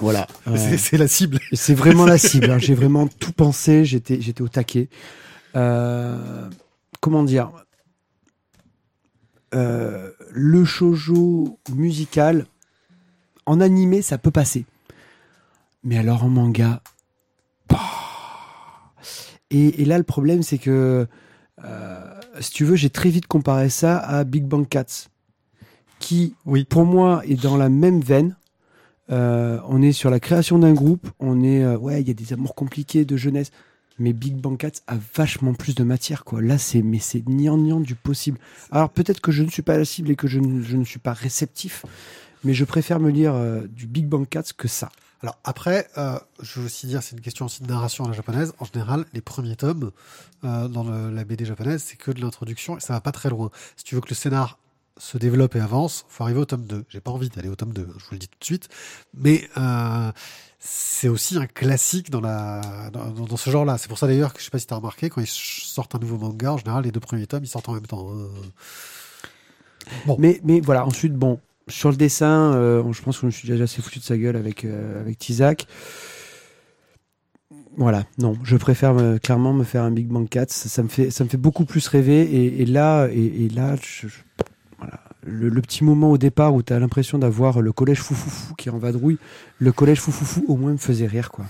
Voilà. 0.00 0.26
Euh, 0.46 0.56
C'est- 0.76 0.96
la 0.98 1.08
cible. 1.08 1.40
c'est 1.52 1.74
vraiment 1.74 2.04
la 2.06 2.18
cible. 2.18 2.50
hein. 2.50 2.58
J'ai 2.58 2.74
vraiment 2.74 3.06
tout 3.08 3.32
pensé. 3.32 3.84
J'étais, 3.84 4.20
j'étais 4.20 4.42
au 4.42 4.48
taquet. 4.48 4.88
Euh, 5.56 6.48
comment 7.00 7.22
dire? 7.24 7.50
Euh, 9.54 10.10
Le 10.30 10.64
shoujo 10.64 11.58
musical 11.74 12.46
en 13.46 13.60
animé, 13.60 14.02
ça 14.02 14.18
peut 14.18 14.30
passer. 14.30 14.66
Mais 15.84 15.96
alors 15.96 16.22
en 16.24 16.28
manga, 16.28 16.82
bah. 17.68 17.80
et, 19.50 19.80
et 19.80 19.84
là 19.86 19.96
le 19.96 20.04
problème 20.04 20.42
c'est 20.42 20.58
que 20.58 21.06
si 22.40 22.50
tu 22.52 22.64
veux, 22.64 22.76
j'ai 22.76 22.90
très 22.90 23.08
vite 23.10 23.26
comparé 23.26 23.68
ça 23.70 23.96
à 23.98 24.22
Big 24.24 24.44
Bang 24.44 24.68
Cats, 24.68 25.08
qui 25.98 26.34
Oui. 26.44 26.64
pour 26.64 26.84
moi 26.84 27.22
est 27.26 27.40
dans 27.40 27.56
la 27.56 27.68
même 27.68 28.00
veine. 28.00 28.36
Euh, 29.10 29.58
on 29.66 29.80
est 29.80 29.92
sur 29.92 30.10
la 30.10 30.20
création 30.20 30.58
d'un 30.58 30.74
groupe, 30.74 31.08
on 31.18 31.42
est 31.42 31.64
euh, 31.64 31.76
ouais, 31.78 32.00
il 32.00 32.08
y 32.08 32.10
a 32.10 32.14
des 32.14 32.32
amours 32.32 32.54
compliqués 32.54 33.04
de 33.04 33.16
jeunesse, 33.16 33.50
mais 33.98 34.12
Big 34.12 34.36
Bang 34.36 34.56
Cats 34.58 34.82
a 34.86 34.96
vachement 35.14 35.54
plus 35.54 35.74
de 35.74 35.82
matière 35.82 36.24
quoi. 36.24 36.42
Là 36.42 36.58
c'est 36.58 36.82
mais 36.82 36.98
c'est 36.98 37.20
gnangnan 37.20 37.80
du 37.80 37.94
possible. 37.94 38.38
Alors 38.70 38.90
peut-être 38.90 39.20
que 39.20 39.32
je 39.32 39.42
ne 39.42 39.48
suis 39.48 39.62
pas 39.62 39.78
la 39.78 39.84
cible 39.84 40.10
et 40.10 40.16
que 40.16 40.28
je 40.28 40.40
ne, 40.40 40.62
je 40.62 40.76
ne 40.76 40.84
suis 40.84 40.98
pas 40.98 41.14
réceptif, 41.14 41.86
mais 42.44 42.52
je 42.52 42.64
préfère 42.64 43.00
me 43.00 43.10
lire 43.10 43.34
euh, 43.34 43.66
du 43.66 43.86
Big 43.86 44.06
Bang 44.06 44.28
Cats 44.28 44.52
que 44.56 44.68
ça. 44.68 44.90
Alors 45.20 45.36
après, 45.42 45.88
je 46.40 46.60
veux 46.60 46.66
aussi 46.66 46.86
dire, 46.86 47.02
c'est 47.02 47.16
une 47.16 47.20
question 47.20 47.46
aussi 47.46 47.64
de 47.64 47.66
narration 47.66 48.04
à 48.04 48.06
la 48.06 48.14
japonaise. 48.14 48.52
En 48.60 48.64
général, 48.64 49.04
les 49.14 49.20
premiers 49.20 49.56
tomes 49.56 49.90
dans 50.44 50.84
la 50.88 51.24
BD 51.24 51.44
japonaise, 51.44 51.82
c'est 51.84 51.96
que 51.96 52.12
de 52.12 52.20
l'introduction 52.20 52.76
et 52.76 52.80
ça 52.80 52.92
va 52.92 53.00
pas 53.00 53.10
très 53.10 53.28
loin. 53.28 53.50
Si 53.76 53.82
tu 53.82 53.96
veux 53.96 54.00
que 54.00 54.10
le 54.10 54.14
scénar 54.14 54.60
se 54.98 55.18
développe 55.18 55.56
et 55.56 55.60
avance, 55.60 56.04
faut 56.08 56.24
arriver 56.24 56.40
au 56.40 56.44
tome 56.44 56.66
2. 56.66 56.84
J'ai 56.88 57.00
pas 57.00 57.10
envie 57.10 57.28
d'aller 57.28 57.48
au 57.48 57.56
tome 57.56 57.72
2, 57.72 57.82
hein, 57.82 57.94
je 57.98 58.04
vous 58.04 58.12
le 58.12 58.18
dis 58.18 58.28
tout 58.28 58.38
de 58.38 58.44
suite. 58.44 58.68
Mais 59.14 59.48
euh, 59.56 60.10
c'est 60.58 61.08
aussi 61.08 61.36
un 61.38 61.46
classique 61.46 62.10
dans, 62.10 62.20
la, 62.20 62.90
dans, 62.92 63.36
ce 63.36 63.50
genre-là. 63.50 63.78
C'est 63.78 63.88
pour 63.88 63.98
ça 63.98 64.06
d'ailleurs 64.06 64.32
que 64.34 64.40
je 64.40 64.44
sais 64.44 64.50
pas 64.50 64.58
si 64.58 64.66
tu 64.66 64.74
as 64.74 64.76
remarqué, 64.76 65.08
quand 65.08 65.20
ils 65.20 65.26
sortent 65.26 65.94
un 65.94 65.98
nouveau 65.98 66.18
manga, 66.18 66.52
en 66.52 66.58
général, 66.58 66.84
les 66.84 66.90
deux 66.92 67.00
premiers 67.00 67.26
tomes, 67.26 67.44
ils 67.44 67.48
sortent 67.48 67.68
en 67.68 67.74
même 67.74 67.86
temps. 67.86 68.08
hein. 68.12 68.26
Mais, 70.18 70.40
mais 70.44 70.60
voilà, 70.60 70.84
ensuite, 70.86 71.14
bon, 71.14 71.40
sur 71.68 71.90
le 71.90 71.96
dessin, 71.96 72.54
euh, 72.54 72.82
je 72.92 73.02
pense 73.02 73.16
que 73.16 73.20
je 73.22 73.26
me 73.26 73.30
suis 73.30 73.48
déjà 73.48 73.64
assez 73.64 73.80
foutu 73.82 73.98
de 73.98 74.04
sa 74.04 74.16
gueule 74.18 74.36
avec, 74.36 74.64
euh, 74.64 75.00
avec 75.00 75.18
Tizak. 75.18 75.66
Voilà, 77.76 78.04
non, 78.18 78.36
je 78.42 78.56
préfère 78.56 78.92
me- 78.92 79.18
clairement 79.18 79.52
me 79.52 79.64
faire 79.64 79.84
un 79.84 79.90
Big 79.90 80.08
Bang 80.08 80.28
4. 80.28 80.50
Ça, 80.50 80.82
me, 80.82 80.88
fait, 80.88 81.10
ça 81.10 81.22
me 81.24 81.28
fait 81.28 81.36
beaucoup 81.36 81.64
plus 81.64 81.86
rêver. 81.86 82.60
Et, 82.60 82.66
là, 82.66 83.06
et, 83.06 83.48
là 83.48 83.76
je-. 83.76 84.08
Le, 85.28 85.48
le 85.48 85.60
petit 85.62 85.84
moment 85.84 86.10
au 86.10 86.18
départ 86.18 86.54
où 86.54 86.62
tu 86.62 86.72
as 86.72 86.78
l'impression 86.78 87.18
d'avoir 87.18 87.60
le 87.60 87.72
collège 87.72 88.00
foufoufou 88.00 88.54
qui 88.54 88.68
est 88.68 88.72
en 88.72 88.78
vadrouille, 88.78 89.18
le 89.58 89.72
collège 89.72 90.00
foufoufou 90.00 90.44
au 90.48 90.56
moins 90.56 90.72
me 90.72 90.76
faisait 90.78 91.06
rire. 91.06 91.30
quoi. 91.30 91.44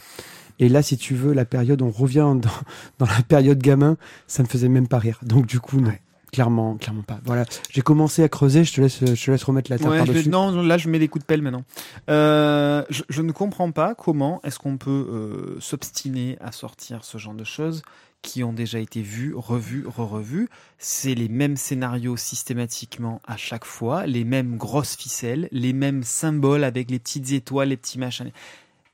Et 0.60 0.68
là, 0.68 0.82
si 0.82 0.96
tu 0.96 1.14
veux, 1.14 1.32
la 1.32 1.44
période, 1.44 1.80
on 1.82 1.90
revient 1.90 2.34
dans, 2.36 2.40
dans 2.98 3.06
la 3.06 3.22
période 3.26 3.58
gamin, 3.58 3.96
ça 4.26 4.42
me 4.42 4.48
faisait 4.48 4.68
même 4.68 4.88
pas 4.88 4.98
rire. 4.98 5.18
Donc 5.22 5.46
du 5.46 5.60
coup, 5.60 5.80
non. 5.80 5.88
Ouais. 5.88 6.00
Clairement, 6.30 6.76
clairement 6.76 7.00
pas. 7.02 7.18
Voilà, 7.24 7.46
j'ai 7.70 7.80
commencé 7.80 8.22
à 8.22 8.28
creuser. 8.28 8.62
Je 8.62 8.74
te 8.74 8.80
laisse, 8.82 8.98
je 9.02 9.24
te 9.24 9.30
laisse 9.30 9.42
remettre 9.44 9.70
la 9.70 9.78
terre 9.78 9.88
Ouais, 9.88 10.00
vais- 10.00 10.04
par-dessus. 10.04 10.28
non, 10.28 10.60
là 10.62 10.76
je 10.76 10.90
mets 10.90 10.98
des 10.98 11.08
coups 11.08 11.22
de 11.22 11.26
pelle 11.26 11.40
maintenant. 11.40 11.64
Euh, 12.10 12.84
je, 12.90 13.02
je 13.08 13.22
ne 13.22 13.32
comprends 13.32 13.70
pas 13.70 13.94
comment 13.94 14.40
est-ce 14.44 14.58
qu'on 14.58 14.76
peut 14.76 14.90
euh, 15.10 15.56
s'obstiner 15.60 16.36
à 16.42 16.52
sortir 16.52 17.02
ce 17.04 17.16
genre 17.16 17.32
de 17.34 17.44
choses 17.44 17.80
qui 18.22 18.42
ont 18.42 18.52
déjà 18.52 18.78
été 18.78 19.02
vues, 19.02 19.34
revues, 19.34 19.86
re-revues. 19.86 20.48
C'est 20.78 21.14
les 21.14 21.28
mêmes 21.28 21.56
scénarios 21.56 22.16
systématiquement 22.16 23.20
à 23.26 23.36
chaque 23.36 23.64
fois, 23.64 24.06
les 24.06 24.24
mêmes 24.24 24.56
grosses 24.56 24.96
ficelles, 24.96 25.48
les 25.52 25.72
mêmes 25.72 26.02
symboles 26.02 26.64
avec 26.64 26.90
les 26.90 26.98
petites 26.98 27.32
étoiles, 27.32 27.68
les 27.68 27.76
petits 27.76 27.98
machins. 27.98 28.30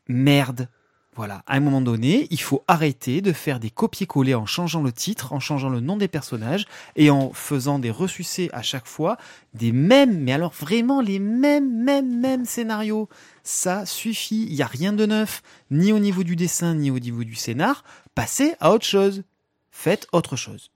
Merde. 0.08 0.68
Voilà, 1.16 1.44
à 1.46 1.54
un 1.54 1.60
moment 1.60 1.80
donné, 1.80 2.26
il 2.30 2.40
faut 2.40 2.64
arrêter 2.66 3.20
de 3.20 3.32
faire 3.32 3.60
des 3.60 3.70
copier-coller 3.70 4.34
en 4.34 4.46
changeant 4.46 4.82
le 4.82 4.90
titre, 4.90 5.32
en 5.32 5.38
changeant 5.38 5.68
le 5.68 5.78
nom 5.78 5.96
des 5.96 6.08
personnages 6.08 6.66
et 6.96 7.08
en 7.08 7.32
faisant 7.32 7.78
des 7.78 7.92
ressucés 7.92 8.50
à 8.52 8.62
chaque 8.62 8.88
fois 8.88 9.16
des 9.52 9.70
mêmes, 9.70 10.18
mais 10.18 10.32
alors 10.32 10.52
vraiment 10.52 11.00
les 11.00 11.20
mêmes, 11.20 11.84
mêmes, 11.84 12.18
mêmes 12.20 12.44
scénarios. 12.44 13.08
Ça 13.44 13.86
suffit, 13.86 14.46
il 14.48 14.56
n'y 14.56 14.62
a 14.62 14.66
rien 14.66 14.92
de 14.92 15.06
neuf, 15.06 15.42
ni 15.70 15.92
au 15.92 16.00
niveau 16.00 16.24
du 16.24 16.34
dessin, 16.34 16.74
ni 16.74 16.90
au 16.90 16.98
niveau 16.98 17.22
du 17.22 17.36
scénar. 17.36 17.84
Passez 18.16 18.56
à 18.58 18.72
autre 18.72 18.86
chose. 18.86 19.22
Faites 19.70 20.08
autre 20.12 20.34
chose. 20.34 20.73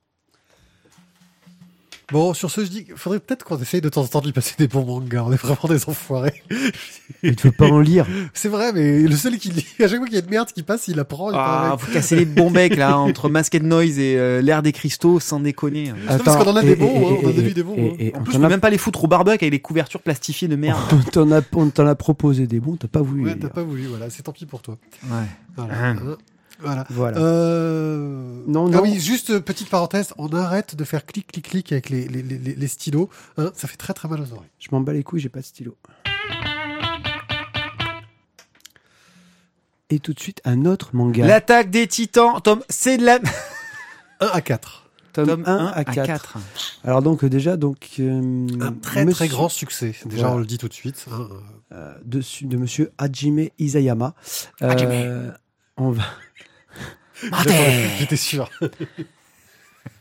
Bon, 2.11 2.33
sur 2.33 2.51
ce, 2.51 2.64
je 2.64 2.71
dis 2.71 2.85
qu'il 2.87 2.97
faudrait 2.97 3.21
peut-être 3.21 3.44
qu'on 3.44 3.59
essaye 3.59 3.83
de 3.83 3.88
temps 3.90 4.01
en 4.01 4.07
temps 4.07 4.21
de 4.21 4.27
lui 4.27 4.33
passer 4.33 4.55
des 4.57 4.66
bons 4.66 4.83
mangas. 4.85 5.25
On 5.27 5.33
est 5.33 5.37
vraiment 5.37 5.68
des 5.68 5.87
enfoirés. 5.90 6.42
Il 7.23 7.33
ne 7.33 7.37
veut 7.42 7.53
pas 7.53 7.66
en 7.66 7.81
lire. 7.81 8.07
C'est 8.33 8.49
vrai, 8.49 8.73
mais 8.73 9.03
le 9.03 9.14
seul 9.14 9.37
qui 9.37 9.51
lit, 9.51 9.66
à 9.81 9.88
chaque 9.88 9.99
fois 9.99 10.07
qu'il 10.07 10.14
y 10.14 10.18
a 10.18 10.23
de 10.23 10.31
merde 10.31 10.49
qui 10.51 10.62
passe, 10.62 10.88
il 10.88 10.99
apprend. 10.99 11.31
Il 11.31 11.37
Ah, 11.38 11.77
vous 11.79 11.92
cassez 11.92 12.16
les 12.16 12.25
bons 12.25 12.51
becs 12.51 12.77
là, 12.77 12.97
entre 12.99 13.29
Masked 13.29 13.62
Noise 13.62 13.99
et 13.99 14.16
euh, 14.16 14.40
l'air 14.40 14.62
des 14.62 14.73
cristaux, 14.73 15.21
sans 15.21 15.40
déconner. 15.40 15.92
parce 16.25 16.42
qu'on 16.42 16.51
en 16.51 16.57
a 16.57 16.62
des 16.62 16.77
bons, 16.77 16.87
hein, 16.87 17.16
on 17.23 17.27
en 17.27 17.29
a 17.29 17.33
vu 17.33 17.53
des 17.53 17.62
bons, 17.62 17.75
hein. 17.75 17.97
Et, 17.99 18.07
et 18.07 18.16
En 18.16 18.21
on 18.21 18.23
plus, 18.25 18.37
on 18.37 18.40
peut 18.40 18.47
a, 18.47 18.49
même 18.49 18.61
pas 18.61 18.71
les 18.71 18.79
foutre 18.79 19.05
au 19.05 19.07
barbecue 19.07 19.44
avec 19.44 19.53
les 19.53 19.61
couvertures 19.61 20.01
plastifiées 20.01 20.49
de 20.49 20.57
merde. 20.57 20.81
on 20.92 21.11
t'en 21.11 21.31
a, 21.31 21.42
on 21.55 21.68
t'en 21.68 21.87
a 21.87 21.94
proposé 21.94 22.47
des 22.47 22.59
bons, 22.61 22.77
t'as 22.77 22.88
pas 22.88 23.03
voulu. 23.03 23.27
Ouais, 23.27 23.37
t'as 23.37 23.49
pas 23.51 23.62
voulu, 23.62 23.85
voilà, 23.85 24.09
c'est 24.09 24.23
tant 24.23 24.33
pis 24.33 24.47
pour 24.47 24.62
toi. 24.62 24.79
Ouais. 25.05 25.27
Voilà. 25.57 25.75
Hein. 25.88 25.97
Voilà. 26.61 26.85
Voilà. 26.90 27.18
Euh... 27.18 28.42
Non, 28.47 28.66
Ah 28.73 28.77
non. 28.77 28.83
oui, 28.83 28.99
juste 29.01 29.31
euh, 29.31 29.40
petite 29.40 29.68
parenthèse, 29.71 30.12
on 30.18 30.29
arrête 30.33 30.75
de 30.77 30.85
faire 30.85 31.07
clic 31.07 31.27
clic 31.31 31.49
clic 31.49 31.73
avec 31.73 31.88
les, 31.90 32.09
les, 32.09 32.23
les, 32.23 32.38
les 32.55 32.66
stylos. 32.68 33.09
hein, 33.37 33.51
ça 33.55 33.68
fait 33.68 33.77
très 33.77 33.94
très 33.94 34.09
mal 34.09 34.21
aux 34.21 34.33
oreilles. 34.33 34.49
Je 34.59 34.68
m'en 34.73 34.81
bats 34.81 34.92
les 34.92 35.05
couilles, 35.05 35.21
j'ai 35.21 35.29
pas 35.29 35.40
de 35.40 35.44
stylo. 35.44 35.77
Et 39.90 40.01
tout 40.01 40.12
de 40.12 40.21
suite, 40.21 40.40
un 40.44 40.66
autre 40.66 40.90
manga. 40.94 41.27
L'attaque 41.27 41.71
des 41.71 41.87
titans, 41.87 42.40
Tom, 42.42 42.62
c'est 42.68 42.99
de 42.99 43.05
la. 43.05 43.18
1 44.21 44.27
à 44.27 44.40
4. 44.40 44.85
Tome 45.14 45.42
1 45.47 45.66
à 45.75 45.85
4. 45.85 46.37
Alors 46.85 47.03
donc 47.03 47.25
euh, 47.25 47.31
déjà, 47.31 47.57
donc... 47.57 47.79
euh, 47.99 48.47
Un 48.61 48.73
très 48.75 49.05
monsieur- 49.05 49.14
très 49.27 49.29
grand 49.29 49.49
succès. 49.49 49.94
Déjà, 50.05 50.23
Voilà. 50.23 50.35
on 50.37 50.38
le 50.38 50.47
dit 50.47 50.59
tout 50.59 50.68
de 50.68 50.75
suite. 50.75 51.07
hein. 51.11 51.29
euh, 51.73 51.94
de, 52.05 52.21
de 52.47 52.57
monsieur 52.57 52.92
Hajime 52.99 53.49
Isayama. 53.59 54.14
Euh, 54.62 54.68
Hajime. 54.71 55.35
on 55.79 55.90
va... 55.92 56.03
J'étais 57.98 58.16
sûr. 58.16 58.50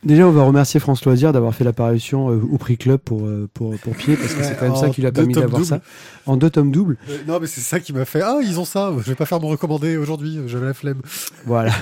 Déjà, 0.03 0.27
on 0.27 0.32
va 0.32 0.43
remercier 0.43 0.80
France 0.80 1.03
Loisir 1.06 1.34
d'avoir 1.34 1.56
fait 1.56 1.63
l'apparition 1.63 2.30
euh, 2.30 2.39
au 2.51 2.58
prix 2.58 2.77
club 2.77 2.99
pour, 2.99 3.25
euh, 3.25 3.49
pour, 3.53 3.77
pour 3.80 3.95
pied, 3.95 4.15
parce 4.15 4.34
que 4.34 4.39
Ouais, 4.39 4.45
c'est 4.45 4.58
quand 4.58 4.67
même 4.67 4.75
ça 4.75 4.89
qui 4.89 5.01
lui 5.01 5.08
a 5.08 5.12
permis 5.12 5.34
d'avoir 5.34 5.63
ça. 5.65 5.77
doubles. 5.77 5.88
En 6.27 6.38
deux 6.38 6.49
tomes 6.49 6.71
doubles. 6.71 6.97
Euh, 7.10 7.17
non, 7.27 7.39
mais 7.39 7.47
c'est 7.47 7.62
ça 7.62 7.80
qui 7.80 7.93
m'a 7.93 8.06
fait. 8.06 8.21
Ah, 8.21 8.39
ils 8.43 8.60
ont 8.60 8.65
ça. 8.65 8.93
Je 8.97 9.10
vais 9.10 9.15
pas 9.15 9.25
faire 9.25 9.39
mon 9.39 9.47
recommandé 9.47 9.97
aujourd'hui. 9.97 10.39
J'avais 10.47 10.67
la 10.67 10.73
flemme. 10.73 11.01
Voilà. 11.45 11.73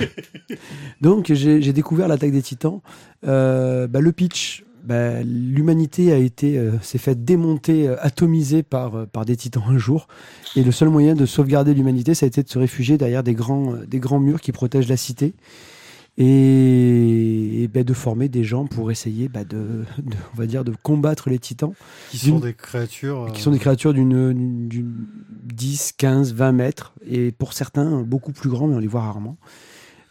Donc, 1.00 1.32
j'ai 1.32 1.60
j'ai 1.60 1.72
découvert 1.72 2.08
l'attaque 2.08 2.32
des 2.32 2.42
titans. 2.42 2.80
Euh, 3.26 3.86
bah, 3.86 4.00
le 4.00 4.12
pitch, 4.12 4.64
bah, 4.86 5.22
l'humanité 5.22 6.12
a 6.12 6.16
été, 6.16 6.56
euh, 6.58 6.78
s'est 6.80 6.98
fait 6.98 7.24
démonter, 7.24 7.88
euh, 7.88 7.96
atomiser 8.00 8.62
par, 8.62 8.94
euh, 8.94 9.06
par 9.06 9.24
des 9.24 9.36
titans 9.36 9.64
un 9.68 9.78
jour. 9.78 10.06
Et 10.54 10.62
le 10.62 10.70
seul 10.72 10.88
moyen 10.88 11.14
de 11.14 11.26
sauvegarder 11.26 11.74
l'humanité, 11.74 12.14
ça 12.14 12.24
a 12.24 12.28
été 12.28 12.42
de 12.42 12.48
se 12.48 12.58
réfugier 12.58 12.96
derrière 12.96 13.22
des 13.22 13.34
grands, 13.34 13.74
euh, 13.74 13.86
des 13.86 13.98
grands 13.98 14.20
murs 14.20 14.40
qui 14.40 14.52
protègent 14.52 14.88
la 14.88 14.96
cité. 14.96 15.34
Et, 16.18 17.62
et, 17.64 17.68
bah, 17.68 17.84
de 17.84 17.92
former 17.92 18.28
des 18.28 18.42
gens 18.44 18.64
pour 18.66 18.90
essayer 18.90 19.28
bah, 19.28 19.44
de, 19.44 19.84
de- 19.98 20.16
on 20.34 20.36
va 20.38 20.46
dire, 20.46 20.64
de 20.64 20.72
combattre 20.82 21.28
les 21.28 21.38
titans. 21.38 21.72
Qui 22.10 22.18
sont 22.18 22.38
des 22.38 22.54
créatures. 22.54 23.30
qui 23.34 23.42
sont 23.42 23.50
des 23.50 23.58
créatures 23.58 23.92
d'une 23.92 24.68
10, 25.44 25.92
15, 25.98 26.32
20 26.32 26.52
mètres, 26.52 26.94
et 27.06 27.32
pour 27.32 27.52
certains 27.52 28.00
beaucoup 28.02 28.32
plus 28.32 28.48
grands, 28.48 28.66
mais 28.66 28.76
on 28.76 28.78
les 28.78 28.86
voit 28.86 29.02
rarement. 29.02 29.36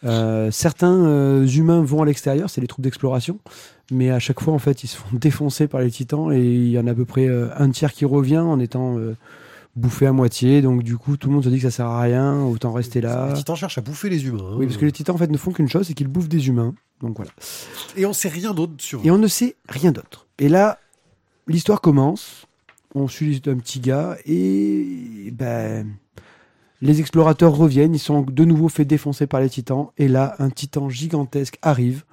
Euh, 0.03 0.51
certains 0.51 1.05
euh, 1.05 1.47
humains 1.47 1.81
vont 1.81 2.01
à 2.01 2.05
l'extérieur, 2.05 2.49
c'est 2.49 2.61
les 2.61 2.67
troupes 2.67 2.83
d'exploration, 2.83 3.39
mais 3.91 4.11
à 4.11 4.19
chaque 4.19 4.39
fois, 4.39 4.53
en 4.53 4.59
fait, 4.59 4.83
ils 4.83 4.87
se 4.87 4.97
font 4.97 5.07
défoncer 5.13 5.67
par 5.67 5.81
les 5.81 5.89
titans, 5.91 6.31
et 6.31 6.41
il 6.43 6.69
y 6.69 6.79
en 6.79 6.87
a 6.87 6.91
à 6.91 6.95
peu 6.95 7.05
près 7.05 7.27
euh, 7.27 7.49
un 7.57 7.69
tiers 7.71 7.93
qui 7.93 8.05
revient 8.05 8.37
en 8.39 8.59
étant 8.59 8.97
bouffé 9.75 10.05
à 10.07 10.13
moitié, 10.13 10.61
donc 10.61 10.83
du 10.83 10.97
coup, 10.97 11.17
tout 11.17 11.27
le 11.27 11.33
monde 11.35 11.43
se 11.43 11.49
dit 11.49 11.57
que 11.57 11.63
ça 11.63 11.71
sert 11.71 11.87
à 11.87 12.01
rien, 12.01 12.41
autant 12.43 12.71
rester 12.71 13.01
là. 13.01 13.29
Les 13.29 13.33
titans 13.35 13.55
cherchent 13.55 13.77
à 13.77 13.81
bouffer 13.81 14.09
les 14.09 14.25
humains. 14.25 14.43
hein. 14.43 14.55
Oui, 14.57 14.65
parce 14.67 14.77
que 14.77 14.85
les 14.85 14.91
titans, 14.91 15.15
en 15.15 15.17
fait, 15.17 15.29
ne 15.29 15.37
font 15.37 15.51
qu'une 15.51 15.69
chose, 15.69 15.87
c'est 15.87 15.93
qu'ils 15.93 16.07
bouffent 16.07 16.29
des 16.29 16.47
humains. 16.47 16.73
Donc 17.01 17.17
voilà. 17.17 17.31
Et 17.97 18.05
on 18.05 18.13
sait 18.13 18.29
rien 18.29 18.53
d'autre 18.53 18.73
sur 18.77 18.99
eux. 18.99 19.01
Et 19.03 19.11
on 19.11 19.17
ne 19.17 19.27
sait 19.27 19.55
rien 19.67 19.91
d'autre. 19.91 20.27
Et 20.39 20.47
là, 20.47 20.79
l'histoire 21.47 21.81
commence. 21.81 22.45
On 22.97 23.09
suit 23.09 23.41
un 23.47 23.57
petit 23.57 23.81
gars 23.81 24.15
et 24.25 25.29
ben, 25.33 25.87
les 26.85 26.99
explorateurs 26.99 27.55
reviennent. 27.55 27.95
Ils 27.95 27.99
sont 27.99 28.21
de 28.21 28.45
nouveau 28.45 28.69
fait 28.69 28.85
défoncer 28.85 29.27
par 29.27 29.41
les 29.41 29.49
titans. 29.49 29.87
Et 29.97 30.07
là, 30.07 30.35
un 30.39 30.49
titan 30.49 30.89
gigantesque 30.89 31.57
arrive 31.61 32.03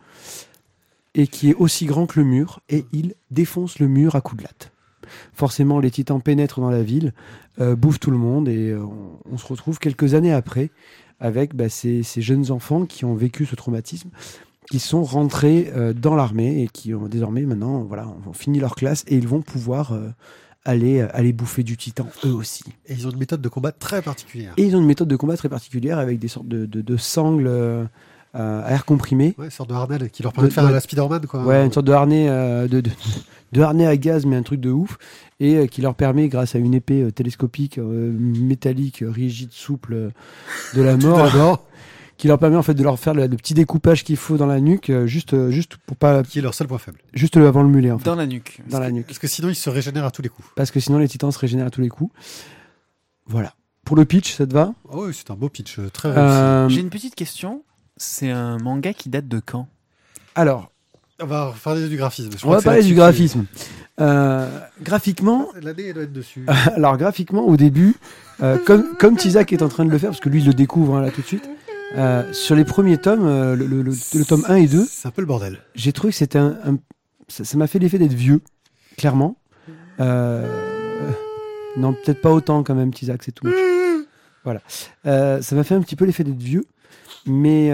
et 1.14 1.26
qui 1.26 1.50
est 1.50 1.54
aussi 1.54 1.84
grand 1.84 2.06
que 2.06 2.18
le 2.18 2.26
mur 2.26 2.60
et 2.70 2.86
il 2.92 3.14
défonce 3.30 3.78
le 3.78 3.86
mur 3.86 4.16
à 4.16 4.22
coups 4.22 4.42
de 4.42 4.44
latte. 4.44 4.72
Forcément, 5.34 5.78
les 5.78 5.90
titans 5.90 6.22
pénètrent 6.22 6.60
dans 6.60 6.70
la 6.70 6.82
ville, 6.82 7.12
euh, 7.60 7.76
bouffent 7.76 8.00
tout 8.00 8.10
le 8.10 8.16
monde 8.16 8.48
et 8.48 8.70
euh, 8.70 8.82
on, 9.30 9.36
se 9.36 9.46
retrouve 9.46 9.78
quelques 9.78 10.14
années 10.14 10.32
après 10.32 10.70
avec 11.20 11.54
bah, 11.54 11.68
ces, 11.68 12.02
jeunes 12.16 12.50
enfants 12.50 12.86
qui 12.86 13.04
ont 13.04 13.14
vécu 13.14 13.44
ce 13.44 13.54
traumatisme 13.54 14.08
qui 14.70 14.78
sont 14.78 15.04
rentrés 15.04 15.70
euh, 15.76 15.92
dans 15.92 16.14
l'armée 16.14 16.62
et 16.62 16.68
qui 16.68 16.94
ont 16.94 17.08
désormais 17.08 17.42
maintenant 17.42 17.86
fini 18.32 18.58
leur 18.58 18.74
classe 18.74 19.04
et 19.06 19.16
ils 19.16 19.28
vont 19.28 19.42
pouvoir 19.42 19.92
aller, 20.64 21.00
aller 21.00 21.32
bouffer 21.32 21.62
du 21.62 21.76
titan 21.76 22.08
eux 22.24 22.32
aussi. 22.32 22.64
Et 22.86 22.92
ils 22.94 23.06
ont 23.06 23.10
une 23.10 23.18
méthode 23.18 23.40
de 23.42 23.48
combat 23.48 23.72
très 23.72 24.02
particulière. 24.02 24.52
Et 24.56 24.64
ils 24.64 24.76
ont 24.76 24.80
une 24.80 24.86
méthode 24.86 25.08
de 25.08 25.16
combat 25.16 25.36
très 25.36 25.48
particulière 25.48 25.98
avec 25.98 26.18
des 26.18 26.28
sortes 26.28 26.48
de, 26.48 26.66
de, 26.66 26.80
de 26.80 26.96
sangles 26.96 27.46
euh, 27.48 27.84
à 28.34 28.70
air 28.72 28.84
comprimé. 28.84 29.34
Ouais, 29.38 29.46
une 29.46 29.50
sorte 29.50 29.68
de 29.70 29.74
harnais 29.74 30.08
qui 30.10 30.22
leur 30.22 30.32
permet 30.32 30.48
de, 30.48 30.54
De- 30.54 30.60
faire 30.60 30.70
la 30.70 30.80
Spider-Man, 30.80 31.26
quoi. 31.26 31.44
Ouais, 31.44 31.64
une 31.64 31.72
sorte 31.72 31.86
de 31.86 31.92
harnais, 31.92 32.28
euh, 32.28 32.66
de, 32.68 32.80
de, 32.80 32.90
de 33.52 33.60
harnais 33.60 33.86
à 33.86 33.96
gaz, 33.96 34.24
mais 34.24 34.36
un 34.36 34.42
truc 34.42 34.60
de 34.60 34.70
ouf, 34.70 34.96
et 35.40 35.56
euh, 35.56 35.66
qui 35.66 35.82
leur 35.82 35.94
permet, 35.94 36.28
grâce 36.28 36.54
à 36.54 36.58
une 36.58 36.72
épée 36.74 37.02
euh, 37.02 37.10
télescopique, 37.10 37.76
euh, 37.78 38.10
métallique, 38.18 39.02
euh, 39.02 39.10
rigide, 39.10 39.50
souple, 39.52 39.92
euh, 39.94 40.10
de 40.74 40.80
la 40.82 40.96
mort, 40.98 41.62
qui 42.18 42.28
leur 42.28 42.38
permet 42.38 42.56
en 42.56 42.62
fait 42.62 42.74
de 42.74 42.82
leur 42.84 42.98
faire 42.98 43.14
le, 43.14 43.26
le 43.26 43.36
petit 43.36 43.54
découpage 43.54 44.04
qu'il 44.04 44.16
faut 44.16 44.36
dans 44.36 44.46
la 44.46 44.60
nuque, 44.60 44.90
euh, 44.90 45.06
juste, 45.06 45.34
euh, 45.34 45.50
juste 45.50 45.76
pour 45.86 45.96
pas, 45.96 46.22
qui 46.22 46.38
est 46.38 46.42
leur 46.42 46.54
seul 46.54 46.66
point 46.68 46.78
faible. 46.78 46.98
juste 47.14 47.36
le- 47.36 47.46
avant 47.46 47.62
le 47.62 47.68
mulet 47.68 47.90
en 47.90 47.98
fait, 47.98 48.04
Dans 48.04 48.14
la 48.14 48.26
nuque. 48.26 48.60
dans 48.70 48.78
la 48.80 48.90
nuque, 48.90 49.06
Parce 49.06 49.18
que 49.18 49.26
sinon, 49.26 49.48
ils 49.48 49.54
se 49.56 49.70
régénèrent 49.70 50.04
à 50.04 50.10
tous 50.10 50.22
les 50.22 50.28
coups. 50.28 50.48
parce 50.56 50.70
que 50.70 50.78
sinon 50.80 50.98
les 50.98 51.08
titans 51.08 51.32
se 51.32 51.38
régénèrent 51.38 51.66
à 51.66 51.70
tous 51.70 51.80
les 51.80 51.88
coups. 51.88 52.12
Voilà. 53.26 53.54
Pour 53.84 53.96
le 53.96 54.04
pitch, 54.04 54.34
ça 54.36 54.46
te 54.46 54.52
va? 54.52 54.72
Oh 54.90 55.06
oui, 55.06 55.12
c'est 55.14 55.30
un 55.30 55.34
beau 55.34 55.48
pitch, 55.48 55.78
euh, 55.78 55.88
très 55.90 56.08
réussi. 56.10 56.22
Euh, 56.24 56.68
J'ai 56.68 56.80
une 56.80 56.90
petite 56.90 57.14
question. 57.14 57.62
C'est 57.96 58.30
un 58.30 58.58
manga 58.58 58.92
qui 58.92 59.08
date 59.08 59.28
de 59.28 59.40
quand? 59.44 59.68
Alors, 60.34 60.70
On 61.20 61.26
va 61.26 61.54
parler 61.62 61.88
du 61.88 61.96
graphisme. 61.96 62.30
Je 62.38 62.46
on 62.46 62.50
va 62.50 62.58
que 62.58 62.64
parler 62.64 62.82
du 62.82 62.94
graphisme. 62.94 63.44
Euh, 64.00 64.48
graphiquement, 64.82 65.46
que- 65.54 65.60
L'année, 65.60 65.86
elle 65.88 65.94
doit 65.94 66.02
être 66.04 66.12
dessus. 66.12 66.46
Alors 66.76 66.96
graphiquement, 66.96 67.42
au 67.42 67.56
début, 67.56 67.94
euh, 68.42 68.56
comme 68.64 68.96
comme 68.98 69.16
Tizak 69.16 69.52
est 69.52 69.62
en 69.62 69.68
train 69.68 69.84
de 69.84 69.90
le 69.90 69.98
faire, 69.98 70.10
parce 70.10 70.20
que 70.20 70.28
lui 70.30 70.40
il 70.40 70.46
le 70.46 70.54
découvre 70.54 70.96
hein, 70.96 71.02
là 71.02 71.10
tout 71.10 71.20
de 71.20 71.26
suite, 71.26 71.48
euh, 71.96 72.32
sur 72.32 72.54
les 72.54 72.64
premiers 72.64 72.98
tomes, 72.98 73.26
euh, 73.26 73.54
le, 73.56 73.66
le- 73.66 73.82
le- 73.82 73.92
le 74.18 74.24
tome 74.24 74.44
1 74.48 74.54
et 74.56 74.66
2, 74.66 74.86
C'est 74.88 75.08
un 75.08 75.10
peu 75.10 75.20
le 75.22 75.26
bordel. 75.26 75.58
j'ai 75.74 75.92
trouvé 75.92 76.12
que 76.12 76.18
c'était 76.18 76.38
un, 76.38 76.56
un- 76.64 76.78
ça 77.28 77.56
m'a 77.56 77.66
fait 77.66 77.78
l'effet 77.78 77.98
d'être 77.98 78.12
vieux, 78.14 78.40
clairement. 78.96 79.36
Euh, 80.00 80.46
non, 81.76 81.92
peut-être 81.94 82.20
pas 82.20 82.30
autant 82.32 82.62
quand 82.62 82.74
même, 82.74 82.92
Tizak, 82.92 83.22
c'est 83.22 83.32
tout. 83.32 83.46
Voilà. 84.44 84.60
Ça 85.04 85.54
m'a 85.54 85.64
fait 85.64 85.74
un 85.74 85.80
petit 85.82 85.96
peu 85.96 86.04
l'effet 86.04 86.24
d'être 86.24 86.36
vieux, 86.42 86.64
mais 87.26 87.70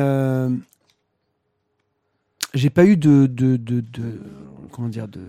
j'ai 2.54 2.70
pas 2.70 2.84
eu 2.84 2.96
de, 2.96 3.26
de, 3.26 3.56
de, 3.56 3.80
de- 3.80 4.20
comment 4.72 4.88
dire 4.88 5.08
de 5.08 5.20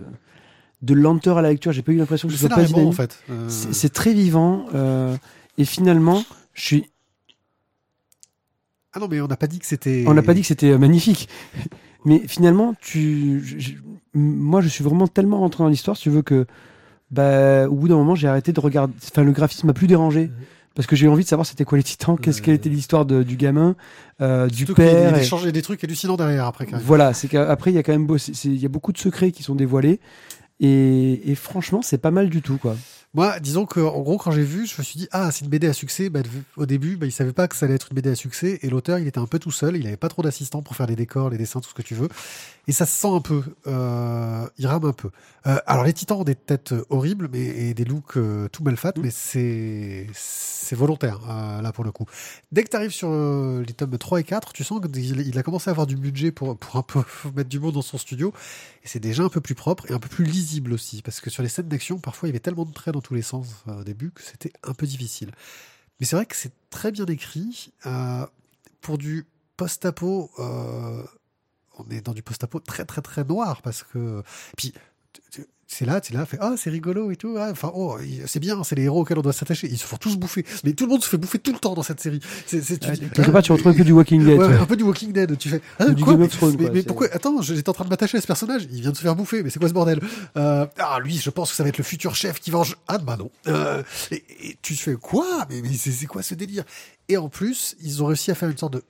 de 0.82 0.94
lenteur 0.94 1.36
à 1.36 1.42
la 1.42 1.50
lecture. 1.50 1.72
J'ai 1.72 1.82
pas 1.82 1.92
eu 1.92 1.96
l'impression 1.96 2.26
que 2.26 2.32
Le 2.32 2.38
ce 2.38 2.46
soit 2.46 2.56
pas 2.56 2.66
bon, 2.68 2.88
en 2.88 2.92
fait. 2.92 3.22
C'est 3.48 3.74
c'est 3.74 3.90
très 3.90 4.14
vivant 4.14 4.66
et 5.58 5.64
finalement, 5.64 6.24
je 6.54 6.62
suis. 6.64 6.90
Ah 8.92 8.98
non, 8.98 9.08
mais 9.08 9.20
on 9.20 9.28
n'a 9.28 9.36
pas 9.36 9.46
dit 9.46 9.58
que 9.58 9.66
c'était. 9.66 10.04
On 10.06 10.14
n'a 10.14 10.22
pas 10.22 10.34
dit 10.34 10.40
que 10.40 10.46
c'était 10.46 10.70
euh, 10.70 10.78
magnifique, 10.78 11.28
mais 12.04 12.22
finalement, 12.26 12.74
tu, 12.80 13.40
je- 13.44 13.58
je- 13.58 13.72
moi, 14.14 14.60
je 14.60 14.68
suis 14.68 14.82
vraiment 14.82 15.06
tellement 15.06 15.38
rentré 15.38 15.62
dans 15.62 15.68
l'histoire, 15.70 15.96
si 15.96 16.04
tu 16.04 16.10
veux 16.10 16.22
que, 16.22 16.46
bah, 17.10 17.68
au 17.68 17.74
bout 17.74 17.88
d'un 17.88 17.96
moment, 17.96 18.14
j'ai 18.14 18.26
arrêté 18.28 18.52
de 18.52 18.60
regarder. 18.60 18.92
Enfin, 19.10 19.22
le 19.22 19.32
graphisme 19.32 19.66
m'a 19.68 19.72
plus 19.74 19.86
dérangé. 19.86 20.30
Parce 20.76 20.86
que 20.86 20.94
j'ai 20.94 21.08
envie 21.08 21.24
de 21.24 21.28
savoir 21.28 21.46
c'était 21.46 21.64
quoi 21.64 21.76
les 21.78 21.84
titans, 21.84 22.16
qu'est-ce 22.16 22.38
Ouais. 22.38 22.44
quelle 22.46 22.54
était 22.54 22.68
l'histoire 22.68 23.04
de- 23.04 23.24
du 23.24 23.36
gamin, 23.36 23.74
euh, 24.20 24.46
du 24.46 24.64
qu'il 24.66 24.68
y 24.84 24.88
a 24.88 25.10
père. 25.12 25.52
des, 25.52 25.62
trucs 25.62 25.82
hallucinants 25.82 26.16
derrière 26.16 26.46
après. 26.46 26.64
Quand 26.64 26.76
même. 26.76 26.86
Voilà, 26.86 27.12
c'est 27.12 27.26
qu'après 27.26 27.72
il 27.72 27.74
y 27.74 27.78
a 27.78 27.82
quand 27.82 27.90
même 27.92 28.06
beau- 28.06 28.18
c'est- 28.18 28.34
c'est- 28.34 28.48
il 28.48 28.56
y 28.56 28.64
a 28.66 28.68
beaucoup 28.68 28.92
de 28.92 28.98
secrets 28.98 29.32
qui 29.32 29.42
sont 29.42 29.56
dévoilés 29.56 29.98
et, 30.60 31.30
et 31.30 31.34
franchement 31.34 31.80
c'est 31.82 31.98
pas 31.98 32.12
mal 32.12 32.30
du 32.30 32.40
tout 32.40 32.56
quoi. 32.56 32.76
Moi, 33.12 33.40
disons 33.40 33.66
que 33.66 33.80
en 33.80 34.00
gros, 34.02 34.18
quand 34.18 34.30
j'ai 34.30 34.44
vu, 34.44 34.66
je 34.66 34.74
me 34.78 34.84
suis 34.84 34.98
dit 34.98 35.08
ah, 35.10 35.32
c'est 35.32 35.44
une 35.44 35.50
BD 35.50 35.66
à 35.66 35.72
succès. 35.72 36.10
Bah, 36.10 36.20
au 36.56 36.64
début, 36.64 36.96
bah, 36.96 37.06
il 37.06 37.12
savait 37.12 37.32
pas 37.32 37.48
que 37.48 37.56
ça 37.56 37.66
allait 37.66 37.74
être 37.74 37.88
une 37.90 37.96
BD 37.96 38.10
à 38.10 38.14
succès, 38.14 38.60
et 38.62 38.70
l'auteur, 38.70 39.00
il 39.00 39.08
était 39.08 39.18
un 39.18 39.26
peu 39.26 39.40
tout 39.40 39.50
seul. 39.50 39.76
Il 39.76 39.86
avait 39.86 39.96
pas 39.96 40.08
trop 40.08 40.22
d'assistants 40.22 40.62
pour 40.62 40.76
faire 40.76 40.86
les 40.86 40.94
décors, 40.94 41.28
les 41.28 41.36
dessins, 41.36 41.60
tout 41.60 41.70
ce 41.70 41.74
que 41.74 41.82
tu 41.82 41.94
veux. 41.96 42.08
Et 42.70 42.72
ça 42.72 42.86
se 42.86 42.92
sent 42.92 43.08
un 43.08 43.20
peu. 43.20 43.42
Euh, 43.66 44.46
il 44.56 44.64
rame 44.68 44.84
un 44.84 44.92
peu. 44.92 45.10
Euh, 45.48 45.58
alors 45.66 45.82
les 45.82 45.92
Titans 45.92 46.18
ont 46.18 46.22
des 46.22 46.36
têtes 46.36 46.72
horribles, 46.88 47.28
mais 47.32 47.40
et 47.40 47.74
des 47.74 47.84
looks 47.84 48.16
euh, 48.16 48.46
tout 48.46 48.62
mal 48.62 48.76
fat, 48.76 48.92
mais 49.02 49.10
c'est 49.10 50.06
c'est 50.14 50.76
volontaire 50.76 51.18
euh, 51.28 51.62
là 51.62 51.72
pour 51.72 51.82
le 51.82 51.90
coup. 51.90 52.04
Dès 52.52 52.62
que 52.62 52.68
tu 52.68 52.76
arrives 52.76 52.92
sur 52.92 53.08
euh, 53.10 53.64
les 53.66 53.72
tomes 53.72 53.98
3 53.98 54.20
et 54.20 54.22
4, 54.22 54.52
tu 54.52 54.62
sens 54.62 54.80
qu'il 54.80 55.20
il 55.20 55.36
a 55.36 55.42
commencé 55.42 55.68
à 55.68 55.72
avoir 55.72 55.88
du 55.88 55.96
budget 55.96 56.30
pour 56.30 56.56
pour 56.56 56.76
un 56.76 56.82
peu 56.82 57.02
mettre 57.34 57.48
du 57.48 57.58
monde 57.58 57.74
dans 57.74 57.82
son 57.82 57.98
studio. 57.98 58.32
Et 58.84 58.88
c'est 58.88 59.00
déjà 59.00 59.24
un 59.24 59.28
peu 59.30 59.40
plus 59.40 59.56
propre 59.56 59.90
et 59.90 59.92
un 59.94 59.98
peu 59.98 60.08
plus 60.08 60.24
lisible 60.24 60.72
aussi, 60.72 61.02
parce 61.02 61.20
que 61.20 61.28
sur 61.28 61.42
les 61.42 61.48
scènes 61.48 61.66
d'action, 61.66 61.98
parfois 61.98 62.28
il 62.28 62.30
y 62.30 62.34
avait 62.34 62.38
tellement 62.38 62.66
de 62.66 62.72
traits 62.72 62.94
dans 62.94 63.00
tous 63.00 63.14
les 63.14 63.22
sens 63.22 63.48
euh, 63.66 63.80
au 63.80 63.84
début 63.84 64.12
que 64.12 64.22
c'était 64.22 64.52
un 64.62 64.74
peu 64.74 64.86
difficile. 64.86 65.32
Mais 65.98 66.06
c'est 66.06 66.14
vrai 66.14 66.26
que 66.26 66.36
c'est 66.36 66.52
très 66.70 66.92
bien 66.92 67.06
écrit. 67.06 67.72
euh, 67.86 68.24
pour 68.80 68.96
du 68.96 69.26
post-apo, 69.56 70.30
euh, 70.38 71.02
on 71.86 71.90
est 71.90 72.00
dans 72.00 72.12
du 72.14 72.22
post-apo 72.22 72.60
très 72.60 72.84
très 72.84 73.02
très 73.02 73.24
noir, 73.24 73.62
parce 73.62 73.82
que... 73.82 74.22
Puis 74.56 74.72
c'est 75.72 75.84
là, 75.84 76.00
tu 76.00 76.12
es 76.12 76.16
là, 76.16 76.26
fait 76.26 76.36
ah 76.40 76.54
c'est 76.56 76.68
rigolo 76.70 77.12
et 77.12 77.16
tout. 77.16 77.36
ah, 77.38 77.48
Enfin 77.52 77.70
oh 77.74 77.96
c'est 78.26 78.40
bien, 78.40 78.64
c'est 78.64 78.74
les 78.74 78.82
héros 78.82 79.02
auxquels 79.02 79.18
on 79.18 79.22
doit 79.22 79.32
s'attacher. 79.32 79.68
Ils 79.70 79.78
se 79.78 79.84
font 79.86 79.96
tous 79.98 80.16
bouffer, 80.16 80.44
mais 80.64 80.72
tout 80.72 80.84
le 80.86 80.90
monde 80.90 81.02
se 81.04 81.08
fait 81.08 81.16
bouffer 81.16 81.38
tout 81.38 81.52
le 81.52 81.60
temps 81.60 81.74
dans 81.74 81.84
cette 81.84 82.00
série. 82.00 82.18
C'est, 82.46 82.60
c'est, 82.60 82.78
tu 82.78 82.88
Ouais, 82.88 82.94
dis, 82.94 83.08
quelque 83.08 83.30
part 83.30 83.40
tu 83.42 83.52
retrouves 83.52 83.72
un 83.72 83.76
peu 83.76 83.84
du 83.84 83.92
Walking 83.92 84.24
Dead. 84.24 84.36
Ouais, 84.36 84.56
un 84.56 84.66
peu 84.66 84.74
du 84.76 84.82
Walking 84.82 85.12
Dead. 85.12 85.38
Tu 85.38 85.48
fais 85.48 85.60
ah, 85.78 85.90
du 85.90 86.02
quoi 86.02 86.16
mais, 86.16 86.26
mais- 86.26 86.36
quoi, 86.38 86.50
mais 86.58 86.80
c'est- 86.80 86.86
pourquoi 86.88 87.06
Attends, 87.12 87.40
j'étais 87.40 87.68
en 87.68 87.72
train 87.72 87.84
de 87.84 87.90
m'attacher 87.90 88.18
à 88.18 88.20
ce 88.20 88.26
personnage. 88.26 88.66
Il 88.72 88.80
vient 88.80 88.90
de 88.90 88.96
se 88.96 89.02
faire 89.02 89.14
bouffer. 89.14 89.44
Mais 89.44 89.50
c'est 89.50 89.60
quoi 89.60 89.68
ce 89.68 89.72
bordel? 89.74 90.00
Euh, 90.36 90.66
Ah 90.78 90.98
lui, 91.04 91.16
je 91.18 91.30
pense 91.30 91.50
que 91.50 91.56
ça 91.56 91.62
va 91.62 91.68
être 91.68 91.78
le 91.78 91.84
futur 91.84 92.16
chef 92.16 92.40
qui 92.40 92.50
venge. 92.50 92.76
Ah 92.88 92.98
bah 92.98 93.16
non. 93.16 93.30
Euh, 93.46 93.84
et, 94.10 94.24
et 94.40 94.56
tu 94.62 94.74
fais 94.74 94.94
quoi? 94.96 95.46
Mais, 95.50 95.62
mais 95.62 95.72
c'est, 95.74 95.92
c'est 95.92 96.06
quoi 96.06 96.22
ce 96.22 96.34
délire? 96.34 96.64
Et 97.08 97.16
en 97.16 97.28
plus, 97.28 97.76
ils 97.80 98.02
ont 98.02 98.06
réussi 98.06 98.32
à 98.32 98.34
faire 98.34 98.48
une 98.48 98.58
sorte 98.58 98.72
de. 98.72 98.82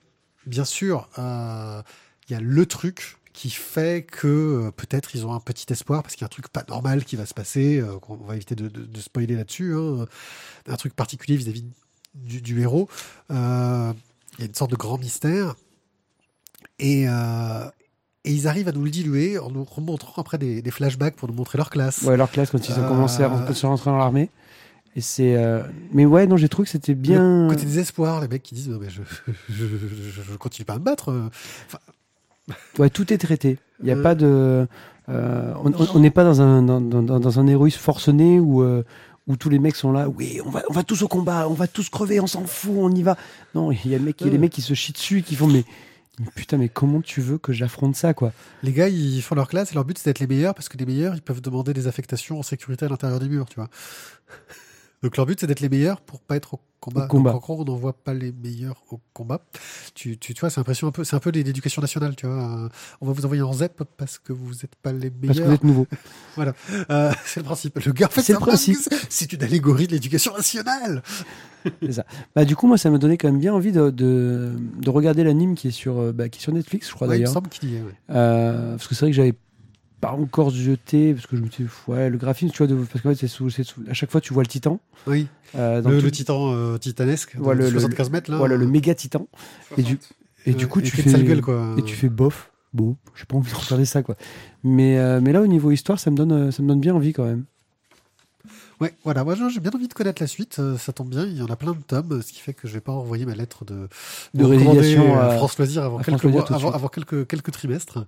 Bien 0.47 0.65
sûr, 0.65 1.07
euh, 1.19 1.83
il 2.29 2.33
y 2.33 2.35
a 2.35 2.39
le 2.41 2.65
truc 2.65 3.17
qui 3.33 3.49
fait 3.49 4.05
que 4.05 4.27
euh, 4.67 4.71
peut-être 4.71 5.15
ils 5.15 5.25
ont 5.25 5.33
un 5.33 5.39
petit 5.39 5.71
espoir 5.71 6.03
parce 6.03 6.15
qu'il 6.15 6.21
y 6.21 6.25
a 6.25 6.27
un 6.27 6.29
truc 6.29 6.49
pas 6.49 6.63
normal 6.67 7.05
qui 7.05 7.15
va 7.15 7.25
se 7.25 7.33
passer. 7.33 7.79
euh, 7.79 7.97
qu'on- 7.99 8.19
on 8.21 8.25
va 8.25 8.35
éviter 8.35 8.55
de, 8.55 8.67
de- 8.67 8.85
de 8.85 8.99
spoiler 8.99 9.35
là-dessus. 9.35 9.73
hein, 9.75 10.05
un 10.67 10.75
truc 10.75 10.93
particulier 10.95 11.37
vis-à-vis 11.37 11.63
du, 12.15 12.41
du 12.41 12.61
héros. 12.61 12.89
Euh, 13.31 13.93
il 14.37 14.41
y 14.41 14.43
a 14.43 14.47
une 14.47 14.55
sorte 14.55 14.71
de 14.71 14.75
grand 14.75 14.97
mystère. 14.97 15.55
Et, 16.79 17.03
et 17.03 18.31
ils 18.31 18.47
arrivent 18.47 18.67
à 18.67 18.71
nous 18.71 18.83
le 18.83 18.89
diluer 18.89 19.37
en 19.39 19.49
nous 19.51 19.63
remontrant 19.63 20.21
après 20.21 20.37
des, 20.37 20.61
des 20.61 20.71
flashbacks 20.71 21.15
pour 21.15 21.27
nous 21.27 21.33
montrer 21.33 21.57
leur 21.57 21.69
classe. 21.69 22.01
Ouais, 22.03 22.17
leur 22.17 22.29
classe 22.31 22.49
quand 22.51 22.67
ils 22.67 22.73
ont 22.73 22.83
Euh, 22.83 22.87
commencé 22.87 23.23
à 23.23 23.27
rentrer, 23.29 23.53
se 23.53 23.65
rentrer 23.65 23.89
dans 23.91 23.97
l'armée. 23.97 24.29
Et 24.95 25.01
c'est. 25.01 25.35
euh, 25.37 25.63
Mais 25.93 26.05
ouais, 26.05 26.27
non, 26.27 26.37
j'ai 26.37 26.49
trouvé 26.49 26.65
que 26.65 26.71
c'était 26.71 26.95
bien. 26.95 27.47
Le 27.47 27.53
côté 27.53 27.65
désespoir, 27.65 28.19
les 28.21 28.27
mecs 28.27 28.43
qui 28.43 28.55
disent 28.55 28.69
non, 28.69 28.79
mais 28.79 28.89
je, 28.89 29.01
je, 29.49 29.65
je, 29.65 30.21
je 30.31 30.35
continue 30.37 30.65
pas 30.65 30.73
à 30.73 30.79
me 30.79 30.83
battre. 30.83 31.29
Ouais, 32.79 32.89
tout 32.89 33.11
est 33.13 33.17
traité. 33.17 33.57
Il 33.79 33.85
n'y 33.85 33.91
a 33.91 33.95
Euh. 33.97 34.01
pas 34.03 34.15
de. 34.15 34.67
euh, 35.09 35.53
on- 35.63 35.99
n'est 35.99 36.11
pas 36.11 36.23
dans 36.23 36.41
un, 36.41 36.61
dans, 36.61 36.79
dans- 36.79 37.19
dans 37.19 37.39
un 37.39 37.47
héroïsme 37.47 37.79
forcené 37.79 38.39
où, 38.39 38.61
euh, 38.61 38.83
où 39.27 39.35
tous 39.35 39.49
les 39.49 39.59
mecs 39.59 39.75
sont 39.75 39.91
là. 39.91 40.07
Oui, 40.09 40.39
on 40.45 40.49
va, 40.49 40.61
on 40.69 40.73
va 40.73 40.83
tous 40.83 41.01
au 41.01 41.07
combat, 41.07 41.47
on 41.49 41.53
va 41.53 41.67
tous 41.67 41.89
crever, 41.89 42.19
on 42.19 42.27
s'en 42.27 42.45
fout, 42.45 42.73
on 42.77 42.91
y 42.91 43.03
va. 43.03 43.17
Non, 43.55 43.71
il 43.71 43.87
y 43.89 43.95
a, 43.95 43.97
le 43.97 44.03
mec, 44.05 44.21
les 44.21 44.29
Ouais. 44.31 44.37
mecs 44.37 44.51
qui 44.51 44.61
se 44.61 44.73
chient 44.73 44.93
dessus 44.93 45.19
et 45.19 45.21
qui 45.23 45.35
font 45.35 45.47
mais, 45.47 45.65
mais 46.19 46.27
putain, 46.35 46.57
mais 46.57 46.69
comment 46.69 47.01
tu 47.01 47.19
veux 47.21 47.37
que 47.37 47.51
j'affronte 47.51 47.95
ça, 47.95 48.13
quoi? 48.13 48.31
Les 48.63 48.71
gars, 48.71 48.87
ils 48.89 49.21
font 49.21 49.35
leur 49.35 49.47
classe 49.47 49.71
et 49.71 49.75
leur 49.75 49.85
but 49.85 49.97
c'est 49.97 50.09
d'être 50.09 50.19
les 50.19 50.27
meilleurs 50.27 50.53
parce 50.55 50.69
que 50.69 50.77
les 50.77 50.85
meilleurs, 50.85 51.15
ils 51.15 51.21
peuvent 51.21 51.41
demander 51.41 51.73
des 51.73 51.87
affectations 51.87 52.39
en 52.39 52.43
sécurité 52.43 52.85
à 52.85 52.89
l'intérieur 52.89 53.19
des 53.19 53.27
murs, 53.29 53.47
tu 53.49 53.55
vois. 53.55 53.69
Donc 55.03 55.17
leur 55.17 55.25
but 55.25 55.39
c'est 55.39 55.47
d'être 55.47 55.59
les 55.61 55.69
meilleurs 55.69 56.01
pour 56.01 56.19
pas 56.21 56.35
être 56.35 56.53
au 56.55 56.59
combat. 56.79 57.05
Au 57.05 57.07
combat. 57.07 57.31
Donc, 57.31 57.37
en 57.49 57.53
gros, 57.53 57.61
on 57.61 57.65
n'envoie 57.65 57.93
pas 57.93 58.13
les 58.13 58.31
meilleurs 58.31 58.81
au 58.89 58.99
combat. 59.13 59.41
Tu, 59.93 60.17
tu, 60.17 60.33
tu 60.33 60.39
vois, 60.41 60.49
c'est 60.49 60.59
un 60.59 60.63
peu, 60.63 61.03
c'est 61.03 61.15
un 61.15 61.19
peu 61.19 61.29
l'éducation 61.29 61.79
nationale, 61.81 62.15
tu 62.15 62.25
vois. 62.25 62.69
On 63.01 63.05
va 63.07 63.13
vous 63.13 63.23
envoyer 63.25 63.43
en 63.43 63.53
ZEP 63.53 63.83
parce 63.97 64.17
que 64.17 64.33
vous 64.33 64.51
n'êtes 64.53 64.75
pas 64.81 64.91
les 64.91 65.09
Parce 65.11 65.21
que 65.21 65.27
meilleurs. 65.27 65.47
vous 65.47 65.53
êtes 65.53 65.63
nouveau. 65.63 65.87
Euh, 66.89 67.11
c'est 67.25 67.39
le 67.41 67.43
principe. 67.45 67.77
Le 67.79 67.91
gars, 67.91 68.07
en 68.07 68.09
fait, 68.09 68.21
C'est 68.21 68.33
le 68.33 68.39
principe. 68.39 68.77
C'est 69.09 69.31
une 69.33 69.43
allégorie 69.43 69.85
de 69.87 69.91
l'éducation 69.93 70.33
nationale. 70.35 71.03
Bah, 72.35 72.43
du 72.43 72.55
coup, 72.55 72.65
moi, 72.65 72.77
ça 72.79 72.89
me 72.89 72.97
donnait 72.97 73.17
quand 73.17 73.27
même 73.27 73.39
bien 73.39 73.53
envie 73.53 73.71
de, 73.71 73.91
de, 73.91 74.51
de 74.79 74.89
regarder 74.89 75.23
l'anime 75.23 75.53
qui, 75.53 75.67
est 75.67 75.71
sur, 75.71 75.99
euh, 75.99 76.11
bah, 76.11 76.27
qui 76.27 76.39
est 76.39 76.41
sur 76.41 76.51
Netflix, 76.53 76.89
je 76.89 76.93
crois 76.95 77.07
Ouais, 77.07 77.17
il 77.17 77.19
me 77.19 77.25
d'ailleurs. 77.25 77.33
semble 77.33 77.49
qu'il 77.49 77.69
y 77.71 77.75
est. 77.75 77.81
ouais. 77.83 77.93
Euh, 78.09 78.71
parce 78.71 78.87
que 78.87 78.95
c'est 78.95 79.01
vrai 79.05 79.11
que 79.11 79.15
j'avais 79.15 79.35
pas 80.01 80.11
encore 80.11 80.49
jeté, 80.49 81.13
parce 81.13 81.27
que 81.27 81.37
je 81.37 81.41
me 81.41 81.49
suis 81.49 81.63
dit, 81.65 81.69
ouais, 81.87 82.09
le 82.09 82.17
graphisme, 82.17 82.51
tu 82.51 82.57
vois, 82.57 82.67
de- 82.67 82.75
parce 82.75 83.01
qu'en 83.01 83.09
fait, 83.09 83.15
c'est 83.15 83.27
sous- 83.27 83.49
sous- 83.49 83.63
à 83.87 83.93
chaque 83.93 84.11
fois, 84.11 84.19
tu 84.19 84.33
vois 84.33 84.43
le 84.43 84.47
titan. 84.47 84.79
Oui. 85.07 85.27
euh, 85.55 85.77
Le, 85.81 85.97
tout- 85.99 86.05
le 86.05 86.11
titan 86.11 86.51
euh, 86.53 86.77
titanesque, 86.77 87.35
Voilà, 87.37 87.65
le- 87.65 87.69
75 87.71 88.09
mètres 88.09 88.31
là. 88.31 88.37
voilà, 88.37 88.55
le 88.57 88.67
méga 88.67 88.93
titan. 88.95 89.27
Et 89.77 89.83
du, 89.83 89.97
et 90.45 90.53
du 90.53 90.65
Ouais, 90.65 90.69
coup, 90.69 90.81
tu 90.81 90.91
qui 90.91 91.01
a 91.01 91.03
fais, 91.03 91.23
gueule, 91.23 91.41
quoi. 91.41 91.75
et 91.77 91.83
tu 91.83 91.95
fais 91.95 92.09
bof, 92.09 92.51
beau. 92.73 92.97
J'ai 93.15 93.25
pas 93.25 93.37
envie 93.37 93.51
de 93.51 93.55
regarder 93.57 93.85
ça, 93.85 94.01
quoi. 94.01 94.15
Mais, 94.63 94.97
euh, 94.97 95.21
mais 95.21 95.31
là, 95.33 95.41
au 95.41 95.47
niveau 95.47 95.71
histoire, 95.71 95.99
ça 95.99 96.09
me 96.11 96.15
donne, 96.17 96.31
euh, 96.31 96.51
ça 96.51 96.63
me 96.63 96.67
donne 96.67 96.79
bien 96.81 96.95
envie 96.95 97.13
quand 97.13 97.25
même. 97.25 97.45
Ouais, 98.81 98.93
voilà, 99.03 99.23
moi 99.23 99.35
j'ai 99.35 99.59
bien 99.59 99.71
envie 99.73 99.87
de 99.87 99.93
connaître 99.93 100.21
la 100.21 100.27
suite, 100.27 100.57
euh, 100.59 100.75
ça 100.77 100.91
tombe 100.91 101.09
bien, 101.09 101.23
il 101.25 101.37
y 101.37 101.41
en 101.43 101.47
a 101.47 101.55
plein 101.55 101.73
de 101.73 101.81
tomes, 101.81 102.19
ce 102.21 102.33
qui 102.33 102.39
fait 102.39 102.53
que 102.55 102.67
je 102.67 102.73
vais 102.73 102.81
pas 102.81 102.91
envoyer 102.91 103.25
ma 103.27 103.35
lettre 103.35 103.63
de, 103.63 103.87
De 104.33 104.43
résiliation 104.43 105.17
à 105.19 105.25
à- 105.25 105.35
France 105.37 105.57
Loisirs 105.59 105.83
avant, 105.83 105.99
quelques, 105.99 106.25
mois- 106.25 106.41
de 106.43 106.53
avant, 106.75 106.87
quelques, 106.87 107.27
quelques 107.27 107.51
trimestres. 107.51 108.07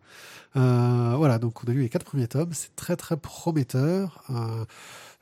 Euh, 0.56 1.14
voilà, 1.16 1.38
donc 1.38 1.64
on 1.64 1.68
a 1.70 1.74
eu 1.74 1.82
les 1.82 1.90
quatre 1.90 2.06
premiers 2.06 2.28
tomes, 2.28 2.50
c'est 2.54 2.76
très 2.76 2.96
très 2.96 3.18
prometteur, 3.18 4.24
euh, 4.32 4.66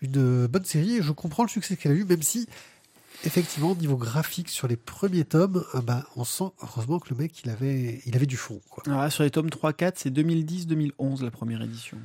une 0.01 0.47
bonne 0.47 0.63
série, 0.63 0.97
et 0.97 1.01
je 1.01 1.11
comprends 1.11 1.43
le 1.43 1.49
succès 1.49 1.75
qu'elle 1.75 1.91
a 1.91 1.95
eu, 1.95 2.05
même 2.05 2.21
si, 2.21 2.47
effectivement, 3.25 3.75
niveau 3.75 3.97
graphique 3.97 4.47
sur 4.47 4.69
les 4.69 4.77
premiers 4.77 5.25
tomes, 5.25 5.65
ah 5.73 5.81
bah, 5.81 6.05
on 6.15 6.23
sent 6.23 6.51
heureusement 6.63 6.99
que 6.99 7.09
le 7.13 7.17
mec 7.19 7.41
il 7.43 7.49
avait, 7.49 8.01
il 8.05 8.15
avait 8.15 8.25
du 8.25 8.37
fond. 8.37 8.61
Quoi. 8.69 8.83
Ah, 8.89 9.09
sur 9.09 9.23
les 9.23 9.31
tomes 9.31 9.49
3-4, 9.49 9.93
c'est 9.97 10.11
2010-2011 10.11 11.23
la 11.23 11.31
première 11.31 11.61
édition. 11.61 11.97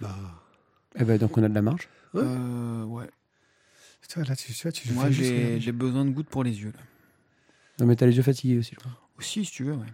Bah, 0.00 0.08
Eh 0.98 1.04
ben, 1.04 1.18
donc 1.18 1.36
on 1.38 1.42
a 1.42 1.48
de 1.48 1.54
la 1.54 1.62
marge. 1.62 1.88
Ouais. 2.14 2.22
Euh, 2.24 2.84
ouais. 2.84 3.06
Là, 4.16 4.34
tu, 4.34 4.52
tu 4.52 4.92
Moi, 4.92 5.10
j'ai 5.10 5.72
besoin 5.72 6.04
de 6.04 6.10
gouttes 6.10 6.28
pour 6.28 6.42
les 6.42 6.60
yeux. 6.60 6.72
Là. 6.74 6.80
Non, 7.78 7.86
mais 7.86 7.96
t'as 7.96 8.06
les 8.06 8.16
yeux 8.16 8.22
fatigués 8.22 8.58
aussi, 8.58 8.72
je 8.74 8.80
crois. 8.80 8.92
Aussi, 9.18 9.44
si 9.44 9.52
tu 9.52 9.64
veux, 9.64 9.74
ouais. 9.74 9.86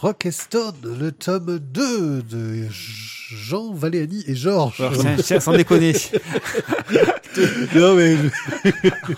Rock 0.00 0.26
and 0.26 0.30
Stone, 0.32 0.98
le 0.98 1.10
tome 1.12 1.58
2 1.58 2.22
de 2.22 2.66
Jean 2.70 3.72
Valéani 3.72 4.24
et 4.26 4.34
Georges. 4.34 4.80
Alors, 4.80 4.98
tiens, 5.00 5.16
tiens, 5.16 5.40
sans 5.40 5.52
déconner. 5.52 5.94
non, 7.74 7.94
mais. 7.94 8.16
je- 8.16 8.72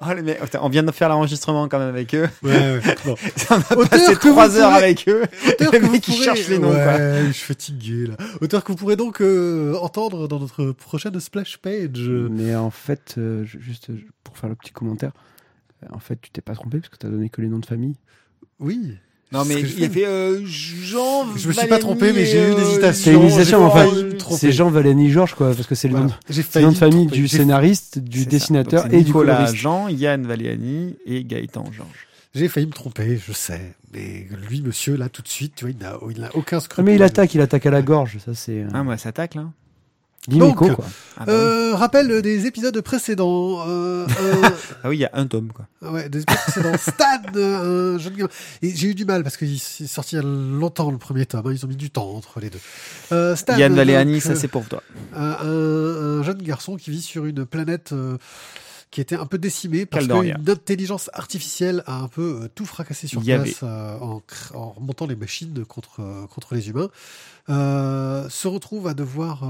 Oh, 0.00 0.12
les 0.14 0.22
mecs, 0.22 0.38
on 0.60 0.68
vient 0.68 0.82
de 0.82 0.90
faire 0.92 1.08
l'enregistrement 1.08 1.68
quand 1.68 1.78
même 1.78 1.88
avec 1.88 2.14
eux. 2.14 2.28
Ouais, 2.42 2.50
ouais. 2.52 2.80
Bon. 3.04 3.14
On 3.50 3.54
a 3.54 3.58
Auteur 3.76 3.88
passé 3.88 4.14
trois 4.16 4.56
heures 4.56 4.70
pourrez- 4.70 4.84
avec 4.84 5.08
eux. 5.08 5.22
Auteur 5.48 5.72
Les 5.72 5.80
mecs, 5.80 6.04
pourrez- 6.04 6.22
cherchent 6.24 6.48
les 6.48 6.58
noms, 6.58 6.70
Ouais, 6.70 6.82
quoi. 6.82 7.24
je 7.26 7.32
suis 7.32 7.46
fatigué 7.46 8.06
là. 8.06 8.14
Auteur 8.40 8.62
que 8.64 8.72
vous 8.72 8.76
pourrez 8.78 8.96
donc 8.96 9.20
euh, 9.20 9.74
entendre 9.80 10.28
dans 10.28 10.38
notre 10.38 10.72
prochaine 10.72 11.18
splash 11.20 11.58
page. 11.58 12.08
Mais 12.30 12.54
en 12.54 12.70
fait, 12.70 13.16
euh, 13.18 13.44
juste 13.44 13.90
euh, 13.90 13.98
pour 14.24 14.38
faire 14.38 14.48
le 14.48 14.54
petit 14.56 14.72
commentaire, 14.72 15.12
en 15.92 15.98
fait, 15.98 16.18
tu 16.20 16.30
t'es 16.30 16.40
pas 16.40 16.54
trompé 16.54 16.78
parce 16.78 16.88
que 16.88 16.96
t'as 16.96 17.08
donné 17.08 17.28
que 17.28 17.40
les 17.40 17.48
noms 17.48 17.58
de 17.58 17.66
famille. 17.66 17.96
Oui. 18.60 18.96
Non, 19.30 19.44
mais 19.44 19.60
il 19.60 19.84
a 19.84 19.90
fait 19.90 20.06
euh, 20.06 20.40
Jean. 20.46 21.26
Je 21.36 21.48
me 21.48 21.52
suis 21.52 21.66
pas 21.66 21.78
trompé, 21.78 22.12
mais 22.14 22.24
j'ai 22.24 22.38
eu 22.48 22.52
une 22.52 22.58
et, 22.58 22.60
euh, 22.60 22.70
hésitation. 22.70 23.04
C'est 23.04 23.14
une 23.14 23.22
hésitation, 23.24 23.68
tromper. 24.18 24.40
C'est 24.40 24.52
Jean 24.52 24.70
Valény 24.70 25.10
Georges, 25.10 25.34
quoi, 25.34 25.54
parce 25.54 25.66
que 25.66 25.74
c'est 25.74 25.88
le 25.88 25.92
Voilà. 25.96 26.06
nom, 26.08 26.14
le 26.28 26.70
de 26.70 26.76
famille 26.76 27.06
du 27.06 27.28
scénariste, 27.28 27.98
du 27.98 28.24
dessinateur 28.24 28.86
et 28.86 28.98
du 29.00 29.04
Nicolas 29.04 29.34
coloriste. 29.34 29.54
Jean, 29.56 29.88
Yann 29.88 30.26
Valéani 30.26 30.96
et 31.04 31.24
Gaëtan 31.24 31.64
Georges. 31.72 32.06
J'ai 32.34 32.48
failli 32.48 32.66
me 32.66 32.72
tromper, 32.72 33.18
je 33.26 33.32
sais. 33.32 33.74
Mais 33.92 34.26
lui, 34.48 34.62
monsieur, 34.62 34.96
là, 34.96 35.08
tout 35.08 35.22
de 35.22 35.28
suite, 35.28 35.54
tu 35.56 35.64
vois, 35.66 35.74
il 36.10 36.20
n'a 36.20 36.34
aucun 36.34 36.58
Ah, 36.58 36.60
scrupule. 36.60 36.84
mais 36.84 36.94
il 36.94 37.02
attaque, 37.02 37.34
il 37.34 37.40
attaque 37.40 37.66
à 37.66 37.70
la 37.70 37.82
gorge, 37.82 38.18
ça 38.24 38.32
c'est. 38.34 38.62
Euh, 38.62 38.68
Ah, 38.72 38.82
moi, 38.82 38.96
ça 38.96 39.12
tacle, 39.12 39.38
hein. 39.38 39.52
Donc, 40.26 40.56
quoi. 40.56 40.84
Ah, 41.16 41.24
bah 41.24 41.32
oui. 41.32 41.32
Euh, 41.32 41.74
rappel 41.74 42.20
des 42.20 42.46
épisodes 42.46 42.78
précédents. 42.82 43.64
Euh, 43.66 44.06
euh, 44.20 44.50
Ah 44.84 44.88
oui, 44.90 44.98
il 44.98 45.00
y 45.00 45.04
a 45.06 45.10
un 45.14 45.26
tome, 45.26 45.50
quoi. 45.52 45.66
Ouais, 45.90 46.08
des 46.10 46.20
épisodes 46.20 46.40
précédents. 46.42 46.76
Stan, 46.78 47.04
euh, 47.36 47.94
un 47.94 47.98
jeune 47.98 48.14
gars. 48.14 48.28
Et 48.60 48.74
j'ai 48.74 48.88
eu 48.88 48.94
du 48.94 49.06
mal 49.06 49.22
parce 49.22 49.36
qu'il 49.38 49.54
est 49.54 49.86
sorti 49.86 50.16
il 50.16 50.18
y 50.18 50.20
a 50.20 50.24
longtemps 50.24 50.90
le 50.90 50.98
premier 50.98 51.24
tome. 51.24 51.46
hein. 51.46 51.52
Ils 51.52 51.64
ont 51.64 51.68
mis 51.68 51.76
du 51.76 51.90
temps 51.90 52.10
entre 52.10 52.40
les 52.40 52.50
deux. 52.50 52.60
Euh, 53.12 53.36
Stan, 53.36 53.56
Yann 53.56 53.74
Valéani, 53.74 54.20
ça 54.20 54.34
c'est 54.34 54.48
pour 54.48 54.66
toi. 54.66 54.82
un, 55.16 55.36
un 55.40 56.22
jeune 56.22 56.42
garçon 56.42 56.76
qui 56.76 56.90
vit 56.90 57.02
sur 57.02 57.24
une 57.24 57.46
planète 57.46 57.92
euh, 57.92 58.18
qui 58.90 59.00
était 59.00 59.16
un 59.16 59.26
peu 59.26 59.38
décimée 59.38 59.86
parce 59.86 60.06
qu'une 60.06 60.48
intelligence 60.48 61.10
artificielle 61.12 61.82
a 61.86 61.96
un 61.96 62.08
peu 62.08 62.42
euh, 62.42 62.48
tout 62.54 62.66
fracassé 62.66 63.06
sur 63.06 63.22
place 63.22 63.60
euh, 63.62 63.98
en, 63.98 64.22
remontant 64.70 65.06
les 65.06 65.16
machines 65.16 65.64
contre, 65.64 66.00
euh, 66.00 66.26
contre 66.26 66.54
les 66.54 66.68
humains. 66.68 66.90
Se 67.48 68.48
retrouve 68.48 68.86
à 68.86 68.94
devoir 68.94 69.44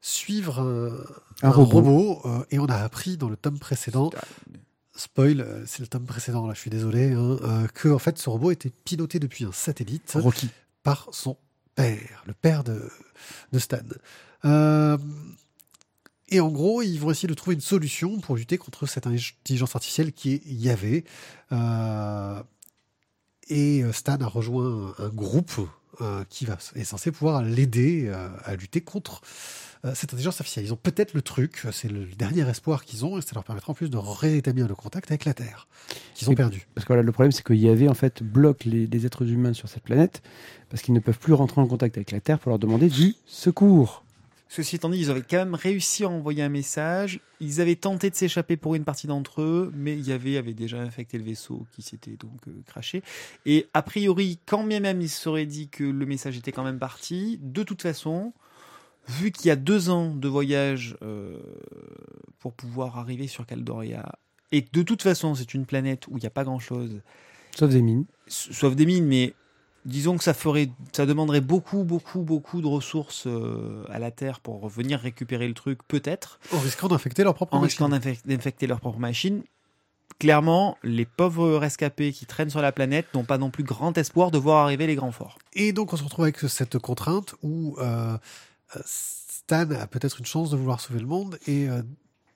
suivre 0.00 0.60
un, 1.42 1.48
Un 1.48 1.50
robot. 1.50 2.22
et 2.50 2.58
on 2.58 2.66
a 2.66 2.76
appris 2.76 3.16
dans 3.16 3.28
le 3.28 3.36
tome 3.36 3.58
précédent 3.58 4.10
spoil, 4.94 5.62
c'est 5.64 5.78
le 5.78 5.86
tome 5.86 6.06
précédent, 6.06 6.48
là, 6.48 6.54
je 6.54 6.60
suis 6.60 6.70
désolé, 6.70 7.12
hein, 7.12 7.68
que 7.72 7.88
en 7.88 8.00
fait 8.00 8.18
ce 8.18 8.28
robot 8.28 8.50
était 8.50 8.72
piloté 8.84 9.20
depuis 9.20 9.44
un 9.44 9.52
satellite 9.52 10.16
Rocky. 10.16 10.50
par 10.82 11.06
son 11.12 11.36
père, 11.76 12.24
le 12.26 12.34
père 12.34 12.64
de, 12.64 12.90
de 13.52 13.58
Stan. 13.60 13.78
Euh, 14.44 14.96
et 16.28 16.40
en 16.40 16.48
gros, 16.48 16.82
ils 16.82 16.98
vont 16.98 17.10
essayer 17.10 17.28
de 17.28 17.34
trouver 17.34 17.54
une 17.54 17.60
solution 17.60 18.18
pour 18.20 18.36
lutter 18.36 18.58
contre 18.58 18.86
cette 18.86 19.06
intelligence 19.06 19.74
artificielle 19.74 20.12
qui 20.12 20.34
est 20.34 20.42
Yahvé. 20.46 21.04
Euh, 21.52 22.42
et 23.48 23.82
euh, 23.82 23.92
Stan 23.92 24.16
a 24.20 24.26
rejoint 24.26 24.94
un, 24.98 25.08
groupe 25.08 25.52
euh, 26.00 26.24
qui 26.28 26.44
va, 26.44 26.58
est 26.74 26.84
censé 26.84 27.10
pouvoir 27.10 27.42
l'aider 27.42 28.04
euh, 28.06 28.28
à 28.44 28.56
lutter 28.56 28.80
contre 28.80 29.20
cette 29.94 30.12
intelligence 30.12 30.40
artificielle. 30.40 30.64
Ils 30.64 30.72
ont 30.72 30.78
peut-être 30.82 31.14
le 31.14 31.22
truc, 31.22 31.64
c'est 31.70 31.88
le 31.88 32.04
dernier 32.04 32.46
espoir 32.48 32.84
qu'ils 32.84 33.04
ont, 33.04 33.16
et 33.16 33.22
ça 33.22 33.30
leur 33.34 33.44
permettra 33.44 33.70
en 33.70 33.74
plus 33.74 33.88
de 33.88 33.96
rétablir 33.96 34.66
le 34.66 34.74
contact 34.74 35.08
avec 35.12 35.24
la 35.24 35.34
Terre, 35.34 35.68
qu'ils 36.14 36.28
ont 36.28 36.32
Et- 36.32 36.34
perdu. 36.34 36.66
Parce 36.74 36.84
que 36.84 36.88
voilà, 36.88 37.04
le 37.04 37.12
problème, 37.12 37.30
c'est 37.30 37.44
que 37.44 37.54
Yahvé, 37.54 37.88
en 37.88 37.94
fait, 37.94 38.24
bloque 38.24 38.64
les, 38.64 38.88
les 38.88 39.06
êtres 39.06 39.30
humains 39.30 39.52
sur 39.52 39.68
cette 39.68 39.84
planète 39.84 40.20
parce 40.68 40.82
qu'ils 40.82 40.94
ne 40.94 40.98
peuvent 40.98 41.20
plus 41.20 41.32
rentrer 41.32 41.60
en 41.60 41.68
contact 41.68 41.96
avec 41.96 42.10
la 42.10 42.18
Terre 42.18 42.40
pour 42.40 42.50
leur 42.50 42.58
demander 42.58 42.88
du 42.88 43.14
secours. 43.24 44.04
Ceci 44.48 44.76
étant 44.76 44.88
dit, 44.88 44.98
ils 44.98 45.10
avaient 45.10 45.22
quand 45.22 45.36
même 45.36 45.54
réussi 45.54 46.04
à 46.04 46.08
envoyer 46.08 46.42
un 46.42 46.48
message. 46.48 47.20
Ils 47.40 47.60
avaient 47.60 47.76
tenté 47.76 48.08
de 48.08 48.14
s'échapper 48.14 48.56
pour 48.56 48.74
une 48.74 48.84
partie 48.84 49.06
d'entre 49.06 49.42
eux, 49.42 49.70
mais 49.74 49.92
il 49.92 50.08
y 50.08 50.12
avait, 50.12 50.42
déjà 50.54 50.78
infecté 50.80 51.18
le 51.18 51.24
vaisseau 51.24 51.66
qui 51.72 51.82
s'était 51.82 52.16
donc 52.16 52.48
euh, 52.48 52.52
craché. 52.66 53.02
Et 53.44 53.66
a 53.74 53.82
priori, 53.82 54.38
quand 54.46 54.64
bien 54.64 54.80
même 54.80 55.02
il 55.02 55.08
se 55.08 55.20
serait 55.20 55.44
dit 55.44 55.68
que 55.68 55.84
le 55.84 56.06
message 56.06 56.38
était 56.38 56.52
quand 56.52 56.64
même 56.64 56.78
parti, 56.78 57.38
de 57.42 57.62
toute 57.62 57.82
façon, 57.82 58.32
vu 59.06 59.32
qu'il 59.32 59.48
y 59.48 59.50
a 59.50 59.56
deux 59.56 59.90
ans 59.90 60.14
de 60.14 60.28
voyage 60.28 60.96
euh, 61.02 61.38
pour 62.38 62.54
pouvoir 62.54 62.98
arriver 62.98 63.26
sur 63.26 63.44
Caldoria, 63.44 64.18
et 64.50 64.62
de 64.62 64.82
toute 64.82 65.02
façon 65.02 65.34
c'est 65.34 65.52
une 65.52 65.66
planète 65.66 66.06
où 66.08 66.16
il 66.16 66.20
n'y 66.20 66.26
a 66.26 66.30
pas 66.30 66.44
grand-chose, 66.44 67.02
Sauf 67.54 67.70
des 67.70 67.82
mines. 67.82 68.04
sauf 68.28 68.76
des 68.76 68.86
mines, 68.86 69.06
mais 69.06 69.34
disons 69.88 70.16
que 70.16 70.22
ça 70.24 70.34
ferait, 70.34 70.68
ça 70.92 71.06
demanderait 71.06 71.40
beaucoup, 71.40 71.82
beaucoup, 71.82 72.20
beaucoup 72.20 72.60
de 72.60 72.66
ressources 72.66 73.24
euh, 73.26 73.84
à 73.90 73.98
la 73.98 74.10
Terre 74.10 74.38
pour 74.40 74.68
venir 74.68 75.00
récupérer 75.00 75.48
le 75.48 75.54
truc, 75.54 75.80
peut-être, 75.88 76.38
En 76.52 76.58
risquant 76.60 76.86
d'infecter 76.88 77.24
leur 77.24 77.34
propre 77.34 77.54
en 77.54 77.60
machine. 77.60 77.84
risquant 77.84 77.88
d'infec- 77.88 78.26
d'infecter 78.26 78.66
leur 78.66 78.78
propre 78.80 78.98
machine. 78.98 79.42
Clairement, 80.18 80.76
les 80.82 81.04
pauvres 81.06 81.56
rescapés 81.58 82.12
qui 82.12 82.26
traînent 82.26 82.50
sur 82.50 82.60
la 82.62 82.72
planète 82.72 83.06
n'ont 83.14 83.24
pas 83.24 83.38
non 83.38 83.50
plus 83.50 83.62
grand 83.64 83.96
espoir 83.96 84.30
de 84.30 84.38
voir 84.38 84.64
arriver 84.64 84.86
les 84.86 84.96
grands 84.96 85.12
forts. 85.12 85.38
Et 85.52 85.72
donc 85.72 85.92
on 85.92 85.96
se 85.96 86.02
retrouve 86.02 86.24
avec 86.24 86.38
cette 86.40 86.78
contrainte 86.78 87.34
où 87.42 87.76
euh, 87.78 88.16
euh, 88.76 88.80
Stan 88.84 89.70
a 89.70 89.86
peut-être 89.86 90.18
une 90.18 90.26
chance 90.26 90.50
de 90.50 90.56
vouloir 90.56 90.80
sauver 90.80 90.98
le 91.00 91.06
monde 91.06 91.38
et 91.46 91.68
euh, 91.68 91.82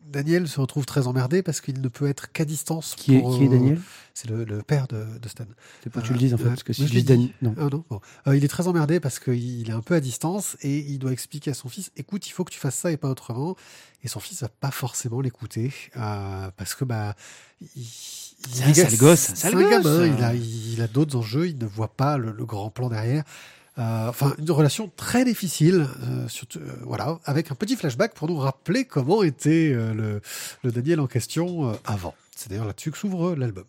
Daniel 0.07 0.49
se 0.49 0.61
retrouve 0.61 0.87
très 0.87 1.07
emmerdé 1.07 1.43
parce 1.43 1.61
qu'il 1.61 1.81
ne 1.81 1.89
peut 1.89 2.09
être 2.09 2.33
qu'à 2.33 2.45
distance. 2.45 2.95
Qui 2.97 3.17
est, 3.17 3.21
pour, 3.21 3.37
qui 3.37 3.45
est 3.45 3.47
euh, 3.47 3.51
Daniel 3.51 3.81
C'est 4.15 4.29
le, 4.29 4.45
le 4.45 4.63
père 4.63 4.87
de, 4.89 5.05
de 5.21 5.29
Stan. 5.29 5.45
C'est 5.83 5.91
pas 5.91 6.01
que 6.01 6.05
euh, 6.05 6.09
tu 6.09 6.13
le 6.13 6.19
dises, 6.19 6.35
en 6.35 6.37
fait. 6.37 6.45
ouais. 6.45 6.51
Parce 6.51 6.63
que 6.63 6.73
si 6.73 6.83
je 6.83 6.89
je 6.89 6.93
dis 6.99 7.05
Daniel. 7.05 7.31
Non. 7.41 7.55
Ah 7.59 7.69
non, 7.71 7.85
bon. 7.89 8.01
Euh, 8.27 8.37
il 8.37 8.45
est 8.45 8.49
très 8.49 8.69
emmerdé 8.69 9.01
parce 9.01 9.19
qu'il 9.19 9.69
est 9.69 9.73
un 9.73 9.81
peu 9.81 9.95
à 9.95 10.01
distance 10.01 10.57
et 10.61 10.79
il 10.79 10.99
doit 10.99 11.13
expliquer 11.13 11.51
à 11.53 11.55
son 11.55 11.69
fils 11.69 11.91
écoute, 11.97 12.27
il 12.27 12.31
faut 12.31 12.45
que 12.45 12.53
tu 12.53 12.59
fasses 12.59 12.77
ça 12.77 12.91
et 12.93 12.97
pas 12.97 13.09
autrement. 13.09 13.57
Et 14.05 14.09
son 14.09 14.21
fils 14.21 14.41
va 14.43 14.49
pas 14.49 14.71
forcément 14.71 15.21
l'écouter 15.21 15.73
euh, 15.97 16.51
parce 16.57 16.75
que 16.75 16.85
bah 16.85 17.15
il, 17.77 17.87
C'est 18.53 18.65
un 18.65 18.75
sale 18.75 18.97
gosse, 18.97 19.31
un 19.31 19.35
sale 19.35 19.71
gamin, 19.71 20.07
il 20.07 20.23
a 20.25 20.35
il 20.35 20.83
a 20.83 20.89
d'autres 20.89 21.17
enjeux, 21.17 21.49
il 21.49 21.57
ne 21.59 21.67
voit 21.67 21.95
pas 21.97 22.19
le, 22.19 22.33
le 22.33 22.45
grand 22.45 22.71
plan 22.71 22.89
derrière. 22.89 23.23
Euh, 23.79 24.09
enfin, 24.09 24.35
une 24.39 24.51
relation 24.51 24.91
très 24.97 25.25
difficile, 25.25 25.87
euh, 26.03 26.29
surtout, 26.29 26.59
euh, 26.59 26.73
voilà, 26.83 27.19
avec 27.25 27.51
un 27.51 27.55
petit 27.55 27.75
flashback 27.77 28.13
pour 28.13 28.29
nous 28.29 28.37
rappeler 28.37 28.85
comment 28.85 29.23
était 29.23 29.73
euh, 29.75 29.95
le, 29.95 30.21
le 30.63 30.71
Daniel 30.73 31.01
en 31.01 31.07
question 31.07 31.71
euh, 31.71 31.75
avant. 31.87 32.15
C'est 32.37 32.51
d'ailleurs 32.51 32.67
là-dessus 32.67 32.91
que 32.91 32.99
s'ouvre 32.99 33.35
l'album. 33.35 33.65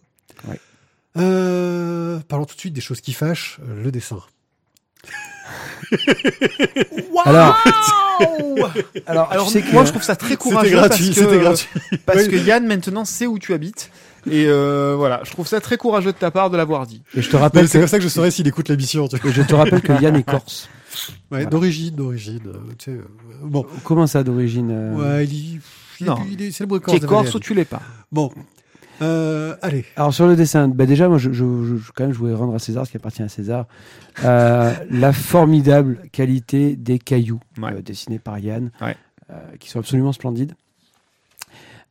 Ouais. 0.47 0.59
Euh, 1.17 2.19
parlons 2.27 2.43
tout 2.45 2.55
de 2.55 2.59
suite 2.59 2.73
des 2.73 2.81
choses 2.81 2.99
qui 2.99 3.13
fâchent, 3.13 3.59
euh, 3.67 3.81
le 3.83 3.91
dessin. 3.91 4.19
Alors, 7.25 7.57
Alors, 9.07 9.31
alors 9.31 9.47
tu 9.47 9.53
sais 9.53 9.61
que- 9.61 9.71
moi, 9.71 9.85
je 9.85 9.89
trouve 9.91 10.03
ça 10.03 10.15
très 10.15 10.35
courageux. 10.35 10.69
C'était 10.69 10.75
gratuit, 10.87 11.05
parce 11.07 11.15
que, 11.17 11.23
c'était 11.23 11.39
gratuit. 11.39 11.69
Parce 12.05 12.19
Oui. 12.23 12.29
que 12.29 12.35
Yann 12.37 12.65
maintenant 12.67 13.05
sait 13.05 13.25
où 13.27 13.39
tu 13.39 13.53
habites. 13.53 13.89
Et 14.29 14.45
euh, 14.47 14.95
voilà, 14.97 15.21
je 15.23 15.31
trouve 15.31 15.47
ça 15.47 15.59
très 15.59 15.77
courageux 15.77 16.11
de 16.13 16.17
ta 16.17 16.31
part 16.31 16.49
de 16.49 16.57
l'avoir 16.57 16.85
dit. 16.87 17.01
et 17.15 17.21
je 17.21 17.29
te 17.29 17.35
rappelle 17.35 17.67
C'est 17.67 17.77
que, 17.77 17.83
comme 17.83 17.87
ça 17.89 17.97
que 17.97 18.03
je 18.03 18.09
saurais 18.09 18.31
s'il 18.31 18.47
écoute 18.47 18.69
l'émission. 18.69 19.07
je 19.11 19.41
te 19.41 19.55
rappelle 19.55 19.81
que 19.81 20.01
Yann 20.01 20.15
est 20.15 20.23
corse. 20.23 20.69
Ouais, 20.93 21.15
Voilà. 21.29 21.45
D'origine, 21.45 21.95
d'origine. 21.95 22.41
euh, 22.47 22.53
tu 22.77 22.91
sais, 22.91 22.97
euh, 22.97 23.03
bon, 23.41 23.65
Comment 23.83 24.05
ça 24.07 24.23
d'origine 24.23 24.69
euh, 24.71 25.17
ouais, 25.17 25.25
il, 25.25 25.59
il 25.99 26.05
est, 26.05 26.05
non. 26.05 26.15
il 26.31 26.41
est- 26.41 26.51
c'est 26.51 26.65
le 26.69 26.69
Tu 26.75 26.79
corse. 26.81 26.97
es 26.97 27.05
corse 27.07 27.35
ou 27.35 27.39
tu 27.39 27.53
l'es 27.55 27.65
pas 27.65 27.81
Bon, 28.11 28.31
euh, 29.01 29.55
allez. 29.61 29.85
Alors 29.95 30.13
sur 30.13 30.27
le 30.27 30.35
dessin, 30.35 30.67
bah 30.67 30.85
déjà 30.85 31.09
moi 31.09 31.17
je, 31.17 31.31
je- 31.33 31.43
je- 31.77 31.91
quand 31.95 32.03
même 32.05 32.13
je 32.13 32.17
voulais 32.19 32.33
rendre 32.35 32.53
à 32.55 32.59
César 32.59 32.85
ce 32.85 32.91
qui 32.91 32.97
appartient 32.97 33.23
à 33.23 33.27
César, 33.29 33.65
Euh, 34.23 34.71
la 34.91 35.11
formidable 35.13 35.99
qualité 36.11 36.75
des 36.75 36.99
cailloux 36.99 37.39
Ouais. 37.59 37.73
euh, 37.73 37.81
dessinés 37.81 38.19
par 38.19 38.37
Yann, 38.39 38.69
Ouais. 38.81 38.95
euh, 39.31 39.33
qui 39.59 39.69
sont 39.69 39.79
absolument 39.79 40.13
splendides. 40.13 40.53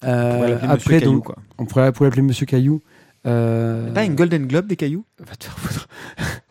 On 0.03 0.09
Euh, 0.09 0.35
pourrait 0.35 0.49
l'appeler 0.51 0.69
Monsieur 0.69 0.73
après 0.73 0.99
Caillou, 1.01 1.13
donc 1.15 1.25
quoi. 1.25 1.37
on 1.59 1.65
pourrait, 1.67 1.93
pourrait 1.93 2.09
l'appeler 2.09 2.23
Monsieur 2.23 2.47
Caillou. 2.47 2.81
Euh, 3.27 3.93
Pas 3.93 4.05
une 4.05 4.15
Golden 4.17 4.47
Globe 4.47 4.67
des 4.67 4.77
cailloux? 4.77 5.05
Va 5.19 5.37
te 5.37 5.45
faire 5.45 5.59
foutre. 5.59 5.89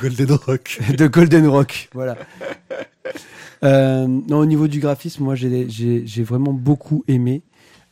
Golden 0.00 0.32
Rock. 0.32 0.78
de 0.96 1.06
Golden 1.06 1.46
Rock, 1.46 1.88
voilà. 1.92 2.16
Euh, 3.62 4.06
non, 4.06 4.38
au 4.38 4.46
niveau 4.46 4.68
du 4.68 4.80
graphisme, 4.80 5.24
moi 5.24 5.34
j'ai 5.34 5.68
j'ai- 5.68 6.06
j'ai 6.06 6.22
vraiment 6.22 6.52
beaucoup 6.52 7.04
aimé, 7.08 7.42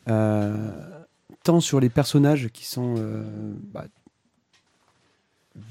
euh, 0.08 0.70
tant 1.42 1.60
sur 1.60 1.80
les 1.80 1.88
personnages 1.90 2.48
qui 2.52 2.64
sont 2.66 2.94
euh, 2.98 3.22
bah, 3.72 3.84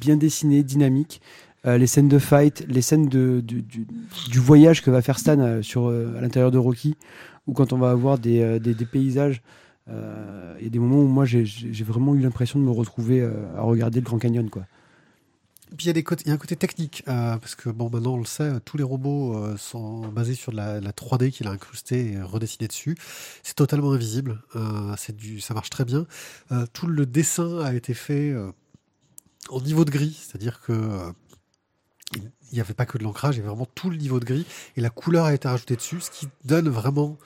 bien 0.01 0.15
dessinés, 0.17 0.63
dynamiques, 0.63 1.21
euh, 1.65 1.77
les 1.77 1.87
scènes 1.87 2.09
de 2.09 2.19
fight, 2.19 2.63
les 2.67 2.81
scènes 2.81 3.07
de, 3.07 3.41
du, 3.43 3.61
du- 3.61 3.87
du 4.29 4.39
voyage 4.39 4.81
que 4.83 4.91
va 4.91 5.01
faire 5.01 5.17
Stan 5.19 5.39
euh, 5.39 5.61
sur, 5.61 5.89
euh, 5.89 6.15
à 6.17 6.21
l'intérieur 6.21 6.51
de 6.51 6.57
Rocky, 6.57 6.95
ou 7.47 7.53
quand 7.53 7.73
on 7.73 7.77
va 7.77 7.91
avoir 7.91 8.17
des, 8.19 8.41
euh, 8.41 8.59
des, 8.59 8.73
paysages. 8.85 9.41
euh, 9.89 10.55
Il 10.59 10.63
y 10.63 10.67
a 10.67 10.69
des 10.69 10.79
moments 10.79 11.01
où 11.01 11.07
moi 11.07 11.25
j'ai- 11.25 11.43
vraiment 11.83 12.15
eu 12.15 12.19
l'impression 12.19 12.59
de 12.59 12.63
me 12.65 12.71
retrouver 12.71 13.21
euh, 13.21 13.31
à 13.57 13.61
regarder 13.61 13.99
le 13.99 14.05
Grand 14.05 14.17
Canyon. 14.19 14.49
Quoi. 14.49 14.65
puis 15.77 15.85
il 15.85 15.87
y, 15.87 15.89
a 15.89 15.93
des 15.93 16.03
côtés- 16.03 16.27
y 16.27 16.31
a 16.31 16.33
un 16.33 16.37
côté 16.37 16.55
technique, 16.55 17.03
parce 17.05 17.55
que 17.55 17.69
bon, 17.69 17.89
maintenant 17.89 18.13
on 18.13 18.19
le 18.19 18.25
sait, 18.25 18.59
tous 18.63 18.77
les 18.77 18.83
robots 18.83 19.57
sont 19.57 20.07
basés 20.09 20.35
sur 20.35 20.51
la, 20.51 20.79
la 20.79 20.91
3D 20.91 21.31
qu'il 21.31 21.47
a 21.47 21.51
incrusté 21.51 22.11
et 22.13 22.21
redessiné 22.21 22.67
dessus. 22.67 22.95
C'est 23.41 23.55
totalement 23.55 23.91
invisible, 23.91 24.39
c'est 24.97 25.15
du, 25.15 25.41
ça 25.41 25.53
marche 25.55 25.71
très 25.71 25.83
bien. 25.85 26.05
Tout 26.73 26.85
le 26.87 27.05
dessin 27.07 27.59
a 27.61 27.73
été 27.73 27.93
fait 27.95 28.35
en 29.49 29.59
niveau 29.61 29.83
de 29.83 29.89
gris, 29.91 30.13
c'est-à-dire 30.21 30.61
que 30.61 30.73
il 32.19 32.55
n'y 32.55 32.59
avait 32.61 32.73
pas 32.73 32.85
que 32.85 32.97
de 32.97 33.03
l'ancrage, 33.03 33.35
il 33.35 33.39
y 33.39 33.41
avait 33.41 33.49
vraiment 33.49 33.67
tout 33.75 33.89
le 33.89 33.97
niveau 33.97 34.19
de 34.19 34.25
gris 34.25 34.45
et 34.77 34.81
la 34.81 34.89
couleur 34.89 35.25
a 35.25 35.33
été 35.33 35.47
rajoutée 35.47 35.75
dessus, 35.75 36.01
ce 36.01 36.11
qui 36.11 36.27
donne 36.45 36.69
vraiment 36.69 37.17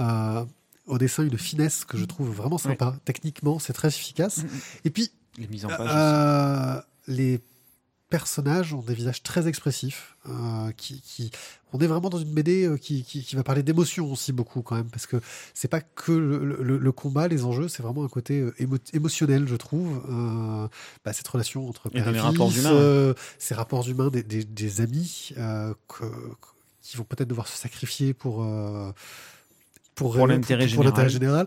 euh, 0.00 0.44
au 0.86 0.98
dessin 0.98 1.24
une 1.24 1.38
finesse 1.38 1.84
que 1.84 1.96
je 1.98 2.04
trouve 2.04 2.30
vraiment 2.30 2.58
sympa. 2.58 2.96
Techniquement, 3.04 3.58
c'est 3.58 3.72
très 3.72 3.88
efficace. 3.88 4.40
Et 4.84 4.90
puis 4.90 5.10
Les 5.38 5.46
mises 5.46 5.64
en 5.64 5.68
page. 5.68 5.90
euh, 5.92 6.80
les 7.06 7.40
personnages 8.16 8.74
ont 8.74 8.82
des 8.82 8.94
visages 8.94 9.22
très 9.22 9.48
expressifs. 9.48 10.14
euh, 10.28 10.70
qui, 10.76 11.00
qui- 11.00 11.30
on 11.72 11.78
est 11.80 11.86
vraiment 11.88 12.10
dans 12.10 12.18
une 12.18 12.32
BD 12.32 12.64
euh, 12.64 12.76
qui, 12.76 13.02
qui, 13.02 13.24
qui 13.24 13.34
va 13.34 13.42
parler 13.42 13.62
d'émotion 13.64 14.12
aussi 14.12 14.30
beaucoup 14.32 14.62
quand 14.62 14.76
même, 14.76 14.90
parce 14.90 15.06
que 15.06 15.16
c'est 15.54 15.66
pas 15.66 15.80
que 15.80 16.12
le, 16.12 16.38
le- 16.62 16.78
le 16.78 16.92
combat, 16.92 17.26
les 17.26 17.44
enjeux, 17.44 17.66
c'est 17.66 17.82
vraiment 17.82 18.04
un 18.04 18.08
côté 18.08 18.38
euh, 18.40 18.54
émo- 18.60 18.78
émotionnel, 18.92 19.48
je 19.48 19.56
trouve. 19.56 19.90
Euh, 20.10 20.68
bah, 21.04 21.12
cette 21.12 21.26
relation 21.26 21.68
entre 21.68 21.88
Et 21.88 21.94
père 21.94 22.06
et 22.08 22.12
les 22.12 22.18
fils, 22.18 22.26
rapports 22.28 22.52
humains. 22.56 22.72
euh, 22.74 23.14
ces 23.38 23.54
rapports 23.54 23.88
humains 23.88 24.10
des, 24.10 24.22
des- 24.22 24.44
des 24.44 24.80
amis 24.80 25.30
que- 25.34 25.72
que- 25.88 26.04
qui 26.82 26.96
vont 26.98 27.04
peut-être 27.04 27.28
devoir 27.28 27.48
se 27.48 27.56
sacrifier 27.56 28.12
pour 28.14 28.44
pour, 29.94 30.26
l'intérêt 30.26 30.68
pour 30.68 30.84
l'intérêt 30.84 31.08
général. 31.08 31.46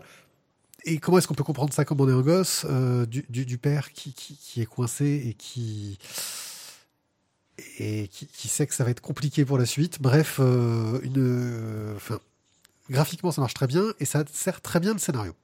Et 0.88 0.98
comment 0.98 1.18
est-ce 1.18 1.26
qu'on 1.26 1.34
peut 1.34 1.42
comprendre 1.44 1.72
ça 1.72 1.84
comme 1.84 2.00
on 2.00 2.08
est 2.08 2.12
un 2.12 2.20
gosse 2.20 2.64
euh, 2.68 3.06
du, 3.06 3.24
du, 3.28 3.44
du 3.44 3.58
père 3.58 3.92
qui, 3.92 4.12
qui, 4.12 4.36
qui 4.36 4.60
est 4.62 4.66
coincé 4.66 5.24
et 5.26 5.34
qui 5.34 5.98
et 7.78 8.08
qui, 8.08 8.26
qui 8.26 8.48
sait 8.48 8.66
que 8.66 8.74
ça 8.74 8.84
va 8.84 8.90
être 8.90 9.00
compliqué 9.00 9.44
pour 9.44 9.58
la 9.58 9.66
suite. 9.66 10.00
Bref, 10.00 10.38
euh, 10.40 11.00
une, 11.02 11.14
euh, 11.18 11.98
graphiquement 12.90 13.30
ça 13.30 13.40
marche 13.40 13.54
très 13.54 13.66
bien 13.66 13.84
et 14.00 14.04
ça 14.04 14.24
sert 14.32 14.60
très 14.60 14.80
bien 14.80 14.92
le 14.92 14.98
scénario. 14.98 15.34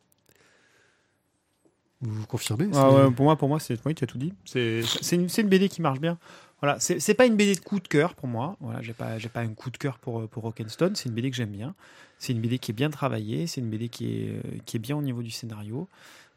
Vous 2.00 2.26
confirmez 2.26 2.68
Ah 2.74 2.90
ouais, 2.90 3.10
pour 3.12 3.24
moi, 3.26 3.36
pour 3.36 3.48
moi, 3.48 3.60
c'est 3.60 3.78
oui, 3.86 3.94
tu 3.94 4.02
as 4.02 4.08
tout 4.08 4.18
dit. 4.18 4.32
C'est 4.44 4.82
une, 5.12 5.48
BD 5.48 5.68
qui 5.68 5.80
marche 5.80 6.00
bien. 6.00 6.18
Voilà, 6.60 6.78
c'est 6.80 7.14
pas 7.14 7.26
une 7.26 7.36
BD 7.36 7.54
de 7.54 7.60
coup 7.60 7.78
de 7.78 7.86
cœur 7.86 8.14
pour 8.14 8.28
moi. 8.28 8.56
Voilà, 8.60 8.82
j'ai 8.82 8.92
pas 8.92 9.18
j'ai 9.18 9.28
pas 9.28 9.40
un 9.40 9.54
coup 9.54 9.70
de 9.70 9.76
cœur 9.76 9.98
pour 9.98 10.28
pour 10.28 10.42
Rock'n'Stone. 10.42 10.96
C'est 10.96 11.08
une 11.08 11.14
BD 11.14 11.30
que 11.30 11.36
j'aime 11.36 11.50
bien. 11.50 11.74
C'est 12.18 12.32
une 12.32 12.40
BD 12.40 12.58
qui 12.58 12.72
est 12.72 12.74
bien 12.74 12.90
travaillée. 12.90 13.46
C'est 13.46 13.60
une 13.60 13.70
BD 13.70 13.88
qui 13.88 14.14
est 14.14 14.62
qui 14.64 14.76
est 14.76 14.80
bien 14.80 14.96
au 14.96 15.02
niveau 15.02 15.22
du 15.22 15.30
scénario. 15.30 15.88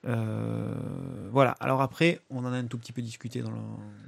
Euh, 0.06 0.74
voilà. 1.32 1.52
Alors 1.60 1.82
après, 1.82 2.20
on 2.30 2.40
en 2.46 2.54
a 2.54 2.58
un 2.58 2.66
tout 2.66 2.78
petit 2.78 2.92
peu 2.94 3.02
discuté 3.02 3.42
dans, 3.42 3.52
le- 3.52 3.58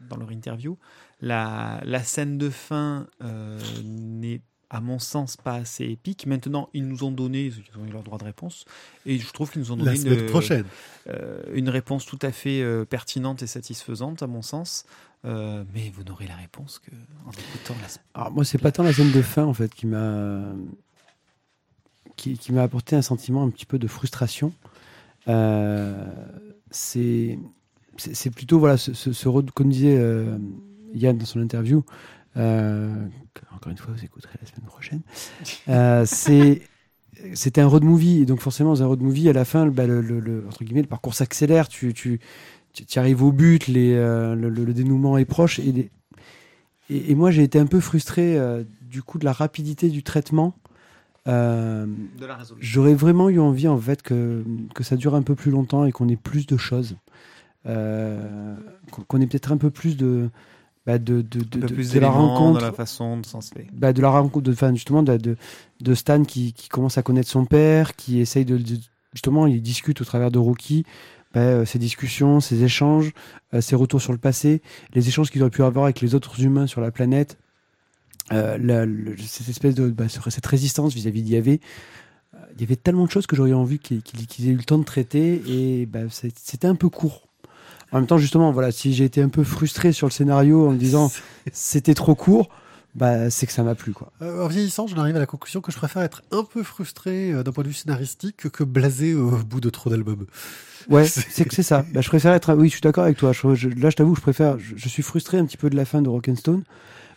dans 0.10 0.18
leur 0.18 0.32
interview. 0.32 0.78
La, 1.22 1.82
la 1.84 2.04
scène 2.04 2.38
de 2.38 2.50
fin 2.50 3.08
euh, 3.24 3.60
n'est, 3.84 4.42
à 4.70 4.80
mon 4.82 5.00
sens, 5.00 5.38
pas 5.38 5.54
assez 5.56 5.86
épique. 5.86 6.26
Maintenant, 6.28 6.70
ils 6.74 6.88
nous 6.88 7.04
ont 7.04 7.12
donné, 7.12 7.46
ils 7.46 7.80
ont 7.82 7.86
eu 7.86 7.92
leur 7.92 8.04
droit 8.04 8.18
de 8.20 8.26
réponse, 8.26 8.66
et 9.06 9.18
je 9.18 9.32
trouve 9.32 9.50
qu'ils 9.52 9.62
nous 9.62 9.72
ont 9.72 9.78
donné 9.78 9.92
la 9.92 9.96
semaine 9.98 10.20
une- 10.20 10.26
prochaine. 10.28 10.66
euh, 11.10 11.42
une 11.54 11.70
réponse 11.70 12.06
tout 12.06 12.20
à 12.22 12.32
fait 12.32 12.62
euh, 12.62 12.86
pertinente 12.86 13.42
et 13.42 13.48
satisfaisante, 13.48 14.22
à 14.22 14.28
mon 14.28 14.42
sens. 14.42 14.86
Euh, 15.26 15.64
mais 15.74 15.90
vous 15.96 16.04
n'aurez 16.04 16.28
la 16.28 16.36
réponse 16.36 16.78
que 16.78 16.92
en 17.26 17.32
écoutant 17.32 17.74
la. 17.82 17.88
Alors 18.22 18.32
moi, 18.32 18.46
c'est 18.46 18.60
pas 18.60 18.72
tant 18.72 18.84
la 18.84 18.94
scène 18.94 19.12
de 19.12 19.24
fin 19.24 19.46
en 19.46 19.54
fait 19.54 19.74
qui 19.74 19.88
m'a 19.88 20.44
qui, 22.16 22.38
qui 22.38 22.52
m'a 22.52 22.64
apporté 22.64 22.96
un 22.96 23.02
sentiment 23.02 23.44
un 23.44 23.50
petit 23.50 23.66
peu 23.66 23.80
de 23.80 23.88
frustration. 23.88 24.54
Euh, 25.30 26.06
c'est 26.72 27.40
plutôt 28.36 28.60
voilà 28.60 28.78
ce, 28.78 28.94
ce, 28.94 29.14
ce 29.14 29.30
comme 29.52 29.70
disait 29.70 29.98
euh, 29.98 30.38
Yann 30.94 31.18
dans 31.18 31.26
son 31.26 31.42
interview. 31.42 31.84
euh, 32.38 32.94
encore 33.56 33.72
une 33.72 33.78
fois, 33.78 33.94
vous 33.94 34.04
écouterez 34.04 34.38
la 34.42 34.48
semaine 34.48 34.66
prochaine. 34.66 35.02
Euh, 35.70 36.06
c'était 37.34 37.62
un 37.62 37.68
road 37.68 37.84
movie 37.84 38.22
et 38.22 38.26
donc 38.26 38.42
forcément 38.42 38.72
dans 38.72 38.84
un 38.84 38.88
road 38.88 39.02
movie 39.02 39.28
à 39.30 39.34
la 39.34 39.46
fin 39.46 39.66
bah, 39.68 39.88
le, 39.88 40.02
le- 40.02 40.46
entre 40.48 40.64
guillemets 40.64 40.84
le 40.84 40.88
parcours 40.88 41.16
s'accélère 41.16 41.68
tu 41.68 41.94
arrives 42.96 43.24
au 43.24 43.32
but 43.32 43.68
le, 43.68 44.74
dénouement 44.74 45.18
est 45.18 45.26
proche 45.26 45.60
et 46.90 47.16
moi, 47.16 47.32
j'ai 47.32 47.44
été 47.44 47.60
un 47.60 47.66
peu 47.66 47.80
frustré 47.80 48.38
du 48.82 49.02
coup 49.04 49.18
de 49.20 49.26
la 49.26 49.34
rapidité 49.34 49.90
du 49.90 50.04
traitement. 50.04 50.56
Euh, 51.28 51.86
De. 52.20 52.28
J'aurais 52.60 52.94
vraiment 52.94 53.30
eu 53.30 53.40
envie 53.40 53.68
en 53.68 53.78
fait 53.78 54.02
que, 54.02 54.44
que 54.74 54.84
ça 54.84 54.96
dure 54.96 55.16
un 55.16 55.22
peu 55.22 55.36
plus 55.36 55.52
longtemps 55.52 55.86
et 55.86 55.92
qu'on 55.92 56.08
ait 56.08 56.16
plus 56.16 56.46
de 56.48 56.58
choses. 56.58 56.96
Euh, 57.66 58.56
qu'on 59.08 59.20
ait 59.20 59.28
peut-être 59.28 59.52
un 59.52 59.58
peu 59.58 59.70
plus 59.70 59.98
de, 59.98 60.30
bah, 60.86 60.98
de, 61.00 61.22
de, 61.22 61.40
de, 61.42 61.58
Un 61.58 61.62
peu 61.62 61.68
de- 61.68 61.74
plus 61.74 61.92
de 61.92 62.00
la 62.00 62.10
rencontre. 62.10 62.60
dans 62.60 62.66
la 62.66 62.72
façon 62.72 63.18
de 63.18 63.24
bah, 63.74 63.92
de 63.92 64.02
la 64.02 64.10
rencontre, 64.10 64.46
de, 64.46 64.54
enfin, 64.54 64.74
justement, 64.74 65.04
de, 65.04 65.18
de, 65.18 65.36
de 65.82 65.94
Stan 65.94 66.24
qui, 66.24 66.54
qui 66.54 66.70
commence 66.70 66.98
à 66.98 67.04
connaître 67.04 67.30
son 67.30 67.46
père, 67.46 67.96
qui 67.98 68.20
essaye 68.20 68.46
de, 68.46 68.58
de- 68.58 68.78
justement, 69.14 69.48
il 69.48 69.62
discute 69.62 70.00
au 70.02 70.06
travers 70.06 70.32
de 70.32 70.40
Rocky, 70.40 70.86
bah, 71.34 71.42
euh, 71.42 71.66
ses 71.66 71.78
discussions, 71.80 72.40
ses 72.40 72.64
échanges, 72.64 73.12
euh, 73.54 73.60
ses 73.60 73.76
retours 73.76 74.02
sur 74.02 74.14
le 74.14 74.18
passé, 74.18 74.62
les 74.94 75.08
échanges 75.10 75.30
qu'il 75.30 75.42
aurait 75.42 75.50
pu 75.52 75.64
avoir 75.64 75.86
avec 75.86 76.00
les 76.00 76.16
autres 76.16 76.42
humains 76.42 76.68
sur 76.68 76.80
la 76.80 76.92
planète, 76.92 77.38
euh, 78.32 78.58
la- 78.62 78.86
le- 78.86 79.16
cette 79.26 79.50
espèce 79.50 79.76
de, 79.76 79.90
bah, 79.90 80.10
ce- 80.10 80.30
cette 80.30 80.46
résistance 80.46 80.94
vis-à-vis 80.94 81.22
d'Yahvé. 81.22 81.62
Euh, 82.34 82.38
Il 82.56 82.62
y 82.62 82.64
avait 82.64 82.76
tellement 82.76 83.06
de 83.06 83.12
choses 83.12 83.28
que 83.28 83.36
j'aurais 83.36 83.54
envie 83.54 83.80
qu'ils 83.80 84.02
aient 84.48 84.52
eu 84.52 84.56
le 84.58 84.64
temps 84.64 84.78
de 84.80 84.84
traiter 84.84 85.42
et 85.48 85.86
bah, 85.86 86.00
c'était 86.12 86.68
un 86.68 86.76
peu 86.76 86.90
court. 86.90 87.28
En 87.92 87.98
même 88.00 88.08
temps, 88.08 88.18
justement, 88.18 88.52
voilà, 88.52 88.72
si 88.72 88.94
j'ai 88.94 89.06
été 89.06 89.22
un 89.22 89.30
peu 89.30 89.44
frustré 89.44 89.92
sur 89.94 90.08
le 90.08 90.12
scénario 90.12 90.68
en 90.68 90.72
me 90.72 90.78
disant 90.78 91.12
c'était 91.54 91.94
trop 91.94 92.16
court, 92.16 92.50
bah, 92.96 93.30
c'est 93.30 93.46
que 93.46 93.54
ça 93.54 93.64
m'a 93.64 93.76
plu. 93.76 93.94
Quoi. 93.94 94.12
Euh, 94.22 94.44
en 94.44 94.48
vieillissant, 94.48 94.88
j'en 94.88 94.98
arrive 94.98 95.16
à 95.16 95.20
la 95.20 95.26
conclusion 95.28 95.62
que 95.62 95.72
je 95.72 95.78
préfère 95.78 96.02
être 96.02 96.24
un 96.32 96.44
peu 96.44 96.64
frustré 96.64 97.32
d'un 97.44 97.52
point 97.52 97.64
de 97.64 97.70
vue 97.70 97.74
scénaristique 97.76 98.50
que, 98.50 98.64
blasé 98.64 99.14
au 99.14 99.30
bout 99.38 99.62
de 99.62 99.70
trop 99.70 99.90
d'albums. 99.90 100.26
Ouais, 100.90 101.06
C'est- 101.08 101.46
que 101.46 101.54
c'est 101.56 101.64
ça. 101.64 101.86
Bah, 101.94 102.02
je 102.02 102.08
préfère 102.10 102.34
être. 102.34 102.54
Oui, 102.56 102.68
je 102.68 102.74
suis 102.74 102.82
d'accord 102.82 103.04
avec 103.06 103.18
toi. 103.18 103.32
Je- 103.34 103.56
je- 103.56 103.70
là, 103.70 103.90
je 103.90 103.96
t'avoue, 103.96 104.16
je 104.16 104.22
préfère. 104.22 104.58
Je, 104.60 104.74
je 104.76 104.90
suis 104.90 105.04
frustré 105.04 105.38
un 105.38 105.46
petit 105.46 105.58
peu 105.58 105.70
de 105.70 105.76
la 105.76 105.86
fin 105.86 106.02
de 106.02 106.10
Rock'n'Stone, 106.10 106.64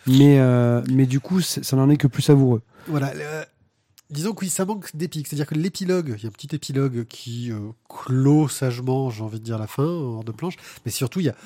mais 0.06 0.38
euh, 0.38 0.82
mais 0.90 1.06
du 1.06 1.20
coup, 1.20 1.40
ça 1.40 1.76
n'en 1.76 1.90
est 1.90 1.96
que 1.96 2.06
plus 2.06 2.22
savoureux. 2.22 2.62
Voilà. 2.86 3.12
euh, 3.14 3.44
disons 4.10 4.32
que 4.32 4.40
oui, 4.44 4.50
ça 4.50 4.64
manque 4.64 4.94
d'épique. 4.94 5.26
C'est-à-dire 5.26 5.46
que 5.46 5.54
l'épilogue, 5.54 6.14
il 6.16 6.22
y 6.22 6.26
a 6.26 6.28
un 6.28 6.32
petit 6.32 6.54
épilogue 6.54 7.04
qui 7.06 7.52
euh, 7.52 7.70
clôt 7.88 8.48
sagement, 8.48 9.10
j'ai 9.10 9.22
envie 9.22 9.40
de 9.40 9.44
dire, 9.44 9.58
la 9.58 9.66
fin, 9.66 9.84
hors 9.84 10.24
de 10.24 10.32
planche. 10.32 10.56
Mais 10.84 10.90
surtout, 10.90 11.20
il 11.20 11.26
y 11.26 11.28
a, 11.28 11.36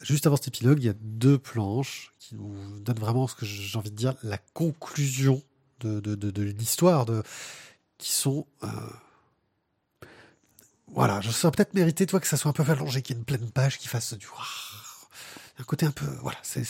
juste 0.00 0.26
avant 0.26 0.36
cet 0.36 0.48
épilogue, 0.48 0.78
il 0.82 0.86
y 0.86 0.90
a 0.90 0.94
deux 1.00 1.38
planches 1.38 2.12
qui 2.18 2.34
nous 2.34 2.80
donnent 2.80 2.98
vraiment 2.98 3.26
ce 3.28 3.34
que 3.34 3.46
j'ai 3.46 3.78
envie 3.78 3.90
de 3.90 3.96
dire, 3.96 4.14
la 4.22 4.38
conclusion 4.38 5.42
de, 5.80 6.00
de, 6.00 6.42
l'histoire, 6.42 7.06
qui 7.98 8.12
sont. 8.12 8.46
voilà, 10.88 11.20
je 11.20 11.30
serais 11.30 11.50
peut-être 11.50 11.74
mérité, 11.74 12.06
toi, 12.06 12.20
que 12.20 12.26
ça 12.28 12.36
soit 12.36 12.50
un 12.50 12.52
peu 12.52 12.64
allongé, 12.70 13.02
qu'il 13.02 13.16
y 13.16 13.18
ait 13.18 13.20
une 13.20 13.24
pleine 13.24 13.50
page 13.50 13.78
qui 13.78 13.88
fasse 13.88 14.14
du. 14.14 14.26
Un 15.62 15.64
côté 15.64 15.86
un 15.86 15.92
peu. 15.92 16.06
Voilà, 16.22 16.38
c'est. 16.42 16.62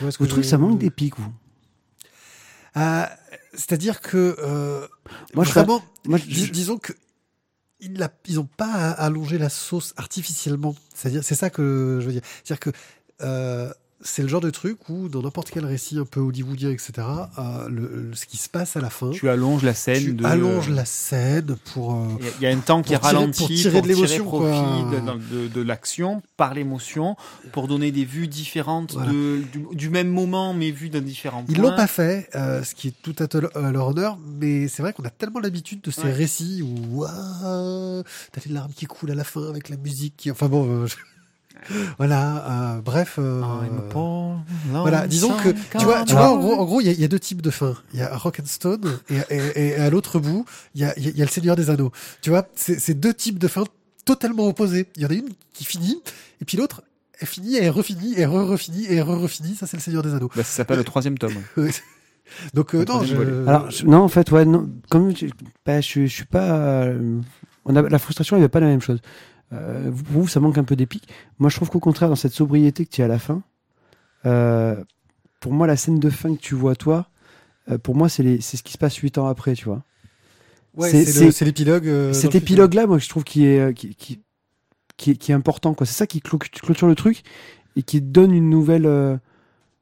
Vous 0.00 0.26
trouvez 0.26 0.42
que 0.42 0.48
ça 0.48 0.56
manque 0.56 0.78
d'épique, 0.78 1.18
vous? 1.18 1.32
Euh, 2.76 3.04
C'est-à-dire 3.54 4.00
que. 4.00 4.36
euh, 4.38 4.86
Moi, 5.34 5.44
je 5.44 5.50
vraiment, 5.50 5.82
Moi, 6.06 6.18
je- 6.18 6.24
dis- 6.26 6.50
disons 6.50 6.78
que. 6.78 6.92
Ils 7.80 7.92
n'ont 8.36 8.46
pas 8.56 8.72
à 8.72 8.90
allonger 9.04 9.36
la 9.36 9.48
sauce 9.50 9.92
artificiellement. 9.96 10.74
C'est-à-dire, 10.94 11.22
c'est 11.24 11.34
ça 11.34 11.50
que 11.50 11.98
je 12.00 12.06
veux 12.06 12.12
dire. 12.12 12.22
C'est-à-dire 12.44 12.60
que 12.60 12.70
euh, 13.22 13.72
c'est 14.02 14.20
le 14.22 14.28
genre 14.28 14.42
de 14.42 14.50
truc 14.50 14.88
où, 14.90 15.08
dans 15.08 15.22
n'importe 15.22 15.50
quel 15.50 15.64
récit 15.64 15.98
un 15.98 16.04
peu 16.04 16.20
hollywoodien, 16.20 16.70
etc., 16.70 16.92
euh, 17.38 17.68
le, 17.68 18.08
le- 18.10 18.14
ce 18.14 18.26
qui 18.26 18.36
se 18.36 18.48
passe 18.48 18.76
à 18.76 18.80
la 18.80 18.90
fin, 18.90 19.10
Tu 19.10 19.28
allonges 19.28 19.62
la 19.62 19.72
scène 19.74 20.02
tu 20.04 20.12
de. 20.14 20.24
allonges 20.24 20.68
la 20.68 20.84
scène 20.84 21.56
pour. 21.72 21.94
euh, 21.94 22.06
Il 22.38 22.42
y 22.42 22.44
y 22.44 22.46
a 22.46 22.54
un 22.54 22.58
temps 22.60 22.82
qui 22.82 22.92
est 22.92 22.98
pour 22.98 23.08
tirer- 23.08 23.16
ralenti 23.18 23.38
pour 23.38 23.48
tirer 23.48 23.80
de 23.82 23.88
l'émotion, 23.88 24.30
de, 24.90 25.44
de- 25.44 25.48
de 25.48 25.60
l'action 25.62 26.22
par 26.36 26.52
l'émotion, 26.54 27.16
pour 27.52 27.68
donner 27.68 27.90
des 27.90 28.04
vues 28.04 28.28
différentes 28.28 28.92
Voilà. 28.92 29.10
du, 29.10 29.46
du 29.72 29.88
même 29.90 30.08
moment, 30.08 30.52
mais 30.52 30.70
vues 30.72 30.90
d'un 30.90 31.00
différent 31.00 31.42
point. 31.42 31.54
Ils 31.54 31.60
l'ont 31.62 31.74
pas 31.74 31.86
fait, 31.86 32.28
euh, 32.34 32.62
ce 32.62 32.74
qui 32.74 32.88
est 32.88 32.94
tout 33.02 33.16
à, 33.18 33.70
leur 33.70 33.88
honneur, 33.88 34.18
mais 34.40 34.68
c'est 34.68 34.82
vrai 34.82 34.92
qu'on 34.92 35.04
a 35.04 35.10
tellement 35.10 35.40
l'habitude 35.40 35.80
de 35.80 35.90
ces 35.90 36.02
Ouais. 36.02 36.12
récits 36.12 36.62
où 36.62 37.04
t'as 37.06 38.40
les 38.46 38.52
larmes 38.52 38.72
qui 38.74 38.86
coulent 38.86 39.10
à 39.10 39.14
la 39.14 39.24
fin 39.24 39.48
avec 39.48 39.68
la 39.68 39.76
musique. 39.76 40.14
Qui... 40.18 40.30
Enfin 40.30 40.48
bon, 40.48 40.86
je- 40.86 40.96
voilà. 41.98 42.74
euh, 42.76 42.80
bref. 42.80 43.16
euh, 43.18 43.40
Paul, 43.90 44.36
Voilà, 44.82 45.06
disons 45.06 45.32
que 45.42 45.48
tu 45.78 45.84
vois, 45.84 46.04
tu 46.04 46.12
vois, 46.14 46.30
en 46.32 46.36
gros, 46.38 46.54
en 46.60 46.64
gros, 46.64 46.80
il 46.80 46.86
y, 46.86 46.90
a- 46.90 46.92
il 46.92 47.00
y 47.00 47.04
a 47.04 47.08
deux 47.08 47.18
types 47.18 47.42
de 47.42 47.50
fins. 47.50 47.74
Il 47.92 48.00
y 48.00 48.02
a 48.02 48.16
Rock'n'Stone 48.16 48.98
et, 49.10 49.18
et, 49.30 49.68
et 49.68 49.74
à 49.76 49.90
l'autre 49.90 50.18
bout, 50.18 50.44
il 50.74 50.80
y 50.82 50.84
a, 50.84 50.92
il 50.96 51.04
y 51.04 51.08
a- 51.08 51.10
il 51.10 51.16
y 51.18 51.22
a 51.22 51.24
le 51.24 51.30
Seigneur 51.30 51.56
des 51.56 51.70
Anneaux. 51.70 51.92
Tu 52.22 52.30
vois, 52.30 52.46
c'est 52.54 52.94
deux 52.98 53.14
types 53.14 53.38
de 53.38 53.48
fins 53.48 53.64
totalement 54.04 54.46
opposés. 54.46 54.86
Il 54.96 55.02
y 55.02 55.06
en 55.06 55.10
a 55.10 55.14
une 55.14 55.28
qui 55.52 55.64
finit 55.64 56.00
et 56.40 56.44
puis 56.44 56.56
l'autre, 56.56 56.82
elle 57.18 57.26
finit, 57.26 57.56
elle 57.56 57.70
refinit, 57.70 58.12
et 58.18 58.26
re-refinit, 58.26 58.86
et 58.90 59.00
re-refinit. 59.00 59.54
Ça, 59.56 59.66
c'est 59.66 59.78
le 59.78 59.82
Seigneur 59.82 60.02
des 60.02 60.12
Anneaux. 60.14 60.28
Bah, 60.36 60.42
ça 60.44 60.50
s'appelle 60.52 60.76
le 60.78 60.84
troisième 60.84 61.16
tome. 61.18 61.32
Donc 62.54 62.74
euh, 62.74 62.84
non, 62.88 63.02
je... 63.04 63.14
Alors, 63.48 63.70
je- 63.70 63.86
non, 63.86 63.98
en 64.02 64.08
fait, 64.08 64.30
ouais, 64.32 64.44
non, 64.44 64.68
comme 64.90 65.16
je, 65.16 65.26
bah, 65.64 65.80
je, 65.80 66.02
je 66.02 66.12
suis 66.12 66.24
pas. 66.24 66.50
euh, 66.84 67.20
on 67.64 67.74
a, 67.76 67.82
la 67.82 67.98
frustration, 67.98 68.36
il 68.36 68.40
n'y 68.40 68.44
a 68.46 68.48
pas 68.48 68.60
la 68.60 68.66
même 68.66 68.80
chose. 68.82 69.00
Euh, 69.52 69.88
vous- 69.92 70.02
pour 70.04 70.22
vous, 70.22 70.28
ça 70.28 70.40
manque 70.40 70.58
un 70.58 70.64
peu 70.64 70.76
d'épique. 70.76 71.08
Moi, 71.38 71.50
je 71.50 71.56
trouve 71.56 71.70
qu'au 71.70 71.80
contraire, 71.80 72.08
dans 72.08 72.16
cette 72.16 72.32
sobriété 72.32 72.84
que 72.84 72.90
tu 72.90 73.02
as 73.02 73.04
à 73.04 73.08
la 73.08 73.18
fin, 73.18 73.42
euh, 74.24 74.82
pour 75.40 75.52
moi, 75.52 75.66
la 75.66 75.76
scène 75.76 75.98
de 76.00 76.10
fin 76.10 76.34
que 76.34 76.40
tu 76.40 76.54
vois, 76.54 76.74
toi, 76.74 77.08
euh, 77.70 77.78
pour 77.78 77.94
moi, 77.94 78.08
c'est 78.08 78.40
ce 78.40 78.62
qui 78.62 78.72
se 78.72 78.78
passe 78.78 78.96
huit 78.96 79.18
ans 79.18 79.26
après, 79.26 79.54
tu 79.54 79.66
vois. 79.66 79.82
Ouais, 80.74 80.90
C'est- 80.90 81.44
l'épilogue. 81.44 81.86
euh, 81.88 82.12
Cet 82.12 82.34
épilogue-là, 82.34 82.86
moi, 82.86 82.98
je 82.98 83.08
trouve 83.08 83.24
qui 83.24 83.46
est, 83.46 83.72
qui, 83.74 83.94
qui, 83.94 84.20
qui, 84.96 85.10
est, 85.12 85.14
qui 85.16 85.30
est 85.32 85.34
important. 85.34 85.74
quoi. 85.74 85.86
C'est 85.86 85.94
ça 85.94 86.06
qui 86.06 86.20
clôture 86.20 86.86
le 86.88 86.94
truc 86.94 87.22
et 87.76 87.82
qui 87.82 88.00
donne 88.02 88.32
une 88.32 88.50
nouvelle, 88.50 88.86
euh, 88.86 89.16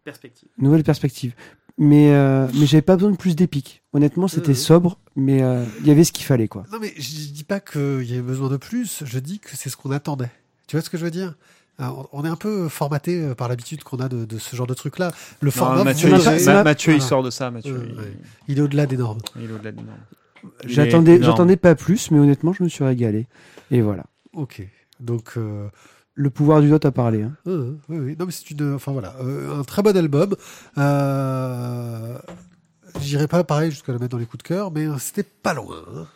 Perspective. 0.05 0.49
nouvelle 0.59 0.85
perspective. 0.85 1.35
Mais, 1.79 2.13
euh, 2.15 2.47
mais 2.55 2.67
j'avais 2.67 2.83
pas 2.83 2.95
besoin 2.97 3.11
de 3.11 3.17
plus 3.17 3.35
d'épique. 3.35 3.83
Honnêtement, 3.95 4.29
c'était 4.29 4.49
Mhm. 4.51 4.55
sobre, 4.57 4.99
mais 5.17 5.43
euh, 5.43 5.65
il 5.81 5.87
y 5.87 5.91
avait 5.91 6.05
ce 6.05 6.13
qu'il 6.13 6.25
fallait, 6.27 6.49
quoi. 6.49 6.65
Non, 6.73 6.79
mais 6.81 6.93
je 6.97 7.31
dis 7.31 7.45
pas 7.45 7.61
qu'il 7.61 8.03
y 8.05 8.13
avait 8.13 8.21
besoin 8.23 8.49
de 8.51 8.57
plus, 8.57 9.03
je 9.07 9.19
dis 9.21 9.39
que 9.39 9.51
c'est 9.57 9.71
ce 9.71 9.77
qu'on 9.77 9.93
attendait. 9.93 10.31
Tu 10.67 10.77
vois 10.77 10.83
ce 10.83 10.91
que 10.91 10.99
je 10.99 11.05
veux 11.05 11.11
dire? 11.13 11.35
Alors, 11.79 12.09
On 12.13 12.25
est 12.25 12.29
un 12.29 12.37
peu 12.37 12.69
formaté 12.69 13.21
euh, 13.21 13.35
par 13.35 13.49
l'habitude 13.49 13.83
qu'on 13.83 13.99
a 13.99 14.09
de, 14.09 14.25
de 14.25 14.39
ce 14.39 14.55
genre 14.57 14.67
de 14.67 14.75
truc-là. 14.75 15.11
Le 15.41 15.51
format, 15.51 15.83
Mathieu, 15.85 16.09
il, 16.09 16.23
pas- 16.23 16.55
Ma- 16.55 16.63
Mathieu, 16.65 16.95
il 16.95 17.03
sort 17.03 17.23
de 17.23 17.31
ça. 17.31 17.51
Mathieu, 17.51 17.85
il- 17.89 17.97
ouais. 17.99 18.13
il 18.49 18.59
est 18.59 18.63
au-delà 18.63 18.87
des 18.87 18.97
normes. 18.97 19.19
il 19.37 19.51
est 19.51 19.53
au-delà 19.55 19.73
des 19.73 19.83
normes. 19.83 19.99
J'attendais, 20.67 21.57
pas 21.57 21.75
plus, 21.75 22.11
mais 22.11 22.19
honnêtement, 22.19 22.53
je 22.53 22.63
me 22.63 22.69
suis 22.69 22.85
régalé. 22.85 23.27
Et 23.71 23.81
voilà. 23.81 24.05
Ok. 24.35 24.67
Donc, 25.01 25.33
euh, 25.37 25.69
Le 26.17 26.31
pouvoir 26.31 26.61
du 26.61 26.69
doigt 26.69 26.79
a 26.87 26.93
parlé. 26.93 27.23
hein. 27.23 27.33
euh, 27.49 27.73
oui, 27.89 27.99
oui. 27.99 28.17
Non, 28.19 28.27
mais 28.27 28.31
c'est 28.33 28.49
une. 28.53 28.75
Enfin 28.75 28.93
voilà, 28.93 29.17
euh, 29.21 29.59
un 29.59 29.65
très 29.65 29.83
bon 29.83 29.97
album. 29.97 30.37
J'irai 33.01 33.27
pas 33.29 33.45
pareil 33.45 33.71
jusqu'à 33.71 33.93
le 33.93 33.99
mettre 33.99 34.13
dans 34.13 34.19
les 34.19 34.27
coups 34.27 34.43
de 34.43 34.49
cœur, 34.49 34.71
mais 34.71 34.87
euh, 34.87 34.97
c'était 34.99 35.23
pas 35.25 35.55
loin. 35.55 35.77
hein. 35.95 36.07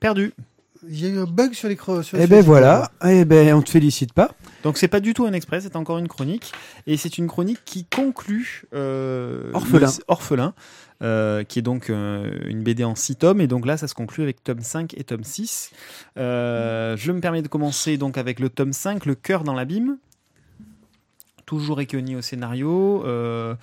Perdu. 0.00 0.32
Il 0.88 0.98
y 1.00 1.06
a 1.06 1.10
eu 1.10 1.18
un 1.20 1.24
bug 1.26 1.52
sur 1.52 1.68
les 1.68 1.76
cro- 1.76 2.02
sur 2.02 2.18
Eh 2.18 2.22
sur 2.22 2.28
ben 2.30 2.36
les- 2.36 2.42
voilà. 2.42 2.90
Eh 3.08 3.24
ben, 3.24 3.54
on 3.54 3.62
te 3.62 3.70
félicite 3.70 4.12
pas. 4.12 4.32
Donc 4.64 4.78
c'est 4.78 4.88
pas 4.88 4.98
du 4.98 5.14
tout 5.14 5.24
un 5.26 5.32
express, 5.32 5.62
c'est 5.62 5.76
encore 5.76 5.98
une 5.98 6.08
chronique. 6.08 6.52
Et 6.88 6.96
c'est 6.96 7.18
une 7.18 7.28
chronique 7.28 7.60
qui 7.64 7.84
conclut 7.84 8.64
euh, 8.74 9.52
Orphelin. 9.54 9.86
le- 9.86 10.04
Orphelin, 10.08 10.54
euh, 11.02 11.44
qui 11.44 11.60
est 11.60 11.62
donc 11.62 11.88
euh, 11.88 12.36
une 12.46 12.64
BD 12.64 12.82
en 12.82 12.96
6 12.96 13.14
tomes. 13.16 13.40
Et 13.40 13.46
donc 13.46 13.64
là, 13.64 13.76
ça 13.76 13.86
se 13.86 13.94
conclut 13.94 14.24
avec 14.24 14.42
tome 14.42 14.60
5 14.62 14.94
et 14.98 15.04
tome 15.04 15.22
6. 15.22 15.70
Euh, 16.18 16.96
je 16.96 17.12
me 17.12 17.20
permets 17.20 17.42
de 17.42 17.48
commencer 17.48 17.96
donc 17.96 18.18
avec 18.18 18.40
le 18.40 18.48
tome 18.48 18.72
5, 18.72 19.06
Le 19.06 19.14
cœur 19.14 19.44
dans 19.44 19.54
l'abîme. 19.54 19.98
Toujours 21.46 21.80
Ekoni 21.80 22.16
au 22.16 22.22
scénario. 22.22 23.02
Euh, 23.06 23.54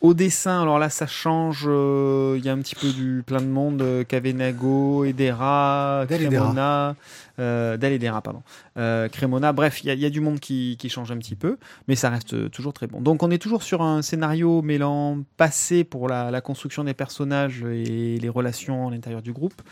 au 0.00 0.14
dessin, 0.14 0.62
alors 0.62 0.78
là, 0.78 0.90
ça 0.90 1.06
change. 1.06 1.64
euh, 1.66 2.34
Il 2.38 2.44
y 2.44 2.48
a 2.48 2.52
un 2.52 2.58
petit 2.58 2.74
peu 2.74 2.88
du 2.90 3.22
plein 3.26 3.40
de 3.40 3.46
monde. 3.46 3.82
euh, 3.82 4.04
Kavenago, 4.04 5.04
Edera. 5.04 6.04
Cremona, 6.30 6.94
euh, 7.38 7.76
pardon. 8.22 8.42
Euh, 8.76 9.08
Cremona. 9.08 9.52
Bref, 9.52 9.82
il 9.84 9.98
y, 9.98 10.06
a- 10.06 10.10
du 10.10 10.20
monde 10.20 10.40
qui, 10.40 10.76
change 10.88 11.10
un 11.10 11.18
petit 11.18 11.36
peu, 11.36 11.56
mais 11.88 11.94
ça 11.94 12.10
reste 12.10 12.50
toujours 12.50 12.72
très 12.72 12.86
bon. 12.86 13.00
Donc, 13.00 13.22
on 13.22 13.30
est 13.30 13.38
toujours 13.38 13.62
sur 13.62 13.82
un 13.82 14.02
scénario 14.02 14.62
mêlant 14.62 15.18
passé 15.36 15.84
pour 15.84 16.08
la, 16.08 16.40
construction 16.40 16.84
des 16.84 16.94
personnages 16.94 17.62
et 17.62 18.18
les 18.18 18.28
relations 18.28 18.88
à 18.88 18.90
l'intérieur 18.90 19.22
du 19.22 19.32
groupe, 19.32 19.62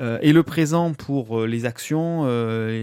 euh, 0.00 0.18
et 0.20 0.32
le 0.32 0.42
présent 0.42 0.92
pour 0.92 1.40
euh, 1.40 1.46
les 1.46 1.64
actions, 1.64 2.24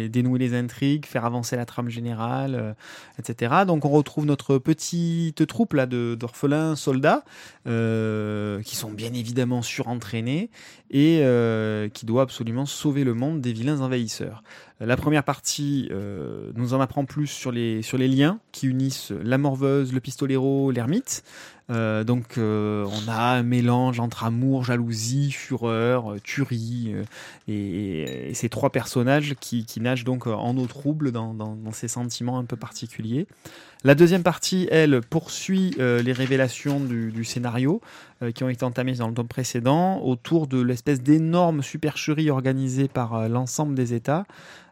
dénouer 0.10 0.40
les 0.40 0.56
intrigues, 0.56 1.06
faire 1.06 1.26
avancer 1.26 1.56
la 1.56 1.66
trame 1.66 1.90
générale, 1.90 2.76
etc. 3.20 3.64
Donc, 3.68 3.86
on 3.86 3.90
retrouve 3.90 4.26
notre 4.26 4.58
petite 4.58 5.46
troupe 5.46 5.74
là 5.74 5.86
d'orphelins 5.86 6.76
soldats 6.76 7.24
qui 7.66 8.76
sont 8.76 8.92
bien 8.92 9.14
évidemment 9.14 9.62
surentraînés 9.62 10.50
et 10.90 11.24
qui 11.94 12.06
doit 12.06 12.24
absolument 12.24 12.66
sauver 12.66 13.04
le 13.04 13.14
monde 13.14 13.42
des 13.42 13.54
vilains 13.54 13.82
envahisseurs. 13.82 14.23
La 14.80 14.98
première 14.98 15.24
partie 15.24 15.88
euh, 15.92 16.52
nous 16.56 16.74
en 16.74 16.82
apprend 16.82 17.06
plus 17.06 17.28
sur 17.28 17.52
les, 17.52 17.82
sur 17.82 17.98
les 17.98 18.08
liens 18.08 18.40
qui 18.52 18.68
unissent 18.68 19.12
la 19.12 19.38
morveuse, 19.38 19.94
le 19.94 20.00
pistolero, 20.00 20.72
l'ermite. 20.72 21.24
Euh, 21.70 22.04
donc 22.04 22.38
euh, 22.38 22.86
on 22.86 23.10
a 23.10 23.38
un 23.38 23.44
mélange 23.44 24.00
entre 24.00 24.26
amour, 24.26 24.66
jalousie, 24.66 25.32
fureur, 25.32 26.14
euh, 26.14 26.20
tuerie 26.22 26.94
et, 27.48 28.32
ces 28.34 28.50
trois 28.50 28.70
personnages 28.70 29.36
qui, 29.40 29.66
nagent 29.80 30.04
donc 30.04 30.28
en 30.28 30.58
eau 30.58 30.66
trouble 30.66 31.12
dans, 31.12 31.58
ces 31.72 31.88
sentiments 31.88 32.38
un 32.38 32.46
peu 32.46 32.56
particuliers. 32.56 33.28
La 33.86 33.96
deuxième 33.96 34.24
partie, 34.24 34.68
elle, 34.72 35.02
poursuit 35.02 35.76
les 35.78 36.14
révélations 36.14 36.80
du, 36.80 37.24
scénario 37.24 37.82
qui 38.34 38.44
ont 38.44 38.50
été 38.50 38.64
entamées 38.64 38.94
dans 38.94 39.10
le 39.10 39.14
tome 39.14 39.28
précédent 39.28 40.00
autour 40.00 40.48
de 40.48 40.62
l'espèce 40.62 41.02
d'énorme 41.02 41.62
supercherie 41.62 42.30
organisée 42.30 42.88
par 42.88 43.28
l'ensemble 43.28 43.76
des 43.76 43.94
États 43.94 44.26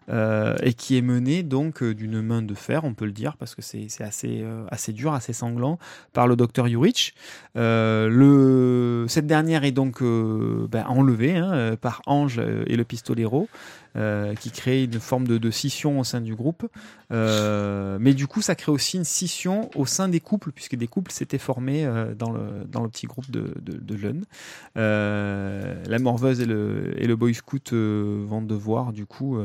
euh, 0.09 0.55
et 0.63 0.73
qui 0.73 0.97
est 0.97 1.01
menée 1.01 1.43
donc 1.43 1.83
euh, 1.83 1.93
d'une 1.93 2.21
main 2.21 2.41
de 2.41 2.53
fer, 2.53 2.83
on 2.83 2.93
peut 2.93 3.05
le 3.05 3.11
dire, 3.11 3.37
parce 3.37 3.55
que 3.55 3.61
c'est 3.61 3.87
assez, 4.01 4.41
euh, 4.41 4.65
assez 4.69 4.93
dur, 4.93 5.13
assez 5.13 5.33
sanglant, 5.33 5.77
par 6.13 6.27
le 6.27 6.35
docteur 6.35 6.67
Yurich. 6.67 7.13
Euh, 7.55 8.09
le, 8.09 9.05
cette 9.07 9.27
dernière 9.27 9.63
est 9.63 9.71
donc 9.71 10.01
ben, 10.01 10.85
enlevée 10.87 11.37
hein, 11.37 11.75
par 11.79 12.01
Ange 12.05 12.39
et 12.39 12.75
le 12.75 12.83
pistolero, 12.83 13.47
euh, 13.95 14.35
qui 14.35 14.51
crée 14.51 14.83
une 14.83 14.99
forme 14.99 15.27
de, 15.27 15.37
de 15.37 15.51
scission 15.51 15.99
au 15.99 16.03
sein 16.03 16.21
du 16.21 16.35
groupe. 16.35 16.67
Euh, 17.11 17.97
mais 17.99 18.13
du 18.13 18.27
coup, 18.27 18.41
ça 18.41 18.55
crée 18.55 18.71
aussi 18.71 18.97
une 18.97 19.03
scission 19.03 19.69
au 19.75 19.85
sein 19.85 20.07
des 20.07 20.19
couples, 20.19 20.51
puisque 20.51 20.75
des 20.75 20.87
couples 20.87 21.11
s'étaient 21.11 21.37
formés 21.37 21.85
euh, 21.85 22.13
dans, 22.15 22.31
le, 22.31 22.65
dans 22.69 22.83
le 22.83 22.89
petit 22.89 23.07
groupe 23.07 23.29
de, 23.29 23.53
de, 23.61 23.77
de 23.77 23.97
jeunes. 23.97 24.23
La 24.75 25.99
morveuse 25.99 26.41
et 26.41 26.45
le, 26.45 26.93
et 26.97 27.07
le 27.07 27.15
boy 27.15 27.33
scout 27.33 27.73
vont 27.73 28.41
devoir, 28.41 28.93
du 28.93 29.05
coup, 29.05 29.37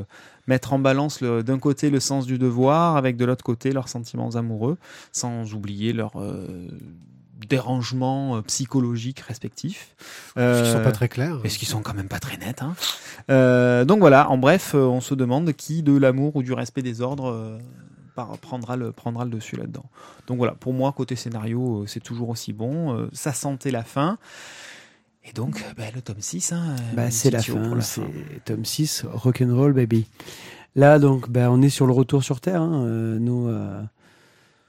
mettre 0.46 0.72
en 0.72 0.78
balance 0.78 1.22
d'un 1.22 1.58
côté 1.58 1.90
le 1.90 2.00
sens 2.00 2.26
du 2.26 2.38
devoir, 2.38 2.96
avec 2.96 3.16
de 3.16 3.24
l'autre 3.24 3.44
côté 3.44 3.72
leurs 3.72 3.88
sentiments 3.88 4.30
amoureux, 4.36 4.76
sans 5.12 5.54
oublier 5.54 5.92
leurs 5.92 6.16
euh, 6.16 6.68
dérangements 7.48 8.36
euh, 8.36 8.42
psychologiques 8.42 9.20
respectifs. 9.20 9.94
Qui 9.98 10.04
sont 10.34 10.40
Euh, 10.40 10.84
pas 10.84 10.92
très 10.92 11.08
clairs. 11.08 11.38
et 11.44 11.48
ce 11.48 11.58
qui 11.58 11.66
sont 11.66 11.82
quand 11.82 11.94
même 11.94 12.08
pas 12.08 12.18
très 12.18 12.36
nets. 12.36 12.62
hein? 12.62 12.74
Euh, 13.30 13.84
donc 13.84 13.98
voilà, 14.00 14.30
en 14.30 14.38
bref, 14.38 14.72
euh, 14.74 14.84
on 14.86 15.00
se 15.00 15.14
demande 15.14 15.52
qui 15.52 15.82
de 15.82 15.96
l'amour 15.96 16.36
ou 16.36 16.42
du 16.42 16.52
respect 16.52 16.82
des 16.82 17.00
ordres 17.02 17.30
euh, 17.30 17.58
par- 18.14 18.38
prendra, 18.38 18.76
le, 18.76 18.92
prendra 18.92 19.24
le 19.24 19.30
dessus 19.30 19.56
là-dedans. 19.56 19.84
Donc 20.26 20.38
voilà, 20.38 20.54
pour 20.54 20.72
moi, 20.72 20.92
côté 20.92 21.16
scénario, 21.16 21.82
euh, 21.82 21.86
c'est 21.86 22.00
toujours 22.02 22.28
aussi 22.30 22.52
bon. 22.52 22.94
Euh, 22.96 23.08
ça 23.12 23.32
sentait 23.32 23.70
la 23.70 23.82
fin. 23.84 24.18
Et 25.28 25.32
donc, 25.32 25.56
euh, 25.58 25.72
bah, 25.76 25.84
le 25.94 26.00
tome 26.00 26.20
6, 26.20 26.52
hein, 26.52 26.76
Bah, 26.94 27.10
c'est 27.10 27.30
la 27.30 27.42
fin, 27.42 27.74
la 27.74 27.80
c'est 27.82 28.00
fin. 28.00 28.08
tome 28.44 28.64
6, 28.64 29.04
rock'n'roll 29.12 29.72
baby. 29.72 30.06
Là, 30.76 30.98
donc, 30.98 31.28
bah, 31.30 31.50
on 31.50 31.60
est 31.62 31.68
sur 31.68 31.86
le 31.86 31.92
retour 31.92 32.22
sur 32.22 32.40
Terre. 32.40 32.62
hein, 32.62 32.84
euh, 32.86 33.18
euh, 33.20 33.82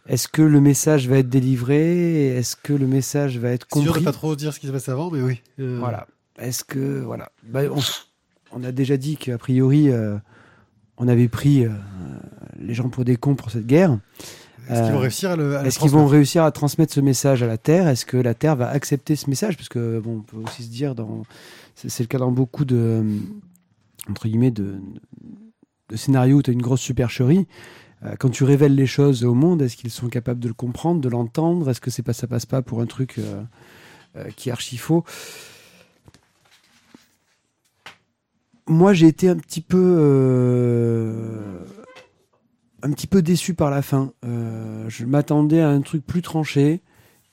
est-ce 0.08 0.28
que 0.28 0.41
le 0.41 0.62
message 0.62 1.08
va 1.08 1.18
être 1.18 1.30
délivré? 1.30 2.28
Est-ce 2.38 2.55
que 2.55 2.74
le 2.74 2.88
message 2.88 3.38
va 3.38 3.49
être 3.51 3.68
C'est 3.72 3.80
dur 3.80 3.88
de 3.91 3.97
compris? 3.99 4.05
pas 4.05 4.12
trop 4.12 4.36
dire 4.36 4.53
ce 4.53 4.60
qui 4.60 4.68
se 4.68 4.72
passe 4.72 4.89
avant, 4.89 5.10
mais 5.12 5.22
oui. 5.22 5.41
Euh, 5.60 5.78
Voilà. 5.80 6.08
Est-ce 6.39 6.64
que 6.64 7.01
voilà 7.01 7.32
Bah, 7.43 7.62
on, 7.72 7.80
on 8.51 8.64
a 8.64 8.72
déjà 8.72 8.95
dit 8.97 9.18
qu'a 9.18 9.38
priori, 9.38 9.89
euh, 9.89 10.16
on 10.97 11.08
avait 11.08 11.28
pris 11.28 11.66
euh, 11.66 11.70
les 12.60 12.74
gens 12.76 12.89
pour 12.89 13.05
des 13.05 13.16
cons 13.16 13.36
pour 13.36 13.49
cette 13.51 13.66
guerre. 13.66 13.97
Est-ce 14.70 14.84
qu'ils 14.84 14.91
vont 14.93 14.99
réussir 14.99 15.32
à 15.32 15.36
le. 15.38 15.58
à 15.58 15.66
Est-ce 15.66 15.80
qu'ils 15.80 15.89
vont 15.91 16.08
réussir 16.08 16.43
à 16.43 16.51
transmettre 16.51 16.93
ce 16.93 16.99
message 16.99 17.41
à 17.41 17.47
la 17.47 17.58
Terre? 17.58 17.88
Est-ce 17.88 18.05
que 18.05 18.18
la 18.18 18.34
Terre 18.34 18.55
va 18.58 18.70
accepter 18.70 19.16
ce 19.16 19.30
message? 19.30 19.55
Parce 19.55 19.70
que 19.70 19.99
bon, 19.99 20.18
on 20.18 20.22
peut 20.22 20.38
aussi 20.45 20.64
se 20.64 20.70
dire, 20.70 20.93
dans, 20.93 21.24
c'est, 21.76 21.99
le 22.01 22.08
cas 22.08 22.18
dans 22.18 22.32
beaucoup 22.32 22.66
de 22.66 23.01
entre 24.10 24.28
guillemets 24.28 24.51
de, 24.51 24.76
de 25.89 25.95
scénarios 25.95 26.38
où 26.38 26.41
tu 26.43 26.49
as 26.49 26.53
une 26.53 26.62
grosse 26.62 26.82
supercherie. 26.82 27.47
Euh, 28.04 28.16
quand 28.20 28.30
tu 28.30 28.43
révèles 28.43 28.76
les 28.76 28.86
choses 28.86 29.24
au 29.24 29.34
monde, 29.34 29.62
est-ce 29.62 29.76
qu'ils 29.76 29.89
sont 29.91 30.08
capables 30.08 30.39
de 30.39 30.48
le 30.48 30.54
comprendre, 30.54 31.02
de 31.02 31.10
l'entendre? 31.10 31.70
Est-ce 31.70 31.82
que 31.82 31.89
c'est 31.89 32.04
pas 32.04 32.14
ça 32.14 32.28
passe 32.28 32.45
pas 32.45 32.62
pour 32.62 32.82
un 32.82 32.86
truc 32.86 33.18
euh, 33.18 33.41
euh, 34.16 34.30
qui 34.36 34.50
est 34.50 34.52
archi 34.52 34.78
faux? 34.78 35.04
Moi, 38.68 38.93
j'ai 38.93 39.08
été 39.08 39.30
un 39.30 39.38
petit 39.38 39.62
peu 39.62 39.78
un 42.84 42.91
petit 42.91 43.08
peu 43.08 43.22
déçu 43.22 43.54
par 43.54 43.72
la 43.72 43.82
fin. 43.82 44.12
Je 44.24 45.06
m'attendais 45.06 45.62
à 45.62 45.70
un 45.70 45.80
truc 45.80 46.06
plus 46.06 46.22
tranché. 46.22 46.82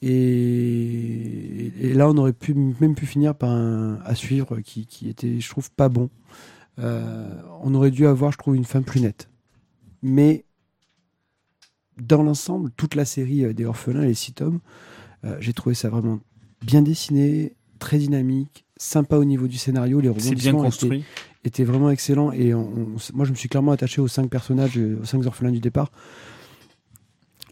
Et, 0.01 1.73
là, 1.95 2.09
on 2.09 2.17
aurait 2.19 2.35
pu 2.35 2.55
même 2.55 2.95
pu 2.95 3.07
finir 3.07 3.35
par 3.35 3.51
un 3.51 3.99
à 4.05 4.15
suivre 4.15 4.61
qui, 4.61 4.87
était, 5.09 5.41
je 5.41 5.51
trouve, 5.51 5.73
pas 5.73 5.89
bon. 5.89 6.09
On 6.79 7.75
aurait 7.75 7.91
dû 7.91 8.07
avoir, 8.07 8.31
je 8.31 8.39
trouve, 8.39 8.55
une 8.55 8.65
fin 8.65 8.83
plus 8.83 9.01
nette. 9.01 9.29
Mais 10.05 10.45
dans 12.01 12.23
l'ensemble, 12.23 12.71
toute 12.77 12.95
la 12.95 13.05
série 13.05 13.45
euh, 13.45 13.53
des 13.53 13.65
orphelins, 13.65 14.03
les 14.03 14.15
six 14.15 14.33
tomes, 14.33 14.61
euh, 15.25 15.37
j'ai 15.41 15.53
trouvé 15.53 15.75
ça 15.75 15.89
vraiment 15.89 16.21
bien 16.63 16.83
dessiné, 16.83 17.55
très 17.79 17.99
dynamique, 17.99 18.65
sympa 18.77 19.17
au 19.17 19.25
niveau 19.25 19.47
du 19.47 19.57
scénario. 19.59 20.01
Les 20.01 20.09
rebondissements 20.09 20.65
étaient, 20.65 20.67
construit. 20.67 21.05
était 21.45 21.65
vraiment 21.65 21.91
excellent 21.91 22.33
et 22.33 22.55
on- 22.55 22.69
on- 22.69 22.97
moi 23.15 23.25
je 23.25 23.31
me 23.31 23.37
suis 23.37 23.49
clairement 23.49 23.73
attaché 23.73 24.01
aux 24.01 24.09
cinq 24.09 24.29
personnages, 24.29 24.77
aux 24.77 25.05
cinq 25.05 25.25
orphelins 25.27 25.53
du 25.53 25.61
départ. 25.61 25.91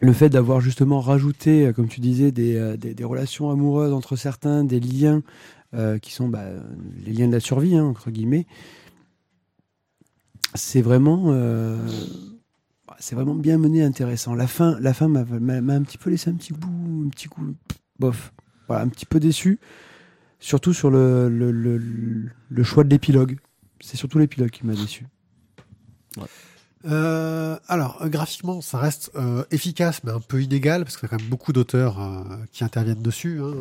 Le 0.01 0.11
fait 0.11 0.29
d'avoir 0.29 0.59
justement 0.59 0.99
rajouté, 0.99 1.67
euh, 1.67 1.71
comme 1.73 1.87
tu 1.87 2.01
disais, 2.01 2.31
des, 2.31 2.75
des, 2.77 2.93
des 2.93 3.03
relations 3.05 3.49
amoureuses 3.51 3.93
entre 3.93 4.15
certains, 4.17 4.63
des 4.65 4.79
liens 4.81 5.21
euh, 5.73 5.97
qui 5.99 6.11
sont 6.11 6.27
bah, 6.27 6.43
les 7.05 7.13
liens 7.13 7.27
de 7.27 7.33
la 7.33 7.39
survie, 7.39 7.75
hein, 7.75 7.85
entre 7.85 8.11
guillemets, 8.11 8.45
c'est 10.55 10.81
vraiment. 10.81 11.25
euh, 11.27 11.77
c'est 12.99 13.15
vraiment 13.15 13.35
bien 13.35 13.57
mené, 13.57 13.83
intéressant. 13.83 14.35
La 14.35 14.47
fin, 14.47 14.77
la 14.79 14.93
fin 14.93 15.07
m'a 15.07 15.21
un 15.21 15.83
petit 15.83 15.97
peu 15.97 16.09
laissé 16.09 16.29
un 16.29 16.33
petit 16.33 16.53
bout, 16.53 17.05
un 17.05 17.09
petit 17.09 17.27
coup, 17.27 17.55
bof. 17.99 18.33
Voilà, 18.67 18.83
un 18.83 18.87
petit 18.87 19.05
peu 19.05 19.19
déçu. 19.19 19.59
Surtout 20.39 20.73
sur 20.73 20.89
le, 20.89 22.29
choix 22.63 22.83
de 22.83 22.89
l'épilogue. 22.89 23.37
C'est 23.79 23.97
surtout 23.97 24.19
l'épilogue 24.19 24.49
qui 24.49 24.65
m'a 24.65 24.73
déçu. 24.73 25.05
Euh, 26.85 27.57
alors, 27.67 28.01
euh, 28.01 28.09
graphiquement, 28.09 28.61
ça 28.61 28.77
reste 28.77 29.11
euh, 29.15 29.45
efficace, 29.51 30.03
mais 30.03 30.11
un 30.11 30.19
peu 30.19 30.41
inégal, 30.41 30.83
parce 30.83 30.97
qu'il 30.97 31.07
y 31.07 31.13
a 31.13 31.15
quand 31.15 31.21
même 31.21 31.29
beaucoup 31.29 31.53
d'auteurs 31.53 31.97
qui 32.51 32.63
interviennent 32.63 33.01
dessus. 33.01 33.39
hein. 33.41 33.53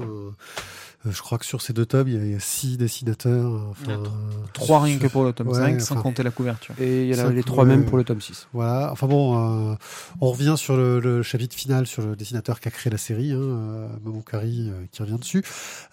Euh, 1.04 1.10
je 1.10 1.20
crois 1.20 1.36
que 1.38 1.44
sur 1.44 1.60
ces 1.62 1.72
deux 1.72 1.84
tomes, 1.86 2.06
il 2.08 2.14
y 2.14 2.18
a- 2.18 2.24
il 2.24 2.30
y 2.32 2.34
a 2.34 2.40
six 2.40 2.76
dessinateurs. 2.76 3.52
euh, 3.52 3.66
Enfin, 3.70 3.92
euh, 3.92 4.06
Trois 4.52 4.80
rien 4.82 4.98
que 4.98 5.08
pour 5.08 5.24
le 5.24 5.32
tome 5.32 5.48
Ouais, 5.48 5.54
5, 5.58 5.80
sans 5.80 5.94
enfin, 5.94 6.02
compter 6.02 6.22
la 6.22 6.30
couverture. 6.30 6.74
Et 6.78 7.02
il 7.08 7.08
y 7.16 7.18
a 7.18 7.28
les 7.30 7.42
trois 7.42 7.64
mêmes 7.64 7.84
pour 7.84 7.96
le 7.98 8.04
tome 8.04 8.20
6. 8.20 8.46
Voilà. 8.52 8.90
Enfin 8.92 9.06
bon, 9.08 9.72
euh, 9.72 9.74
on 10.20 10.30
revient 10.30 10.54
sur 10.56 10.76
le, 10.76 11.00
le 11.00 11.22
chapitre 11.24 11.56
final, 11.56 11.86
sur 11.88 12.02
le 12.06 12.14
dessinateur 12.14 12.60
qui 12.60 12.68
a 12.68 12.70
créé 12.70 12.90
la 12.90 12.98
série, 12.98 13.32
hein, 13.32 13.88
Momo 14.02 14.22
Kari, 14.22 14.68
euh, 14.70 14.84
qui 14.92 15.02
revient 15.02 15.18
dessus. 15.18 15.42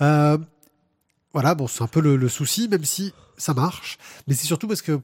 Euh, 0.01 0.37
voilà, 1.33 1.55
bon, 1.55 1.67
c'est 1.67 1.81
un 1.83 1.87
peu 1.87 2.01
le, 2.01 2.15
le 2.15 2.29
souci, 2.29 2.67
même 2.67 2.85
si 2.85 3.13
ça 3.37 3.53
marche. 3.55 3.97
Mais 4.27 4.35
c'est 4.35 4.45
surtout 4.47 4.67
parce 4.67 4.81
que 4.83 4.99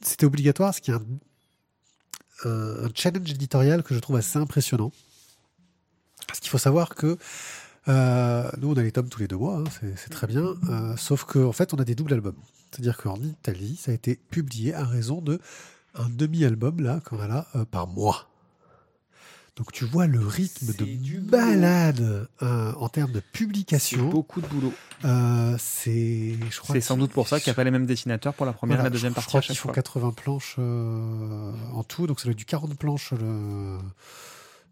c'était 0.00 0.26
obligatoire, 0.26 0.68
parce 0.70 0.80
qu'il 0.80 0.94
y 0.94 0.96
a 0.96 1.00
un, 1.00 2.48
un- 2.50 2.86
un 2.86 2.90
challenge 2.94 3.30
éditorial 3.30 3.82
que 3.82 3.94
je 3.94 3.98
trouve 4.00 4.16
assez 4.16 4.38
impressionnant. 4.38 4.92
Parce 6.26 6.38
qu'il 6.40 6.50
faut 6.50 6.58
savoir 6.58 6.94
que 6.94 7.18
euh, 7.88 8.50
nous, 8.58 8.70
on 8.72 8.76
a 8.76 8.82
les 8.82 8.92
tomes 8.92 9.08
tous 9.08 9.20
les 9.20 9.28
deux 9.28 9.36
mois, 9.36 9.58
hein, 9.58 9.64
c'est 9.80 9.98
c'est 9.98 10.10
très 10.10 10.26
bien. 10.26 10.54
euh, 10.68 10.96
sauf 10.96 11.24
qu'en 11.24 11.44
en 11.48 11.52
fait, 11.52 11.72
on 11.74 11.78
a 11.78 11.84
des 11.84 11.94
doubles 11.94 12.12
albums. 12.12 12.36
C'est-à-dire 12.70 12.96
qu'en 12.96 13.16
Italie, 13.16 13.76
ça 13.80 13.90
a 13.90 13.94
été 13.94 14.16
publié 14.30 14.74
à 14.74 14.84
raison 14.84 15.20
de 15.20 15.40
un 15.94 16.08
demi-album 16.08 16.80
là 16.80 17.00
qu'on 17.04 17.18
a 17.20 17.26
là 17.26 17.46
euh, 17.56 17.64
par 17.64 17.86
mois. 17.88 18.26
Donc 19.56 19.72
tu 19.72 19.84
vois 19.84 20.06
le 20.06 20.24
rythme 20.24 20.66
C'est 20.68 20.78
de 20.78 21.18
balade 21.20 22.28
euh, 22.42 22.72
en 22.76 22.88
termes 22.88 23.10
de 23.12 23.18
C'est 23.20 23.32
publication. 23.32 24.08
beaucoup 24.08 24.40
de 24.40 24.46
boulot. 24.46 24.72
Euh, 25.04 25.56
c'est, 25.58 26.36
je 26.50 26.60
crois 26.60 26.74
C'est 26.74 26.80
sans 26.80 26.96
doute 26.96 27.10
pour 27.10 27.28
ça 27.28 27.40
qu'il 27.40 27.50
n'y 27.50 27.52
a 27.52 27.56
pas 27.56 27.64
les 27.64 27.70
mêmes 27.72 27.84
dessinateurs 27.86 28.32
pour 28.34 28.46
la 28.46 28.52
première 28.52 28.76
Voilà, 28.76 28.84
et 28.88 28.90
la 28.90 28.90
deuxième 28.90 29.10
je, 29.10 29.16
partie 29.16 29.26
Je 29.26 29.30
crois 29.30 29.40
à 29.40 29.42
qu'ils 29.42 29.54
chaque 29.54 29.62
font 29.62 29.68
fois. 29.68 29.74
80 29.74 30.12
planches 30.12 30.56
euh, 30.58 31.52
en 31.74 31.82
tout, 31.82 32.06
donc 32.06 32.20
ça 32.20 32.24
doit 32.24 32.32
être 32.32 32.38
du 32.38 32.44
40 32.46 32.74
planches 32.78 33.12
le, 33.12 33.76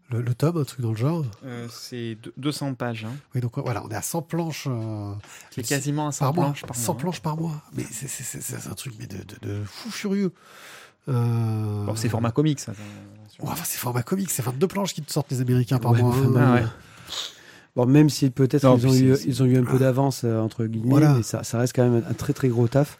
le, 0.09 0.21
le 0.21 0.33
tome, 0.33 0.57
un 0.57 0.63
truc 0.63 0.81
dans 0.81 0.89
le 0.91 0.95
genre. 0.97 1.23
Euh, 1.45 1.67
c'est 1.71 2.15
deux- 2.15 2.33
200 2.37 2.73
pages. 2.73 3.05
Hein. 3.05 3.13
Oui, 3.35 3.41
donc 3.41 3.57
voilà, 3.57 3.83
on 3.85 3.89
est 3.89 3.95
à 3.95 4.01
100 4.01 4.21
planches. 4.23 4.65
euh, 4.69 5.13
C'est 5.51 5.63
quasiment 5.63 6.07
à 6.07 6.11
100 6.11 6.25
par 6.25 6.33
mois, 6.33 6.43
planches 6.45 6.65
par 6.65 6.75
100 6.75 6.93
mois. 6.93 6.99
planches 7.01 7.19
par 7.21 7.37
mois. 7.37 7.61
Mais 7.73 7.83
c'est, 7.89 8.67
un 8.69 8.73
truc 8.73 8.93
mais 8.99 9.07
de, 9.07 9.17
de, 9.17 9.47
de 9.47 9.63
fou 9.65 9.89
furieux. 9.91 10.31
Euh, 11.07 11.85
Bon, 11.85 11.95
c'est 11.95 12.09
format 12.09 12.31
comics. 12.31 12.59
ça. 12.59 12.71
Ouais, 12.71 13.47
enfin, 13.51 13.63
c'est 13.65 13.77
format 13.79 14.03
comique, 14.03 14.29
c'est 14.31 14.41
22 14.43 14.67
planches 14.67 14.93
qui 14.93 15.01
te 15.01 15.11
sortent 15.11 15.31
les 15.31 15.39
Américains 15.41 15.79
par 15.79 15.91
Ouais, 15.93 16.01
mois. 16.01 16.09
enfin, 16.09 16.35
hein. 16.35 16.45
Ah 16.45 16.53
ouais. 16.55 16.65
Bon, 17.75 17.85
même 17.85 18.09
si 18.09 18.29
peut-être 18.29 18.63
ils, 18.77 18.87
ont 18.87 18.93
eu, 18.93 19.15
c'est- 19.15 19.25
ils 19.25 19.43
ont 19.43 19.45
eu 19.45 19.57
un 19.57 19.63
peu 19.63 19.77
d'avance, 19.79 20.23
euh, 20.23 20.39
entre 20.39 20.65
guillemets, 20.65 20.89
Voilà. 20.89 21.13
mais 21.13 21.23
ça, 21.23 21.43
ça 21.43 21.59
reste 21.59 21.75
quand 21.75 21.87
même 21.87 22.03
un 22.09 22.13
très 22.13 22.33
très 22.33 22.49
gros 22.49 22.67
taf. 22.67 22.97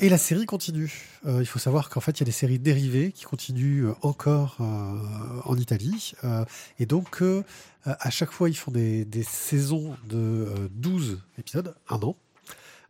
Et 0.00 0.08
la 0.08 0.18
série 0.18 0.44
continue. 0.44 0.92
Euh, 1.26 1.38
il 1.40 1.46
faut 1.46 1.58
savoir 1.58 1.88
qu'en 1.88 2.00
fait, 2.00 2.12
il 2.18 2.20
y 2.20 2.24
a 2.24 2.26
des 2.26 2.32
séries 2.32 2.58
dérivées 2.58 3.12
qui 3.12 3.24
continuent 3.24 3.86
euh, 3.86 3.94
encore 4.02 4.56
euh, 4.60 4.98
en 5.44 5.56
Italie. 5.56 6.12
Euh, 6.24 6.44
et 6.78 6.86
donc, 6.86 7.22
euh, 7.22 7.42
à 7.86 8.10
chaque 8.10 8.30
fois, 8.32 8.50
ils 8.50 8.56
font 8.56 8.70
des, 8.72 9.04
des 9.06 9.22
saisons 9.22 9.96
de 10.08 10.16
euh, 10.18 10.68
12 10.72 11.18
épisodes, 11.38 11.74
un 11.88 11.96
an. 11.96 12.16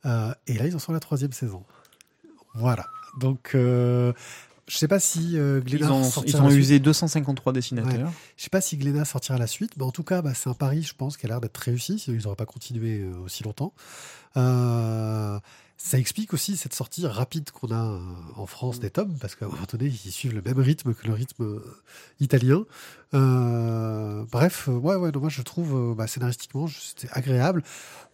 Euh, 0.07 0.33
et 0.47 0.55
là, 0.55 0.67
ils 0.67 0.75
en 0.75 0.79
sont 0.81 0.91
à 0.91 0.95
la 0.95 1.01
troisième 1.01 1.33
saison. 1.33 1.63
Voilà. 2.55 2.87
Donc, 3.21 3.53
euh, 3.55 4.13
je 4.71 4.77
sais 4.79 4.87
pas 4.89 5.01
si 5.01 5.37
euh, 5.37 5.61
Ils 5.67 5.79
Glénat 5.79 5.93
ont, 5.93 6.05
sortira 6.05 6.39
ils 6.39 6.43
ont 6.43 6.45
la 6.47 6.51
suite. 6.53 6.61
usé 6.63 6.79
253 6.79 7.53
dessinateurs. 7.53 8.13
Je 8.37 8.45
sais 8.45 8.51
pas 8.51 8.61
si 8.61 8.77
Glénat 8.77 9.05
sortira 9.05 9.37
la 9.37 9.49
suite, 9.49 9.73
mais 9.77 9.83
en 9.83 9.91
tout 9.91 10.05
cas, 10.05 10.23
bah, 10.23 10.33
c'est 10.35 10.49
un 10.49 10.55
pari, 10.55 10.83
je 10.83 10.95
pense, 10.95 11.17
qui 11.17 11.27
a 11.27 11.29
l'air 11.29 11.41
d'être 11.41 11.57
réussi, 11.59 11.99
sinon 11.99 12.17
ils 12.17 12.23
n'auraient 12.23 12.37
pas 12.37 12.47
continué 12.47 13.01
euh, 13.01 13.19
aussi 13.25 13.43
longtemps. 13.43 13.73
Euh, 14.37 15.39
ça 15.83 15.99
explique 15.99 16.35
aussi 16.35 16.59
cette 16.59 16.75
sortie 16.75 17.07
rapide 17.07 17.51
qu'on 17.53 17.71
a 17.71 17.93
euh, 17.95 18.01
en 18.37 18.45
France 18.45 18.81
des 18.81 18.91
tomes, 18.91 19.17
parce 19.19 19.35
qu'à 19.35 19.47
un 19.47 19.49
moment 19.49 19.63
donné, 19.73 19.87
ils 19.87 20.13
suivent 20.13 20.35
le 20.35 20.43
même 20.43 20.59
rythme 20.61 20.93
que 20.93 21.07
le 21.07 21.15
rythme 21.15 21.43
euh, 21.43 21.65
italien. 22.21 22.65
Euh, 23.15 24.25
bref, 24.31 24.69
ouais, 24.69 24.95
ouais, 24.97 25.11
non, 25.11 25.21
moi 25.21 25.31
je 25.31 25.41
trouve 25.41 25.95
bah, 25.97 26.07
scénaristiquement, 26.07 26.69
c'était 26.69 27.09
agréable. 27.13 27.63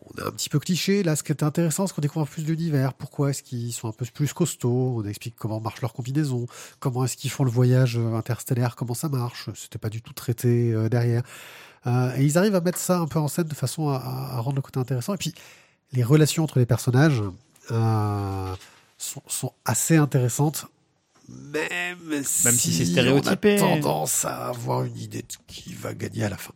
On 0.06 0.22
est 0.22 0.26
un 0.26 0.30
petit 0.30 0.48
peu 0.48 0.60
cliché. 0.60 1.02
Là, 1.02 1.16
ce 1.16 1.24
qui 1.24 1.32
est 1.32 1.42
intéressant, 1.42 1.88
c'est 1.88 1.94
qu'on 1.94 2.00
découvre 2.02 2.26
plus 2.28 2.44
l'univers. 2.46 2.94
Pourquoi 2.94 3.30
est-ce 3.30 3.42
qu'ils 3.42 3.72
sont 3.72 3.88
un 3.88 3.92
peu 3.92 4.06
plus 4.06 4.32
costauds? 4.32 5.02
On 5.02 5.04
explique 5.04 5.34
comment 5.36 5.60
marche 5.60 5.80
leur 5.82 5.92
combinaison, 5.92 6.46
comment 6.78 7.04
est-ce 7.04 7.16
qu'ils 7.16 7.30
font 7.32 7.42
le 7.44 7.50
voyage 7.50 7.98
interstellaire, 7.98 8.76
comment 8.76 8.94
ça 8.94 9.08
marche? 9.08 9.50
C'était 9.56 9.78
pas 9.78 9.90
du 9.90 10.02
tout 10.02 10.12
traité 10.12 10.72
euh, 10.72 10.88
derrière. 10.88 11.24
Euh, 11.88 12.14
et 12.16 12.24
ils 12.24 12.38
arrivent 12.38 12.54
à 12.54 12.60
mettre 12.60 12.78
ça 12.78 13.00
un 13.00 13.06
peu 13.08 13.18
en 13.18 13.28
scène 13.28 13.48
de 13.48 13.54
façon 13.54 13.88
à, 13.88 13.96
à- 13.96 14.36
à 14.36 14.40
rendre 14.40 14.56
le 14.56 14.62
côté 14.62 14.78
intéressant. 14.78 15.14
Et 15.14 15.18
puis, 15.18 15.34
les 15.92 16.04
relations 16.04 16.44
entre 16.44 16.58
les 16.58 16.66
personnages 16.66 17.22
euh, 17.70 18.54
sont, 18.98 19.22
sont 19.26 19.52
assez 19.64 19.96
intéressantes. 19.96 20.66
Même, 21.28 22.22
si 22.22 22.72
c'est 22.72 22.84
on 22.84 22.86
a 22.86 22.90
stéréotypé. 22.92 23.56
tendance 23.56 24.24
à 24.24 24.46
avoir 24.48 24.84
une 24.84 24.96
idée 24.96 25.22
de 25.22 25.34
qui 25.48 25.74
va 25.74 25.92
gagner 25.92 26.22
à 26.24 26.28
la 26.28 26.36
fin. 26.36 26.52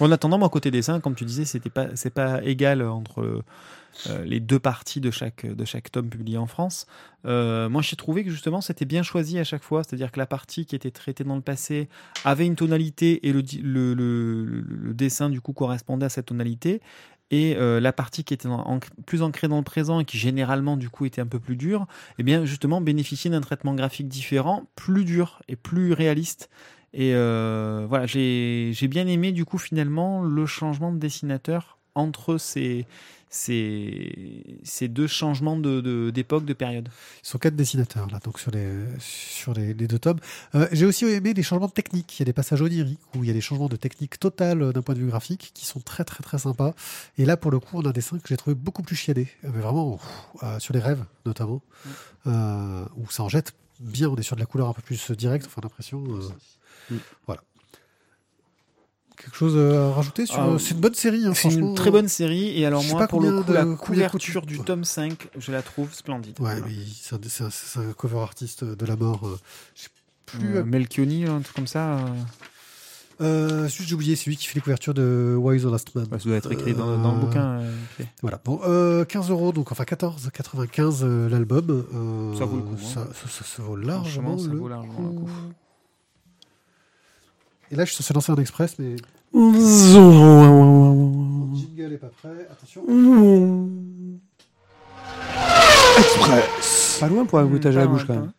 En 0.00 0.10
attendant, 0.10 0.38
moi, 0.38 0.48
côté 0.48 0.72
dessin, 0.72 0.98
comme 0.98 1.14
tu 1.14 1.24
disais, 1.24 1.44
c'était 1.44 1.70
pas, 1.70 1.94
c'est 1.94 2.10
pas 2.10 2.42
égal 2.42 2.82
entre 2.82 3.44
euh, 4.08 4.24
les 4.24 4.40
deux 4.40 4.58
parties 4.58 5.00
de 5.00 5.12
chaque, 5.12 5.46
de 5.46 5.64
chaque 5.64 5.92
tome 5.92 6.08
publié 6.08 6.36
en 6.36 6.48
France. 6.48 6.86
Euh, 7.26 7.68
moi, 7.68 7.80
j'ai 7.80 7.94
trouvé 7.94 8.24
que 8.24 8.30
justement, 8.30 8.60
c'était 8.60 8.86
bien 8.86 9.04
choisi 9.04 9.38
à 9.38 9.44
chaque 9.44 9.62
fois. 9.62 9.84
C'est-à-dire 9.84 10.10
que 10.10 10.18
la 10.18 10.26
partie 10.26 10.66
qui 10.66 10.74
était 10.74 10.90
traitée 10.90 11.22
dans 11.22 11.36
le 11.36 11.42
passé 11.42 11.88
avait 12.24 12.44
une 12.44 12.56
tonalité 12.56 13.28
et 13.28 13.32
le, 13.32 13.40
di- 13.44 13.60
le, 13.62 13.94
le- 13.94 14.44
le- 14.44 14.60
le 14.62 14.94
dessin, 14.94 15.30
du 15.30 15.40
coup, 15.40 15.52
correspondait 15.52 16.06
à 16.06 16.08
cette 16.08 16.26
tonalité. 16.26 16.82
Et 17.34 17.56
euh, 17.56 17.80
la 17.80 17.92
partie 17.92 18.22
qui 18.22 18.32
était 18.32 18.48
plus 19.06 19.22
ancrée 19.22 19.48
dans 19.48 19.56
le 19.56 19.64
présent 19.64 19.98
et 19.98 20.04
qui 20.04 20.18
généralement 20.18 20.76
du 20.76 20.88
coup 20.88 21.04
était 21.04 21.20
un 21.20 21.26
peu 21.26 21.40
plus 21.40 21.56
dure, 21.56 21.88
eh 22.20 22.22
bien 22.22 22.44
justement 22.44 22.80
bénéficiait 22.80 23.28
d'un 23.28 23.40
traitement 23.40 23.74
graphique 23.74 24.06
différent, 24.06 24.62
plus 24.76 25.04
dur 25.04 25.42
et 25.48 25.56
plus 25.56 25.94
réaliste. 25.94 26.48
Et 26.92 27.12
euh, 27.12 27.86
voilà, 27.88 28.06
j'ai 28.06 28.70
j'ai 28.72 28.86
bien 28.86 29.08
aimé 29.08 29.32
du 29.32 29.44
coup 29.44 29.58
finalement 29.58 30.22
le 30.22 30.46
changement 30.46 30.92
de 30.92 30.98
dessinateur 30.98 31.76
entre 31.96 32.38
ces, 32.38 32.86
ces, 33.34 34.58
ces 34.62 34.88
deux 34.88 35.06
changements 35.08 35.56
d'époque, 35.56 35.82
de, 35.84 36.10
d'époque, 36.10 36.44
de 36.44 36.52
période. 36.54 36.88
Ils 37.22 37.28
sont 37.28 37.38
quatre 37.38 37.56
dessinateurs 37.56 38.08
là, 38.10 38.20
donc 38.22 38.38
sur 38.38 38.50
les 38.50 38.70
sur 39.00 39.52
les, 39.54 39.74
les 39.74 39.88
deux 39.88 39.98
tomes. 39.98 40.20
Euh, 40.54 40.68
J'ai 40.72 40.86
aussi 40.86 41.04
aimé 41.04 41.34
les 41.34 41.42
changements 41.42 41.66
de 41.66 41.72
technique. 41.72 42.16
Il 42.16 42.20
y 42.20 42.24
a 42.24 42.26
des 42.26 42.32
passages 42.32 42.62
oniriques 42.62 43.00
où 43.14 43.24
il 43.24 43.26
y 43.26 43.30
a 43.30 43.34
des 43.34 43.40
changements 43.40 43.68
de 43.68 43.76
technique 43.76 44.18
totale 44.18 44.62
euh, 44.62 44.72
d'un 44.72 44.82
point 44.82 44.94
de 44.94 45.00
vue 45.00 45.08
graphique 45.08 45.50
qui 45.52 45.66
sont 45.66 45.80
très 45.80 46.04
très 46.04 46.22
très 46.22 46.38
sympas. 46.38 46.74
Et 47.18 47.24
là, 47.24 47.36
pour 47.36 47.50
le 47.50 47.58
coup, 47.58 47.76
on 47.78 47.84
a 47.84 47.88
un 47.88 47.92
dessin 47.92 48.18
que 48.18 48.28
j'ai 48.28 48.36
trouvé 48.36 48.54
beaucoup 48.54 48.82
plus 48.82 48.96
chiadé, 48.96 49.28
Euh, 49.44 49.50
mais 49.54 49.60
vraiment 49.60 49.98
euh, 50.42 50.58
sur 50.60 50.72
les 50.74 50.80
rêves 50.80 51.04
notamment, 51.26 51.60
euh, 52.26 52.84
où 52.96 53.10
ça 53.10 53.22
en 53.24 53.28
jette 53.28 53.52
bien. 53.80 54.08
On 54.08 54.16
est 54.16 54.22
sur 54.22 54.36
de 54.36 54.40
la 54.40 54.46
couleur 54.46 54.68
un 54.68 54.72
peu 54.72 54.82
plus 54.82 55.10
directe, 55.10 55.46
enfin 55.46 55.60
l'impression. 55.62 56.00
Mm. 56.00 56.96
Voilà. 57.26 57.42
Quelque 59.24 59.36
chose 59.36 59.56
à 59.56 59.90
rajouter 59.94 60.26
sur. 60.26 60.38
Ah, 60.38 60.56
c'est 60.58 60.74
une 60.74 60.80
bonne 60.80 60.94
série, 60.94 61.24
hein, 61.26 61.32
C'est 61.34 61.48
une 61.52 61.74
très 61.74 61.90
bonne 61.90 62.08
série 62.08 62.58
et 62.60 62.66
alors 62.66 62.82
je 62.82 62.86
sais 62.88 62.92
moi 62.92 63.00
pas 63.02 63.08
pour 63.08 63.20
le 63.22 63.42
coup 63.42 63.52
la 63.52 63.64
couverture 63.64 64.44
du 64.44 64.60
tome 64.60 64.84
5 64.84 65.28
je 65.38 65.50
la 65.50 65.62
trouve 65.62 65.92
splendide. 65.94 66.38
Ouais, 66.40 66.56
Voilà. 66.60 66.66
mais 66.66 66.72
c'est 67.28 67.78
un, 67.80 67.92
cover 67.92 68.18
artiste 68.20 68.64
de 68.64 68.86
la 68.86 68.96
mort. 68.96 69.26
euh, 69.26 69.38
plus. 70.26 70.56
Euh, 70.58 70.64
Melchioni, 70.64 71.24
un 71.26 71.40
truc 71.40 71.54
comme 71.56 71.66
ça. 71.66 71.96
euh, 71.98 72.06
Euh, 73.20 73.68
juste, 73.68 73.88
j'ai 73.88 73.94
oublié, 73.94 74.16
c'est 74.16 74.28
lui 74.28 74.36
qui 74.36 74.46
fait 74.46 74.56
les 74.56 74.60
couvertures 74.60 74.92
de 74.94 75.36
Why 75.38 75.56
is 75.58 75.62
the 75.62 75.66
Last 75.66 75.94
Man. 75.94 76.06
ça 76.10 76.18
doit 76.18 76.36
être 76.36 76.50
écrit 76.50 76.74
dans, 76.74 76.98
dans 76.98 77.12
le 77.12 77.18
Euh, 77.18 77.20
bouquin. 77.20 77.44
euh. 77.60 77.72
Voilà. 78.22 78.40
Bon, 78.44 78.58
euh, 78.66 79.04
15 79.04 79.30
euros, 79.30 79.52
donc 79.52 79.70
enfin 79.70 79.84
14,95 79.84 81.00
euh, 81.04 81.28
l'album. 81.28 81.84
euh, 81.94 82.34
Ça 82.36 82.44
vaut 82.44 82.56
le 82.56 82.62
coup, 82.62 82.74
hein. 82.74 82.78
Ça, 82.82 83.06
ça- 83.14 83.28
ça- 83.30 83.44
ça 83.44 83.62
vaut 83.62 83.76
largement 83.76 84.36
ça 84.36 84.48
le 84.48 84.56
vaut 84.58 84.68
largement 84.68 85.00
le 85.12 85.20
coup. 85.20 85.28
Et 87.70 87.76
là, 87.76 87.84
je 87.84 87.90
suis 87.92 87.96
censé 88.02 88.14
lancer 88.14 88.32
un 88.32 88.36
express, 88.36 88.76
mais 88.78 88.92
Express. 88.92 89.92
jingle 91.54 91.92
est 91.92 91.98
pas 91.98 92.10
prêt. 92.22 92.48
Attention. 92.50 92.82
Pas 97.00 97.08
loin 97.08 97.24
pour 97.24 97.38
un 97.38 97.46
goûtage 97.46 97.76
à 97.76 97.80
la 97.80 97.86
bouche 97.86 98.06
quand 98.06 98.14
même. 98.14 98.32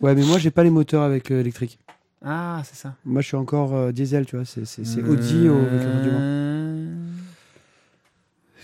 Ouais, 0.00 0.14
mais 0.14 0.22
moi 0.24 0.38
j'ai 0.38 0.50
pas 0.50 0.62
les 0.64 0.70
moteurs 0.70 1.02
avec 1.02 1.30
euh, 1.30 1.40
électrique. 1.40 1.78
Ah, 2.24 2.60
c'est 2.64 2.76
ça. 2.76 2.94
Moi 3.04 3.22
je 3.22 3.28
suis 3.28 3.36
encore 3.36 3.74
euh, 3.74 3.92
diesel, 3.92 4.26
tu 4.26 4.36
vois. 4.36 4.44
C'est 4.44 4.64
c'est- 4.66 4.84
c'est 4.84 5.02
Audi 5.02 5.48
au 5.48 5.56
avec 5.56 5.70
le. 5.82 5.88
Euh, 5.88 6.43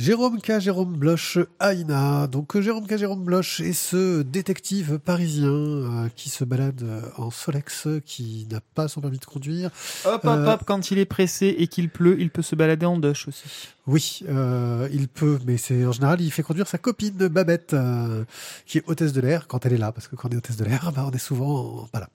Jérôme 0.01 0.41
K. 0.41 0.61
Jérôme 0.61 0.97
Bloch, 0.97 1.37
Aïna. 1.59 2.27
Donc 2.27 2.57
euh, 2.57 2.63
Jérôme 2.63 2.87
K. 2.87 2.97
Jérôme 2.97 3.23
Bloch 3.23 3.61
est 3.61 3.75
ce 3.75 4.23
détective 4.23 4.99
parisien 4.99 5.51
euh, 5.51 6.09
qui 6.17 6.31
se 6.31 6.43
balade 6.43 6.81
euh, 6.83 7.03
en 7.19 7.31
Solex, 7.31 7.87
qui 8.07 8.49
n'a 8.51 8.61
pas 8.75 8.89
son 8.89 9.03
permis 9.03 9.19
de 9.19 9.27
conduire. 9.27 9.71
Hop, 10.07 10.15
hop, 10.15 10.25
Euh, 10.25 10.55
hop, 10.55 10.63
quand 10.67 10.91
il 10.91 10.97
est 10.97 11.05
pressé 11.05 11.55
et 11.59 11.67
qu'il 11.67 11.91
pleut, 11.91 12.19
il 12.19 12.31
peut 12.31 12.41
se 12.41 12.55
balader 12.55 12.87
en 12.87 12.97
douche 12.97 13.29
aussi. 13.29 13.45
Oui, 13.87 14.21
euh, 14.31 14.89
il 14.91 15.07
peut, 15.07 15.39
mais 15.45 15.59
c'est 15.59 15.85
en 15.85 15.93
général, 15.93 16.23
il 16.23 16.31
fait 16.31 16.43
conduire 16.43 16.67
sa 16.67 16.79
copine 16.79 17.29
Babette, 17.29 17.75
euh, 17.75 18.25
qui 18.65 18.79
est 18.79 18.85
hôtesse 18.89 19.13
de 19.13 19.21
l'air 19.21 19.49
quand 19.49 19.67
elle 19.67 19.75
est 19.75 19.79
là, 19.79 19.93
parce 19.93 20.09
que 20.09 20.17
quand 20.17 20.29
on 20.31 20.33
est 20.33 20.37
hôtesse 20.39 20.57
de 20.57 20.65
l'air, 20.65 20.93
bah, 20.97 21.05
on 21.07 21.11
est 21.11 21.19
souvent 21.19 21.87
pas 21.93 22.01
là. 22.01 22.09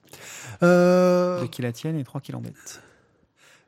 Euh, 0.64 1.40
Deux 1.42 1.46
qui 1.46 1.62
la 1.62 1.70
tiennent 1.70 1.96
et 2.00 2.04
trois 2.04 2.20
qui 2.20 2.32
l'embêtent. 2.32 2.80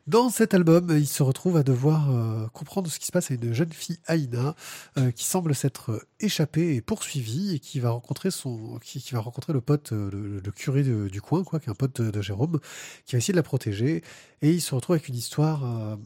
Dans 0.08 0.30
cet 0.30 0.54
album, 0.54 0.88
il 0.96 1.06
se 1.06 1.22
retrouve 1.22 1.58
à 1.58 1.62
devoir 1.62 2.10
euh, 2.10 2.46
comprendre 2.54 2.88
ce 2.88 2.98
qui 2.98 3.04
se 3.04 3.12
passe 3.12 3.30
à 3.30 3.34
une 3.34 3.52
jeune 3.52 3.70
fille 3.74 3.98
Aïna 4.06 4.54
euh, 4.96 5.10
qui 5.10 5.24
semble 5.24 5.54
s'être 5.54 6.02
échappée 6.18 6.74
et 6.74 6.80
poursuivie 6.80 7.54
et 7.54 7.58
qui 7.58 7.78
va 7.78 7.90
rencontrer 7.90 8.30
son, 8.30 8.78
qui, 8.78 9.04
va 9.12 9.20
rencontrer 9.20 9.52
le 9.52 9.60
pote, 9.60 9.92
euh, 9.92 10.40
le, 10.42 10.50
curé 10.50 10.82
du 10.82 11.20
coin, 11.20 11.44
quoi, 11.44 11.60
qui 11.60 11.66
est 11.66 11.70
un 11.70 11.74
pote 11.74 12.00
de, 12.00 12.22
Jérôme, 12.22 12.58
qui 13.04 13.16
va 13.16 13.18
essayer 13.18 13.32
de 13.32 13.36
la 13.36 13.42
protéger. 13.42 14.02
Et 14.40 14.50
il 14.50 14.62
se 14.62 14.74
retrouve 14.74 14.94
avec 14.94 15.08
une 15.08 15.14
histoire, 15.14 15.66
euh, 15.66 15.96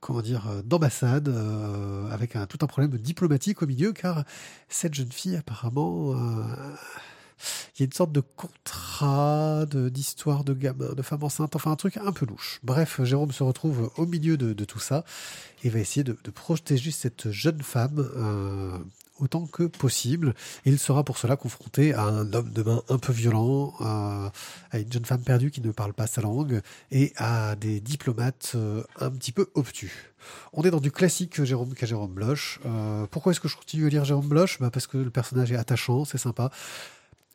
comment 0.00 0.22
dire, 0.22 0.48
euh, 0.48 0.62
d'ambassade, 0.62 1.28
euh, 1.28 2.10
avec 2.10 2.34
un, 2.34 2.46
tout 2.46 2.58
un 2.62 2.66
problème 2.66 2.98
diplomatique 2.98 3.62
au 3.62 3.68
milieu, 3.68 3.92
car 3.92 4.24
cette 4.68 4.94
jeune 4.94 5.12
fille 5.12 5.36
apparemment. 5.36 6.16
Euh, 7.38 7.72
il 7.76 7.80
y 7.80 7.82
a 7.82 7.86
une 7.86 7.92
sorte 7.92 8.12
de 8.12 8.20
contrat, 8.20 9.66
d'histoire 9.66 10.44
de, 10.44 10.54
gamin, 10.54 10.92
de 10.92 11.02
femme 11.02 11.22
enceinte, 11.22 11.56
enfin 11.56 11.70
un 11.70 11.76
truc 11.76 11.96
un 11.98 12.12
peu 12.12 12.26
louche. 12.26 12.60
Bref, 12.62 13.02
Jérôme 13.02 13.32
se 13.32 13.42
retrouve 13.42 13.90
au 13.96 14.06
milieu 14.06 14.36
de, 14.36 14.64
tout 14.64 14.78
ça 14.78 15.04
et 15.62 15.68
va 15.68 15.78
essayer 15.78 16.04
de, 16.04 16.14
protéger 16.34 16.90
cette 16.90 17.30
jeune 17.30 17.62
femme 17.62 17.98
euh, 18.16 18.78
autant 19.18 19.46
que 19.46 19.64
possible. 19.64 20.34
Et 20.64 20.70
il 20.70 20.78
sera 20.78 21.04
pour 21.04 21.18
cela 21.18 21.36
confronté 21.36 21.94
à 21.94 22.02
un 22.02 22.32
homme 22.32 22.50
de 22.50 22.62
main 22.62 22.82
un 22.88 22.98
peu 22.98 23.12
violent, 23.12 23.74
à, 23.80 24.32
à 24.70 24.78
une 24.78 24.92
jeune 24.92 25.04
femme 25.04 25.22
perdue 25.22 25.50
qui 25.50 25.60
ne 25.60 25.70
parle 25.70 25.92
pas 25.92 26.06
sa 26.06 26.20
langue 26.20 26.60
et 26.90 27.12
à 27.16 27.56
des 27.56 27.80
diplomates 27.80 28.52
euh, 28.54 28.82
un 28.98 29.10
petit 29.10 29.32
peu 29.32 29.48
obtus. 29.54 30.12
On 30.52 30.62
est 30.62 30.70
dans 30.70 30.80
du 30.80 30.90
classique 30.90 31.42
Jérôme 31.44 31.74
qu'a 31.74 31.86
Jérôme 31.86 32.12
Bloch. 32.12 32.60
Euh, 32.66 33.06
pourquoi 33.10 33.32
est-ce 33.32 33.40
que 33.40 33.48
je 33.48 33.56
continue 33.56 33.86
à 33.86 33.88
lire 33.88 34.04
Jérôme 34.04 34.28
Bloch? 34.28 34.58
Bah 34.60 34.70
Parce 34.70 34.86
que 34.86 34.98
le 34.98 35.10
personnage 35.10 35.52
est 35.52 35.56
attachant, 35.56 36.04
c'est 36.04 36.18
sympa. 36.18 36.50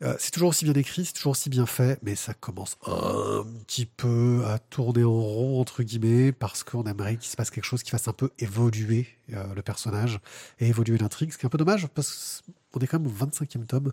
Euh, 0.02 0.16
c'est 0.18 0.32
toujours 0.32 0.48
aussi 0.48 0.64
bien 0.64 0.74
écrit, 0.74 1.04
c'est 1.04 1.12
toujours 1.12 1.32
aussi 1.32 1.48
bien 1.48 1.64
fait, 1.66 1.98
mais 2.02 2.16
ça 2.16 2.34
commence 2.34 2.76
un 2.86 3.44
petit 3.66 3.86
peu 3.86 4.42
à 4.46 4.58
tourner 4.58 5.04
en 5.04 5.12
rond, 5.12 5.60
entre 5.60 5.84
guillemets, 5.84 6.32
parce 6.32 6.64
qu'on 6.64 6.82
aimerait 6.84 7.16
qu'il 7.16 7.30
se 7.30 7.36
passe 7.36 7.50
quelque 7.50 7.64
chose 7.64 7.84
qui 7.84 7.90
fasse 7.90 8.08
un 8.08 8.12
peu 8.12 8.30
évoluer 8.40 9.06
euh, 9.32 9.54
le 9.54 9.62
personnage 9.62 10.18
et 10.58 10.66
évoluer 10.68 10.98
l'intrigue, 10.98 11.32
ce 11.32 11.38
qui 11.38 11.44
est 11.44 11.46
un 11.46 11.50
peu 11.50 11.58
dommage, 11.58 11.86
parce 11.86 12.42
qu'on 12.72 12.80
est 12.80 12.88
quand 12.88 12.98
même 12.98 13.08
au 13.08 13.14
25e 13.26 13.64
tome. 13.66 13.92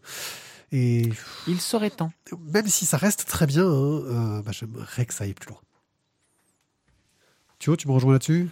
Et 0.71 1.09
Il 1.47 1.61
serait 1.61 1.91
temps. 1.91 2.11
même 2.53 2.67
si 2.67 2.87
ça 2.87 2.97
reste 2.97 3.25
très 3.25 3.45
bien, 3.45 3.65
hein, 3.67 3.67
euh, 3.67 4.41
bah, 4.41 4.51
j'aimerais 4.51 5.05
que 5.05 5.13
ça 5.13 5.25
aille 5.25 5.33
plus 5.33 5.49
loin. 5.49 5.59
Thio, 7.59 7.75
tu 7.75 7.87
me 7.87 7.93
rejoins 7.93 8.13
là-dessus? 8.13 8.49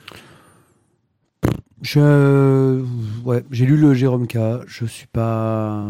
Je, 1.82 2.84
ouais, 3.24 3.44
j'ai 3.52 3.66
lu 3.66 3.78
le 3.78 3.94
Jérôme 3.94 4.28
K. 4.28 4.38
Je 4.68 4.86
suis 4.86 5.08
pas. 5.08 5.86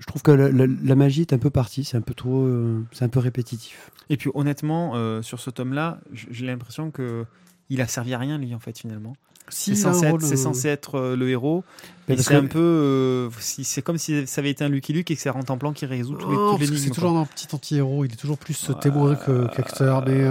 Je 0.00 0.06
trouve 0.06 0.22
que 0.22 0.30
la, 0.30 0.50
la- 0.50 0.66
la 0.66 0.94
magie 0.96 1.20
est 1.20 1.32
un 1.32 1.38
peu 1.38 1.50
partie. 1.50 1.84
C'est 1.84 1.96
un 1.96 2.00
peu 2.02 2.14
trop. 2.14 2.46
euh, 2.46 2.82
c'est 2.92 3.04
un 3.04 3.08
peu 3.08 3.20
répétitif. 3.20 3.90
Et 4.10 4.16
puis 4.16 4.30
honnêtement, 4.34 4.92
euh, 4.94 5.20
sur 5.22 5.38
ce 5.40 5.50
tome-là, 5.50 6.00
j'ai 6.12 6.46
l'impression 6.46 6.90
que 6.90 7.24
il 7.68 7.80
a 7.80 7.86
servi 7.86 8.14
à 8.14 8.18
rien 8.18 8.38
lui 8.38 8.54
en 8.54 8.58
fait 8.58 8.78
finalement. 8.78 9.14
Si, 9.48 9.76
C'est 9.76 9.82
censé, 9.82 10.06
être- 10.06 10.24
euh, 10.32 10.36
censé 10.36 10.68
être 10.68 10.94
euh, 10.94 11.16
le 11.16 11.28
héros. 11.28 11.64
Parce 12.06 12.22
c'est 12.22 12.30
que- 12.30 12.34
un 12.38 12.46
peu, 12.46 13.28
si, 13.38 13.64
c'est 13.64 13.82
comme 13.82 13.98
si 13.98 14.26
ça 14.26 14.40
avait 14.40 14.50
été 14.50 14.64
un 14.64 14.68
Lucky 14.68 14.92
Luke 14.92 15.10
et 15.10 15.16
que 15.16 15.20
c'est 15.20 15.28
Rentre 15.30 15.50
en 15.52 15.58
plan 15.58 15.72
qui 15.72 15.84
résout 15.84 16.14
tous 16.14 16.30
les, 16.30 16.36
toutes 16.36 16.60
les 16.70 16.78
c'est 16.78 16.90
toujours 16.90 17.18
un 17.18 17.26
petit 17.26 17.48
anti-héros, 17.52 18.04
il 18.04 18.12
est 18.12 18.16
toujours 18.16 18.38
plus 18.38 18.70
témoin 18.80 19.14
qu'acteur, 19.16 20.04
mais, 20.06 20.24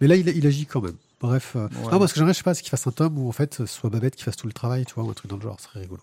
mais 0.00 0.06
là 0.06 0.16
il, 0.16 0.28
il 0.28 0.46
agit 0.46 0.66
quand 0.66 0.80
même. 0.80 0.94
Bref, 1.20 1.54
Ouais. 1.56 1.68
non, 1.90 1.98
moi 1.98 2.06
ce 2.08 2.12
que 2.14 2.18
j'aimerais, 2.20 2.32
je 2.32 2.38
sais 2.38 2.42
pas, 2.44 2.54
c'est 2.54 2.62
qu'il 2.62 2.70
fasse 2.70 2.86
un 2.86 2.90
tome 2.92 3.18
où 3.18 3.28
en 3.28 3.32
fait 3.32 3.54
ce 3.54 3.66
soit 3.66 3.90
Babette 3.90 4.14
qui 4.16 4.22
fasse 4.22 4.36
tout 4.36 4.46
le 4.46 4.52
travail, 4.52 4.84
tu 4.86 4.94
vois, 4.94 5.04
ou 5.04 5.10
un 5.10 5.14
truc 5.14 5.30
dans 5.30 5.36
le 5.36 5.42
genre, 5.42 5.58
ce 5.58 5.66
serait 5.68 5.80
rigolo. 5.80 6.00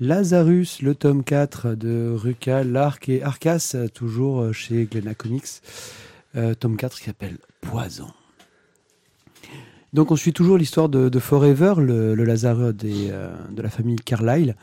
Lazarus, 0.00 0.80
le 0.82 0.94
tome 0.94 1.22
4 1.22 1.74
de 1.74 2.12
Ruka, 2.16 2.64
Lark 2.64 3.08
et 3.08 3.22
Arcas, 3.22 3.76
toujours 3.94 4.52
chez 4.52 4.86
Glenna 4.86 5.14
Comics. 5.14 5.62
Euh, 6.36 6.54
tome 6.54 6.76
4 6.76 6.98
qui 6.98 7.04
s'appelle 7.04 7.38
Poison. 7.60 8.08
Donc 9.92 10.10
on 10.12 10.16
suit 10.16 10.32
toujours 10.32 10.56
l'histoire 10.56 10.88
de, 10.88 11.18
Forever, 11.18 11.74
le, 11.78 12.14
des, 12.72 13.08
euh, 13.10 13.34
de 13.50 13.62
la 13.62 13.68
famille 13.68 13.96
Carlyle. 13.96 14.54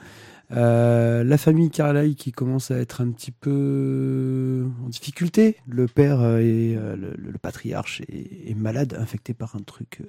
Euh, 0.54 1.26
la 1.26 1.38
famille 1.38 1.70
Carlyle 1.70 2.16
qui 2.16 2.32
commence 2.32 2.72
à 2.72 2.78
être 2.78 3.02
un 3.02 3.12
petit 3.12 3.32
peu 3.32 4.66
en 4.86 4.90
difficulté. 4.90 5.58
Le 5.68 5.88
père 5.88 6.20
euh, 6.22 6.96
le, 6.96 7.38
patriarche 7.38 8.02
est 8.08 8.58
malade, 8.58 8.96
infecté 8.98 9.34
par 9.34 9.56
un 9.58 9.62
truc. 9.62 10.02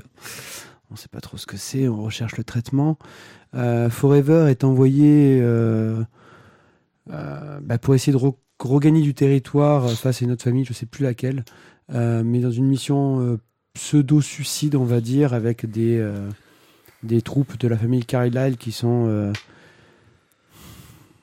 On 0.90 0.94
ne 0.94 0.98
sait 0.98 1.08
pas 1.08 1.20
trop 1.20 1.36
ce 1.36 1.46
que 1.46 1.56
c'est. 1.56 1.88
On 1.88 2.02
recherche 2.02 2.36
le 2.36 2.44
traitement. 2.44 2.98
Euh, 3.54 3.90
Forever 3.90 4.46
est 4.50 4.64
envoyé 4.64 5.38
euh, 5.40 6.02
euh, 7.10 7.60
bah, 7.62 7.78
pour 7.78 7.94
essayer 7.94 8.12
de 8.12 8.18
re- 8.18 8.36
regagner 8.58 9.02
du 9.02 9.14
territoire 9.14 9.90
face 9.90 10.22
à 10.22 10.24
une 10.24 10.32
autre 10.32 10.42
famille, 10.44 10.64
je 10.64 10.70
ne 10.70 10.74
sais 10.74 10.86
plus 10.86 11.04
laquelle, 11.04 11.44
mais 11.90 12.40
dans 12.40 12.50
une 12.50 12.66
mission 12.66 13.38
pseudo-suicide, 13.74 14.74
on 14.74 14.84
va 14.84 15.00
dire, 15.00 15.32
avec 15.32 15.64
des, 15.70 16.04
des 17.02 17.22
troupes 17.22 17.56
de 17.58 17.68
la 17.68 17.78
famille 17.78 18.04
Carlyle 18.04 18.56
qui 18.58 18.72
sont. 18.72 19.32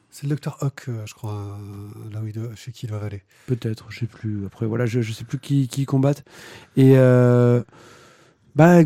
C'est 0.09 0.23
le 0.23 0.29
docteur 0.29 0.57
euh, 0.63 1.05
je 1.05 1.13
crois, 1.13 1.59
là 2.13 2.21
où 2.21 2.27
il 2.27 2.33
doit- 2.33 2.55
chez 2.55 2.71
qui 2.71 2.85
il 2.85 2.89
doit 2.89 3.03
aller. 3.03 3.21
Peut-être, 3.47 3.91
je 3.91 3.99
sais 3.99 4.05
plus. 4.07 4.45
Après, 4.45 4.65
voilà, 4.65 4.85
je, 4.85 5.01
je 5.01 5.11
sais 5.11 5.25
plus 5.25 5.39
qui, 5.39 5.67
qui 5.67 5.85
combattent. 5.85 6.23
Et 6.77 6.95
bah, 8.55 8.81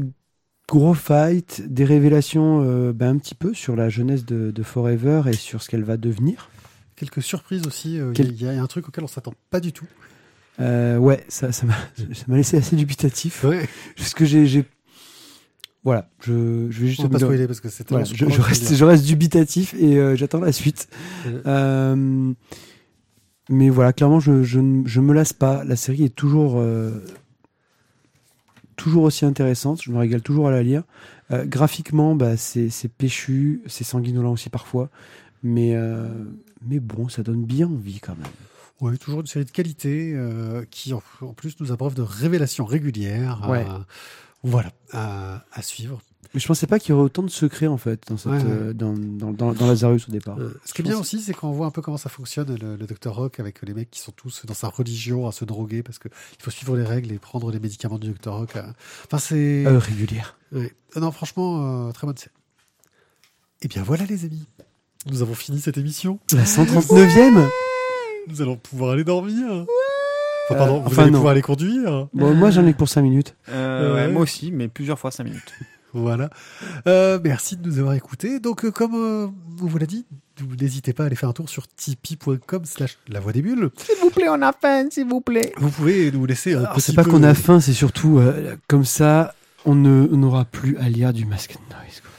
gros 0.69 0.93
fight, 0.93 1.61
des 1.67 1.83
révélations 1.85 2.63
euh, 2.63 2.93
bah, 2.93 3.07
un 3.09 3.17
petit 3.17 3.35
peu 3.35 3.53
sur 3.53 3.75
la 3.75 3.89
jeunesse 3.89 4.25
de, 4.25 4.51
de 4.51 4.63
Forever 4.63 5.23
et 5.27 5.33
sur 5.33 5.61
ce 5.61 5.69
qu'elle 5.69 5.83
va 5.83 5.97
devenir. 5.97 6.49
Quelques 6.95 7.21
surprises 7.21 7.65
aussi, 7.67 7.99
euh, 7.99 8.11
il 8.11 8.13
Quel- 8.13 8.41
y, 8.41 8.47
a- 8.47 8.53
il 8.53 8.55
y 8.57 8.59
a 8.59 8.63
un 8.63 8.67
truc 8.67 8.87
auquel 8.87 9.03
on 9.03 9.07
s'attend 9.07 9.33
pas 9.49 9.59
du 9.59 9.71
tout. 9.73 9.85
Euh, 10.59 10.97
ouais, 10.97 11.23
ça 11.29 11.51
ça 11.51 11.65
m'a 11.65 11.75
laissé 12.35 12.57
assez 12.57 12.75
dubitatif. 12.75 13.43
Ouais. 13.43 13.67
Parce 13.97 14.13
que 14.13 14.25
j'ai. 14.25 14.65
Voilà, 15.85 16.09
je, 16.21 16.67
je 16.69 16.81
vais 16.81 16.87
juste. 16.87 16.99
On 16.99 17.03
va 17.03 17.09
pas 17.09 17.19
spoiler 17.19 17.47
parce 17.47 17.61
que 17.61 17.69
Voilà, 17.87 18.05
tellement 18.05 18.29
je, 18.33 18.35
je 18.35 18.41
reste, 18.85 19.01
je 19.03 19.07
dubitatif 19.07 19.73
et 19.79 19.97
euh, 19.97 20.17
j'attends 20.17 20.41
la 20.41 20.51
suite. 20.51 20.89
Ouais. 21.25 22.33
Mais 23.51 23.69
voilà, 23.69 23.93
clairement, 23.93 24.19
je, 24.19 24.43
je, 24.43 24.59
ne- 24.59 24.87
je 24.87 24.99
me 25.01 25.13
lasse 25.13 25.33
pas. 25.33 25.63
La 25.63 25.75
série 25.75 26.03
est 26.03 26.15
toujours, 26.15 26.61
toujours 28.79 29.03
aussi 29.03 29.25
intéressante. 29.25 29.81
Je 29.83 29.91
me 29.91 29.97
régale 29.99 30.21
toujours 30.21 30.47
à 30.47 30.51
la 30.51 30.63
lire. 30.63 30.83
Euh, 31.31 31.45
graphiquement, 31.45 32.15
bah, 32.15 32.37
c'est 32.37 32.69
c'est 32.69 32.87
péchu, 32.87 33.61
c'est 33.67 33.83
sanguinolent 33.83 34.31
aussi 34.31 34.49
parfois. 34.49 34.89
Mais, 35.43 35.75
euh, 35.75 36.07
mais 36.67 36.79
bon, 36.79 37.09
ça 37.09 37.21
donne 37.23 37.43
bien 37.45 37.67
envie 37.67 37.99
quand 37.99 38.15
même. 38.17 38.33
Ouais, 38.81 38.97
toujours 38.97 39.19
une 39.21 39.27
série 39.27 39.45
de 39.45 39.51
qualité 39.51 40.13
euh, 40.15 40.63
qui, 40.71 40.93
en, 40.93 41.01
en 41.21 41.33
plus, 41.33 41.59
nous 41.59 41.71
abreuve 41.71 41.93
de 41.95 42.01
révélations 42.01 42.65
régulières. 42.65 43.45
Ouais. 43.49 43.65
euh, 43.69 43.79
voilà, 44.43 44.71
à, 44.93 45.43
à 45.51 45.61
suivre. 45.61 46.01
Mais 46.33 46.39
je 46.39 46.45
pensais 46.47 46.67
pas 46.67 46.77
qu'il 46.77 46.91
y 46.91 46.93
aurait 46.93 47.05
autant 47.05 47.23
de 47.23 47.29
secrets 47.29 47.65
en 47.65 47.77
fait 47.77 48.03
dans, 48.07 48.17
cette, 48.17 48.31
Ouais, 48.31 48.37
ouais. 48.37 48.43
euh, 48.47 48.73
dans, 48.73 48.93
dans, 48.93 49.31
dans, 49.31 49.51
dans 49.53 49.65
Lazarus 49.67 50.07
au 50.07 50.11
départ. 50.11 50.37
Euh, 50.39 50.53
ce 50.63 50.73
qui 50.73 50.81
est 50.81 50.83
bien 50.83 50.93
pense- 50.93 51.01
aussi, 51.01 51.21
c'est 51.21 51.33
qu'on 51.33 51.51
voit 51.51 51.65
un 51.65 51.71
peu 51.71 51.81
comment 51.81 51.97
ça 51.97 52.09
fonctionne, 52.09 52.55
le, 52.55 52.75
le 52.75 52.85
Dr 52.85 53.11
Rock, 53.11 53.39
avec 53.39 53.61
les 53.63 53.73
mecs 53.73 53.89
qui 53.89 53.99
sont 53.99 54.11
tous 54.11 54.45
dans 54.45 54.53
sa 54.53 54.67
religion 54.67 55.27
à 55.27 55.31
se 55.31 55.43
droguer 55.43 55.81
parce 55.81 55.97
qu'il 55.97 56.11
faut 56.39 56.51
suivre 56.51 56.77
les 56.77 56.83
règles 56.83 57.11
et 57.11 57.17
prendre 57.17 57.51
les 57.51 57.59
médicaments 57.59 57.97
du 57.97 58.11
Dr 58.11 58.31
Rock. 58.33 58.55
euh. 58.57 58.63
Enfin, 59.05 59.17
c'est. 59.17 59.65
Euh, 59.65 59.79
régulière. 59.79 60.37
Ouais. 60.51 60.71
Non, 60.95 61.11
franchement, 61.11 61.87
euh, 61.87 61.91
très 61.93 62.05
bonne 62.05 62.17
série. 62.17 62.31
Et 63.61 63.67
bien 63.67 63.81
voilà, 63.83 64.05
les 64.05 64.25
amis. 64.25 64.45
Nous 65.09 65.21
avons 65.21 65.33
fini 65.33 65.59
cette 65.59 65.77
émission. 65.77 66.19
La 66.33 66.43
139e 66.43 67.47
Nous 68.27 68.41
allons 68.41 68.57
pouvoir 68.57 68.91
aller 68.91 69.03
dormir. 69.03 69.45
Enfin, 69.49 69.65
Euh, 70.51 70.57
pardon, 70.57 70.79
vous 70.81 70.87
enfin, 70.87 71.01
allez 71.03 71.11
non. 71.11 71.17
pouvoir 71.19 71.31
aller 71.31 71.41
conduire. 71.41 72.07
Bon, 72.13 72.33
moi 72.35 72.51
j'en 72.51 72.65
ai 72.67 72.73
que 72.73 72.77
pour 72.77 72.89
5 72.89 73.01
minutes. 73.01 73.35
Euh, 73.49 73.95
ouais, 73.95 74.07
moi 74.11 74.21
aussi, 74.23 74.51
mais 74.51 74.67
plusieurs 74.67 74.99
fois 74.99 75.09
5 75.11 75.23
minutes. 75.23 75.53
Voilà. 75.93 76.29
Euh, 76.87 77.19
merci 77.23 77.57
de 77.57 77.67
nous 77.67 77.79
avoir 77.79 77.93
écoutés. 77.95 78.39
Donc, 78.39 78.63
euh, 78.65 78.71
comme 78.71 78.93
euh, 78.95 79.27
on 79.61 79.65
vous 79.65 79.77
l'a 79.77 79.85
dit, 79.85 80.05
vous 80.39 80.55
n'hésitez 80.55 80.93
pas 80.93 81.03
à 81.03 81.05
aller 81.07 81.15
faire 81.15 81.29
un 81.29 81.33
tour 81.33 81.49
sur 81.49 81.67
tipeee.com 81.67 82.63
slash 82.65 82.97
la 83.07 83.19
voix 83.19 83.31
des 83.33 83.41
bulles. 83.41 83.69
S'il 83.77 83.95
vous 84.01 84.09
plaît, 84.09 84.27
on 84.29 84.41
a 84.41 84.53
faim, 84.53 84.87
s'il 84.91 85.07
vous 85.07 85.21
plaît. 85.21 85.51
Vous 85.57 85.69
pouvez 85.69 86.11
nous 86.11 86.25
laisser 86.25 86.53
un 86.53 86.59
Alors, 86.59 86.73
petit 86.73 86.81
c'est 86.81 86.93
pas 86.93 87.03
peu- 87.03 87.11
qu'on 87.11 87.23
a 87.23 87.33
faim, 87.33 87.59
c'est 87.59 87.73
surtout 87.73 88.19
euh, 88.19 88.55
comme 88.67 88.85
ça, 88.85 89.33
on 89.65 89.75
n'aura 89.75 90.45
plus 90.45 90.77
à 90.77 90.87
lire 90.89 91.11
du 91.11 91.25
Mask 91.25 91.55
Noise. 91.69 92.01
quoi. 92.01 92.11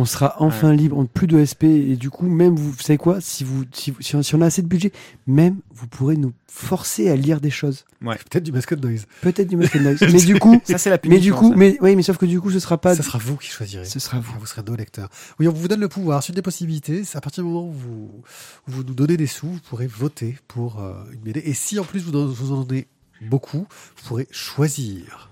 On 0.00 0.06
sera 0.06 0.36
enfin 0.38 0.72
libre, 0.72 0.96
on 0.96 1.04
plus 1.04 1.26
de 1.26 1.44
SP 1.44 1.64
et 1.64 1.96
du 1.96 2.08
coup 2.08 2.26
même 2.26 2.56
vous, 2.56 2.70
vous 2.70 2.80
savez 2.80 2.96
quoi 2.96 3.20
si 3.20 3.44
vous 3.44 3.64
si, 3.70 3.92
si 4.00 4.16
on, 4.16 4.22
si 4.22 4.34
on 4.34 4.40
a 4.40 4.46
assez 4.46 4.62
de 4.62 4.66
budget, 4.66 4.92
même 5.26 5.56
vous 5.74 5.86
pourrez 5.86 6.16
nous 6.16 6.32
forcer 6.48 7.10
à 7.10 7.16
lire 7.16 7.38
des 7.38 7.50
choses. 7.50 7.84
Peut-être 8.00 8.42
du 8.42 8.50
mascot 8.52 8.76
noise. 8.76 9.06
Peut-être 9.20 9.46
du 9.48 9.56
Muscle 9.58 9.78
Noise. 9.82 10.00
mais 10.10 10.22
du 10.22 10.38
coup, 10.38 10.58
Ça, 10.64 10.78
c'est 10.78 10.88
la 10.88 10.96
mais 11.04 11.18
du 11.18 11.30
punition, 11.32 11.36
coup, 11.36 11.50
ça. 11.50 11.56
mais 11.56 11.76
oui, 11.82 11.96
mais 11.96 12.02
sauf 12.02 12.16
que 12.16 12.24
du 12.24 12.40
coup, 12.40 12.50
ce 12.50 12.58
sera 12.60 12.78
pas. 12.78 12.94
Ça 12.94 13.02
sera 13.02 13.18
vous 13.18 13.36
qui 13.36 13.48
choisirez. 13.48 13.84
Ce 13.84 13.98
sera 14.00 14.18
vous. 14.20 14.32
Vous 14.40 14.46
serez 14.46 14.62
nos 14.62 14.74
lecteurs. 14.74 15.10
Oui, 15.38 15.46
on 15.48 15.52
vous 15.52 15.68
donne 15.68 15.80
le 15.80 15.88
pouvoir. 15.88 16.22
C'est 16.22 16.30
une 16.30 16.36
des 16.36 16.42
possibilités. 16.42 17.04
C'est 17.04 17.18
à 17.18 17.20
partir 17.20 17.44
du 17.44 17.50
moment 17.50 17.68
où 17.68 17.72
vous, 17.72 18.22
où 18.66 18.70
vous 18.70 18.82
nous 18.84 18.94
donnez 18.94 19.18
des 19.18 19.26
sous, 19.26 19.48
vous 19.48 19.60
pourrez 19.68 19.86
voter 19.86 20.38
pour 20.48 20.80
euh, 20.80 20.94
une 21.12 21.20
BD. 21.20 21.40
Et 21.44 21.52
si 21.52 21.78
en 21.78 21.84
plus 21.84 22.00
vous 22.02 22.32
vous 22.32 22.52
en 22.52 22.62
donnez 22.64 22.86
beaucoup, 23.20 23.66
vous 23.96 24.08
pourrez 24.08 24.26
choisir. 24.30 25.29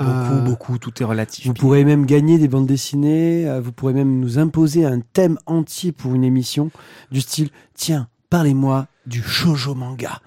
Beaucoup, 0.00 0.34
Euh, 0.34 0.40
beaucoup, 0.44 0.78
tout 0.78 1.02
est 1.02 1.04
relatif. 1.04 1.46
Vous 1.46 1.54
pourrez 1.54 1.84
même 1.84 2.06
gagner 2.06 2.38
des 2.38 2.48
bandes 2.48 2.66
dessinées. 2.66 3.46
euh, 3.48 3.60
Vous 3.60 3.70
pourrez 3.72 3.92
même 3.92 4.18
nous 4.18 4.38
imposer 4.38 4.84
un 4.86 5.00
thème 5.00 5.38
entier 5.46 5.92
pour 5.92 6.14
une 6.14 6.24
émission 6.24 6.70
du 7.12 7.20
style. 7.20 7.50
Tiens, 7.74 8.08
parlez-moi 8.30 8.86
du 9.06 9.22
shoujo 9.22 9.74
manga. 9.74 10.20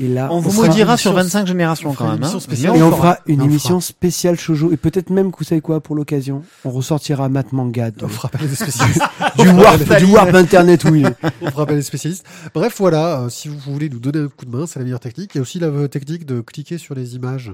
Et 0.00 0.08
là, 0.08 0.28
On 0.30 0.38
vous 0.40 0.52
maudira 0.52 0.96
sur 0.96 1.10
émission- 1.10 1.40
25 1.42 1.46
générations 1.48 1.92
quand 1.92 2.04
une 2.04 2.10
même. 2.12 2.18
émission 2.20 2.38
hein. 2.38 2.40
spéciale. 2.40 2.76
Et 2.76 2.82
on 2.82 2.92
fera 2.92 3.18
une 3.26 3.42
on 3.42 3.44
émission 3.46 3.80
spéciale 3.80 4.38
shoujo. 4.38 4.70
Et 4.70 4.76
peut-être 4.76 5.10
même, 5.10 5.30
vous 5.36 5.44
savez 5.44 5.60
quoi, 5.60 5.80
pour 5.80 5.96
l'occasion, 5.96 6.42
on 6.64 6.70
ressortira 6.70 7.28
Mat 7.28 7.52
Manga 7.52 7.90
de- 7.90 8.04
On 8.04 8.08
fera 8.08 8.30
à 8.32 8.38
des 8.38 8.54
spécialistes. 8.54 9.00
du 9.38 9.48
warp, 9.48 9.98
du 9.98 10.04
warp 10.04 10.34
internet 10.34 10.84
est. 10.84 10.88
on 11.42 11.50
fera 11.50 11.62
à 11.64 11.66
des 11.66 11.82
spécialistes. 11.82 12.24
Bref, 12.54 12.76
voilà. 12.78 13.22
euh, 13.22 13.28
si 13.28 13.48
vous 13.48 13.58
voulez 13.58 13.88
nous 13.88 13.98
donner 13.98 14.20
un 14.20 14.28
coup 14.28 14.44
de 14.44 14.50
main, 14.56 14.66
c'est 14.66 14.78
la 14.78 14.84
meilleure 14.84 15.00
technique. 15.00 15.32
Il 15.34 15.38
y 15.38 15.40
a 15.40 15.42
aussi 15.42 15.58
la 15.58 15.66
euh, 15.66 15.88
technique 15.88 16.24
de 16.26 16.40
cliquer 16.40 16.78
sur 16.78 16.94
les 16.94 17.16
images 17.16 17.52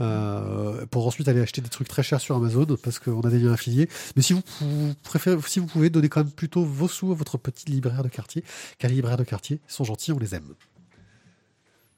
euh, 0.00 0.84
pour 0.90 1.06
ensuite 1.06 1.28
aller 1.28 1.40
acheter 1.40 1.60
des 1.60 1.68
trucs 1.68 1.88
très 1.88 2.02
chers 2.02 2.20
sur 2.20 2.36
Amazon 2.36 2.66
parce 2.82 2.98
qu'on 2.98 3.20
a 3.20 3.28
des 3.30 3.38
liens 3.38 3.52
affiliés. 3.52 3.88
Mais 4.16 4.22
si 4.22 4.32
vous, 4.32 4.42
préférez, 5.04 5.36
si 5.46 5.58
vous 5.60 5.66
pouvez, 5.66 5.90
donner 5.90 6.08
quand 6.08 6.20
même 6.20 6.30
plutôt 6.30 6.64
vos 6.64 6.88
sous 6.88 7.12
à 7.12 7.14
votre 7.14 7.38
petit 7.38 7.66
libraire 7.70 8.02
de 8.02 8.08
quartier, 8.08 8.44
car 8.78 8.88
les 8.88 8.96
libraires 8.96 9.16
de 9.16 9.24
quartier 9.24 9.60
sont 9.68 9.84
gentils, 9.84 10.12
on 10.12 10.18
les 10.18 10.34
aime. 10.34 10.44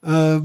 Euh, 0.07 0.41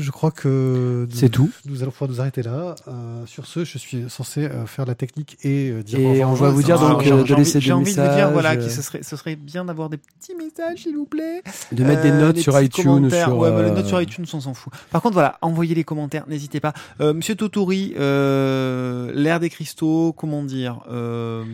je 0.00 0.10
crois 0.10 0.30
que 0.30 1.06
nous- 1.08 1.14
C'est 1.16 1.28
tout. 1.28 1.50
Nous 1.66 1.82
allons 1.82 1.92
pouvoir 1.92 2.10
nous 2.10 2.20
arrêter 2.20 2.42
là. 2.42 2.74
Euh, 2.88 3.24
sur 3.26 3.46
ce, 3.46 3.64
je 3.64 3.78
suis 3.78 4.04
censé 4.08 4.44
euh, 4.46 4.66
faire 4.66 4.86
la 4.86 4.94
technique 4.94 5.36
et 5.42 5.70
euh, 5.70 5.82
dire. 5.82 5.98
Et 6.00 6.24
on 6.24 6.34
va 6.34 6.50
vous 6.50 6.62
dire 6.62 6.78
donc, 6.80 7.02
j'ai- 7.02 7.12
euh, 7.12 7.22
de 7.22 7.34
laisser 7.34 7.36
envie- 7.36 7.52
des 7.54 7.60
J'ai 7.60 7.72
envie 7.72 7.94
de 7.94 8.00
vous 8.02 8.14
dire 8.16 8.30
voilà, 8.32 8.56
messages, 8.56 8.68
que 8.70 8.74
ce 8.74 8.82
serait, 8.82 9.02
ce 9.02 9.16
serait 9.16 9.36
bien 9.36 9.64
d'avoir 9.64 9.88
des 9.88 9.98
petits 9.98 10.34
messages, 10.36 10.80
s'il 10.82 10.96
vous 10.96 11.04
plaît. 11.06 11.42
De 11.72 11.84
mettre 11.84 12.02
des 12.02 12.10
Euh, 12.10 12.20
notes 12.20 12.36
des 12.36 12.42
sur 12.42 12.60
iTunes. 12.60 13.08
Sur, 13.10 13.38
Ouais, 13.38 13.50
bah, 13.50 13.62
les 13.62 13.70
notes 13.70 13.86
sur 13.86 14.00
iTunes, 14.02 14.24
on 14.32 14.40
s'en 14.40 14.54
fout. 14.54 14.72
Par 14.90 15.00
contre, 15.00 15.14
voilà, 15.14 15.38
envoyez 15.42 15.74
les 15.74 15.84
commentaires, 15.84 16.24
n'hésitez 16.28 16.58
pas. 16.60 16.72
Euh, 17.00 17.14
Monsieur 17.14 17.36
Totori, 17.36 17.94
euh, 17.98 19.12
l'ère 19.14 19.38
des 19.40 19.50
cristaux, 19.50 20.12
comment 20.16 20.42
dire 20.42 20.80
euh, 20.90 21.44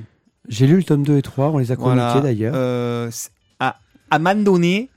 J'ai 0.49 0.67
lu 0.67 0.77
le 0.77 0.85
tome 0.85 1.03
2 1.03 1.19
et 1.19 1.23
3, 1.23 1.49
on 1.51 1.59
les 1.59 1.73
a 1.73 1.75
Voilà. 1.77 2.09
chroniqués 2.11 2.27
d'ailleurs. 2.27 2.55
euh, 2.57 3.11
à, 3.59 3.77
à 4.11 4.17
un 4.17 4.19
moment 4.19 4.35
donné, 4.43 4.89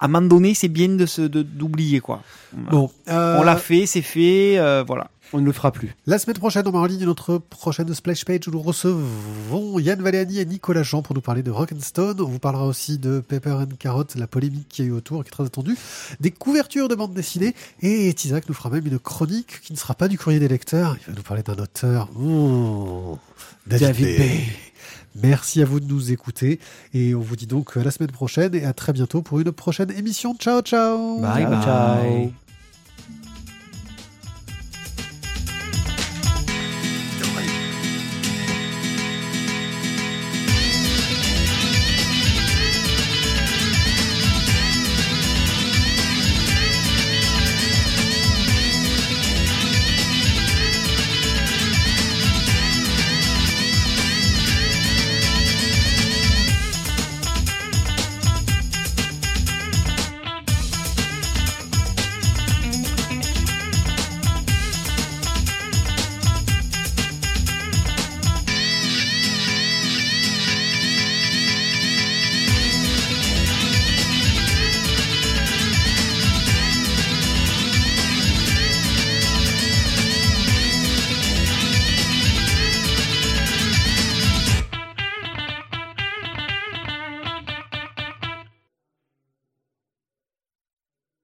à 0.00 0.04
un 0.04 0.08
moment 0.08 0.26
donné, 0.26 0.54
c'est 0.54 0.68
bien 0.68 0.88
de 0.88 1.06
se 1.06 1.22
d'oublier 1.22 2.00
quoi. 2.00 2.22
Bon, 2.52 2.90
euh, 3.08 3.38
On 3.38 3.42
l'a 3.42 3.56
fait, 3.56 3.86
c'est 3.86 4.02
fait, 4.02 4.58
euh, 4.58 4.84
voilà. 4.86 5.10
On 5.34 5.40
ne 5.40 5.44
le 5.44 5.52
fera 5.52 5.72
plus. 5.72 5.94
La 6.06 6.18
semaine 6.18 6.38
prochaine, 6.38 6.66
on 6.66 6.72
met 6.72 6.78
en 6.78 6.86
ligne 6.86 7.04
notre 7.04 7.36
prochaine 7.36 7.92
splash 7.92 8.24
page 8.24 8.48
où 8.48 8.50
nous 8.50 8.62
recevons 8.62 9.78
Yann 9.78 10.00
Valéani 10.00 10.38
et 10.38 10.46
Nicolas 10.46 10.82
Jean 10.82 11.02
pour 11.02 11.14
nous 11.14 11.20
parler 11.20 11.42
de 11.42 11.50
Rock'n'Stone. 11.50 12.22
On 12.22 12.28
vous 12.28 12.38
parlera 12.38 12.66
aussi 12.66 12.96
de 12.96 13.20
Pepper 13.20 13.50
and 13.50 13.76
Carrot, 13.78 14.04
la 14.16 14.26
polémique 14.26 14.68
qui 14.70 14.80
a 14.80 14.84
eu 14.86 14.92
autour, 14.92 15.24
qui 15.24 15.28
est 15.28 15.32
très 15.32 15.44
attendue, 15.44 15.76
des 16.20 16.30
couvertures 16.30 16.88
de 16.88 16.94
bande 16.94 17.12
dessinée. 17.12 17.54
Et 17.82 18.08
Isaac 18.24 18.48
nous 18.48 18.54
fera 18.54 18.70
même 18.70 18.86
une 18.86 18.98
chronique 18.98 19.60
qui 19.60 19.74
ne 19.74 19.78
sera 19.78 19.92
pas 19.92 20.08
du 20.08 20.16
courrier 20.16 20.40
des 20.40 20.48
lecteurs. 20.48 20.96
Il 20.98 21.10
va 21.10 21.16
nous 21.16 21.22
parler 21.22 21.42
d'un 21.42 21.62
auteur. 21.62 22.08
Mmh, 22.14 23.16
David, 23.66 23.86
David 23.86 24.06
Bay. 24.06 24.16
Bay. 24.16 24.44
Merci 25.14 25.62
à 25.62 25.64
vous 25.64 25.80
de 25.80 25.86
nous 25.86 26.12
écouter. 26.12 26.60
Et 26.94 27.14
on 27.14 27.20
vous 27.20 27.36
dit 27.36 27.46
donc 27.46 27.76
à 27.76 27.82
la 27.82 27.90
semaine 27.90 28.10
prochaine 28.10 28.54
et 28.54 28.64
à 28.64 28.72
très 28.72 28.92
bientôt 28.92 29.22
pour 29.22 29.40
une 29.40 29.52
prochaine 29.52 29.90
émission. 29.90 30.34
Ciao, 30.34 30.60
ciao 30.62 31.18
Bye 31.20 31.46
bye. 31.46 31.62
ciao. 31.62 32.47